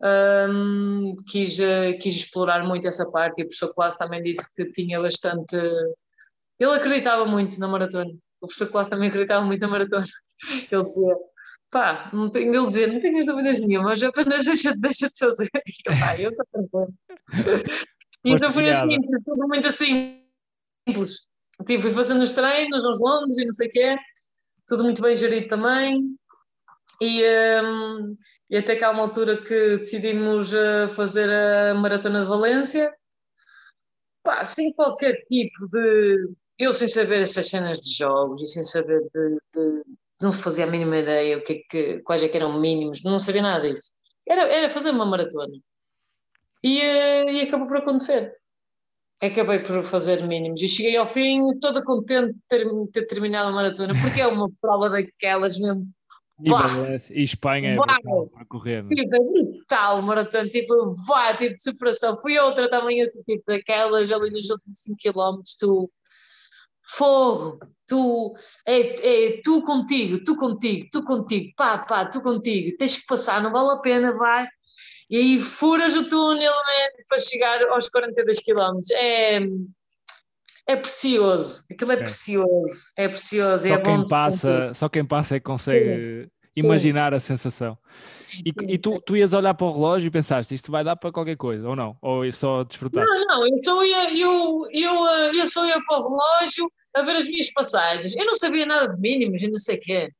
Um, 0.00 1.16
quis, 1.28 1.58
quis 2.00 2.16
explorar 2.16 2.64
muito 2.64 2.86
essa 2.86 3.10
parte 3.10 3.40
e 3.40 3.42
o 3.42 3.46
professor 3.46 3.74
Classe 3.74 3.98
também 3.98 4.22
disse 4.22 4.54
que 4.54 4.70
tinha 4.72 5.00
bastante. 5.00 5.56
Ele 6.58 6.72
acreditava 6.72 7.24
muito 7.24 7.58
na 7.60 7.68
maratona. 7.68 8.10
O 8.40 8.46
professor 8.46 8.70
Classe 8.70 8.90
também 8.90 9.08
acreditava 9.08 9.44
muito 9.44 9.60
na 9.60 9.68
maratona. 9.68 10.06
Ele 10.70 10.84
dizia: 10.84 11.16
pá, 11.70 12.10
não 12.12 12.30
tenho, 12.30 12.54
ele 12.54 12.66
dizia, 12.66 12.86
não 12.86 13.00
tenhas 13.00 13.26
dúvidas 13.26 13.58
nenhumas, 13.58 14.02
apenas 14.02 14.44
deixa, 14.44 14.72
deixa 14.76 15.08
de 15.08 15.18
fazer. 15.18 15.48
E 15.54 15.72
eu, 15.84 15.98
pá, 15.98 16.20
eu 16.20 16.30
estou 16.30 16.46
tranquilo. 16.52 16.94
E 18.24 18.32
então 18.32 18.52
foi 18.52 18.68
assim, 18.68 18.98
tudo 19.24 19.46
muito 19.46 19.68
assim, 19.68 20.20
simples. 20.86 21.20
Tipo, 21.66 21.82
fui 21.82 21.92
fazendo 21.92 22.22
os 22.22 22.32
treinos, 22.32 22.84
os 22.84 23.00
longos 23.00 23.38
e 23.38 23.44
não 23.44 23.52
sei 23.52 23.68
o 23.68 23.70
quê, 23.70 23.96
tudo 24.66 24.84
muito 24.84 25.02
bem 25.02 25.16
gerido 25.16 25.48
também. 25.48 26.16
E, 27.00 27.24
um, 27.62 28.16
e 28.50 28.56
até 28.56 28.76
que 28.76 28.84
há 28.84 28.90
uma 28.90 29.02
altura 29.02 29.42
que 29.42 29.78
decidimos 29.78 30.52
uh, 30.52 30.88
fazer 30.94 31.28
a 31.30 31.74
Maratona 31.74 32.20
de 32.20 32.26
Valência, 32.26 32.92
pá, 34.22 34.44
sem 34.44 34.72
qualquer 34.72 35.14
tipo 35.28 35.68
de. 35.68 36.34
Eu 36.58 36.72
sem 36.72 36.88
saber 36.88 37.22
essas 37.22 37.48
cenas 37.48 37.80
de 37.80 37.94
jogos 37.94 38.42
e 38.42 38.46
sem 38.46 38.64
saber 38.64 39.00
de, 39.14 39.38
de 39.54 39.82
não 40.20 40.32
fazia 40.32 40.64
a 40.64 40.70
mínima 40.70 40.98
ideia 40.98 41.38
o 41.38 41.42
que 41.42 41.52
é 41.52 41.56
que, 41.70 42.02
quais 42.02 42.22
é 42.22 42.28
que 42.28 42.36
eram 42.36 42.60
mínimos, 42.60 43.02
não 43.04 43.18
sabia 43.18 43.42
nada 43.42 43.68
disso. 43.68 43.92
Era, 44.26 44.42
era 44.48 44.70
fazer 44.70 44.90
uma 44.90 45.06
maratona. 45.06 45.54
E, 46.62 46.80
uh, 46.80 47.30
e 47.30 47.42
acabou 47.42 47.68
por 47.68 47.76
acontecer. 47.78 48.34
Acabei 49.20 49.58
por 49.58 49.82
fazer 49.82 50.26
mínimos 50.26 50.62
e 50.62 50.68
cheguei 50.68 50.96
ao 50.96 51.06
fim 51.06 51.42
toda 51.60 51.84
contente 51.84 52.34
de 52.34 52.40
ter, 52.48 52.66
ter 52.92 53.06
terminado 53.06 53.48
a 53.48 53.52
maratona, 53.52 53.92
porque 54.00 54.20
é 54.20 54.26
uma 54.26 54.48
prova 54.60 54.88
daquelas 54.88 55.58
mesmo 55.58 55.88
e, 56.40 57.18
e 57.18 57.22
Espanha 57.24 57.70
é 57.70 57.76
brutal 57.76 58.28
para 58.28 58.44
correr. 58.44 58.84
Né? 58.84 58.94
Tipo, 58.94 59.16
é 59.16 59.18
brutal, 59.18 60.02
maratona, 60.02 60.48
tipo, 60.48 60.94
vá, 61.06 61.36
tipo 61.36 61.54
de 61.54 61.62
superação. 61.62 62.16
Fui 62.18 62.38
outra 62.38 62.70
também, 62.70 63.02
assim, 63.02 63.20
tipo, 63.24 63.42
daquelas 63.46 64.10
ali 64.10 64.30
nos 64.30 64.48
últimos 64.48 64.78
5 64.78 64.96
km, 65.02 65.42
tu, 65.58 65.90
fogo, 66.96 67.58
tu, 67.86 68.34
é, 68.64 69.30
é 69.30 69.40
tu 69.42 69.62
contigo, 69.62 70.22
tu 70.22 70.36
contigo, 70.36 70.88
tu 70.92 71.04
contigo, 71.04 71.52
pá, 71.56 71.78
pá, 71.78 72.06
tu 72.06 72.20
contigo, 72.20 72.76
tens 72.78 72.96
que 72.96 73.06
passar, 73.06 73.42
não 73.42 73.50
vale 73.50 73.72
a 73.72 73.78
pena, 73.78 74.12
vai. 74.16 74.46
E 75.10 75.16
aí 75.16 75.40
furas 75.40 75.96
o 75.96 76.08
túnel 76.08 76.52
né, 76.52 77.02
para 77.08 77.18
chegar 77.18 77.62
aos 77.68 77.88
42 77.88 78.40
km. 78.40 78.80
É, 78.92 79.40
é 80.66 80.76
precioso, 80.76 81.64
aquilo 81.70 81.92
é 81.92 81.96
precioso, 81.96 82.92
é 82.96 83.08
precioso. 83.08 83.66
Só, 83.66 83.74
é 83.74 83.78
quem 83.78 84.06
passa, 84.06 84.74
só 84.74 84.88
quem 84.88 85.04
passa 85.04 85.36
é 85.36 85.40
que 85.40 85.46
consegue 85.46 86.24
Sim. 86.24 86.30
imaginar 86.54 87.12
Sim. 87.12 87.16
a 87.16 87.20
sensação. 87.20 87.78
E, 88.44 88.52
e, 88.74 88.78
tu, 88.78 89.00
tu 89.00 89.16
ias 89.16 89.32
olhar 89.32 89.54
para 89.54 89.66
o 89.66 89.72
relógio 89.72 90.08
e 90.08 90.10
pensaste, 90.10 90.54
isto 90.54 90.70
vai 90.70 90.84
dar 90.84 90.94
para 90.94 91.10
qualquer 91.10 91.36
coisa, 91.36 91.66
ou 91.66 91.74
não? 91.74 91.96
Ou 92.02 92.30
só 92.30 92.64
desfrutar? 92.64 93.06
Não, 93.06 93.24
não, 93.26 93.48
eu 93.48 93.64
só 93.64 93.82
ia, 93.82 94.18
eu, 94.18 94.62
eu, 94.70 95.06
eu 95.34 95.46
só 95.46 95.64
ia 95.64 95.80
para 95.86 96.00
o 96.00 96.08
relógio 96.10 96.70
a 96.94 97.02
ver 97.02 97.16
as 97.16 97.26
minhas 97.26 97.50
passagens. 97.52 98.14
Eu 98.14 98.26
não 98.26 98.34
sabia 98.34 98.66
nada 98.66 98.94
de 98.94 99.00
mínimos 99.00 99.40
e 99.42 99.48
não 99.48 99.58
sei 99.58 99.76
o 99.76 99.80
quê. 99.80 100.10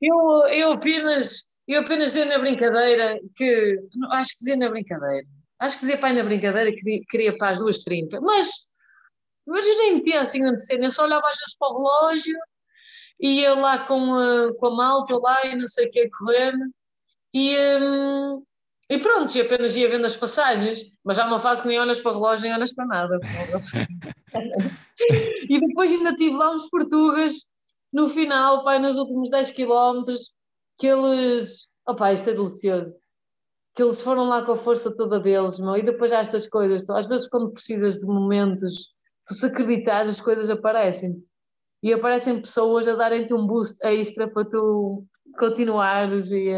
Eu, 0.00 0.46
eu 0.48 0.72
apenas, 0.72 1.44
eu 1.72 1.82
apenas 1.82 2.12
dizia 2.12 2.24
na 2.24 2.38
brincadeira 2.38 3.20
que, 3.36 3.78
acho 4.12 4.32
que 4.32 4.38
dizia 4.40 4.56
na 4.56 4.68
brincadeira, 4.68 5.26
acho 5.58 5.76
que 5.76 5.82
dizia 5.82 5.98
pai 5.98 6.12
na 6.12 6.24
brincadeira 6.24 6.72
que 6.72 7.00
queria 7.08 7.36
para 7.36 7.50
as 7.50 7.58
2h30, 7.58 8.20
mas 8.20 8.70
mas 9.46 9.66
eu 9.66 9.78
nem 9.78 9.96
metia 9.96 10.20
assim 10.20 10.40
na 10.40 10.58
cena, 10.58 10.86
eu 10.86 10.92
só 10.92 11.04
olhava 11.04 11.26
às 11.26 11.36
vezes 11.36 11.56
para 11.58 11.68
o 11.68 11.76
relógio, 11.76 12.38
ia 13.18 13.54
lá 13.54 13.78
com 13.80 14.14
a, 14.14 14.54
com 14.54 14.66
a 14.66 14.70
malta 14.70 15.18
lá 15.18 15.46
e 15.46 15.56
não 15.56 15.66
sei 15.66 15.86
o 15.86 15.90
que 15.90 16.00
a 16.00 16.10
correr, 16.10 16.54
e, 17.34 17.56
um, 17.80 18.44
e 18.88 18.98
pronto, 18.98 19.34
e 19.34 19.40
apenas 19.40 19.76
ia 19.76 19.88
vendo 19.88 20.06
as 20.06 20.16
passagens, 20.16 20.92
mas 21.04 21.16
já 21.16 21.26
uma 21.26 21.40
fase 21.40 21.62
que 21.62 21.68
nem 21.68 21.80
olhas 21.80 22.00
para 22.00 22.12
o 22.12 22.14
relógio 22.14 22.44
nem 22.44 22.54
olhas 22.54 22.74
para 22.74 22.86
nada. 22.86 23.18
e 25.48 25.60
depois 25.60 25.90
ainda 25.90 26.14
tive 26.14 26.36
lá 26.36 26.52
uns 26.52 26.68
portugas 26.68 27.44
no 27.92 28.08
final, 28.08 28.62
pai, 28.62 28.78
nos 28.78 28.96
últimos 28.96 29.30
10 29.30 29.50
km, 29.50 30.04
que 30.80 30.86
eles. 30.86 31.68
Opá, 31.86 32.12
isto 32.12 32.30
é 32.30 32.34
delicioso. 32.34 32.96
Que 33.74 33.82
eles 33.82 34.00
foram 34.00 34.24
lá 34.24 34.44
com 34.44 34.52
a 34.52 34.56
força 34.56 34.94
toda 34.96 35.20
deles, 35.20 35.60
meu, 35.60 35.76
e 35.76 35.82
depois 35.82 36.12
há 36.12 36.18
estas 36.18 36.48
coisas. 36.48 36.82
Então, 36.82 36.96
às 36.96 37.06
vezes, 37.06 37.28
quando 37.28 37.52
precisas 37.52 37.98
de 37.98 38.06
momentos 38.06 38.88
tu 39.26 39.34
se 39.34 39.46
acreditares, 39.46 40.10
as 40.10 40.20
coisas 40.20 40.50
aparecem-te. 40.50 41.28
E 41.82 41.92
aparecem 41.92 42.40
pessoas 42.40 42.88
a 42.88 42.96
darem-te 42.96 43.32
um 43.32 43.46
boost 43.46 43.78
extra 43.86 44.28
para 44.28 44.44
tu 44.44 45.04
continuares 45.38 46.30
e, 46.30 46.50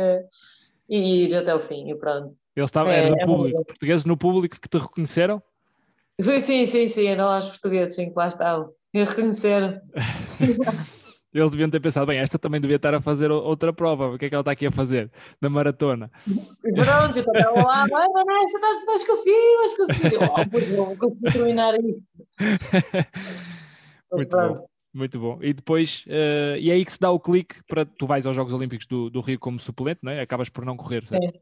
e 0.89 1.25
ir 1.25 1.35
até 1.35 1.55
o 1.55 1.61
fim 1.61 1.91
e 1.91 1.95
pronto. 1.95 2.35
Eles 2.57 2.68
estavam, 2.68 2.93
é, 2.93 3.09
no 3.09 3.16
é 3.16 3.25
público, 3.25 3.64
portugueses 3.64 4.05
no 4.05 4.16
público 4.16 4.61
que 4.61 4.68
te 4.68 4.79
reconheceram? 4.79 5.43
Sim, 6.20 6.66
sim, 6.66 6.89
sim, 6.89 7.07
eram 7.07 7.27
lá 7.27 7.39
os 7.39 7.51
portugueses, 7.51 7.95
sim, 7.95 8.09
que 8.09 8.16
lá 8.16 8.29
estavam. 8.29 8.73
E 8.93 9.05
reconheceram. 9.05 9.81
Eles 11.35 11.51
deviam 11.51 11.70
ter 11.70 11.80
pensado, 11.80 12.07
bem, 12.07 12.18
esta 12.18 12.39
também 12.39 12.61
devia 12.61 12.76
estar 12.76 12.95
a 12.95 13.01
fazer 13.01 13.30
outra 13.30 13.72
prova, 13.72 14.09
o 14.09 14.18
que 14.18 14.26
é 14.26 14.28
que 14.28 14.35
ela 14.35 14.43
está 14.43 14.51
aqui 14.51 14.66
a 14.66 14.70
fazer? 14.70 15.11
Da 15.41 15.49
maratona. 15.49 16.11
Pronto, 16.61 17.18
eu 17.18 17.33
estava 17.33 17.62
lá, 17.62 17.87
vai, 17.87 18.07
Vanessa, 18.09 18.59
vais 18.85 19.07
conseguir, 19.07 19.57
vais 19.59 19.76
conseguir. 19.76 20.12
Oh, 20.22 20.51
pois 20.51 20.68
vou 20.68 20.97
conseguir 20.97 21.33
terminar 21.33 21.74
isto. 21.80 22.03
Muito 24.12 24.37
bom. 24.37 24.66
Muito 24.95 25.18
bom. 25.18 25.39
E 25.41 25.55
depois, 25.55 26.05
uh, 26.07 26.57
e 26.59 26.70
é 26.70 26.74
aí 26.74 26.85
que 26.85 26.93
se 26.93 27.01
dá 27.01 27.11
o 27.11 27.18
clique 27.18 27.62
para 27.66 27.87
tu 27.87 28.07
vais 28.07 28.26
aos 28.26 28.37
Jogos 28.37 28.53
Olímpicos 28.53 28.87
do, 28.87 29.09
do 29.09 29.22
Rio 29.22 29.39
como 29.39 29.59
suplente, 29.59 30.01
não 30.03 30.12
é? 30.12 30.20
Acabas 30.20 30.51
por 30.51 30.66
não 30.66 30.76
correr, 30.76 31.07
certo? 31.07 31.22
Sim. 31.22 31.41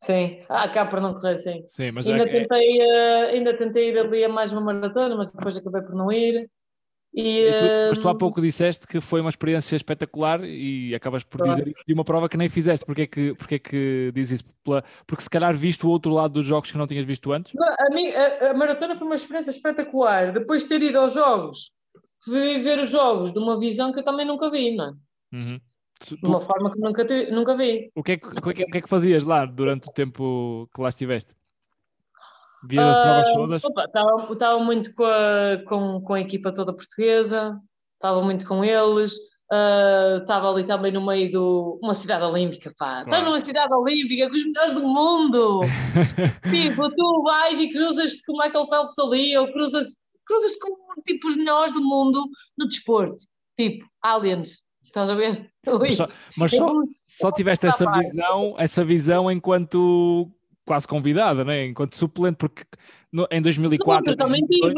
Sim, 0.00 0.40
ah, 0.48 0.62
acaba 0.62 0.90
por 0.90 1.00
não 1.00 1.12
correr, 1.12 1.38
sim. 1.38 1.64
sim 1.66 1.90
mas 1.90 2.06
ainda, 2.06 2.22
é, 2.22 2.26
tentei, 2.28 2.78
uh, 2.78 3.26
ainda 3.30 3.56
tentei 3.56 3.88
ir 3.88 3.98
ali 3.98 4.22
a 4.22 4.28
mais 4.28 4.52
uma 4.52 4.60
maratona, 4.60 5.16
mas 5.16 5.32
depois 5.32 5.56
acabei 5.56 5.82
por 5.82 5.96
não 5.96 6.12
ir. 6.12 6.48
E, 7.14 7.50
mas 7.88 7.98
tu 7.98 8.08
há 8.08 8.14
pouco 8.14 8.40
disseste 8.40 8.86
que 8.86 9.00
foi 9.00 9.20
uma 9.20 9.30
experiência 9.30 9.74
espetacular 9.74 10.44
e 10.44 10.94
acabas 10.94 11.24
por 11.24 11.42
dizer 11.42 11.66
isso 11.66 11.82
de 11.86 11.94
uma 11.94 12.04
prova 12.04 12.28
que 12.28 12.36
nem 12.36 12.48
fizeste. 12.48 12.84
Porquê 12.84 13.06
que, 13.06 13.34
porquê 13.34 13.58
que 13.58 14.12
dizes 14.14 14.40
isso? 14.40 14.84
Porque 15.06 15.22
se 15.22 15.30
calhar 15.30 15.54
viste 15.56 15.84
o 15.86 15.88
outro 15.88 16.12
lado 16.12 16.34
dos 16.34 16.46
jogos 16.46 16.70
que 16.70 16.78
não 16.78 16.86
tinhas 16.86 17.06
visto 17.06 17.32
antes? 17.32 17.52
A, 17.56 17.94
mim, 17.94 18.10
a, 18.10 18.50
a 18.50 18.54
maratona 18.54 18.94
foi 18.94 19.06
uma 19.06 19.14
experiência 19.14 19.50
espetacular. 19.50 20.32
Depois 20.32 20.62
de 20.62 20.68
ter 20.68 20.82
ido 20.82 20.98
aos 20.98 21.14
jogos, 21.14 21.72
fui 22.24 22.60
ver 22.60 22.78
os 22.78 22.90
jogos 22.90 23.32
de 23.32 23.38
uma 23.38 23.58
visão 23.58 23.90
que 23.92 24.00
eu 24.00 24.04
também 24.04 24.26
nunca 24.26 24.50
vi, 24.50 24.76
não 24.76 24.84
é? 24.84 24.92
Uhum. 25.36 25.60
Tu, 26.06 26.16
de 26.16 26.28
uma 26.28 26.40
forma 26.40 26.70
que 26.70 26.78
nunca, 26.78 27.04
te, 27.04 27.30
nunca 27.32 27.56
vi. 27.56 27.90
O 27.94 28.02
que, 28.02 28.12
é 28.12 28.16
que, 28.16 28.28
o, 28.28 28.30
que 28.30 28.62
é, 28.62 28.64
o 28.64 28.70
que 28.70 28.78
é 28.78 28.80
que 28.82 28.88
fazias 28.88 29.24
lá 29.24 29.44
durante 29.44 29.88
o 29.88 29.92
tempo 29.92 30.68
que 30.72 30.80
lá 30.80 30.90
estiveste? 30.90 31.34
Vias 32.64 32.96
as 32.96 33.02
provas 33.32 33.62
todas? 33.62 33.62
Estava 34.32 34.58
muito 34.58 34.94
com 34.94 35.04
a, 35.04 35.62
com, 35.66 36.00
com 36.00 36.14
a 36.14 36.20
equipa 36.20 36.52
toda 36.52 36.74
portuguesa, 36.74 37.58
estava 37.94 38.22
muito 38.22 38.46
com 38.46 38.64
eles, 38.64 39.12
estava 40.20 40.46
uh, 40.46 40.54
ali 40.54 40.64
também 40.66 40.92
no 40.92 41.04
meio 41.04 41.30
de 41.30 41.38
uma 41.82 41.94
cidade 41.94 42.24
olímpica, 42.24 42.72
pá. 42.76 43.04
Claro. 43.04 43.24
numa 43.24 43.40
cidade 43.40 43.72
olímpica 43.72 44.28
com 44.28 44.36
os 44.36 44.44
melhores 44.44 44.74
do 44.74 44.82
mundo. 44.82 45.60
tipo, 46.50 46.90
tu 46.90 47.22
vais 47.22 47.58
e 47.60 47.70
cruzas-te 47.70 48.22
com 48.26 48.34
o 48.34 48.38
Michael 48.38 48.68
Phelps 48.68 48.98
ali, 48.98 49.36
ou 49.36 49.52
cruzas, 49.52 49.88
cruzas 50.26 50.56
com 50.58 51.02
tipo, 51.02 51.28
os 51.28 51.36
melhores 51.36 51.72
do 51.72 51.80
mundo 51.80 52.24
no 52.58 52.68
desporto. 52.68 53.24
Tipo, 53.58 53.86
aliens. 54.02 54.66
Estás 54.82 55.10
a 55.10 55.14
ver? 55.14 55.50
Mas 55.66 55.96
só, 55.96 56.08
mas 56.36 56.50
só, 56.50 56.72
só 57.06 57.32
tiveste 57.32 57.66
essa 57.66 57.90
visão, 57.92 58.54
essa 58.58 58.84
visão 58.84 59.30
enquanto 59.30 60.30
quase 60.68 60.86
convidada, 60.86 61.44
né? 61.44 61.66
enquanto 61.66 61.96
suplente, 61.96 62.36
porque 62.36 62.62
no, 63.10 63.26
em 63.30 63.40
2004. 63.40 64.12
No 64.12 64.16
também 64.16 64.42
tive, 64.42 64.74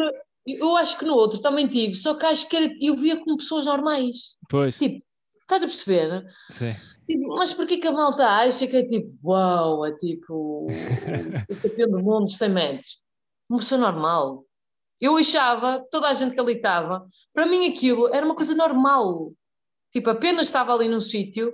eu 0.46 0.76
acho 0.76 0.96
que 0.96 1.04
no 1.04 1.14
outro 1.14 1.40
também 1.40 1.66
tive, 1.66 1.94
só 1.96 2.14
que 2.14 2.24
acho 2.24 2.48
que 2.48 2.56
era, 2.56 2.72
eu 2.80 2.96
via 2.96 3.18
como 3.18 3.36
pessoas 3.36 3.66
normais. 3.66 4.36
Pois. 4.48 4.78
Tipo, 4.78 5.04
estás 5.42 5.62
a 5.62 5.66
perceber? 5.66 6.24
Sim. 6.50 6.74
Tipo, 7.06 7.28
mas 7.36 7.52
porquê 7.52 7.78
que 7.78 7.88
a 7.88 7.92
malta 7.92 8.24
acha 8.24 8.68
que 8.68 8.76
é 8.76 8.86
tipo, 8.86 9.10
uau, 9.24 9.84
é 9.84 9.92
tipo 9.98 10.68
o 11.50 11.56
campeão 11.60 11.90
do 11.90 11.98
mundo 11.98 12.30
100 12.30 12.48
metros? 12.48 12.98
Uma 13.48 13.58
pessoa 13.58 13.80
normal. 13.80 14.44
Eu 15.00 15.16
achava, 15.16 15.84
toda 15.90 16.08
a 16.08 16.14
gente 16.14 16.34
que 16.34 16.40
ali 16.40 16.54
estava, 16.54 17.04
para 17.34 17.46
mim 17.46 17.66
aquilo 17.66 18.14
era 18.14 18.24
uma 18.24 18.36
coisa 18.36 18.54
normal. 18.54 19.32
Tipo, 19.92 20.10
apenas 20.10 20.46
estava 20.46 20.72
ali 20.72 20.88
num 20.88 21.00
sítio 21.00 21.52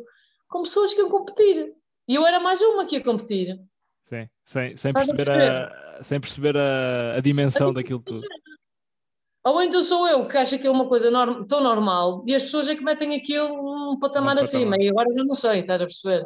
com 0.48 0.62
pessoas 0.62 0.92
que 0.92 1.00
iam 1.00 1.08
competir. 1.08 1.72
E 2.08 2.14
eu 2.14 2.26
era 2.26 2.38
mais 2.38 2.60
uma 2.60 2.84
que 2.84 2.96
ia 2.96 3.02
competir. 3.04 3.58
Sim, 4.06 4.28
sem, 4.44 4.76
sem, 4.76 4.92
perceber, 4.92 5.32
a, 5.32 5.98
sem 6.00 6.20
perceber 6.20 6.56
a, 6.56 7.16
a 7.16 7.20
dimensão 7.20 7.72
daquilo 7.72 7.98
tudo. 7.98 8.20
Ou 9.44 9.60
então 9.60 9.82
sou 9.82 10.06
eu 10.06 10.28
que 10.28 10.36
acho 10.36 10.56
que 10.60 10.66
é 10.68 10.70
uma 10.70 10.86
coisa 10.86 11.10
norm, 11.10 11.44
tão 11.44 11.60
normal 11.60 12.22
e 12.24 12.32
as 12.32 12.44
pessoas 12.44 12.68
é 12.68 12.76
que 12.76 12.84
metem 12.84 13.16
aquilo 13.16 13.48
um 13.92 13.98
patamar 13.98 14.36
um 14.36 14.40
acima 14.42 14.70
patamar. 14.70 14.80
e 14.80 14.88
agora 14.90 15.08
já 15.12 15.24
não 15.24 15.34
sei, 15.34 15.60
estás 15.60 15.82
a 15.82 15.86
perceber? 15.86 16.24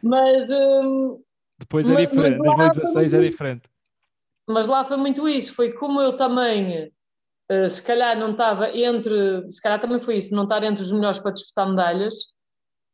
mas. 0.00 0.50
Um, 0.52 1.20
Depois 1.58 1.90
é 1.90 1.96
diferente, 1.96 2.38
2016 2.38 3.14
é 3.14 3.20
diferente. 3.20 3.68
Mas 4.48 4.68
lá 4.68 4.84
foi 4.84 4.96
muito 4.96 5.28
isso, 5.28 5.54
foi 5.54 5.72
como 5.72 6.00
eu 6.00 6.16
também, 6.16 6.92
uh, 7.50 7.70
se 7.70 7.82
calhar 7.82 8.16
não 8.16 8.32
estava 8.32 8.70
entre. 8.70 9.50
Se 9.50 9.60
calhar 9.60 9.80
também 9.80 10.00
foi 10.00 10.18
isso, 10.18 10.32
não 10.32 10.44
estar 10.44 10.62
entre 10.62 10.82
os 10.82 10.92
melhores 10.92 11.18
para 11.18 11.32
disputar 11.32 11.68
medalhas, 11.68 12.14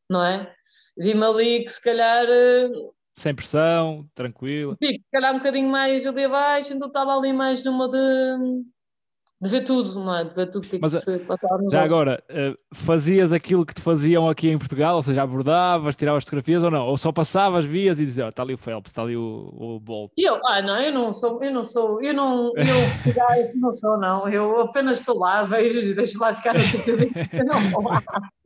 não 0.09 0.25
é? 0.25 0.51
Vi-me 0.97 1.23
ali 1.23 1.64
que 1.66 1.71
se 1.71 1.83
calhar. 1.83 2.25
Uh, 2.27 2.97
Sem 3.19 3.35
pressão, 3.35 4.09
tranquilo. 4.14 4.77
se 4.81 5.03
calhar 5.12 5.35
um 5.35 5.39
bocadinho 5.39 5.69
mais 5.69 6.07
ali 6.07 6.25
abaixo, 6.25 6.73
então 6.73 6.87
estava 6.87 7.16
ali 7.16 7.33
mais 7.33 7.64
numa 7.64 7.89
de 7.89 8.64
de 9.41 9.49
ver 9.49 9.64
tudo, 9.64 9.95
não 9.95 10.16
é? 10.16 10.25
De 10.25 10.35
ver 10.35 10.51
tudo 10.51 10.66
que, 10.66 10.79
Mas, 10.81 10.95
que 10.95 11.01
se 11.01 11.19
passava 11.21 11.62
Já 11.71 11.83
agora, 11.83 12.23
uh, 12.29 12.59
fazias 12.75 13.33
aquilo 13.33 13.64
que 13.64 13.75
te 13.75 13.81
faziam 13.81 14.29
aqui 14.29 14.49
em 14.49 14.59
Portugal, 14.59 14.97
ou 14.97 15.03
seja, 15.03 15.23
abordavas, 15.23 15.95
tiravas 15.95 16.25
fotografias 16.25 16.62
ou 16.62 16.71
não? 16.71 16.87
Ou 16.87 16.97
só 16.97 17.12
passavas, 17.12 17.64
vias 17.64 18.01
e 18.01 18.05
dizias, 18.05 18.27
oh, 18.27 18.31
está 18.31 18.43
ali 18.43 18.55
o 18.55 18.59
Phelps, 18.59 18.91
está 18.91 19.03
ali 19.03 19.16
o, 19.16 19.53
o 19.57 19.81
Bolt. 19.81 20.11
Eu, 20.16 20.41
ah, 20.45 20.61
não, 20.61 20.81
eu 20.81 20.93
não 20.93 21.12
sou, 21.12 21.43
eu 21.43 21.53
não 21.53 21.64
sou, 21.64 22.03
eu 22.03 22.12
não, 22.12 22.53
eu 22.57 22.64
não 23.55 23.71
sou, 23.71 23.97
não, 23.97 24.29
eu 24.29 24.61
apenas 24.61 24.99
estou 24.99 25.19
lá, 25.19 25.45
vejo 25.45 25.79
e 25.79 25.95
deixo 25.95 26.19
lá 26.19 26.35
ficar 26.35 26.59
sítio 26.59 26.97
eu 27.33 27.45
não 27.45 27.61
vou 27.71 27.83
lá. 27.83 28.03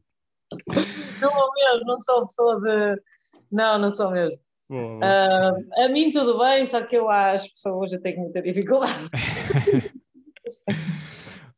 Não 1.18 1.31
vou 1.31 1.49
mesmo, 1.55 1.87
não 1.87 1.99
sou 2.03 2.27
pessoa 2.27 2.61
de. 2.61 3.01
Não, 3.51 3.79
não 3.79 3.91
sou 3.91 4.11
mesmo. 4.11 4.39
Boa, 4.73 4.99
boa. 4.99 5.53
Uh, 5.53 5.85
a 5.85 5.89
mim 5.91 6.11
tudo 6.12 6.39
bem, 6.39 6.64
só 6.64 6.81
que 6.83 6.97
eu 6.97 7.11
às 7.11 7.47
pessoas 7.47 7.93
eu 7.93 8.01
tenho 8.01 8.20
muita 8.20 8.41
dificuldade. 8.41 9.11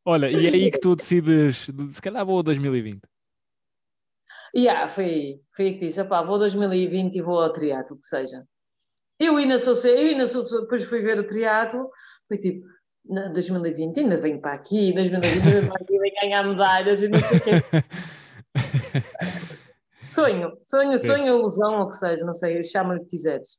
Olha, 0.04 0.28
e 0.28 0.46
é 0.46 0.50
aí 0.50 0.70
que 0.70 0.80
tu 0.80 0.96
decides, 0.96 1.70
se 1.92 2.02
calhar 2.02 2.26
vou 2.26 2.40
a 2.40 2.42
2020. 2.42 3.00
Yeah, 4.56 4.88
foi, 4.88 5.40
foi 5.56 5.66
aí 5.66 5.74
que 5.74 5.86
disse, 5.86 6.00
opá, 6.00 6.22
vou 6.22 6.34
a 6.36 6.40
2020 6.40 7.14
e 7.14 7.22
vou 7.22 7.40
ao 7.40 7.52
triatlo, 7.52 7.96
que 7.96 8.06
seja. 8.06 8.44
Eu 9.18 9.36
ainda 9.36 9.60
sou, 9.60 9.74
eu 9.88 10.08
ainda 10.08 10.26
sou, 10.26 10.44
depois 10.62 10.82
fui 10.84 11.00
ver 11.00 11.20
o 11.20 11.26
triatlo, 11.26 11.88
foi 12.26 12.36
tipo, 12.38 12.66
na 13.06 13.28
2020 13.28 14.00
ainda 14.00 14.18
venho 14.18 14.40
para 14.40 14.54
aqui, 14.54 14.92
2020 14.92 15.24
ainda 15.24 15.50
venho 15.60 15.68
para 15.68 15.82
aqui, 15.82 15.98
venho 15.98 16.14
ganhar 16.20 16.42
medalhas 16.42 17.02
e 17.02 17.08
não 17.08 17.18
sei 17.20 17.38
o 17.38 17.40
quê. 17.40 17.50
sonho, 20.14 20.58
sonho, 20.62 20.98
sonho, 20.98 21.26
ilusão, 21.26 21.80
ou 21.80 21.88
que 21.88 21.96
seja, 21.96 22.24
não 22.24 22.32
sei, 22.32 22.62
chama-lhe 22.62 23.00
o 23.00 23.04
que 23.04 23.10
quiseres. 23.10 23.58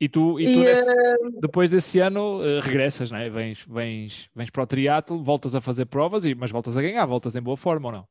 E 0.00 0.08
tu, 0.08 0.40
e 0.40 0.44
tu 0.44 0.60
e, 0.60 0.64
nesse, 0.64 0.90
uh... 0.90 1.40
depois 1.40 1.68
desse 1.68 2.00
ano 2.00 2.40
uh, 2.40 2.60
regressas, 2.60 3.10
né? 3.10 3.28
vens, 3.28 3.66
vens, 3.68 4.30
vens 4.34 4.50
para 4.50 4.62
o 4.62 4.66
triatlo, 4.66 5.22
voltas 5.22 5.54
a 5.54 5.60
fazer 5.60 5.84
provas, 5.84 6.24
e, 6.24 6.34
mas 6.34 6.50
voltas 6.50 6.76
a 6.76 6.82
ganhar, 6.82 7.04
voltas 7.04 7.36
em 7.36 7.42
boa 7.42 7.56
forma 7.56 7.88
ou 7.88 7.92
não? 7.92 8.08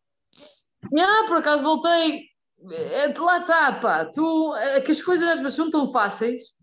Ah, 0.98 1.26
por 1.28 1.38
acaso 1.38 1.64
voltei. 1.64 2.26
É, 2.72 3.08
lá 3.18 3.40
está, 3.40 3.74
pá. 3.74 4.06
Tu, 4.06 4.56
é 4.56 4.82
que 4.82 4.92
as 4.92 5.02
coisas 5.02 5.28
às 5.28 5.40
vezes 5.40 5.56
são 5.56 5.72
tão 5.72 5.92
fáceis. 5.92 6.58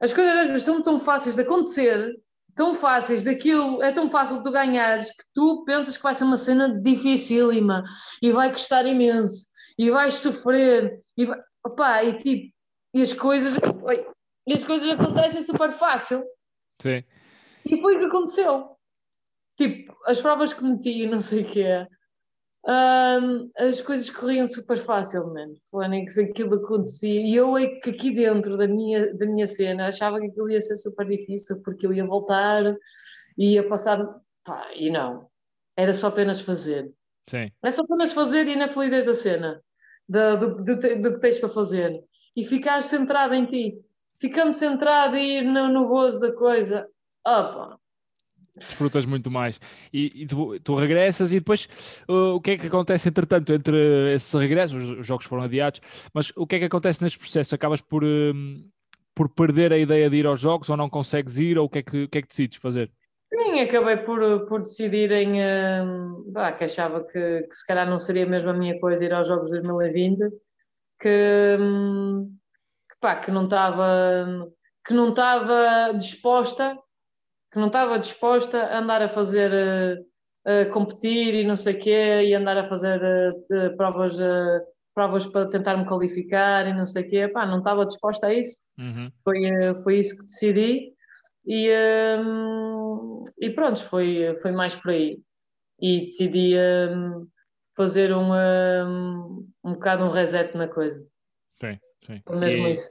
As 0.00 0.12
coisas 0.12 0.36
às 0.36 0.46
vezes 0.48 0.64
são 0.64 0.82
tão 0.82 0.98
fáceis 0.98 1.36
de 1.36 1.42
acontecer, 1.42 2.12
tão 2.56 2.74
fáceis 2.74 3.22
daquilo, 3.22 3.82
é 3.82 3.92
tão 3.92 4.08
fácil 4.08 4.42
tu 4.42 4.50
ganhares 4.50 5.10
que 5.10 5.24
tu 5.34 5.62
pensas 5.64 5.96
que 5.96 6.02
vai 6.02 6.14
ser 6.14 6.24
uma 6.24 6.38
cena 6.38 6.80
dificílima 6.80 7.84
e 8.22 8.32
vai 8.32 8.50
custar 8.50 8.86
imenso 8.86 9.46
e 9.78 9.90
vais 9.90 10.14
sofrer 10.14 10.98
e, 11.16 11.26
vai, 11.26 11.38
opá, 11.64 12.02
e 12.02 12.16
tipo, 12.18 12.54
e 12.94 13.02
as 13.02 13.12
coisas, 13.12 13.58
oi, 13.82 14.06
e 14.46 14.54
as 14.54 14.64
coisas 14.64 14.88
acontecem 14.88 15.42
super 15.42 15.70
fácil. 15.70 16.24
Sim. 16.80 17.04
E 17.64 17.80
foi 17.80 17.96
o 17.96 17.98
que 17.98 18.04
aconteceu. 18.06 18.76
Tipo, 19.58 19.94
as 20.06 20.20
provas 20.20 20.54
que 20.54 20.64
meti, 20.64 21.06
não 21.06 21.20
sei 21.20 21.42
o 21.42 21.46
que 21.46 21.62
é, 21.62 21.86
um, 22.68 23.50
as 23.56 23.80
coisas 23.80 24.10
corriam 24.10 24.48
super 24.48 24.78
facilmente. 24.78 25.60
Que 26.14 26.20
aquilo 26.22 26.56
acontecia. 26.56 27.20
E 27.20 27.34
eu 27.34 27.56
é 27.56 27.66
que 27.66 27.90
aqui 27.90 28.10
dentro 28.10 28.56
da 28.56 28.66
minha, 28.66 29.14
da 29.14 29.26
minha 29.26 29.46
cena 29.46 29.86
achava 29.86 30.18
que 30.18 30.26
aquilo 30.26 30.50
ia 30.50 30.60
ser 30.60 30.76
super 30.76 31.06
difícil 31.06 31.62
porque 31.62 31.86
eu 31.86 31.92
ia 31.92 32.04
voltar 32.04 32.76
e 33.38 33.54
ia 33.54 33.68
passar. 33.68 34.04
Pá, 34.44 34.68
e 34.74 34.90
não. 34.90 35.28
Era 35.76 35.94
só 35.94 36.08
apenas 36.08 36.40
fazer. 36.40 36.92
Sim. 37.28 37.50
É 37.62 37.70
só 37.70 37.82
apenas 37.82 38.12
fazer 38.12 38.46
e 38.48 38.56
na 38.56 38.68
fluidez 38.68 39.04
da 39.04 39.14
cena, 39.14 39.60
do, 40.08 40.36
do, 40.36 40.64
do, 40.64 41.02
do 41.02 41.14
que 41.14 41.20
tens 41.20 41.38
para 41.38 41.48
fazer 41.48 42.02
e 42.36 42.44
ficares 42.44 42.86
centrado 42.86 43.34
em 43.34 43.46
ti. 43.46 43.80
Ficando 44.18 44.54
centrado 44.54 45.16
e 45.16 45.38
ir 45.38 45.42
no, 45.42 45.68
no 45.68 45.88
gozo 45.88 46.20
da 46.20 46.32
coisa, 46.32 46.88
opa, 47.26 47.78
desfrutas 48.56 49.06
muito 49.06 49.30
mais. 49.30 49.60
E, 49.92 50.22
e 50.22 50.26
tu, 50.26 50.58
tu, 50.60 50.74
regressas 50.74 51.32
e 51.32 51.38
depois 51.38 51.68
uh, 52.08 52.34
o 52.34 52.40
que 52.40 52.52
é 52.52 52.58
que 52.58 52.66
acontece 52.66 53.08
entretanto 53.08 53.52
entre 53.52 54.14
esse 54.14 54.36
regresso? 54.36 54.76
Os, 54.76 54.90
os, 54.90 55.06
jogos 55.06 55.26
foram 55.26 55.42
adiados, 55.42 55.80
mas 56.12 56.32
o 56.36 56.46
que 56.46 56.56
é 56.56 56.58
que 56.60 56.64
acontece 56.64 57.02
neste 57.02 57.18
processo? 57.18 57.54
Acabas 57.54 57.80
por, 57.80 58.02
uh, 58.04 58.34
por 59.14 59.28
perder 59.28 59.72
a 59.72 59.78
ideia 59.78 60.08
de 60.08 60.16
ir 60.16 60.26
aos 60.26 60.40
jogos 60.40 60.68
ou 60.70 60.76
não 60.76 60.88
consegues 60.88 61.38
ir 61.38 61.58
ou 61.58 61.66
o 61.66 61.68
que 61.68 61.78
é 61.78 61.82
que, 61.82 62.04
o 62.04 62.08
que, 62.08 62.18
é 62.18 62.22
que 62.22 62.28
decides 62.28 62.58
fazer? 62.58 62.90
Sim, 63.26 63.60
acabei 63.60 63.96
por, 63.98 64.46
por 64.46 64.60
decidir 64.60 65.10
em 65.10 65.40
uh, 65.40 66.32
bah, 66.32 66.52
que 66.52 66.64
achava 66.64 67.04
que, 67.04 67.42
que 67.42 67.54
se 67.54 67.66
calhar 67.66 67.88
não 67.88 67.98
seria 67.98 68.24
mesmo 68.24 68.50
a 68.50 68.54
minha 68.54 68.78
coisa 68.78 69.04
ir 69.04 69.12
aos 69.12 69.26
Jogos 69.26 69.50
2020 69.50 70.30
que, 71.00 71.56
que, 72.88 72.96
pá, 73.00 73.16
que 73.16 73.30
não 73.30 73.44
estava 73.44 74.48
que 74.86 74.94
não 74.94 75.10
estava 75.10 75.92
disposta 75.98 76.78
que 77.56 77.60
não 77.60 77.68
estava 77.68 77.98
disposta 77.98 78.64
a 78.64 78.80
andar 78.80 79.00
a 79.00 79.08
fazer 79.08 80.04
a 80.44 80.66
competir 80.66 81.34
e 81.34 81.42
não 81.42 81.56
sei 81.56 81.74
o 81.74 81.78
quê 81.78 82.24
e 82.26 82.34
andar 82.34 82.58
a 82.58 82.64
fazer 82.64 83.00
provas 83.78 84.14
provas 84.94 85.26
para 85.26 85.48
tentar 85.48 85.78
me 85.78 85.86
qualificar 85.86 86.68
e 86.68 86.74
não 86.74 86.84
sei 86.84 87.02
o 87.02 87.08
quê, 87.08 87.28
pá, 87.28 87.46
não 87.46 87.58
estava 87.58 87.86
disposta 87.86 88.26
a 88.26 88.34
isso 88.34 88.58
uhum. 88.78 89.10
foi, 89.24 89.40
foi 89.82 89.98
isso 89.98 90.18
que 90.18 90.26
decidi 90.26 90.92
e, 91.46 91.70
um, 92.20 93.24
e 93.40 93.48
pronto, 93.48 93.82
foi, 93.84 94.36
foi 94.42 94.52
mais 94.52 94.74
por 94.74 94.90
aí 94.90 95.18
e 95.80 96.00
decidi 96.00 96.56
um, 96.90 97.26
fazer 97.74 98.12
um, 98.12 98.32
um, 98.34 99.48
um 99.64 99.72
bocado 99.72 100.04
um 100.04 100.10
reset 100.10 100.54
na 100.56 100.68
coisa. 100.68 101.00
Sim, 101.60 101.78
sim. 102.04 102.20
Foi 102.26 102.36
mesmo 102.36 102.66
e, 102.66 102.72
isso. 102.72 102.90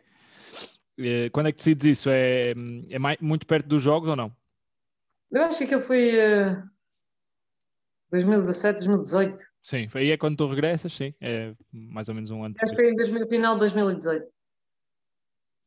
E, 0.97 1.29
quando 1.31 1.47
é 1.47 1.51
que 1.51 1.57
decides 1.57 1.85
isso? 1.85 2.09
É, 2.09 2.53
é 2.89 2.99
mais, 2.99 3.19
muito 3.19 3.45
perto 3.45 3.67
dos 3.67 3.81
jogos 3.81 4.09
ou 4.09 4.15
não? 4.15 4.31
Eu 5.35 5.43
acho 5.43 5.67
que 5.67 5.75
eu 5.75 5.81
fui 5.81 6.13
uh, 6.17 6.63
2017, 8.09 8.85
2018. 8.85 9.37
Sim, 9.61 9.87
aí 9.93 10.11
é 10.11 10.17
quando 10.17 10.37
tu 10.37 10.47
regressas, 10.47 10.93
sim, 10.93 11.13
é 11.19 11.53
mais 11.73 12.07
ou 12.07 12.15
menos 12.15 12.31
um 12.31 12.41
ano. 12.41 12.55
Acho 12.61 12.73
que 12.73 12.81
foi 12.81 12.93
em 12.93 13.27
final 13.27 13.55
de 13.55 13.59
2018. 13.59 14.25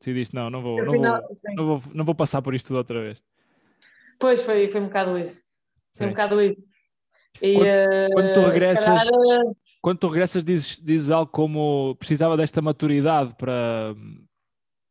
Decidiste, 0.01 0.35
não, 0.35 0.49
não 0.49 0.63
vou, 0.63 0.83
não, 0.83 0.93
final, 0.93 1.21
vou, 1.21 1.55
não, 1.55 1.67
vou, 1.67 1.83
não 1.95 2.05
vou 2.07 2.15
passar 2.15 2.41
por 2.41 2.55
isto 2.55 2.69
tudo 2.69 2.79
outra 2.79 2.99
vez. 2.99 3.23
Pois 4.19 4.41
foi, 4.41 4.69
foi 4.69 4.81
um 4.81 4.87
bocado 4.87 5.19
isso. 5.19 5.43
Foi 5.95 6.07
sim. 6.07 6.07
um 6.07 6.11
bocado 6.15 6.41
isso. 6.41 6.63
E, 7.43 7.55
quando, 7.55 7.67
uh, 7.67 8.15
quando, 8.15 8.33
tu 8.33 8.41
regressas, 8.41 9.05
calhar... 9.05 9.07
Eh, 9.07 9.53
quando 9.83 9.99
tu 9.99 10.09
regressas 10.09 10.45
dizes, 10.45 10.81
dizes 10.83 11.11
algo 11.11 11.31
como 11.31 11.95
precisava 11.97 12.39
desta 12.39 12.63
maturidade 12.63 13.35
para, 13.37 13.95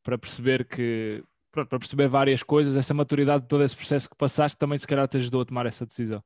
para 0.04 0.20
perceber 0.20 0.66
que 0.66 1.24
para 1.52 1.66
perceber 1.66 2.08
várias 2.08 2.44
coisas, 2.44 2.76
essa 2.76 2.94
maturidade 2.94 3.44
de 3.44 3.48
todo 3.48 3.64
esse 3.64 3.76
processo 3.76 4.10
que 4.10 4.16
passaste 4.16 4.58
também 4.58 4.78
se 4.78 4.88
calhar 4.88 5.08
te 5.08 5.18
ajudou 5.18 5.42
a 5.42 5.46
tomar 5.46 5.66
essa 5.66 5.86
decisão. 5.86 6.24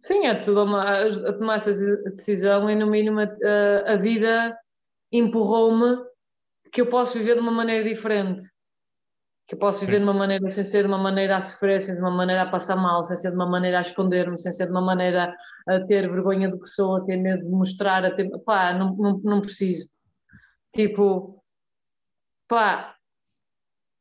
Sim, 0.00 0.26
é 0.26 0.34
tudo 0.34 0.64
uma, 0.64 0.82
a 0.82 1.32
tomar 1.32 1.56
essa 1.56 1.72
decisão 2.10 2.68
e 2.68 2.74
no 2.74 2.86
mínimo 2.86 3.20
a, 3.20 3.92
a 3.92 3.96
vida 3.96 4.56
empurrou-me 5.10 5.96
que 6.72 6.80
eu 6.80 6.86
posso 6.86 7.18
viver 7.18 7.34
de 7.34 7.40
uma 7.40 7.52
maneira 7.52 7.88
diferente 7.88 8.44
que 9.46 9.54
eu 9.54 9.58
posso 9.58 9.80
viver 9.80 9.98
de 9.98 10.04
uma 10.04 10.14
maneira 10.14 10.48
sem 10.50 10.64
ser 10.64 10.82
de 10.82 10.88
uma 10.88 10.98
maneira 10.98 11.36
a 11.36 11.40
sofrer, 11.40 11.80
sem 11.80 11.94
ser 11.94 12.00
de 12.00 12.06
uma 12.06 12.16
maneira 12.16 12.42
a 12.42 12.50
passar 12.50 12.76
mal, 12.76 13.04
sem 13.04 13.16
ser 13.16 13.30
de 13.30 13.36
uma 13.36 13.48
maneira 13.48 13.78
a 13.78 13.82
esconder-me, 13.82 14.38
sem 14.38 14.52
ser 14.52 14.66
de 14.66 14.70
uma 14.70 14.80
maneira 14.80 15.34
a 15.68 15.80
ter 15.80 16.08
vergonha 16.10 16.48
do 16.48 16.58
que 16.58 16.68
sou, 16.68 16.96
a 16.96 17.04
ter 17.04 17.16
medo 17.18 17.44
de 17.44 17.50
mostrar, 17.50 18.04
a 18.04 18.10
ter, 18.10 18.30
pá, 18.44 18.72
não, 18.72 18.96
não, 18.96 19.18
não 19.18 19.40
preciso. 19.42 19.88
Tipo, 20.74 21.42
pá, 22.48 22.93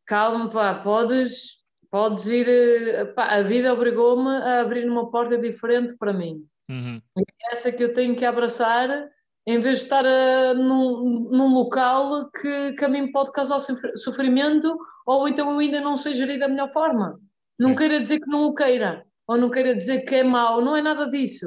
calma, 0.05 0.49
pá, 0.49 0.75
podes, 0.75 1.59
podes 1.89 2.27
ir, 2.27 2.47
eh, 2.47 3.05
pá, 3.05 3.25
a 3.25 3.43
vida 3.43 3.73
obrigou-me 3.73 4.29
a 4.29 4.61
abrir 4.61 4.89
uma 4.89 5.09
porta 5.09 5.37
diferente 5.37 5.95
para 5.97 6.13
mim. 6.13 6.45
Uhum. 6.69 7.01
E 7.17 7.21
é 7.21 7.53
essa 7.53 7.71
que 7.71 7.83
eu 7.83 7.93
tenho 7.93 8.15
que 8.15 8.25
abraçar 8.25 8.89
em 9.45 9.59
vez 9.59 9.79
de 9.79 9.83
estar 9.83 10.05
uh, 10.05 10.53
num, 10.55 11.29
num, 11.29 11.53
local 11.53 12.29
que, 12.31 12.73
que 12.73 12.85
a 12.85 12.87
mim 12.87 13.11
pode 13.11 13.33
causar 13.33 13.59
sofrimento 13.59 14.77
ou 15.05 15.27
então 15.27 15.51
eu 15.51 15.59
ainda 15.59 15.81
não 15.81 15.97
sei 15.97 16.13
gerir 16.13 16.39
da 16.39 16.47
melhor 16.47 16.71
forma. 16.71 17.19
Não 17.59 17.71
é. 17.71 17.75
queira 17.75 18.01
dizer 18.01 18.19
que 18.19 18.29
não 18.29 18.45
o 18.45 18.55
queira, 18.55 19.05
ou 19.27 19.37
não 19.37 19.49
queira 19.49 19.75
dizer 19.75 20.01
que 20.01 20.15
é 20.15 20.23
mau, 20.23 20.61
não 20.61 20.75
é 20.75 20.81
nada 20.81 21.09
disso. 21.09 21.45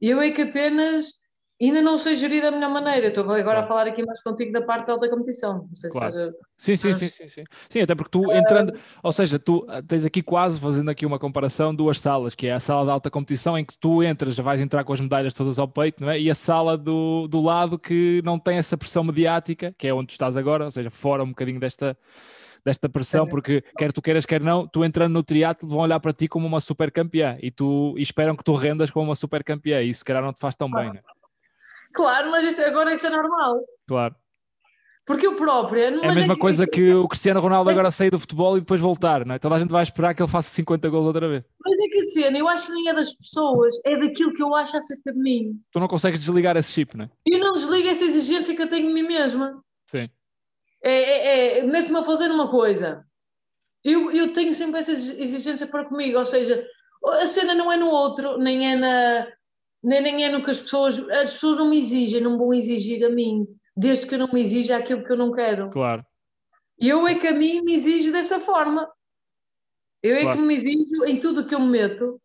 Eu 0.00 0.20
é 0.20 0.30
que 0.30 0.42
apenas 0.42 1.19
ainda 1.66 1.82
não 1.82 1.98
sei 1.98 2.16
gerir 2.16 2.42
da 2.42 2.50
melhor 2.50 2.70
maneira. 2.70 3.08
Estou 3.08 3.24
agora 3.24 3.42
Claro. 3.42 3.60
a 3.60 3.66
falar 3.66 3.86
aqui 3.86 4.04
mais 4.04 4.22
contigo 4.22 4.52
da 4.52 4.62
parte 4.62 4.86
da 4.86 5.08
competição. 5.10 5.66
Não 5.68 5.74
sei 5.74 5.90
Claro. 5.90 6.12
se 6.12 6.18
estás 6.18 6.34
a- 6.34 6.38
Sim, 6.56 6.76
sim, 6.76 6.88
Mas- 6.88 6.98
sim, 6.98 7.08
sim, 7.08 7.28
sim. 7.28 7.44
Sim, 7.68 7.80
até 7.80 7.94
porque 7.94 8.10
tu 8.10 8.30
entrando, 8.32 8.74
ou 9.02 9.12
seja, 9.12 9.38
tu 9.38 9.64
ah, 9.68 9.82
tens 9.82 10.04
aqui 10.04 10.22
quase, 10.22 10.60
fazendo 10.60 10.90
aqui 10.90 11.04
uma 11.06 11.18
comparação, 11.18 11.74
duas 11.74 11.98
salas, 11.98 12.34
que 12.34 12.46
é 12.46 12.52
a 12.52 12.60
sala 12.60 12.84
de 12.84 12.90
alta 12.90 13.10
competição 13.10 13.56
em 13.58 13.64
que 13.64 13.76
tu 13.78 14.02
entras, 14.02 14.34
já 14.34 14.42
vais 14.42 14.60
entrar 14.60 14.84
com 14.84 14.92
as 14.92 15.00
medalhas 15.00 15.32
todas 15.34 15.58
ao 15.58 15.66
peito, 15.68 16.02
não 16.02 16.10
é? 16.10 16.20
E 16.20 16.30
a 16.30 16.34
sala 16.34 16.76
do, 16.76 17.26
do 17.28 17.40
lado 17.40 17.78
que 17.78 18.20
não 18.24 18.38
tem 18.38 18.58
essa 18.58 18.76
pressão 18.76 19.02
mediática, 19.04 19.74
que 19.78 19.86
é 19.88 19.94
onde 19.94 20.08
tu 20.08 20.10
estás 20.12 20.36
agora, 20.36 20.64
ou 20.64 20.70
seja, 20.70 20.90
fora 20.90 21.22
um 21.24 21.28
bocadinho 21.28 21.58
desta, 21.60 21.96
desta 22.62 22.90
pressão, 22.90 23.26
porque 23.26 23.62
quer 23.78 23.90
tu 23.90 24.02
queiras, 24.02 24.26
quer 24.26 24.40
não, 24.42 24.66
tu 24.68 24.84
entrando 24.84 25.12
no 25.14 25.22
triatlo 25.22 25.66
vão 25.66 25.78
olhar 25.80 25.98
para 25.98 26.12
ti 26.12 26.28
como 26.28 26.46
uma 26.46 26.60
super 26.60 26.90
campeã 26.92 27.38
e 27.40 27.50
tu 27.50 27.94
e 27.96 28.02
esperam 28.02 28.36
que 28.36 28.44
tu 28.44 28.52
rendas 28.54 28.90
como 28.90 29.06
uma 29.06 29.14
super 29.14 29.42
campeã 29.42 29.80
e 29.80 29.88
isso 29.88 30.00
se 30.00 30.04
calhar 30.04 30.22
não 30.22 30.32
te 30.34 30.40
faz 30.40 30.54
tão 30.54 30.70
bem, 30.70 30.88
não 30.88 30.94
é? 30.96 31.02
Claro, 31.94 32.30
mas 32.30 32.46
isso- 32.46 32.62
agora 32.62 32.92
isso 32.94 33.06
é 33.06 33.10
normal. 33.10 33.60
Claro. 33.86 34.14
Porque 35.06 35.26
eu 35.26 35.34
própria. 35.34 35.86
É 35.90 36.08
a 36.08 36.14
mesma 36.14 36.36
coisa 36.38 36.66
que 36.68 36.94
o 36.94 37.08
Cristiano 37.08 37.40
Ronaldo 37.40 37.68
agora 37.68 37.90
sair 37.90 38.10
do 38.10 38.20
futebol 38.20 38.56
e 38.56 38.60
depois 38.60 38.80
voltar, 38.80 39.24
não 39.26 39.34
é? 39.34 39.38
Toda 39.40 39.56
a 39.56 39.58
gente 39.58 39.70
vai 39.70 39.82
esperar 39.82 40.14
que 40.14 40.22
ele 40.22 40.30
faça 40.30 40.50
50 40.50 40.88
gols 40.88 41.06
outra 41.06 41.28
vez. 41.28 41.42
Mas 41.64 41.78
é 41.78 41.88
que 41.88 42.00
a 42.00 42.04
cena, 42.06 42.38
eu 42.38 42.46
acho 42.46 42.66
que 42.66 42.72
nem 42.72 42.88
é 42.88 42.94
das 42.94 43.12
pessoas, 43.14 43.74
é 43.84 43.96
daquilo 43.98 44.32
que 44.32 44.42
eu 44.42 44.54
acho 44.54 44.76
acerca 44.76 45.12
de 45.12 45.18
mim. 45.18 45.60
Tu 45.72 45.80
não 45.80 45.88
consegues 45.88 46.20
desligar 46.20 46.56
esse 46.56 46.72
chip, 46.72 46.96
não 46.96 47.06
é? 47.06 47.10
Eu 47.26 47.40
não 47.40 47.54
desligo 47.54 47.88
essa 47.88 48.04
exigência 48.04 48.54
que 48.54 48.62
eu 48.62 48.70
tenho 48.70 48.86
de 48.86 48.92
mim 48.94 49.02
mesma. 49.02 49.60
Sim. 49.90 50.08
É, 50.84 50.92
é, 50.92 51.58
é 51.58 51.62
mete-me 51.64 51.98
a 51.98 52.04
fazer 52.04 52.30
uma 52.30 52.48
coisa. 52.48 53.04
Eu, 53.82 54.12
eu 54.12 54.32
tenho 54.32 54.54
sempre 54.54 54.78
essa 54.78 54.92
exigência 54.92 55.66
para 55.66 55.86
comigo, 55.86 56.18
ou 56.18 56.26
seja, 56.26 56.64
a 57.04 57.26
cena 57.26 57.54
não 57.54 57.72
é 57.72 57.76
no 57.76 57.88
outro, 57.88 58.38
nem 58.38 58.72
é 58.74 58.76
na. 58.76 59.26
Nem, 59.82 60.02
nem 60.02 60.24
é 60.24 60.28
no 60.28 60.44
que 60.44 60.50
as 60.50 60.60
pessoas. 60.60 60.98
As 61.10 61.32
pessoas 61.34 61.56
não 61.56 61.68
me 61.70 61.78
exigem, 61.78 62.20
não 62.20 62.36
vão 62.38 62.52
exigir 62.52 63.04
a 63.04 63.10
mim, 63.10 63.46
desde 63.76 64.06
que 64.06 64.14
eu 64.14 64.18
não 64.18 64.30
me 64.32 64.40
exija 64.42 64.76
aquilo 64.76 65.04
que 65.04 65.12
eu 65.12 65.16
não 65.16 65.32
quero. 65.32 65.70
Claro. 65.70 66.04
Eu 66.78 67.06
é 67.06 67.14
que 67.14 67.26
a 67.26 67.32
mim 67.32 67.60
me 67.62 67.74
exijo 67.74 68.12
dessa 68.12 68.40
forma. 68.40 68.88
Eu 70.02 70.16
é 70.16 70.22
Claro. 70.22 70.38
que 70.38 70.44
me 70.46 70.54
exijo 70.54 71.04
em 71.04 71.20
tudo 71.20 71.42
o 71.42 71.46
que 71.46 71.54
eu 71.54 71.60
me 71.60 71.68
meto, 71.68 72.20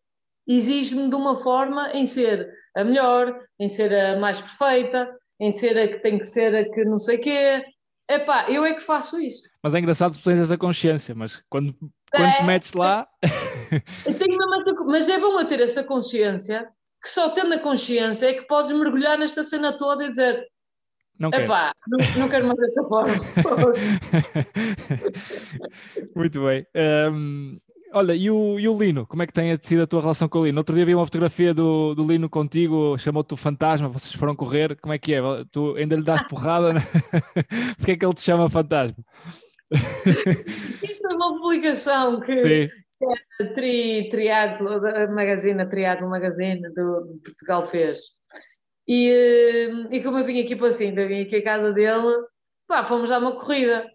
exijo-me 0.46 1.08
de 1.08 1.14
uma 1.14 1.36
forma 1.42 1.90
em 1.92 2.06
ser 2.06 2.50
a 2.74 2.84
melhor, 2.84 3.38
em 3.58 3.68
ser 3.68 3.92
a 3.94 4.18
mais 4.18 4.40
perfeita, 4.40 5.14
em 5.40 5.50
ser 5.52 5.76
a 5.78 5.88
que 5.88 5.98
tem 5.98 6.18
que 6.18 6.24
ser 6.24 6.54
a 6.54 6.64
que 6.70 6.84
não 6.84 6.96
sei 6.98 7.18
quê. 7.18 7.64
Epá, 8.08 8.48
eu 8.50 8.64
é 8.64 8.72
que 8.74 8.80
faço 8.80 9.18
isso. 9.20 9.48
Mas 9.62 9.74
é 9.74 9.78
engraçado 9.78 10.12
que 10.16 10.22
tu 10.22 10.24
tens 10.30 10.38
essa 10.40 10.56
consciência, 10.56 11.14
mas 11.14 11.42
quando, 11.50 11.74
quando 12.14 12.32
te 12.36 12.42
É. 12.42 12.44
metes 12.44 12.72
lá, 12.72 13.06
Eu 14.06 14.14
tenho 14.16 14.38
mesmo 14.38 14.54
essa, 14.54 14.72
mas 14.84 15.08
é 15.08 15.18
bom 15.18 15.38
eu 15.38 15.46
ter 15.46 15.60
essa 15.60 15.82
consciência, 15.82 16.66
que 17.06 17.10
só 17.10 17.30
tendo 17.30 17.54
a 17.54 17.58
consciência 17.60 18.26
é 18.26 18.34
que 18.34 18.48
podes 18.48 18.72
mergulhar 18.72 19.16
nesta 19.16 19.44
cena 19.44 19.72
toda 19.72 20.04
e 20.04 20.10
dizer 20.10 20.44
não 21.16 21.30
quero. 21.30 21.44
epá, 21.44 21.72
não, 21.86 21.98
não 22.18 22.28
quero 22.28 22.48
mais 22.48 22.58
dessa 22.58 22.82
forma. 22.82 23.14
Muito 26.16 26.44
bem. 26.44 26.66
Ahm, 26.74 27.58
olha, 27.94 28.12
e 28.12 28.28
o, 28.28 28.58
e 28.58 28.68
o 28.68 28.76
Lino? 28.76 29.06
Como 29.06 29.22
é 29.22 29.26
que 29.26 29.32
tem 29.32 29.56
sido 29.62 29.84
a 29.84 29.86
tua 29.86 30.00
relação 30.00 30.28
com 30.28 30.40
o 30.40 30.46
Lino? 30.46 30.58
Outro 30.58 30.74
dia 30.74 30.84
vi 30.84 30.96
uma 30.96 31.06
fotografia 31.06 31.54
do, 31.54 31.94
do 31.94 32.04
Lino 32.04 32.28
contigo, 32.28 32.98
chamou-te 32.98 33.34
o 33.34 33.36
fantasma, 33.36 33.88
vocês 33.88 34.12
foram 34.14 34.34
correr. 34.34 34.76
Como 34.80 34.92
é 34.92 34.98
que 34.98 35.14
é? 35.14 35.20
Tu 35.52 35.76
ainda 35.76 35.94
lhe 35.94 36.02
dás 36.02 36.26
porrada? 36.26 36.72
né? 36.72 36.80
Porque 37.78 37.92
é 37.92 37.96
que 37.96 38.04
ele 38.04 38.14
te 38.14 38.22
chama 38.22 38.50
fantasma? 38.50 38.96
Isso 39.70 41.06
é 41.06 41.14
uma 41.14 41.38
publicação 41.38 42.18
que 42.20 42.40
Sim, 42.40 42.68
tri, 43.54 44.08
triatlo, 44.10 44.68
a 44.68 45.06
Magazine, 45.08 45.62
a 45.62 45.66
Triatlo 45.66 46.08
Magazine 46.08 46.62
do, 46.74 47.12
de 47.12 47.20
Portugal 47.20 47.66
fez. 47.66 47.98
E, 48.88 49.10
eh, 49.10 49.96
e 49.96 50.02
como 50.02 50.18
eu 50.18 50.24
vim 50.24 50.40
aqui 50.40 50.54
para 50.54 50.68
assim, 50.68 50.94
eu 50.96 51.08
vim 51.08 51.22
aqui 51.22 51.36
à 51.36 51.44
casa 51.44 51.72
dele, 51.72 52.14
pá, 52.66 52.84
fomos 52.84 53.08
dar 53.08 53.18
uma 53.18 53.32
corrida. 53.32 53.90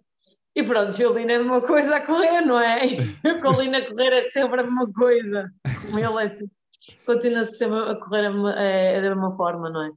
E 0.53 0.63
pronto, 0.63 0.91
o 0.91 1.17
Lino 1.17 1.31
é 1.31 1.35
a 1.35 1.39
mesma 1.39 1.61
coisa 1.61 1.95
a 1.95 2.05
correr, 2.05 2.41
não 2.41 2.59
é? 2.59 2.81
Com 3.41 3.49
o 3.49 3.61
Lino 3.61 3.77
a 3.77 3.87
correr 3.87 4.13
é 4.19 4.23
sempre 4.25 4.59
a 4.59 4.63
mesma 4.63 4.91
coisa. 4.91 5.49
Com 5.89 5.97
ele 5.97 6.25
é 6.25 6.37
continua-se 7.05 7.57
sempre 7.57 7.79
a 7.79 7.95
correr 7.95 8.27
a 8.27 8.61
é, 8.61 8.97
é 8.97 9.01
da 9.01 9.09
mesma 9.09 9.31
forma, 9.33 9.69
não 9.69 9.83
é? 9.83 9.91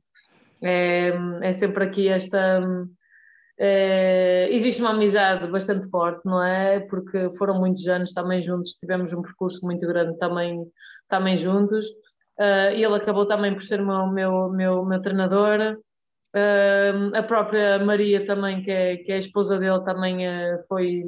É, 0.62 1.12
é 1.42 1.52
sempre 1.52 1.84
aqui 1.84 2.08
esta. 2.08 2.60
É, 3.58 4.48
existe 4.50 4.80
uma 4.80 4.90
amizade 4.90 5.46
bastante 5.48 5.88
forte, 5.90 6.24
não 6.24 6.42
é? 6.42 6.80
Porque 6.80 7.30
foram 7.38 7.58
muitos 7.58 7.86
anos 7.88 8.12
também 8.12 8.42
juntos, 8.42 8.72
tivemos 8.72 9.12
um 9.12 9.22
percurso 9.22 9.64
muito 9.64 9.86
grande 9.86 10.18
também, 10.18 10.64
também 11.08 11.36
juntos. 11.36 11.86
E 12.38 12.82
ele 12.82 12.96
acabou 12.96 13.26
também 13.26 13.54
por 13.54 13.62
ser 13.62 13.80
meu, 13.80 14.08
meu, 14.08 14.50
meu, 14.50 14.84
meu 14.84 15.00
treinador. 15.00 15.78
Ah, 16.34 17.18
a 17.18 17.22
própria 17.22 17.78
Maria 17.84 18.26
também, 18.26 18.60
que 18.62 18.70
é, 18.70 18.96
que 18.98 19.12
é 19.12 19.16
a 19.16 19.18
esposa 19.18 19.58
dele, 19.58 19.84
também 19.84 20.26
eh, 20.26 20.58
foi 20.68 21.04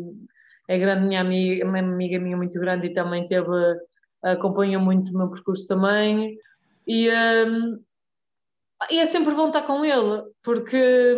é 0.68 0.78
grande 0.78 1.06
minha 1.06 1.20
amiga, 1.20 1.66
uma 1.66 1.78
amiga 1.80 2.18
minha 2.18 2.36
muito 2.36 2.58
grande 2.60 2.88
e 2.88 2.94
também 2.94 3.26
teve, 3.28 3.48
acompanha 4.22 4.78
muito 4.78 5.10
o 5.12 5.18
meu 5.18 5.30
percurso 5.30 5.66
também. 5.66 6.38
E, 6.86 7.10
ah, 7.10 7.46
e 8.90 8.98
é 9.00 9.06
sempre 9.06 9.34
bom 9.34 9.48
estar 9.48 9.62
com 9.62 9.84
ele, 9.84 10.22
porque 10.42 11.16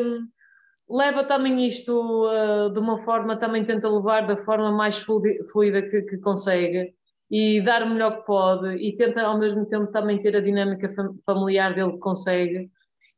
leva 0.90 1.24
também 1.24 1.66
isto 1.66 2.26
ah, 2.26 2.70
de 2.72 2.78
uma 2.78 2.98
forma, 2.98 3.36
também 3.36 3.64
tenta 3.64 3.88
levar 3.88 4.26
da 4.26 4.36
forma 4.36 4.70
mais 4.72 4.98
flui- 4.98 5.38
fluida 5.52 5.82
que, 5.82 6.02
que 6.02 6.18
consegue 6.18 6.92
e 7.30 7.60
dar 7.60 7.82
o 7.82 7.90
melhor 7.90 8.20
que 8.20 8.26
pode 8.26 8.76
e 8.76 8.94
tenta 8.94 9.20
ao 9.22 9.38
mesmo 9.38 9.66
tempo 9.66 9.92
também 9.92 10.20
ter 10.22 10.34
a 10.36 10.40
dinâmica 10.40 10.92
fam- 10.94 11.14
familiar 11.26 11.74
dele 11.74 11.92
que 11.92 11.98
consegue 11.98 12.70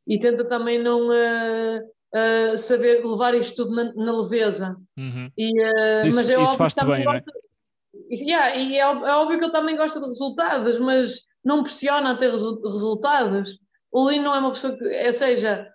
e 0.07 0.19
tenta 0.19 0.45
também 0.45 0.83
não 0.83 1.11
ah, 1.13 1.81
ah, 2.15 2.57
saber 2.57 3.05
levar 3.05 3.35
isto 3.35 3.55
tudo 3.65 3.75
na, 3.77 3.93
na 3.95 4.21
leveza. 4.21 4.77
uhum. 4.99 5.31
E, 5.39 5.53
Isso- 6.09 6.17
mas 6.17 6.29
é 6.29 6.33
isso 6.33 6.41
óbvio 6.43 6.51
que 6.53 6.57
faz-te 6.59 6.85
bem, 6.85 7.05
não 7.05 7.15
é? 7.15 7.23
Yeah, 8.11 8.57
e 8.57 8.75
é, 8.77 8.81
é 8.81 9.15
óbvio 9.17 9.39
que 9.39 9.45
ele 9.45 9.53
também 9.53 9.77
gosta 9.77 10.01
de 10.01 10.07
resultados, 10.07 10.79
mas 10.81 11.21
não 11.45 11.63
pressiona 11.63 12.11
a 12.11 12.17
ter 12.17 12.31
resu- 12.31 12.61
resultados. 12.65 13.57
O 13.93 14.09
Lino 14.11 14.25
não 14.25 14.35
é 14.35 14.39
uma 14.41 14.51
pessoa 14.53 14.77
que, 14.77 14.85
ou 15.07 15.13
seja, 15.13 15.69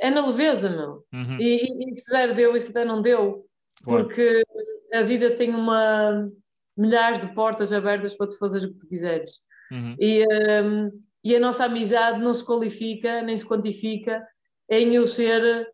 é 0.00 0.10
na 0.10 0.26
leveza, 0.26 0.70
meu. 0.70 1.04
Uhum. 1.12 1.36
E, 1.38 1.90
e, 1.90 1.94
se 1.94 2.04
der 2.10 2.34
deu 2.34 2.56
e 2.56 2.60
se 2.60 2.72
der 2.72 2.86
não 2.86 3.02
deu, 3.02 3.44
Claro. 3.82 4.04
porque 4.04 4.42
a 4.92 5.02
vida 5.02 5.30
tem 5.36 5.54
uma 5.54 6.28
milhares 6.76 7.20
de 7.20 7.34
portas 7.34 7.72
abertas 7.72 8.14
para 8.14 8.28
tu 8.28 8.38
fazeres 8.38 8.66
o 8.66 8.72
que 8.72 8.78
tu 8.80 8.88
quiseres. 8.88 9.30
Uhum. 9.70 9.96
E, 9.98 10.24
hum, 10.62 10.90
e 11.22 11.36
a 11.36 11.40
nossa 11.40 11.64
amizade 11.64 12.20
não 12.20 12.34
se 12.34 12.44
qualifica, 12.44 13.22
nem 13.22 13.36
se 13.36 13.46
quantifica 13.46 14.26
em 14.68 14.94
eu 14.94 15.06
ser 15.06 15.68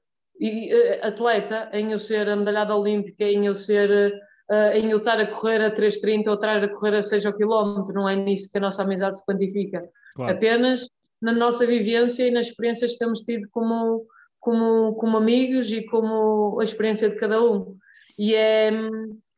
atleta, 1.03 1.71
em 1.73 1.93
eu 1.93 1.99
ser 1.99 2.29
a 2.29 2.37
medalhada 2.37 2.75
olímpica, 2.75 3.25
em 3.25 3.47
eu 3.47 3.55
ser 3.55 4.13
eh, 4.49 4.79
em 4.79 4.91
eu 4.91 4.99
estar 4.99 5.19
a 5.19 5.27
correr 5.27 5.61
a 5.61 5.75
3,30 5.75 6.29
ou 6.29 6.35
estar 6.35 6.63
a 6.63 6.69
correr 6.69 6.97
a 6.97 7.03
6 7.03 7.27
ao 7.27 7.33
quilómetro, 7.33 7.93
não 7.93 8.09
é 8.09 8.15
nisso 8.15 8.49
que 8.51 8.59
a 8.59 8.61
nossa 8.61 8.83
amizade 8.83 9.19
se 9.19 9.25
quantifica. 9.25 9.89
Claro. 10.15 10.33
Apenas 10.33 10.89
na 11.21 11.33
nossa 11.33 11.67
vivência 11.67 12.27
e 12.27 12.31
nas 12.31 12.49
experiências 12.49 12.93
que 12.93 12.99
temos 12.99 13.21
tido 13.23 13.49
como, 13.51 14.07
como, 14.47 14.95
como 14.95 15.17
amigos 15.17 15.73
e 15.73 15.83
como 15.83 16.61
a 16.61 16.63
experiência 16.63 17.11
de 17.11 17.17
cada 17.17 17.43
um. 17.43 17.77
E 18.17 18.33
é, 18.33 18.71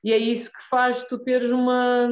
e 0.04 0.12
é 0.12 0.18
isso 0.18 0.52
que 0.52 0.68
faz 0.68 1.04
tu 1.04 1.18
teres 1.18 1.50
uma 1.50 2.11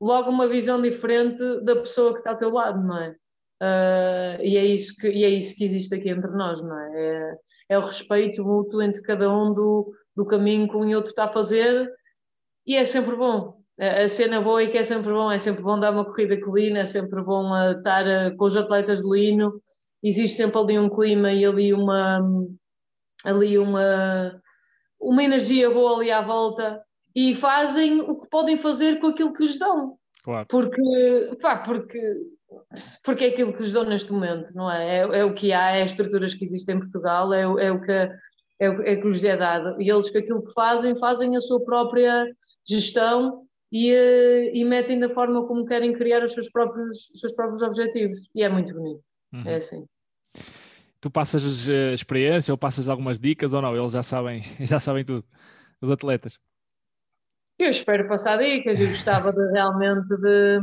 logo 0.00 0.28
uma 0.28 0.48
visão 0.48 0.82
diferente 0.82 1.40
da 1.62 1.76
pessoa 1.76 2.12
que 2.12 2.18
está 2.18 2.32
ao 2.32 2.36
teu 2.36 2.50
lado, 2.50 2.84
não 2.84 2.98
é? 2.98 3.14
Ah, 3.60 4.38
e, 4.40 4.56
é 4.56 4.64
isso 4.64 4.96
que, 4.96 5.08
e 5.08 5.22
é 5.22 5.28
isso 5.28 5.54
que 5.54 5.64
existe 5.64 5.94
aqui 5.94 6.08
entre 6.10 6.32
nós, 6.32 6.60
não 6.60 6.76
é? 6.76 6.90
É, 6.96 7.36
é 7.70 7.78
o 7.78 7.82
respeito 7.82 8.44
mútuo 8.44 8.82
entre 8.82 9.02
cada 9.02 9.32
um 9.32 9.54
do, 9.54 9.94
do 10.16 10.26
caminho 10.26 10.68
que 10.68 10.76
um 10.76 10.84
e 10.84 10.96
outro 10.96 11.10
está 11.10 11.26
a 11.26 11.32
fazer 11.32 11.88
e 12.66 12.74
é 12.74 12.84
sempre 12.84 13.14
bom. 13.14 13.56
A 13.78 14.08
cena 14.08 14.40
boa 14.40 14.62
é 14.62 14.66
que 14.66 14.78
é 14.78 14.82
sempre 14.82 15.12
bom, 15.12 15.30
é 15.30 15.38
sempre 15.38 15.62
bom 15.62 15.78
dar 15.78 15.92
uma 15.92 16.04
corrida 16.04 16.34
Lino, 16.34 16.78
é 16.78 16.86
sempre 16.86 17.22
bom 17.22 17.54
estar 17.70 18.04
ah, 18.04 18.34
com 18.36 18.44
os 18.46 18.56
atletas 18.56 19.00
do 19.00 19.14
Lino, 19.14 19.60
existe 20.08 20.36
sempre 20.36 20.58
ali 20.58 20.78
um 20.78 20.88
clima 20.88 21.32
e 21.32 21.44
ali 21.44 21.72
uma 21.72 22.20
ali 23.24 23.58
uma, 23.58 24.40
uma 25.00 25.24
energia 25.24 25.70
boa 25.70 25.96
ali 25.96 26.10
à 26.10 26.22
volta 26.22 26.82
e 27.14 27.34
fazem 27.34 28.00
o 28.00 28.16
que 28.20 28.28
podem 28.28 28.56
fazer 28.56 29.00
com 29.00 29.08
aquilo 29.08 29.32
que 29.32 29.42
lhes 29.44 29.58
dão. 29.58 29.96
Claro. 30.22 30.46
Porque, 30.48 30.82
pá, 31.40 31.56
porque, 31.58 32.00
porque 33.04 33.24
é 33.24 33.28
aquilo 33.28 33.52
que 33.52 33.62
lhes 33.62 33.72
dão 33.72 33.84
neste 33.84 34.12
momento, 34.12 34.52
não 34.54 34.70
é? 34.70 34.98
É, 34.98 35.18
é 35.20 35.24
o 35.24 35.34
que 35.34 35.52
há, 35.52 35.70
é 35.76 35.82
as 35.82 35.90
estruturas 35.92 36.34
que 36.34 36.44
existem 36.44 36.76
em 36.76 36.80
Portugal, 36.80 37.32
é, 37.32 37.48
o- 37.48 37.58
é 37.58 37.72
o 37.72 37.80
que 37.80 37.92
é, 38.58 38.70
o- 38.70 38.82
é 38.82 38.96
que 38.96 39.06
lhes 39.06 39.24
é 39.24 39.36
dado. 39.36 39.80
E 39.80 39.90
eles 39.90 40.10
com 40.10 40.18
aquilo 40.18 40.44
que 40.44 40.52
fazem, 40.52 40.96
fazem 40.96 41.36
a 41.36 41.40
sua 41.40 41.64
própria 41.64 42.26
gestão 42.68 43.44
e, 43.72 43.90
eh, 43.90 44.50
e 44.54 44.64
metem 44.64 44.98
da 44.98 45.10
forma 45.10 45.46
como 45.46 45.64
querem 45.66 45.92
criar 45.92 46.22
os 46.24 46.32
seus 46.32 46.50
próprios, 46.50 47.10
os 47.14 47.20
seus 47.20 47.34
próprios 47.34 47.62
objetivos. 47.62 48.28
E 48.34 48.42
é 48.42 48.48
muito 48.48 48.72
bonito. 48.74 49.02
Uhum. 49.32 49.42
É 49.46 49.56
assim. 49.56 49.84
Tu 51.00 51.10
passas 51.10 51.68
eh, 51.68 51.92
experiência 51.92 52.52
ou 52.52 52.58
passas 52.58 52.88
algumas 52.88 53.18
dicas 53.18 53.52
ou 53.52 53.62
não? 53.62 53.76
Eles 53.76 53.92
já 53.92 54.02
sabem, 54.02 54.42
já 54.60 54.80
sabem 54.80 55.04
tudo, 55.04 55.24
os 55.80 55.90
atletas. 55.90 56.38
Eu 57.58 57.70
espero 57.70 58.08
passar 58.08 58.38
dicas, 58.38 58.80
eu 58.80 58.88
gostava 58.88 59.32
de 59.32 59.52
realmente 59.52 60.08
de. 60.08 60.60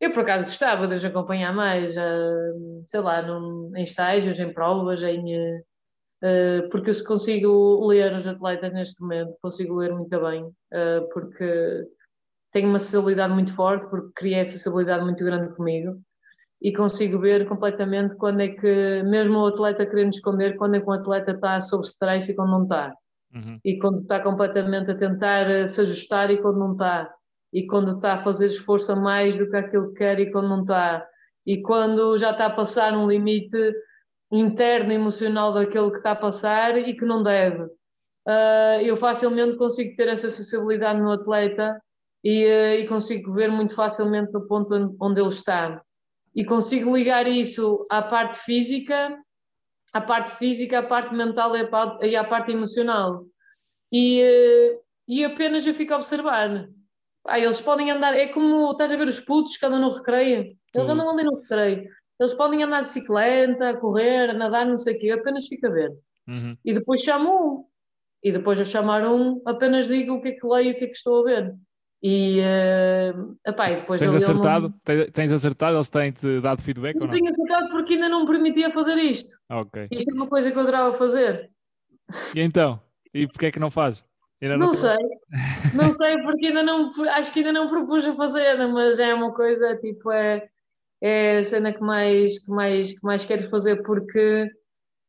Eu, 0.00 0.12
por 0.12 0.22
acaso, 0.22 0.46
gostava 0.46 0.88
de 0.88 0.94
os 0.94 1.04
acompanhar 1.04 1.54
mais, 1.54 1.96
uh, 1.96 2.82
sei 2.84 3.00
lá, 3.00 3.22
num, 3.22 3.72
em 3.76 3.84
estágios, 3.84 4.38
em 4.40 4.52
provas, 4.52 5.02
em, 5.02 5.36
uh, 5.36 6.68
porque 6.70 6.90
eu 6.90 7.04
consigo 7.04 7.86
ler 7.86 8.12
os 8.12 8.26
atletas 8.26 8.72
neste 8.72 9.00
momento, 9.00 9.36
consigo 9.40 9.76
ler 9.76 9.92
muito 9.92 10.20
bem, 10.20 10.44
uh, 10.44 11.08
porque 11.12 11.86
tenho 12.52 12.68
uma 12.68 12.78
sensibilidade 12.78 13.32
muito 13.32 13.54
forte, 13.54 13.88
porque 13.88 14.10
criei 14.16 14.40
essa 14.40 14.52
sensibilidade 14.52 15.04
muito 15.04 15.24
grande 15.24 15.54
comigo 15.54 16.02
e 16.64 16.72
consigo 16.72 17.18
ver 17.18 17.46
completamente 17.46 18.16
quando 18.16 18.40
é 18.40 18.48
que, 18.48 19.02
mesmo 19.02 19.38
o 19.38 19.46
atleta 19.46 19.84
querendo 19.84 20.14
esconder, 20.14 20.56
quando 20.56 20.76
é 20.76 20.80
que 20.80 20.88
o 20.88 20.92
atleta 20.92 21.32
está 21.32 21.60
sob 21.60 21.86
stress 21.86 22.32
e 22.32 22.34
quando 22.34 22.52
não 22.52 22.62
está. 22.62 22.90
Uhum. 23.34 23.60
E 23.62 23.78
quando 23.78 24.00
está 24.00 24.18
completamente 24.20 24.90
a 24.90 24.96
tentar 24.96 25.68
se 25.68 25.82
ajustar 25.82 26.30
e 26.30 26.38
quando 26.38 26.58
não 26.58 26.72
está 26.72 27.12
e 27.52 27.66
quando 27.66 27.96
está 27.96 28.14
a 28.14 28.22
fazer 28.22 28.46
esforço 28.46 28.90
a 28.90 28.96
mais 28.96 29.38
do 29.38 29.48
que 29.48 29.56
aquilo 29.56 29.90
que 29.90 29.98
quer 29.98 30.18
e 30.18 30.32
quando 30.32 30.48
não 30.48 30.62
está, 30.62 31.06
e 31.46 31.62
quando 31.62 32.18
já 32.18 32.32
está 32.32 32.46
a 32.46 32.50
passar 32.50 32.96
um 32.96 33.06
limite 33.06 33.56
interno 34.32 34.90
emocional 34.90 35.52
daquele 35.52 35.90
que 35.90 35.98
está 35.98 36.12
a 36.12 36.16
passar 36.16 36.76
e 36.76 36.96
que 36.96 37.04
não 37.04 37.22
deve. 37.22 37.62
Uh, 38.26 38.80
eu 38.82 38.96
facilmente 38.96 39.56
consigo 39.56 39.94
ter 39.94 40.08
essa 40.08 40.30
sensibilidade 40.30 40.98
no 40.98 41.12
atleta 41.12 41.80
e, 42.24 42.44
uh, 42.44 42.80
e 42.80 42.88
consigo 42.88 43.32
ver 43.34 43.52
muito 43.52 43.74
facilmente 43.74 44.32
no 44.32 44.48
ponto 44.48 44.96
onde 44.98 45.20
ele 45.20 45.28
está. 45.28 45.80
E 46.34 46.44
consigo 46.44 46.96
ligar 46.96 47.26
isso 47.26 47.86
à 47.90 48.02
parte 48.02 48.38
física, 48.40 49.16
à 49.92 50.00
parte 50.00 50.36
física, 50.36 50.80
à 50.80 50.82
parte 50.82 51.14
mental 51.14 51.56
e 52.02 52.16
à 52.16 52.24
parte, 52.24 52.50
emocional. 52.50 53.24
E, 53.92 54.20
uh, 54.20 54.80
e 55.06 55.24
apenas 55.24 55.66
eu 55.66 55.74
fico 55.74 55.94
a 55.94 55.96
observar 55.96 56.68
ah, 57.26 57.38
eles 57.38 57.60
podem 57.60 57.90
andar, 57.90 58.14
é 58.14 58.28
como 58.28 58.70
estás 58.70 58.92
a 58.92 58.96
ver 58.96 59.08
os 59.08 59.20
putos 59.20 59.56
que 59.56 59.64
andam 59.64 59.80
no 59.80 59.90
recreio, 59.90 60.56
eles 60.74 60.88
andam 60.88 61.08
ali 61.08 61.24
no 61.24 61.40
recreio, 61.40 61.88
eles 62.20 62.34
podem 62.34 62.62
andar 62.62 62.82
de 62.82 62.88
bicicleta, 62.88 63.70
a 63.70 63.76
correr, 63.76 64.30
a 64.30 64.34
nadar, 64.34 64.66
não 64.66 64.76
sei 64.76 64.96
o 64.96 64.98
quê, 64.98 65.06
eu 65.06 65.18
apenas 65.18 65.46
fico 65.46 65.66
a 65.66 65.70
ver. 65.70 65.90
Uhum. 66.28 66.56
E 66.64 66.74
depois 66.74 67.00
chamo 67.02 67.30
um, 67.30 67.64
e 68.22 68.30
depois 68.30 68.58
de 68.58 68.66
chamar 68.66 69.06
um, 69.06 69.40
apenas 69.46 69.88
digo 69.88 70.14
o 70.14 70.20
que 70.20 70.28
é 70.28 70.32
que 70.32 70.46
leio 70.46 70.68
e 70.68 70.72
o 70.72 70.76
que 70.76 70.84
é 70.84 70.88
que 70.88 70.96
estou 70.96 71.20
a 71.20 71.24
ver. 71.24 71.54
E, 72.06 72.38
uh, 72.40 73.34
epá, 73.46 73.70
e 73.70 73.76
depois 73.76 73.98
tens 73.98 74.14
acertado? 74.14 74.74
Não... 74.86 75.10
Tens 75.10 75.32
acertado? 75.32 75.78
Eles 75.78 75.88
têm-te 75.88 76.38
dado 76.42 76.60
feedback 76.60 76.96
não 76.96 77.02
ou 77.02 77.06
não? 77.08 77.14
tenho 77.14 77.30
acertado 77.30 77.70
porque 77.70 77.94
ainda 77.94 78.10
não 78.10 78.20
me 78.20 78.26
permitia 78.26 78.70
fazer 78.70 78.96
isto. 78.96 79.34
Ok. 79.50 79.88
Isto 79.90 80.10
é 80.10 80.14
uma 80.14 80.26
coisa 80.26 80.52
que 80.52 80.58
eu 80.58 80.62
adorava 80.62 80.94
fazer. 80.98 81.50
E 82.34 82.42
então? 82.42 82.78
E 83.14 83.26
porquê 83.26 83.46
é 83.46 83.50
que 83.50 83.58
não 83.58 83.70
fazes? 83.70 84.04
Não, 84.42 84.58
não 84.58 84.72
sei, 84.74 84.98
não 85.74 85.94
sei 85.94 86.20
porque 86.20 86.48
ainda 86.48 86.62
não, 86.62 86.92
acho 87.12 87.32
que 87.32 87.38
ainda 87.38 87.52
não 87.52 87.70
propus 87.70 88.04
a 88.04 88.14
fazer, 88.14 88.58
mas 88.68 88.98
é 88.98 89.14
uma 89.14 89.32
coisa 89.32 89.74
tipo, 89.76 90.12
é, 90.12 90.46
é 91.00 91.38
a 91.38 91.44
cena 91.44 91.72
que 91.72 91.80
mais, 91.80 92.44
que 92.44 92.50
mais, 92.50 92.98
que 92.98 93.06
mais 93.06 93.24
quero 93.24 93.48
fazer 93.48 93.82
porque 93.82 94.46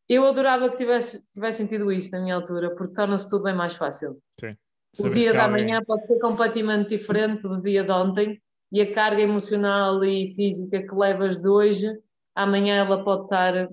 eu 0.07 0.25
adorava 0.25 0.69
que 0.69 0.77
tivesse, 0.77 1.21
tivesse 1.33 1.57
sentido 1.57 1.91
isso 1.91 2.11
na 2.11 2.21
minha 2.21 2.35
altura, 2.35 2.73
porque 2.73 2.93
torna-se 2.93 3.29
tudo 3.29 3.43
bem 3.43 3.53
mais 3.53 3.73
fácil. 3.73 4.17
Sim. 4.39 4.55
O 4.99 5.09
dia 5.09 5.33
da 5.33 5.47
manhã 5.47 5.81
pode 5.85 6.07
ser 6.07 6.19
completamente 6.19 6.89
diferente 6.89 7.41
do 7.41 7.61
dia 7.61 7.83
de 7.83 7.91
ontem 7.91 8.41
e 8.71 8.81
a 8.81 8.93
carga 8.93 9.21
emocional 9.21 10.03
e 10.03 10.33
física 10.35 10.81
que 10.81 10.95
levas 10.95 11.37
de 11.37 11.47
hoje, 11.47 11.87
amanhã 12.33 12.75
ela 12.75 13.03
pode 13.03 13.23
estar 13.23 13.69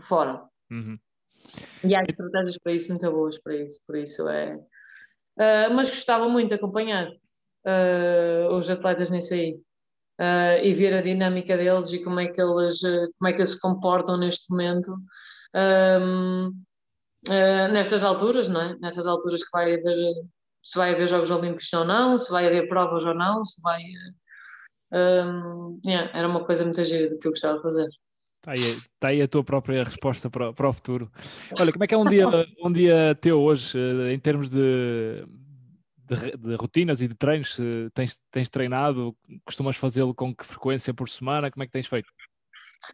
fora. 0.00 0.42
Uhum. 0.70 0.98
E 1.84 1.94
há 1.94 2.02
estratégias 2.02 2.58
para 2.58 2.72
isso 2.72 2.88
muito 2.88 3.10
boas 3.10 3.38
para 3.38 3.56
isso, 3.56 3.80
por 3.86 3.96
isso 3.96 4.28
é. 4.28 4.56
Uh, 5.36 5.72
mas 5.74 5.88
gostava 5.88 6.28
muito 6.28 6.48
de 6.48 6.54
acompanhar 6.54 7.08
uh, 7.08 8.54
os 8.54 8.68
atletas 8.68 9.10
nisso 9.10 9.34
aí 9.34 9.52
uh, 10.20 10.64
e 10.64 10.74
ver 10.74 10.94
a 10.94 11.02
dinâmica 11.02 11.56
deles 11.56 11.92
e 11.92 12.02
como 12.02 12.20
é 12.20 12.26
que 12.26 12.40
eles, 12.40 12.80
como 12.80 13.28
é 13.28 13.32
que 13.32 13.38
eles 13.38 13.52
se 13.52 13.60
comportam 13.60 14.18
neste 14.18 14.50
momento. 14.50 14.96
Um, 15.54 16.52
nestas 17.26 18.04
alturas, 18.04 18.48
não 18.48 18.60
é? 18.60 18.76
Nessas 18.78 19.06
alturas 19.06 19.42
que 19.42 19.50
vai 19.52 19.74
haver, 19.74 20.14
se 20.62 20.78
vai 20.78 20.94
haver 20.94 21.08
Jogos 21.08 21.30
Olímpicos 21.30 21.72
ou 21.72 21.84
não, 21.84 22.18
se 22.18 22.30
vai 22.30 22.46
haver 22.46 22.68
provas 22.68 23.04
ou 23.04 23.14
não, 23.14 23.44
se 23.44 23.60
vai. 23.62 23.82
Um, 24.90 25.80
yeah, 25.84 26.10
era 26.16 26.26
uma 26.26 26.44
coisa 26.44 26.64
muito 26.64 26.82
gira 26.84 27.16
que 27.18 27.26
eu 27.26 27.32
gostava 27.32 27.56
de 27.56 27.62
fazer. 27.62 27.88
Está 28.38 28.52
aí, 28.52 28.70
está 28.70 29.08
aí 29.08 29.22
a 29.22 29.28
tua 29.28 29.42
própria 29.42 29.82
resposta 29.82 30.30
para, 30.30 30.52
para 30.52 30.68
o 30.68 30.72
futuro. 30.72 31.10
Olha, 31.58 31.72
como 31.72 31.84
é 31.84 31.86
que 31.86 31.94
é 31.94 31.98
um 31.98 32.06
dia, 32.06 32.26
um 32.64 32.72
dia 32.72 33.14
teu 33.20 33.40
hoje, 33.40 33.76
eh, 33.76 34.12
em 34.12 34.18
termos 34.18 34.48
de, 34.48 35.26
de, 35.96 36.36
de 36.36 36.54
rotinas 36.54 37.02
e 37.02 37.08
de 37.08 37.14
treinos? 37.14 37.58
Tens, 37.92 38.18
tens 38.30 38.48
treinado? 38.48 39.14
Costumas 39.44 39.76
fazê-lo 39.76 40.14
com 40.14 40.34
que 40.34 40.44
frequência 40.44 40.94
por 40.94 41.08
semana? 41.08 41.50
Como 41.50 41.64
é 41.64 41.66
que 41.66 41.72
tens 41.72 41.88
feito? 41.88 42.08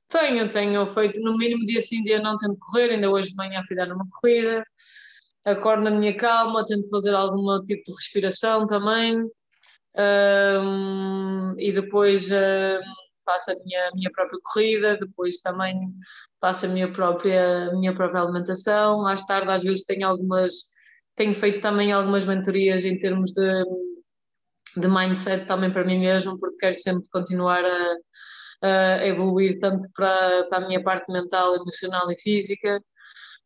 Tenho, 0.08 0.50
tenho 0.50 0.94
feito 0.94 1.20
no 1.20 1.36
mínimo 1.36 1.66
dia 1.66 1.80
sim, 1.80 2.02
dia 2.02 2.20
não 2.20 2.38
tento 2.38 2.56
correr, 2.58 2.90
ainda 2.90 3.10
hoje 3.10 3.30
de 3.30 3.36
manhã 3.36 3.62
fui 3.66 3.76
dar 3.76 3.92
uma 3.92 4.06
corrida, 4.20 4.64
acordo 5.44 5.84
na 5.84 5.90
minha 5.90 6.16
calma, 6.16 6.66
tento 6.66 6.88
fazer 6.88 7.14
algum 7.14 7.62
tipo 7.64 7.84
de 7.84 7.92
respiração 7.92 8.66
também, 8.66 9.18
um, 9.96 11.54
e 11.58 11.72
depois 11.72 12.28
faço 13.24 13.52
a 13.52 13.54
minha, 13.64 13.90
minha 13.94 14.10
própria 14.10 14.38
corrida, 14.42 14.98
depois 14.98 15.40
também 15.40 15.92
faço 16.40 16.66
a 16.66 16.68
minha 16.68 16.92
própria, 16.92 17.72
minha 17.72 17.94
própria 17.94 18.20
alimentação. 18.20 19.02
Mais 19.02 19.24
tarde, 19.26 19.50
às 19.50 19.62
vezes, 19.62 19.84
tenho 19.84 20.06
algumas, 20.06 20.52
tenho 21.16 21.34
feito 21.34 21.60
também 21.60 21.92
algumas 21.92 22.24
mentorias 22.24 22.84
em 22.84 22.98
termos 22.98 23.32
de, 23.32 23.64
de 24.76 24.88
mindset 24.88 25.46
também 25.46 25.72
para 25.72 25.84
mim 25.84 25.98
mesmo, 26.00 26.38
porque 26.38 26.58
quero 26.58 26.76
sempre 26.76 27.08
continuar 27.10 27.64
a, 27.64 27.96
a 28.62 29.06
evoluir 29.06 29.58
tanto 29.58 29.88
para, 29.94 30.44
para 30.44 30.64
a 30.64 30.68
minha 30.68 30.82
parte 30.82 31.10
mental, 31.12 31.54
emocional 31.56 32.10
e 32.10 32.18
física. 32.18 32.80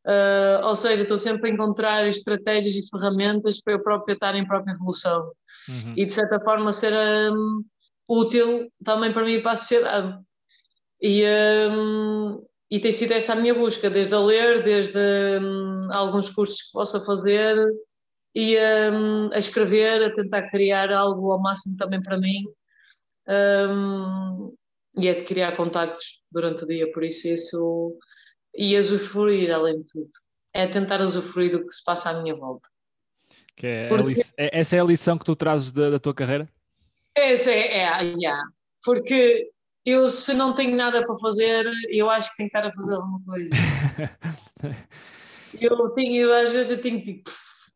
Uh, 0.07 0.65
ou 0.65 0.77
seja, 0.77 1.03
estou 1.03 1.19
sempre 1.19 1.51
a 1.51 1.53
encontrar 1.53 2.09
estratégias 2.09 2.75
e 2.75 2.89
ferramentas 2.89 3.61
para 3.61 3.75
eu 3.75 3.83
próprio 3.83 4.15
estar 4.15 4.35
em 4.35 4.47
própria 4.47 4.73
evolução 4.73 5.31
uhum. 5.69 5.93
e 5.97 6.07
de 6.07 6.13
certa 6.13 6.41
forma 6.41 6.73
ser 6.73 6.95
um, 6.95 7.63
útil 8.09 8.73
também 8.83 9.13
para 9.13 9.25
mim 9.25 9.33
e 9.33 9.43
para 9.43 9.53
a 9.53 9.57
sociedade. 9.57 10.19
E, 11.03 11.23
um, 11.71 12.43
e 12.71 12.81
tem 12.81 12.93
sido 12.93 13.13
essa 13.13 13.35
a 13.35 13.37
minha 13.37 13.55
busca, 13.55 13.91
desde 13.91 14.15
a 14.15 14.21
ler, 14.21 14.65
desde 14.65 14.99
um, 15.41 15.83
alguns 15.93 16.31
cursos 16.31 16.63
que 16.63 16.73
possa 16.73 17.05
fazer 17.05 17.57
e 18.35 18.57
um, 18.91 19.31
a 19.33 19.39
escrever, 19.39 20.03
a 20.03 20.15
tentar 20.15 20.49
criar 20.51 20.91
algo 20.93 21.33
ao 21.33 21.41
máximo 21.41 21.77
também 21.77 22.03
para 22.03 22.19
mim. 22.19 22.45
Um, 23.29 24.55
e 24.99 25.09
é 25.09 25.15
de 25.15 25.25
criar 25.25 25.57
contactos 25.57 26.21
durante 26.31 26.65
o 26.65 26.67
dia, 26.67 26.91
por 26.93 27.05
isso 27.05 27.29
isso 27.29 27.97
e 28.55 28.77
usufruir 28.79 29.51
além 29.53 29.79
de 29.79 29.85
tudo. 29.87 30.11
É 30.53 30.67
tentar 30.67 31.01
usufruir 31.01 31.53
do 31.53 31.65
que 31.65 31.73
se 31.73 31.85
passa 31.85 32.11
à 32.11 32.21
minha 32.21 32.35
volta. 32.35 32.69
Que 33.55 33.67
é 33.67 33.89
Porque... 33.89 34.21
É, 34.37 34.59
essa 34.61 34.77
é 34.77 34.81
a 34.81 34.85
lição 34.85 35.17
que 35.17 35.25
tu 35.25 35.37
trazes 35.37 35.71
da, 35.71 35.91
da 35.91 35.99
tua 35.99 36.15
carreira? 36.15 36.49
Essa 37.15 37.51
é, 37.51 37.79
é, 37.79 38.03
yeah. 38.19 38.43
porque 38.83 39.51
eu 39.85 40.11
se 40.11 40.35
não 40.35 40.55
tenho 40.55 40.77
nada 40.77 41.07
para 41.07 41.17
fazer, 41.19 41.65
eu 41.91 42.11
acho 42.11 42.31
que 42.31 42.37
tenho 42.39 42.51
que 42.51 42.57
estar 42.57 42.69
a 42.69 42.73
fazer 42.73 42.95
alguma 42.95 43.21
coisa. 43.25 43.55
eu 45.61 45.91
tenho, 45.91 46.33
às 46.33 46.51
vezes 46.51 46.73
eu 46.73 46.83
tenho 46.83 47.03
tipo, 47.03 47.31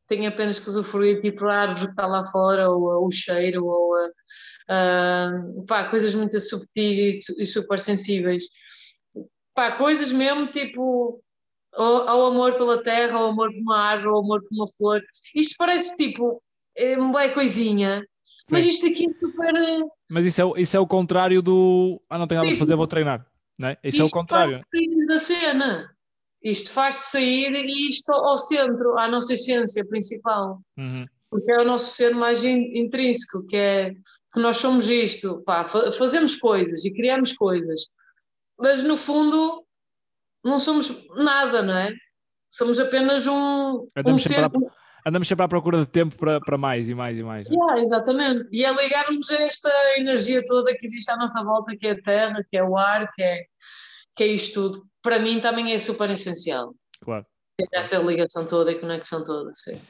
tenho 0.08 0.28
apenas 0.28 0.58
que 0.58 0.68
usufruir 0.68 1.20
tipo 1.20 1.44
a 1.46 1.54
árvore 1.54 1.86
que 1.86 1.92
está 1.92 2.06
lá 2.06 2.30
fora, 2.30 2.70
ou, 2.70 3.06
o 3.06 3.12
cheiro, 3.12 3.64
ou 3.64 3.94
uh, 3.96 5.64
pá, 5.66 5.88
coisas 5.88 6.14
muito 6.14 6.38
subtis 6.40 7.24
e, 7.38 7.46
super 7.46 7.80
sensíveis. 7.80 8.44
Pá, 9.54 9.72
coisas 9.72 10.10
mesmo 10.10 10.46
tipo 10.48 11.22
ao, 11.72 12.26
amor 12.26 12.54
pela 12.54 12.82
terra, 12.82 13.18
ao 13.18 13.26
amor 13.28 13.50
por 13.52 13.60
uma 13.60 13.78
árvore, 13.78 14.08
ao 14.08 14.20
amor 14.20 14.42
por 14.42 14.54
uma 14.54 14.68
flor. 14.76 15.02
Isto 15.34 15.54
parece 15.58 15.96
tipo 15.96 16.42
é 16.76 16.96
uma 16.96 17.28
coisinha, 17.28 18.02
mas 18.50 18.64
isto 18.64 18.86
aqui 18.86 19.08
é 19.08 19.12
super. 19.18 19.54
Eh, 19.54 19.86
Mas 20.10 20.24
isso 20.24 20.42
é, 20.42 20.60
isso 20.60 20.76
é 20.76 20.80
o 20.80 20.86
contrário 20.86 21.40
do. 21.42 22.00
Ah, 22.08 22.18
não 22.18 22.26
tenho 22.26 22.40
nada 22.40 22.50
para 22.50 22.58
fazer, 22.58 22.76
vou 22.76 22.86
treinar. 22.86 23.26
Não 23.58 23.68
é? 23.68 23.72
Isso 23.84 23.96
isto 23.96 24.02
é 24.02 24.04
o 24.04 24.10
contrário. 24.10 24.60
Sair 24.64 25.06
da 25.06 25.18
cena. 25.18 25.90
Isto 26.42 26.70
faz 26.70 26.96
sair 26.96 27.54
e 27.54 27.88
isto 27.88 28.12
ao 28.12 28.36
centro, 28.36 28.98
à 28.98 29.08
nossa 29.08 29.34
essência 29.34 29.84
principal. 29.84 30.60
Uhum. 30.76 31.06
Porque 31.30 31.50
é 31.50 31.60
o 31.60 31.64
nosso 31.64 31.94
ser 31.94 32.14
mais 32.14 32.42
in, 32.42 32.72
intrínseco, 32.74 33.46
que 33.46 33.56
é 33.56 33.90
que 34.32 34.40
nós 34.40 34.56
somos 34.56 34.88
isto, 34.88 35.42
pá, 35.44 35.70
fazemos 35.96 36.36
coisas 36.36 36.84
e 36.84 36.92
criamos 36.92 37.32
coisas, 37.34 37.82
mas 38.58 38.82
no 38.82 38.96
fundo 38.96 39.64
não 40.42 40.58
somos 40.58 41.06
nada, 41.16 41.62
não 41.62 41.76
é? 41.76 41.94
Somos 42.48 42.80
apenas 42.80 43.26
um, 43.26 43.86
um 44.06 44.18
ser. 44.18 44.48
Para 44.48 44.60
andamos 45.06 45.28
sempre 45.28 45.44
à 45.44 45.48
procura 45.48 45.78
de 45.78 45.86
tempo 45.86 46.16
para, 46.16 46.40
para 46.40 46.56
mais 46.56 46.88
e 46.88 46.94
mais 46.94 47.18
e 47.18 47.22
mais. 47.22 47.48
Yeah, 47.48 47.82
exatamente. 47.82 48.48
E 48.52 48.64
é 48.64 48.72
ligarmos 48.72 49.30
a 49.30 49.42
esta 49.42 49.70
energia 49.96 50.44
toda 50.44 50.74
que 50.74 50.86
existe 50.86 51.10
à 51.10 51.16
nossa 51.16 51.42
volta, 51.42 51.76
que 51.76 51.86
é 51.86 51.92
a 51.92 52.02
terra, 52.02 52.44
que 52.48 52.56
é 52.56 52.62
o 52.62 52.76
ar, 52.76 53.10
que 53.12 53.22
é, 53.22 53.44
que 54.14 54.24
é 54.24 54.26
isto 54.26 54.54
tudo. 54.54 54.86
Para 55.02 55.18
mim 55.18 55.40
também 55.40 55.72
é 55.72 55.78
super 55.78 56.10
essencial. 56.10 56.74
Claro. 57.00 57.26
Ter 57.56 57.68
essa 57.72 57.98
ligação 57.98 58.46
toda 58.46 58.72
e 58.72 58.78
conexão 58.78 59.24
toda, 59.24 59.50
sim. 59.54 59.80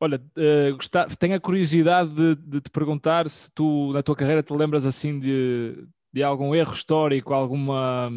Olha, 0.00 0.20
uh, 0.36 0.74
gostar, 0.74 1.14
tenho 1.16 1.36
a 1.36 1.40
curiosidade 1.40 2.12
de, 2.12 2.34
de, 2.34 2.60
te 2.60 2.70
perguntar 2.70 3.28
se 3.28 3.48
tu, 3.52 3.92
na 3.92 4.02
tua 4.02 4.16
carreira, 4.16 4.42
te 4.42 4.52
lembras 4.52 4.84
assim 4.84 5.20
de, 5.20 5.86
de 6.12 6.22
algum 6.24 6.52
erro 6.56 6.72
histórico, 6.72 7.32
alguma, 7.32 8.10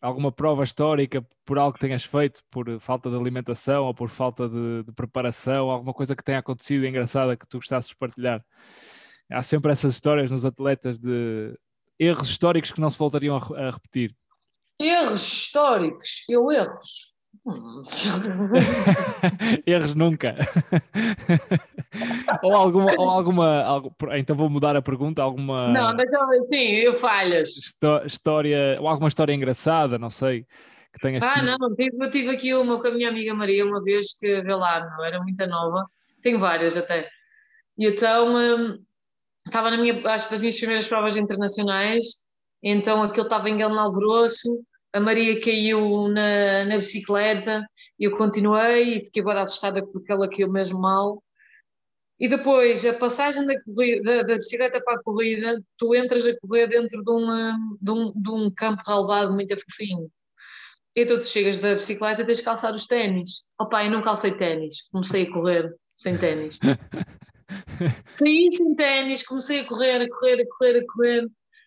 alguma 0.00 0.32
prova 0.32 0.64
histórica 0.64 1.22
por 1.44 1.58
algo 1.58 1.74
que 1.74 1.80
tenhas 1.80 2.04
feito, 2.04 2.40
por 2.50 2.80
falta 2.80 3.10
de 3.10 3.16
alimentação 3.16 3.84
ou 3.84 3.94
por 3.94 4.08
falta 4.08 4.48
de, 4.48 4.84
de 4.84 4.92
preparação, 4.92 5.70
alguma 5.70 5.92
coisa 5.92 6.16
que 6.16 6.24
tenha 6.24 6.38
acontecido 6.38 6.86
engraçada 6.86 7.36
que 7.36 7.46
tu 7.46 7.58
gostasses 7.58 7.90
de 7.90 7.96
partilhar. 7.96 8.42
Há 9.30 9.42
sempre 9.42 9.70
essas 9.70 9.92
histórias 9.92 10.30
nos 10.30 10.46
atletas 10.46 10.96
de 10.96 11.54
erros 11.98 12.30
históricos 12.30 12.72
que 12.72 12.80
não 12.80 12.88
se 12.88 12.98
voltariam 12.98 13.36
a, 13.36 13.66
a 13.66 13.70
repetir. 13.70 14.16
Erros 14.80 15.22
históricos, 15.22 16.24
eu 16.28 16.52
erros. 16.52 17.08
Erros 19.66 19.94
nunca. 19.94 20.36
ou 22.42 22.54
alguma, 22.54 22.92
ou 22.92 23.08
alguma 23.08 23.62
algo, 23.62 23.94
então 24.12 24.36
vou 24.36 24.48
mudar 24.48 24.76
a 24.76 24.82
pergunta, 24.82 25.22
alguma 25.22 25.68
Não, 25.68 25.96
mas 25.96 26.08
sim, 26.48 26.76
eu 26.76 26.98
falhas. 26.98 27.50
História, 28.04 28.76
ou 28.80 28.88
alguma 28.88 29.08
história 29.08 29.32
engraçada, 29.32 29.98
não 29.98 30.10
sei, 30.10 30.44
que 30.92 31.00
tenhas 31.00 31.24
Ah, 31.24 31.34
tido. 31.34 31.58
não, 31.58 31.74
tive, 31.74 32.04
eu 32.04 32.10
tive 32.10 32.30
aqui 32.30 32.54
uma 32.54 32.80
com 32.80 32.88
a 32.88 32.92
minha 32.92 33.08
amiga 33.08 33.34
Maria 33.34 33.64
uma 33.64 33.82
vez 33.82 34.16
que 34.18 34.40
vê 34.42 34.54
lá, 34.54 34.80
não 34.96 35.04
era 35.04 35.20
muito 35.20 35.44
nova. 35.46 35.86
Tenho 36.22 36.38
várias 36.38 36.76
até. 36.76 37.08
E 37.76 37.86
então 37.86 38.36
hum, 38.36 38.78
estava 39.46 39.70
na 39.70 39.78
minha, 39.78 39.94
acho 40.08 40.30
das 40.30 40.40
minhas 40.40 40.56
primeiras 40.56 40.86
provas 40.86 41.16
internacionais, 41.16 42.06
então 42.62 43.02
aquilo 43.02 43.26
estava 43.26 43.48
em 43.48 43.56
Galnal 43.56 43.92
Grosso 43.92 44.48
a 44.92 45.00
Maria 45.00 45.40
caiu 45.40 46.08
na, 46.08 46.64
na 46.64 46.76
bicicleta, 46.76 47.66
eu 47.98 48.16
continuei 48.16 48.96
e 48.96 49.04
fiquei 49.04 49.22
agora 49.22 49.42
assustada 49.42 49.86
porque 49.86 50.10
ela 50.10 50.28
caiu 50.28 50.50
mesmo 50.50 50.80
mal. 50.80 51.22
E 52.18 52.28
depois, 52.28 52.84
a 52.84 52.92
passagem 52.92 53.46
da, 53.46 53.54
corrida, 53.62 54.24
da, 54.24 54.34
bicicleta 54.34 54.80
para 54.82 54.94
a 54.94 55.02
corrida, 55.02 55.62
tu 55.76 55.94
entras 55.94 56.26
a 56.26 56.36
correr 56.40 56.66
dentro 56.66 57.04
de, 57.04 57.10
uma, 57.10 57.56
de, 57.80 57.90
um, 57.92 58.12
de 58.12 58.30
um 58.30 58.50
campo 58.50 58.82
relvado 58.84 59.32
muito 59.32 59.56
fofinho. 59.56 60.10
Então 60.96 61.18
tu 61.18 61.26
chegas 61.26 61.60
da 61.60 61.76
bicicleta 61.76 62.22
e 62.22 62.26
tens 62.26 62.38
de 62.38 62.44
calçar 62.44 62.74
os 62.74 62.86
ténis. 62.86 63.42
Opa, 63.60 63.84
eu 63.84 63.90
não 63.90 64.02
calcei 64.02 64.32
ténis, 64.32 64.88
comecei 64.90 65.24
a 65.24 65.32
correr 65.32 65.72
sem 65.94 66.18
ténis. 66.18 66.58
Saí 68.14 68.50
sem 68.50 68.74
ténis, 68.74 69.22
comecei 69.22 69.60
a 69.60 69.64
correr, 69.64 70.02
a 70.02 70.08
correr, 70.08 70.40
a 70.40 70.46
correr, 70.46 70.78
a 70.78 70.86
correr. 70.86 71.26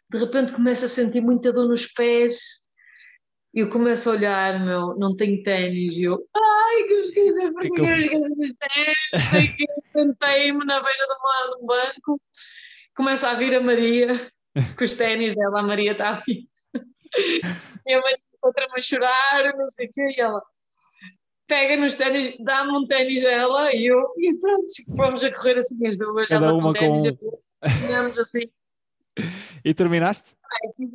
De 0.09 0.17
repente 0.17 0.51
começo 0.51 0.83
a 0.83 0.89
sentir 0.89 1.21
muita 1.21 1.53
dor 1.53 1.69
nos 1.69 1.85
pés, 1.85 2.41
eu 3.53 3.69
começo 3.69 4.09
a 4.09 4.13
olhar, 4.13 4.59
meu, 4.63 4.95
não 4.97 5.15
tenho 5.15 5.43
ténis, 5.43 5.95
e 5.97 6.03
eu, 6.03 6.25
ai, 6.33 6.83
que 6.83 6.93
eu 6.93 7.01
esqueci 7.01 7.51
porque 7.51 7.69
que 7.69 7.81
eu 7.81 7.97
esqueci 7.97 8.55
ténis, 8.55 9.01
sentei-me 9.91 10.65
na 10.65 10.81
beira 10.81 11.05
de, 11.05 11.61
um 11.61 11.65
banco, 11.65 12.21
começa 12.95 13.29
a 13.29 13.33
vir 13.33 13.55
a 13.55 13.61
Maria, 13.61 14.31
com 14.77 14.83
os 14.83 14.95
ténis 14.95 15.35
dela, 15.35 15.59
a 15.59 15.63
Maria 15.63 15.91
está 15.91 16.09
a 16.09 16.19
vir, 16.21 16.47
e 17.85 17.93
a 17.93 18.01
Maria 18.01 18.19
outra-me 18.41 18.77
a 18.77 18.81
chorar, 18.81 19.57
não 19.57 19.67
sei 19.67 19.87
o 19.87 19.91
quê, 19.91 20.13
e 20.17 20.21
ela 20.21 20.41
pega 21.45 21.75
nos 21.75 21.95
ténis, 21.95 22.35
dá-me 22.39 22.71
um 22.71 22.87
ténis 22.87 23.21
dela, 23.21 23.75
e 23.75 23.85
eu, 23.85 24.01
e 24.17 24.39
pronto, 24.39 24.65
fomos 24.95 25.23
a 25.23 25.33
correr 25.33 25.59
assim 25.59 25.85
as 25.87 25.97
duas, 25.97 26.29
Cada 26.29 26.45
ela 26.45 26.55
uma 26.55 26.73
com 26.73 26.79
ténis, 26.79 27.17
com... 27.19 28.21
assim. 28.21 28.49
E 29.63 29.75
terminaste? 29.75 30.35
Ai, 30.43 30.87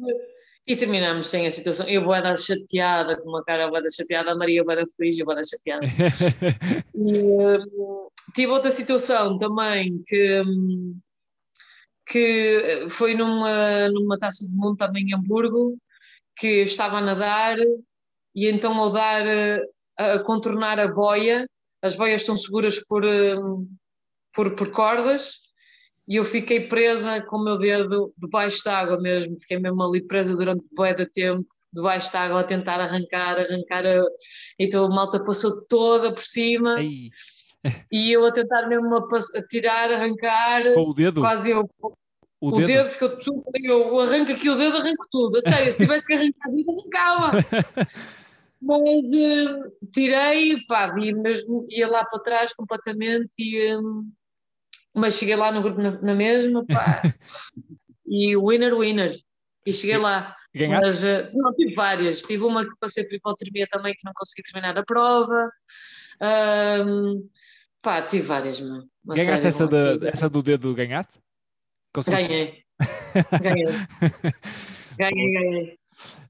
e 0.67 0.77
terminamos 0.77 1.29
sem 1.29 1.47
a 1.47 1.51
situação. 1.51 1.89
Eu 1.89 2.05
vou 2.05 2.21
dar 2.21 2.37
chateada, 2.37 3.17
com 3.17 3.29
uma 3.29 3.45
cara 3.45 3.71
vou 3.71 3.81
dar 3.81 3.91
chateada, 3.91 4.33
a 4.33 4.37
Maria 4.37 4.65
vou 4.65 4.75
dar 4.75 4.85
feliz, 4.97 5.17
eu 5.17 5.25
vou 5.25 5.35
dar 5.35 5.45
chateada. 5.45 5.87
e 6.95 6.99
um, 6.99 8.09
tive 8.35 8.51
outra 8.51 8.71
situação 8.71 9.39
também 9.39 10.03
que, 10.07 10.43
que 12.07 12.87
foi 12.91 13.15
numa, 13.15 13.89
numa 13.91 14.19
taça 14.19 14.45
de 14.45 14.57
mundo 14.57 14.77
também 14.77 15.05
em 15.05 15.15
Hamburgo, 15.15 15.77
que 16.37 16.65
estava 16.65 16.99
a 16.99 17.03
nadar 17.03 17.57
e 18.35 18.51
então 18.51 18.75
ao 18.75 18.93
dar 18.93 19.25
a 19.97 20.19
contornar 20.19 20.79
a 20.81 20.89
boia, 20.89 21.49
as 21.81 21.95
boias 21.95 22.23
estão 22.23 22.37
seguras 22.37 22.85
por, 22.87 23.05
hum, 23.05 23.69
por, 24.35 24.55
por 24.57 24.71
cordas 24.73 25.46
e 26.09 26.17
eu 26.17 26.25
fiquei 26.25 26.61
presa 26.69 27.21
com 27.23 27.37
o 27.37 27.45
meu 27.45 27.59
dedo 27.59 28.13
debaixo 28.17 28.63
d'água 28.65 29.01
mesmo, 29.01 29.39
fiquei 29.39 29.59
mesmo 29.59 29.83
ali 29.83 30.03
presa 30.03 30.37
durante 30.37 30.65
bué 30.73 30.95
de 30.95 31.07
tempo, 31.07 31.45
debaixo 31.73 32.13
d'água 32.13 32.41
a 32.41 32.45
tentar 32.45 32.81
arrancar, 32.81 33.39
arrancar, 33.39 33.87
a... 33.87 34.05
então 34.59 34.85
a 34.85 34.89
malta 34.89 35.23
passou 35.25 35.65
toda 35.67 36.13
por 36.13 36.23
cima 36.23 36.81
Ei. 36.81 37.11
e 37.91 38.13
eu 38.13 38.25
a 38.25 38.33
tentar 38.33 38.69
mesmo 38.69 38.95
a, 38.95 38.99
a 38.99 39.43
tirar, 39.49 39.91
arrancar, 39.91 40.63
com 40.75 40.91
o 40.91 40.95
dedo? 40.95 41.21
quase 41.21 41.51
eu 41.51 41.69
o, 42.41 42.49
o 42.49 42.57
dedo? 42.59 42.67
dedo 42.67 42.89
ficou 42.91 43.19
tudo, 43.19 43.45
eu 43.65 43.99
arranco 43.99 44.33
aqui 44.33 44.49
o 44.49 44.57
dedo, 44.57 44.77
arranco 44.77 45.07
tudo, 45.11 45.39
a 45.39 45.41
sério, 45.41 45.73
se 45.73 45.79
tivesse 45.79 46.07
que 46.07 46.15
arrancar 46.15 46.49
a 46.49 46.53
vida, 46.53 46.73
arrancava. 46.73 47.31
Mas 48.61 49.05
uh, 49.05 49.71
tirei, 49.93 50.65
pá, 50.67 50.91
vi 50.93 51.13
mesmo, 51.13 51.67
ia 51.69 51.87
lá 51.87 52.05
para 52.05 52.23
trás 52.23 52.55
completamente 52.55 53.35
e, 53.39 53.77
um, 53.77 54.11
mas 54.97 55.15
cheguei 55.15 55.37
lá 55.37 55.53
no 55.53 55.63
grupo 55.63 55.81
na, 55.81 55.91
na 56.01 56.15
mesma, 56.15 56.65
pá, 56.67 57.03
e 58.07 58.37
winner, 58.37 58.75
winner, 58.75 59.19
e 59.65 59.73
cheguei 59.73 59.99
lá. 59.99 60.35
Ganhaste? 60.55 60.87
Mas, 60.87 61.05
uh, 61.05 61.31
não, 61.35 61.55
tive 61.55 61.75
várias, 61.75 62.23
tive 62.23 62.43
uma 62.43 62.65
que 62.65 62.75
passei 62.81 63.05
por 63.05 63.15
hipotermia 63.15 63.67
também, 63.71 63.93
que 63.93 64.05
não 64.05 64.13
consegui 64.15 64.43
terminar 64.43 64.77
a 64.79 64.83
prova, 64.83 65.51
um, 66.89 67.29
pá, 67.83 68.01
tive 68.01 68.27
várias, 68.27 68.59
mano. 68.59 68.89
Ganhaste 69.05 69.47
essa, 69.47 69.67
de, 69.67 70.09
essa 70.09 70.31
do 70.31 70.43
dedo, 70.43 70.75
ganhaste? 70.75 71.21
Conseguiste? 71.93 72.27
Ganhei. 72.27 72.65
ganhei. 73.41 73.67
ganhei, 74.99 75.33
ganhei. 75.33 75.79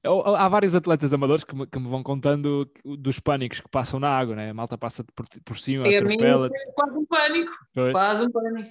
Há 0.03 0.47
vários 0.47 0.75
atletas 0.75 1.11
amadores 1.11 1.43
que 1.43 1.55
me, 1.55 1.67
que 1.67 1.79
me, 1.79 1.87
vão 1.87 2.01
contando 2.01 2.69
dos 2.85 3.19
pânicos 3.19 3.59
que 3.59 3.69
passam 3.69 3.99
na 3.99 4.09
água, 4.09 4.35
né? 4.35 4.49
A 4.49 4.53
malta 4.53 4.77
passa 4.77 5.03
por, 5.15 5.25
por 5.43 5.57
cima, 5.57 5.87
e 5.87 5.95
atropela. 5.95 6.47
É 6.47 6.71
quase 6.71 6.97
um 6.97 7.05
pânico. 7.05 7.51
Pois. 7.73 7.91
Quase 7.91 8.25
um 8.25 8.31
pânico. 8.31 8.69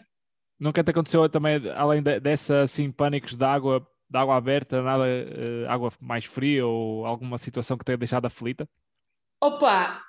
Nunca 0.59 0.83
te 0.83 0.91
aconteceu 0.91 1.29
também, 1.29 1.61
além 1.75 2.03
de, 2.03 2.19
dessa, 2.19 2.63
assim, 2.63 2.91
pânicos 2.91 3.37
de 3.37 3.45
água, 3.45 3.87
de 4.09 4.19
água 4.19 4.37
aberta, 4.37 4.81
nada, 4.81 5.05
uh, 5.05 5.69
água 5.69 5.91
mais 6.01 6.25
fria 6.25 6.67
ou 6.67 7.05
alguma 7.05 7.37
situação 7.37 7.77
que 7.77 7.85
tenha 7.85 7.99
deixado 7.99 8.25
aflita? 8.25 8.67
Opa, 9.41 10.01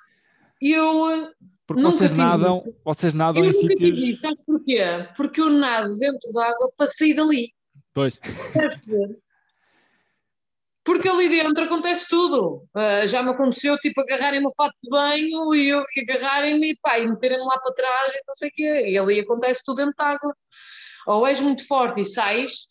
eu. 0.60 1.30
Porque 1.66 1.82
vocês 1.82 2.14
nadam, 2.14 2.64
vocês 2.82 3.12
nadam 3.12 3.44
eu 3.44 3.50
em 3.50 3.52
sítios. 3.52 3.98
Tive, 3.98 4.16
sabe 4.16 4.38
porquê? 4.46 4.80
Porque 5.14 5.38
eu 5.38 5.50
nado 5.50 5.98
dentro 5.98 6.32
da 6.32 6.46
água 6.46 6.72
para 6.74 6.86
sair 6.86 7.12
dali. 7.12 7.52
Pois. 7.92 8.18
Porque 10.88 11.06
ali 11.06 11.28
dentro 11.28 11.64
acontece 11.64 12.06
tudo. 12.08 12.66
Uh, 12.74 13.06
já 13.06 13.22
me 13.22 13.28
aconteceu, 13.28 13.76
tipo, 13.76 14.00
agarrarem-me 14.00 14.46
o 14.46 14.54
fato 14.56 14.74
de 14.82 14.88
banho 14.88 15.54
e, 15.54 15.68
eu, 15.68 15.84
e 15.94 16.00
agarrarem-me 16.00 16.72
e, 16.72 16.78
e 16.98 17.06
meterem-me 17.06 17.44
lá 17.44 17.58
para 17.58 17.74
trás 17.74 18.14
e 18.14 18.22
não 18.26 18.34
sei 18.34 18.48
o 18.48 18.52
quê. 18.52 18.86
E 18.88 18.98
ali 18.98 19.20
acontece 19.20 19.62
tudo 19.66 19.76
dentro 19.76 19.92
de 19.94 20.02
água. 20.02 20.34
Ou 21.06 21.26
és 21.26 21.40
muito 21.40 21.66
forte 21.66 22.00
e 22.00 22.06
sais, 22.06 22.68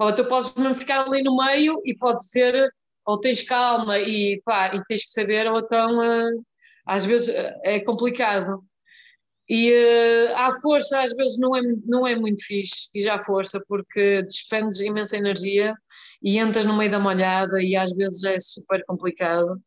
ou 0.00 0.12
tu 0.12 0.24
podes 0.26 0.52
mesmo 0.54 0.74
ficar 0.74 1.02
ali 1.02 1.22
no 1.22 1.36
meio 1.36 1.78
e 1.84 1.96
pode 1.96 2.28
ser, 2.28 2.68
ou 3.06 3.20
tens 3.20 3.44
calma 3.44 4.00
e, 4.00 4.42
pá, 4.44 4.74
e 4.74 4.82
tens 4.86 5.04
que 5.04 5.10
saber, 5.10 5.46
ou 5.46 5.60
então, 5.60 5.98
uh, 5.98 6.44
às 6.84 7.04
vezes 7.04 7.28
uh, 7.28 7.60
é 7.62 7.78
complicado. 7.78 8.64
E 9.48 9.70
uh, 9.70 10.36
a 10.38 10.60
força 10.60 11.02
às 11.02 11.14
vezes 11.14 11.38
não 11.38 11.54
é, 11.54 11.62
não 11.86 12.04
é 12.04 12.16
muito 12.16 12.44
fixe, 12.44 12.88
e 12.92 13.00
já 13.00 13.14
a 13.14 13.22
força, 13.22 13.62
porque 13.68 14.22
despendes 14.22 14.80
imensa 14.80 15.16
energia 15.16 15.72
e 16.24 16.38
entras 16.38 16.64
no 16.64 16.76
meio 16.76 16.90
da 16.90 16.98
molhada 16.98 17.62
e 17.62 17.76
às 17.76 17.94
vezes 17.94 18.24
é 18.24 18.40
super 18.40 18.82
complicado. 18.86 19.60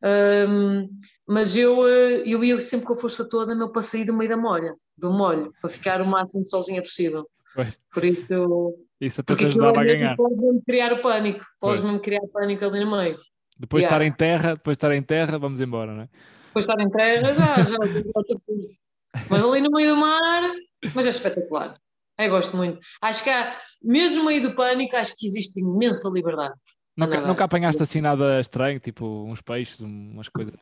Um, 0.00 0.88
mas 1.26 1.56
eu, 1.56 1.86
eh, 1.88 2.22
eu 2.24 2.42
ia 2.44 2.60
sempre 2.60 2.86
com 2.86 2.92
a 2.92 2.96
força 2.96 3.28
toda 3.28 3.52
meu, 3.52 3.68
para 3.70 3.82
sair 3.82 4.04
do 4.04 4.14
meio 4.14 4.30
da 4.30 4.36
molha, 4.36 4.72
do 4.96 5.10
molho, 5.10 5.52
para 5.60 5.68
ficar 5.68 6.00
o 6.00 6.06
máximo 6.06 6.46
sozinha 6.46 6.80
possível. 6.80 7.28
Pois. 7.52 7.80
Por 7.92 8.04
isso, 8.04 8.78
isso 9.00 9.20
até 9.20 9.34
te 9.34 9.46
ajudava 9.46 9.80
a 9.80 9.84
ganhar. 9.84 10.14
Pode 10.16 10.36
mesmo 10.36 10.62
criar 10.64 10.92
o 10.92 11.02
pânico, 11.02 11.44
podes 11.60 11.82
mesmo 11.82 11.98
criar 11.98 12.22
pânico 12.32 12.64
ali 12.64 12.84
no 12.84 12.96
meio. 12.96 13.18
Depois 13.58 13.82
de 13.82 13.88
yeah. 13.88 14.04
estar 14.04 14.06
em 14.06 14.16
terra, 14.16 14.54
depois 14.54 14.76
de 14.76 14.78
estar 14.78 14.94
em 14.94 15.02
terra, 15.02 15.36
vamos 15.36 15.60
embora, 15.60 15.92
não 15.92 16.02
é? 16.02 16.08
Depois 16.46 16.64
de 16.64 16.72
estar 16.72 16.80
em 16.80 16.90
terra, 16.90 17.34
já, 17.34 17.56
já, 17.56 17.76
já 17.86 18.02
Mas 19.28 19.44
ali 19.44 19.60
no 19.60 19.70
meio 19.70 19.96
do 19.96 19.96
mar, 19.96 20.42
mas 20.94 21.06
é 21.06 21.08
espetacular. 21.08 21.76
Eu 22.18 22.30
gosto 22.30 22.56
muito. 22.56 22.78
Acho 23.02 23.24
que 23.24 23.30
há, 23.30 23.56
mesmo 23.82 24.18
no 24.18 24.24
meio 24.26 24.42
do 24.42 24.54
pânico, 24.54 24.96
acho 24.96 25.16
que 25.16 25.26
existe 25.26 25.60
imensa 25.60 26.08
liberdade. 26.08 26.54
Nunca, 26.96 27.20
nunca 27.20 27.44
apanhaste 27.44 27.82
assim 27.82 28.00
nada 28.00 28.40
estranho, 28.40 28.80
tipo 28.80 29.06
uns 29.24 29.40
peixes, 29.40 29.80
umas 29.80 30.28
coisas 30.28 30.58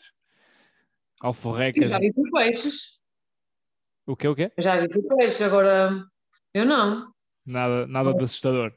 alforrecas? 1.22 1.90
já 1.90 1.98
vi 1.98 2.12
peixes. 2.30 3.01
O 4.06 4.14
quê, 4.14 4.28
o 4.28 4.34
quê? 4.34 4.52
Já 4.59 4.80
vi 4.80 5.02
peixes, 5.09 5.40
agora 5.40 6.05
eu 6.52 6.66
não. 6.66 7.10
Nada, 7.44 7.86
nada 7.86 8.12
de 8.12 8.24
assustador. 8.24 8.72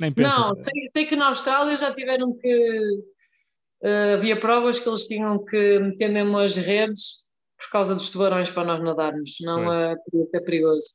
Nem 0.00 0.12
pensas. 0.12 0.38
Não, 0.38 0.62
sei, 0.62 0.88
sei, 0.92 1.06
que 1.06 1.16
na 1.16 1.28
Austrália 1.28 1.76
já 1.76 1.94
tiveram 1.94 2.36
que. 2.38 2.80
Uh, 3.82 4.14
havia 4.14 4.40
provas 4.40 4.78
que 4.78 4.88
eles 4.88 5.06
tinham 5.06 5.44
que 5.44 5.78
meter 5.78 6.08
mesmo 6.08 6.38
as 6.38 6.56
redes 6.56 7.24
por 7.58 7.70
causa 7.70 7.94
dos 7.94 8.08
tubarões 8.08 8.50
para 8.50 8.64
nós 8.64 8.80
nadarmos, 8.80 9.36
senão 9.36 9.66
uh, 9.66 9.94
podia 10.04 10.26
ser 10.30 10.40
perigoso. 10.40 10.86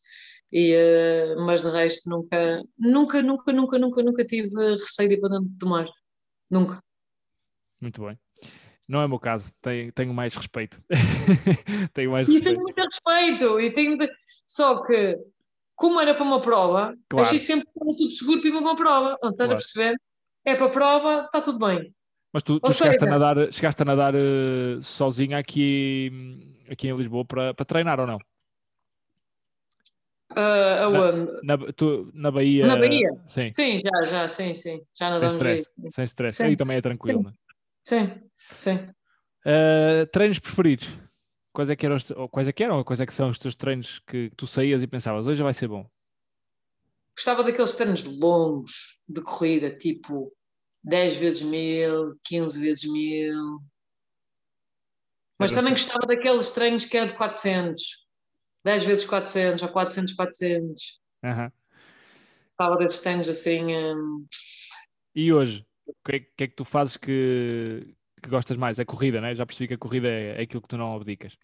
E, 0.51 0.75
uh, 0.75 1.45
mas 1.45 1.61
de 1.61 1.69
resto 1.69 2.09
nunca, 2.09 2.63
nunca, 2.77 3.21
nunca, 3.21 3.53
nunca, 3.53 3.79
nunca, 3.79 4.03
nunca 4.03 4.25
tive 4.25 4.49
receio 4.75 5.09
de 5.09 5.15
dentro 5.15 5.43
do 5.43 5.67
mar. 5.67 5.87
Nunca. 6.49 6.81
Muito 7.81 8.03
bem. 8.03 8.17
Não 8.87 9.01
é 9.01 9.05
o 9.05 9.09
meu 9.09 9.19
caso, 9.19 9.53
tenho, 9.61 9.91
tenho 9.91 10.13
mais 10.13 10.35
respeito. 10.35 10.81
tenho 11.93 12.11
mais 12.11 12.27
respeito. 12.27 12.49
E 12.49 12.51
tenho 12.51 12.63
muito 12.63 12.81
respeito, 12.81 13.59
e 13.59 13.71
tenho 13.71 13.97
de... 13.99 14.09
só 14.47 14.83
que, 14.83 15.15
como 15.75 16.01
era 16.01 16.15
para 16.15 16.23
uma 16.23 16.41
prova, 16.41 16.97
claro. 17.07 17.27
achei 17.27 17.37
sempre 17.37 17.67
que 17.67 17.95
tudo 17.95 18.11
seguro 18.13 18.39
para 18.41 18.49
ir 18.49 18.51
para 18.51 18.61
uma 18.61 18.75
prova. 18.75 19.13
Estás 19.13 19.35
claro. 19.35 19.53
a 19.53 19.55
perceber? 19.57 19.95
É 20.43 20.55
para 20.55 20.65
a 20.65 20.69
prova, 20.69 21.25
está 21.25 21.41
tudo 21.41 21.59
bem. 21.59 21.93
Mas 22.33 22.41
tu, 22.41 22.59
tu 22.59 22.71
chegaste, 22.73 22.99
seja, 22.99 23.05
a 23.05 23.19
nadar, 23.19 23.53
chegaste 23.53 23.81
a 23.81 23.85
nadar 23.85 24.15
uh, 24.15 24.81
sozinha 24.81 25.37
aqui, 25.37 26.11
aqui 26.69 26.87
em 26.87 26.95
Lisboa 26.95 27.25
para, 27.25 27.53
para 27.53 27.65
treinar 27.65 27.99
ou 27.99 28.07
não? 28.07 28.19
Uh, 30.31 30.83
aonde? 30.83 31.31
Na, 31.43 31.57
na, 31.57 31.73
tu, 31.73 32.11
na 32.13 32.31
Bahia? 32.31 32.67
Na 32.67 32.75
Bahia? 32.75 33.09
Sim. 33.25 33.51
Sim, 33.51 33.79
já, 33.79 34.05
já, 34.05 34.27
sim, 34.27 34.53
sim. 34.53 34.81
Já 34.97 35.11
sem 35.11 35.27
stress, 35.27 35.69
sem 35.89 36.03
stress. 36.03 36.43
Aí 36.43 36.55
também 36.55 36.77
é 36.77 36.81
tranquilo, 36.81 37.23
sim. 37.23 37.35
Sim, 37.83 38.21
sim. 38.37 38.75
Uh, 39.45 40.05
treinos 40.11 40.39
preferidos? 40.39 40.97
Quais 41.51 41.69
é, 41.69 41.75
que 41.75 41.85
eram, 41.85 41.97
quais 42.29 42.47
é 42.47 42.53
que 42.53 42.63
eram? 42.63 42.83
Quais 42.83 43.01
é 43.01 43.05
que 43.05 43.13
são 43.13 43.29
os 43.29 43.39
teus 43.39 43.55
treinos 43.55 43.99
que, 43.99 44.31
tu 44.37 44.45
saías 44.45 44.83
e 44.83 44.87
pensavas, 44.87 45.25
hoje 45.25 45.41
vai 45.41 45.53
ser 45.53 45.67
bom? 45.67 45.89
Gostava 47.15 47.43
daqueles 47.43 47.73
treinos 47.73 48.03
longos 48.03 49.03
de 49.09 49.21
corrida, 49.21 49.75
tipo 49.75 50.31
10 50.83 51.15
vezes 51.15 51.41
mil, 51.41 52.15
15 52.23 52.59
vezes 52.59 52.89
mil. 52.89 53.59
Mas 55.39 55.51
também 55.51 55.73
assim. 55.73 55.83
gostava 55.85 56.05
daqueles 56.05 56.51
treinos 56.51 56.85
que 56.85 56.97
era 56.97 57.07
de 57.07 57.17
400. 57.17 57.81
10 58.63 58.83
vezes 58.83 59.05
400 59.05 59.63
ou 59.63 59.69
400, 59.69 60.13
400. 60.13 60.99
Uhum. 61.23 61.51
Gostava 62.57 62.77
desses 62.77 62.99
treinos 62.99 63.29
assim. 63.29 63.75
Hum... 63.75 64.25
E 65.15 65.31
hoje? 65.33 65.65
O 65.85 65.93
que, 66.05 66.15
é, 66.15 66.19
que 66.19 66.43
é 66.43 66.47
que 66.47 66.55
tu 66.55 66.65
fazes 66.65 66.97
que, 66.97 67.95
que 68.21 68.29
gostas 68.29 68.57
mais? 68.57 68.79
É 68.79 68.85
corrida, 68.85 69.19
né? 69.21 69.33
Já 69.33 69.45
percebi 69.45 69.67
que 69.67 69.73
a 69.73 69.77
corrida 69.77 70.07
é, 70.07 70.39
é 70.39 70.41
aquilo 70.41 70.61
que 70.61 70.67
tu 70.67 70.77
não 70.77 70.95
abdicas. 70.95 71.37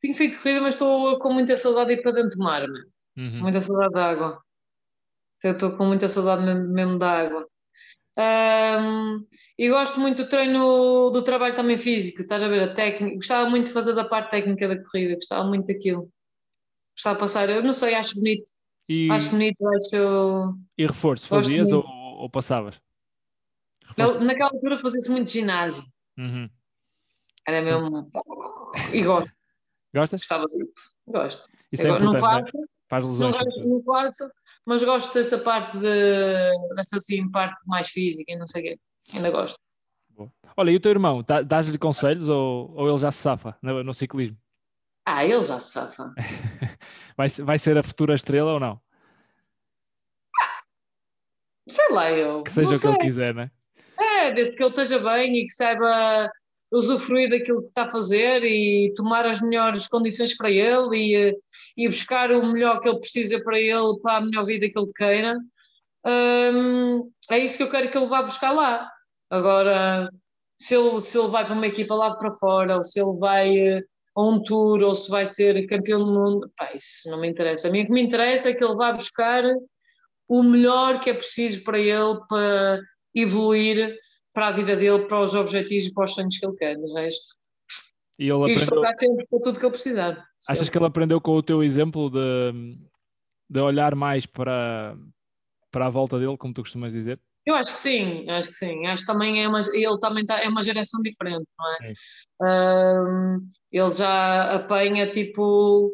Tenho 0.00 0.14
feito 0.14 0.40
corrida, 0.40 0.60
mas 0.60 0.74
estou 0.74 1.18
com 1.18 1.32
muita 1.32 1.56
saudade 1.56 1.94
de 1.94 2.00
ir 2.00 2.02
para 2.02 2.12
dentro 2.12 2.38
do 2.38 2.44
mar. 2.44 2.62
Uhum. 3.16 3.40
Muita 3.40 3.60
saudade 3.60 3.92
da 3.92 4.10
água. 4.10 4.42
Estou 5.42 5.76
com 5.76 5.86
muita 5.86 6.08
saudade 6.08 6.42
mesmo 6.44 6.98
da 6.98 7.10
água. 7.10 7.48
Um, 8.18 9.26
e 9.58 9.68
gosto 9.68 10.00
muito 10.00 10.24
do 10.24 10.28
treino, 10.28 11.10
do 11.10 11.22
trabalho 11.22 11.54
também 11.54 11.76
físico, 11.76 12.22
estás 12.22 12.42
a 12.42 12.48
ver, 12.48 12.70
a 12.70 12.74
técnica. 12.74 13.16
Gostava 13.16 13.50
muito 13.50 13.66
de 13.66 13.72
fazer 13.72 13.94
da 13.94 14.04
parte 14.04 14.30
técnica 14.30 14.68
da 14.68 14.82
corrida, 14.82 15.16
gostava 15.16 15.46
muito 15.46 15.66
daquilo. 15.66 16.10
Gostava 16.94 17.16
de 17.16 17.20
passar, 17.20 17.48
eu 17.50 17.62
não 17.62 17.72
sei, 17.72 17.94
acho 17.94 18.14
bonito. 18.14 18.44
E... 18.88 19.10
Acho 19.10 19.28
bonito, 19.28 19.58
acho. 19.66 20.58
E 20.78 20.86
reforço, 20.86 21.28
fazias 21.28 21.72
ou, 21.72 21.84
ou, 21.84 22.30
passavas? 22.30 22.80
Reforço... 23.86 24.20
Naquela 24.20 24.50
altura 24.50 24.78
fazia-se 24.78 25.10
muito 25.10 25.30
ginásio. 25.30 25.84
Uhum. 26.16 26.48
Era 27.46 27.62
mesmo. 27.62 28.10
E 28.92 29.02
gosto. 29.02 29.32
Gostas? 29.94 30.20
Gostava 30.20 30.46
disso. 30.46 30.96
Gosto. 31.06 31.48
Isso 31.70 31.86
é 31.86 31.90
Agora, 31.90 32.04
é 32.04 32.08
importante, 32.08 32.22
não 32.22 32.42
faço, 32.42 32.58
né? 32.58 32.66
Para 32.88 32.98
as 32.98 33.04
lesões. 33.10 33.36
Não, 33.36 33.44
gosto, 33.44 33.68
não 33.68 33.82
faço, 33.82 34.30
mas 34.66 34.82
gosto 34.82 35.14
dessa 35.14 35.38
parte 35.38 35.78
de, 35.78 36.74
dessa 36.74 36.96
assim, 36.96 37.30
parte 37.30 37.56
mais 37.64 37.88
física 37.88 38.32
e 38.32 38.36
não 38.36 38.46
sei 38.46 38.60
o 38.60 38.64
quê. 38.64 38.80
Ainda 39.14 39.30
gosto. 39.30 39.56
Olha, 40.56 40.70
e 40.70 40.76
o 40.76 40.80
teu 40.80 40.90
irmão, 40.90 41.24
dás-lhe 41.46 41.78
conselhos 41.78 42.28
ou, 42.28 42.72
ou 42.74 42.88
ele 42.88 42.98
já 42.98 43.12
se 43.12 43.18
safa 43.18 43.56
no, 43.62 43.84
no 43.84 43.94
ciclismo? 43.94 44.36
Ah, 45.04 45.24
ele 45.24 45.44
já 45.44 45.60
se 45.60 45.70
safa. 45.70 46.12
vai, 47.16 47.28
vai 47.28 47.58
ser 47.58 47.78
a 47.78 47.82
futura 47.82 48.14
estrela 48.14 48.54
ou 48.54 48.60
não? 48.60 48.80
Sei 51.68 51.88
lá, 51.90 52.10
eu. 52.10 52.42
Que 52.42 52.50
seja 52.50 52.76
o 52.76 52.80
que 52.80 52.86
ele 52.86 52.98
quiser, 52.98 53.34
né? 53.34 53.50
É, 53.98 54.32
desde 54.32 54.56
que 54.56 54.62
ele 54.62 54.70
esteja 54.70 54.98
bem 54.98 55.36
e 55.36 55.46
que 55.46 55.52
saiba 55.52 56.30
usufruir 56.76 57.30
daquilo 57.30 57.62
que 57.62 57.68
está 57.68 57.84
a 57.84 57.90
fazer 57.90 58.44
e 58.44 58.92
tomar 58.94 59.26
as 59.26 59.40
melhores 59.40 59.88
condições 59.88 60.36
para 60.36 60.50
ele 60.50 60.96
e, 60.96 61.38
e 61.76 61.88
buscar 61.88 62.30
o 62.32 62.46
melhor 62.46 62.80
que 62.80 62.88
ele 62.88 63.00
precisa 63.00 63.42
para 63.42 63.58
ele, 63.58 63.98
para 64.02 64.18
a 64.18 64.20
melhor 64.20 64.44
vida 64.44 64.68
que 64.68 64.78
ele 64.78 64.92
queira. 64.94 65.36
Hum, 66.06 67.10
é 67.30 67.38
isso 67.38 67.56
que 67.56 67.62
eu 67.62 67.70
quero 67.70 67.90
que 67.90 67.98
ele 67.98 68.06
vá 68.06 68.22
buscar 68.22 68.52
lá. 68.52 68.88
Agora, 69.30 70.10
se 70.58 70.76
ele, 70.76 71.00
se 71.00 71.18
ele 71.18 71.28
vai 71.28 71.44
para 71.44 71.54
uma 71.54 71.66
equipa 71.66 71.94
lá 71.94 72.14
para 72.14 72.32
fora, 72.32 72.76
ou 72.76 72.84
se 72.84 73.00
ele 73.00 73.16
vai 73.18 73.58
eh, 73.58 73.82
a 74.14 74.22
um 74.22 74.42
tour, 74.42 74.82
ou 74.82 74.94
se 74.94 75.10
vai 75.10 75.26
ser 75.26 75.66
campeão 75.66 76.04
do 76.04 76.12
mundo, 76.12 76.50
pá, 76.56 76.70
isso 76.74 77.10
não 77.10 77.20
me 77.20 77.28
interessa. 77.28 77.68
A 77.68 77.70
mim 77.70 77.82
o 77.82 77.86
que 77.86 77.92
me 77.92 78.02
interessa 78.02 78.50
é 78.50 78.54
que 78.54 78.64
ele 78.64 78.76
vá 78.76 78.92
buscar 78.92 79.42
o 80.28 80.42
melhor 80.42 81.00
que 81.00 81.10
é 81.10 81.14
preciso 81.14 81.62
para 81.64 81.78
ele 81.78 82.20
para 82.28 82.80
evoluir 83.14 83.98
para 84.36 84.48
a 84.48 84.52
vida 84.52 84.76
dele, 84.76 85.06
para 85.06 85.22
os 85.22 85.34
objetivos 85.34 85.86
e 85.86 85.94
para 85.94 86.04
os 86.04 86.12
sonhos 86.12 86.36
que 86.36 86.46
ele 86.46 86.56
quer. 86.56 86.76
De 86.76 86.92
resto, 86.92 87.34
e 88.18 88.24
ele 88.24 88.52
aprendeu... 88.52 88.54
estou 88.54 88.84
sempre 88.98 89.26
para 89.26 89.40
tudo 89.40 89.58
que 89.58 89.64
ele 89.64 89.72
precisar. 89.72 90.26
Achas 90.46 90.68
que 90.68 90.76
ele 90.76 90.84
aprendeu 90.84 91.18
com 91.22 91.32
o 91.32 91.42
teu 91.42 91.62
exemplo 91.62 92.10
de, 92.10 92.76
de 93.48 93.60
olhar 93.60 93.94
mais 93.94 94.26
para, 94.26 94.94
para 95.70 95.86
a 95.86 95.90
volta 95.90 96.18
dele, 96.18 96.36
como 96.36 96.52
tu 96.52 96.60
costumas 96.60 96.92
dizer? 96.92 97.18
Eu 97.46 97.54
acho 97.54 97.72
que 97.72 97.78
sim, 97.78 98.28
acho 98.28 98.48
que 98.48 98.54
sim. 98.54 98.86
Acho 98.86 99.06
que 99.06 99.12
também 99.12 99.42
é 99.42 99.48
uma, 99.48 99.60
ele 99.72 99.98
também 100.00 100.26
tá, 100.26 100.38
é 100.38 100.48
uma 100.48 100.62
geração 100.62 101.00
diferente, 101.00 101.50
não 101.58 101.72
é? 101.72 103.00
Um, 103.00 103.50
ele 103.72 103.90
já 103.94 104.54
apanha 104.54 105.10
tipo 105.10 105.86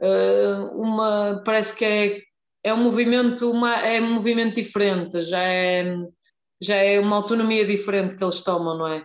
uh, 0.00 0.80
uma, 0.80 1.42
parece 1.44 1.76
que 1.76 1.84
é, 1.84 2.20
é 2.62 2.72
um 2.72 2.84
movimento, 2.84 3.50
uma, 3.50 3.74
é 3.80 4.00
um 4.00 4.14
movimento 4.14 4.54
diferente, 4.54 5.20
já 5.22 5.40
é 5.42 5.96
já 6.62 6.76
é 6.76 7.00
uma 7.00 7.16
autonomia 7.16 7.66
diferente 7.66 8.16
que 8.16 8.22
eles 8.22 8.42
tomam, 8.42 8.78
não 8.78 8.86
é? 8.86 9.04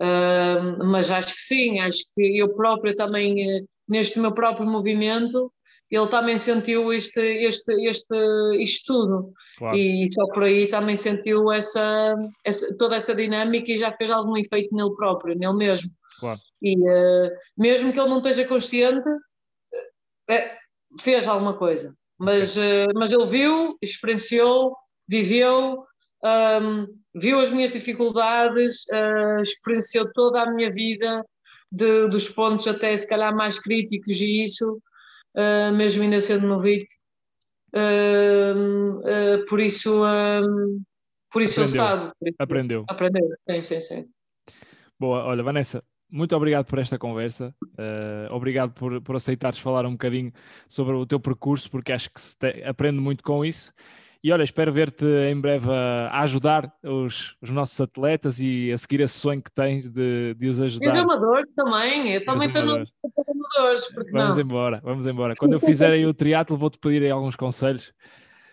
Uh, 0.00 0.84
mas 0.84 1.10
acho 1.10 1.34
que 1.34 1.42
sim, 1.42 1.78
acho 1.78 2.00
que 2.14 2.38
eu 2.38 2.54
próprio 2.54 2.96
também, 2.96 3.60
uh, 3.60 3.68
neste 3.88 4.18
meu 4.18 4.32
próprio 4.32 4.66
movimento, 4.66 5.52
ele 5.90 6.08
também 6.08 6.38
sentiu 6.38 6.92
este, 6.92 7.20
este, 7.20 7.72
este, 7.86 8.16
isto 8.58 8.92
tudo. 8.92 9.32
Claro. 9.58 9.76
E 9.76 10.12
só 10.12 10.26
por 10.32 10.44
aí 10.44 10.66
também 10.68 10.96
sentiu 10.96 11.52
essa, 11.52 12.16
essa, 12.44 12.76
toda 12.76 12.96
essa 12.96 13.14
dinâmica 13.14 13.70
e 13.70 13.78
já 13.78 13.92
fez 13.92 14.10
algum 14.10 14.36
efeito 14.36 14.74
nele 14.74 14.94
próprio, 14.96 15.36
nele 15.36 15.54
mesmo. 15.54 15.90
Claro. 16.18 16.40
E 16.60 16.76
uh, 16.76 17.30
mesmo 17.56 17.92
que 17.92 18.00
ele 18.00 18.08
não 18.08 18.18
esteja 18.18 18.46
consciente, 18.46 19.08
eh, 20.28 20.56
fez 21.00 21.28
alguma 21.28 21.54
coisa. 21.54 21.94
Mas, 22.18 22.56
mas 22.94 23.10
ele 23.10 23.26
viu, 23.26 23.76
experienciou, 23.82 24.74
viveu 25.06 25.84
um, 26.24 26.86
viu 27.14 27.38
as 27.38 27.50
minhas 27.50 27.72
dificuldades, 27.72 28.84
uh, 28.92 29.42
experienciou 29.42 30.10
toda 30.12 30.42
a 30.42 30.50
minha 30.50 30.72
vida, 30.72 31.24
de, 31.70 32.08
dos 32.08 32.28
pontos 32.28 32.66
até 32.66 32.96
se 32.96 33.08
calhar 33.08 33.34
mais 33.34 33.58
críticos 33.58 34.20
e 34.20 34.44
isso, 34.44 34.80
uh, 35.36 35.74
mesmo 35.74 36.02
ainda 36.02 36.20
sendo 36.20 36.46
novito. 36.46 36.92
Uh, 37.74 39.00
uh, 39.00 39.46
por 39.48 39.60
isso, 39.60 40.00
por 41.30 41.42
isso 41.42 41.60
ele 41.60 41.68
sabe. 41.68 42.12
Isso, 42.22 42.36
aprendeu. 42.38 42.84
Aprendeu, 42.88 43.28
sim, 43.50 43.62
sim, 43.62 43.80
sim. 43.80 44.08
Boa, 44.98 45.24
olha, 45.24 45.42
Vanessa, 45.42 45.82
muito 46.10 46.36
obrigado 46.36 46.66
por 46.66 46.78
esta 46.78 46.96
conversa. 46.96 47.52
Uh, 47.62 48.32
obrigado 48.32 48.72
por, 48.72 49.02
por 49.02 49.16
aceitares 49.16 49.58
falar 49.58 49.84
um 49.84 49.92
bocadinho 49.92 50.32
sobre 50.68 50.94
o 50.94 51.04
teu 51.04 51.18
percurso, 51.18 51.68
porque 51.68 51.92
acho 51.92 52.08
que 52.08 52.20
se 52.20 52.38
te, 52.38 52.62
aprende 52.62 53.00
muito 53.00 53.24
com 53.24 53.44
isso. 53.44 53.72
E 54.24 54.32
olha, 54.32 54.42
espero 54.42 54.72
ver-te 54.72 55.04
em 55.04 55.38
breve 55.38 55.68
a, 55.70 56.22
ajudar 56.22 56.72
os, 56.82 57.36
os, 57.42 57.50
nossos 57.50 57.78
atletas 57.78 58.40
e 58.40 58.72
a 58.72 58.78
seguir 58.78 59.02
esse 59.02 59.18
sonho 59.18 59.42
que 59.42 59.52
tens 59.52 59.86
de, 59.86 60.32
de 60.32 60.48
os 60.48 60.62
ajudar. 60.62 60.94
Os 60.94 60.98
amadores 60.98 61.54
também, 61.54 62.10
eu 62.10 62.24
também 62.24 62.46
estou 62.46 62.64
nos 62.64 62.90
amadores. 63.28 63.82
Vamos 64.10 64.36
não? 64.38 64.42
embora, 64.42 64.80
vamos 64.82 65.06
embora. 65.06 65.34
Quando 65.36 65.52
eu 65.52 65.60
fizer 65.60 65.90
aí 65.90 66.06
o 66.06 66.14
triatlo, 66.14 66.56
vou-te 66.56 66.78
pedir 66.78 67.02
aí 67.02 67.10
alguns 67.10 67.36
conselhos. 67.36 67.92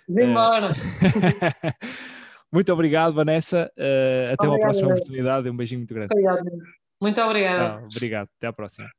Vamos 0.09 0.29
embora. 0.29 0.69
muito 2.51 2.73
obrigado, 2.73 3.13
Vanessa. 3.13 3.71
Uh, 3.77 4.33
até 4.33 4.45
obrigado, 4.45 4.49
uma 4.49 4.59
próxima 4.59 4.89
oportunidade. 4.89 5.49
Um 5.49 5.55
beijinho 5.55 5.79
muito 5.79 5.93
grande. 5.93 6.13
Obrigado. 6.13 6.43
Muito 7.01 7.21
obrigada. 7.21 7.85
obrigado. 7.85 8.27
Até 8.37 8.47
à 8.47 8.51
próxima. 8.51 8.89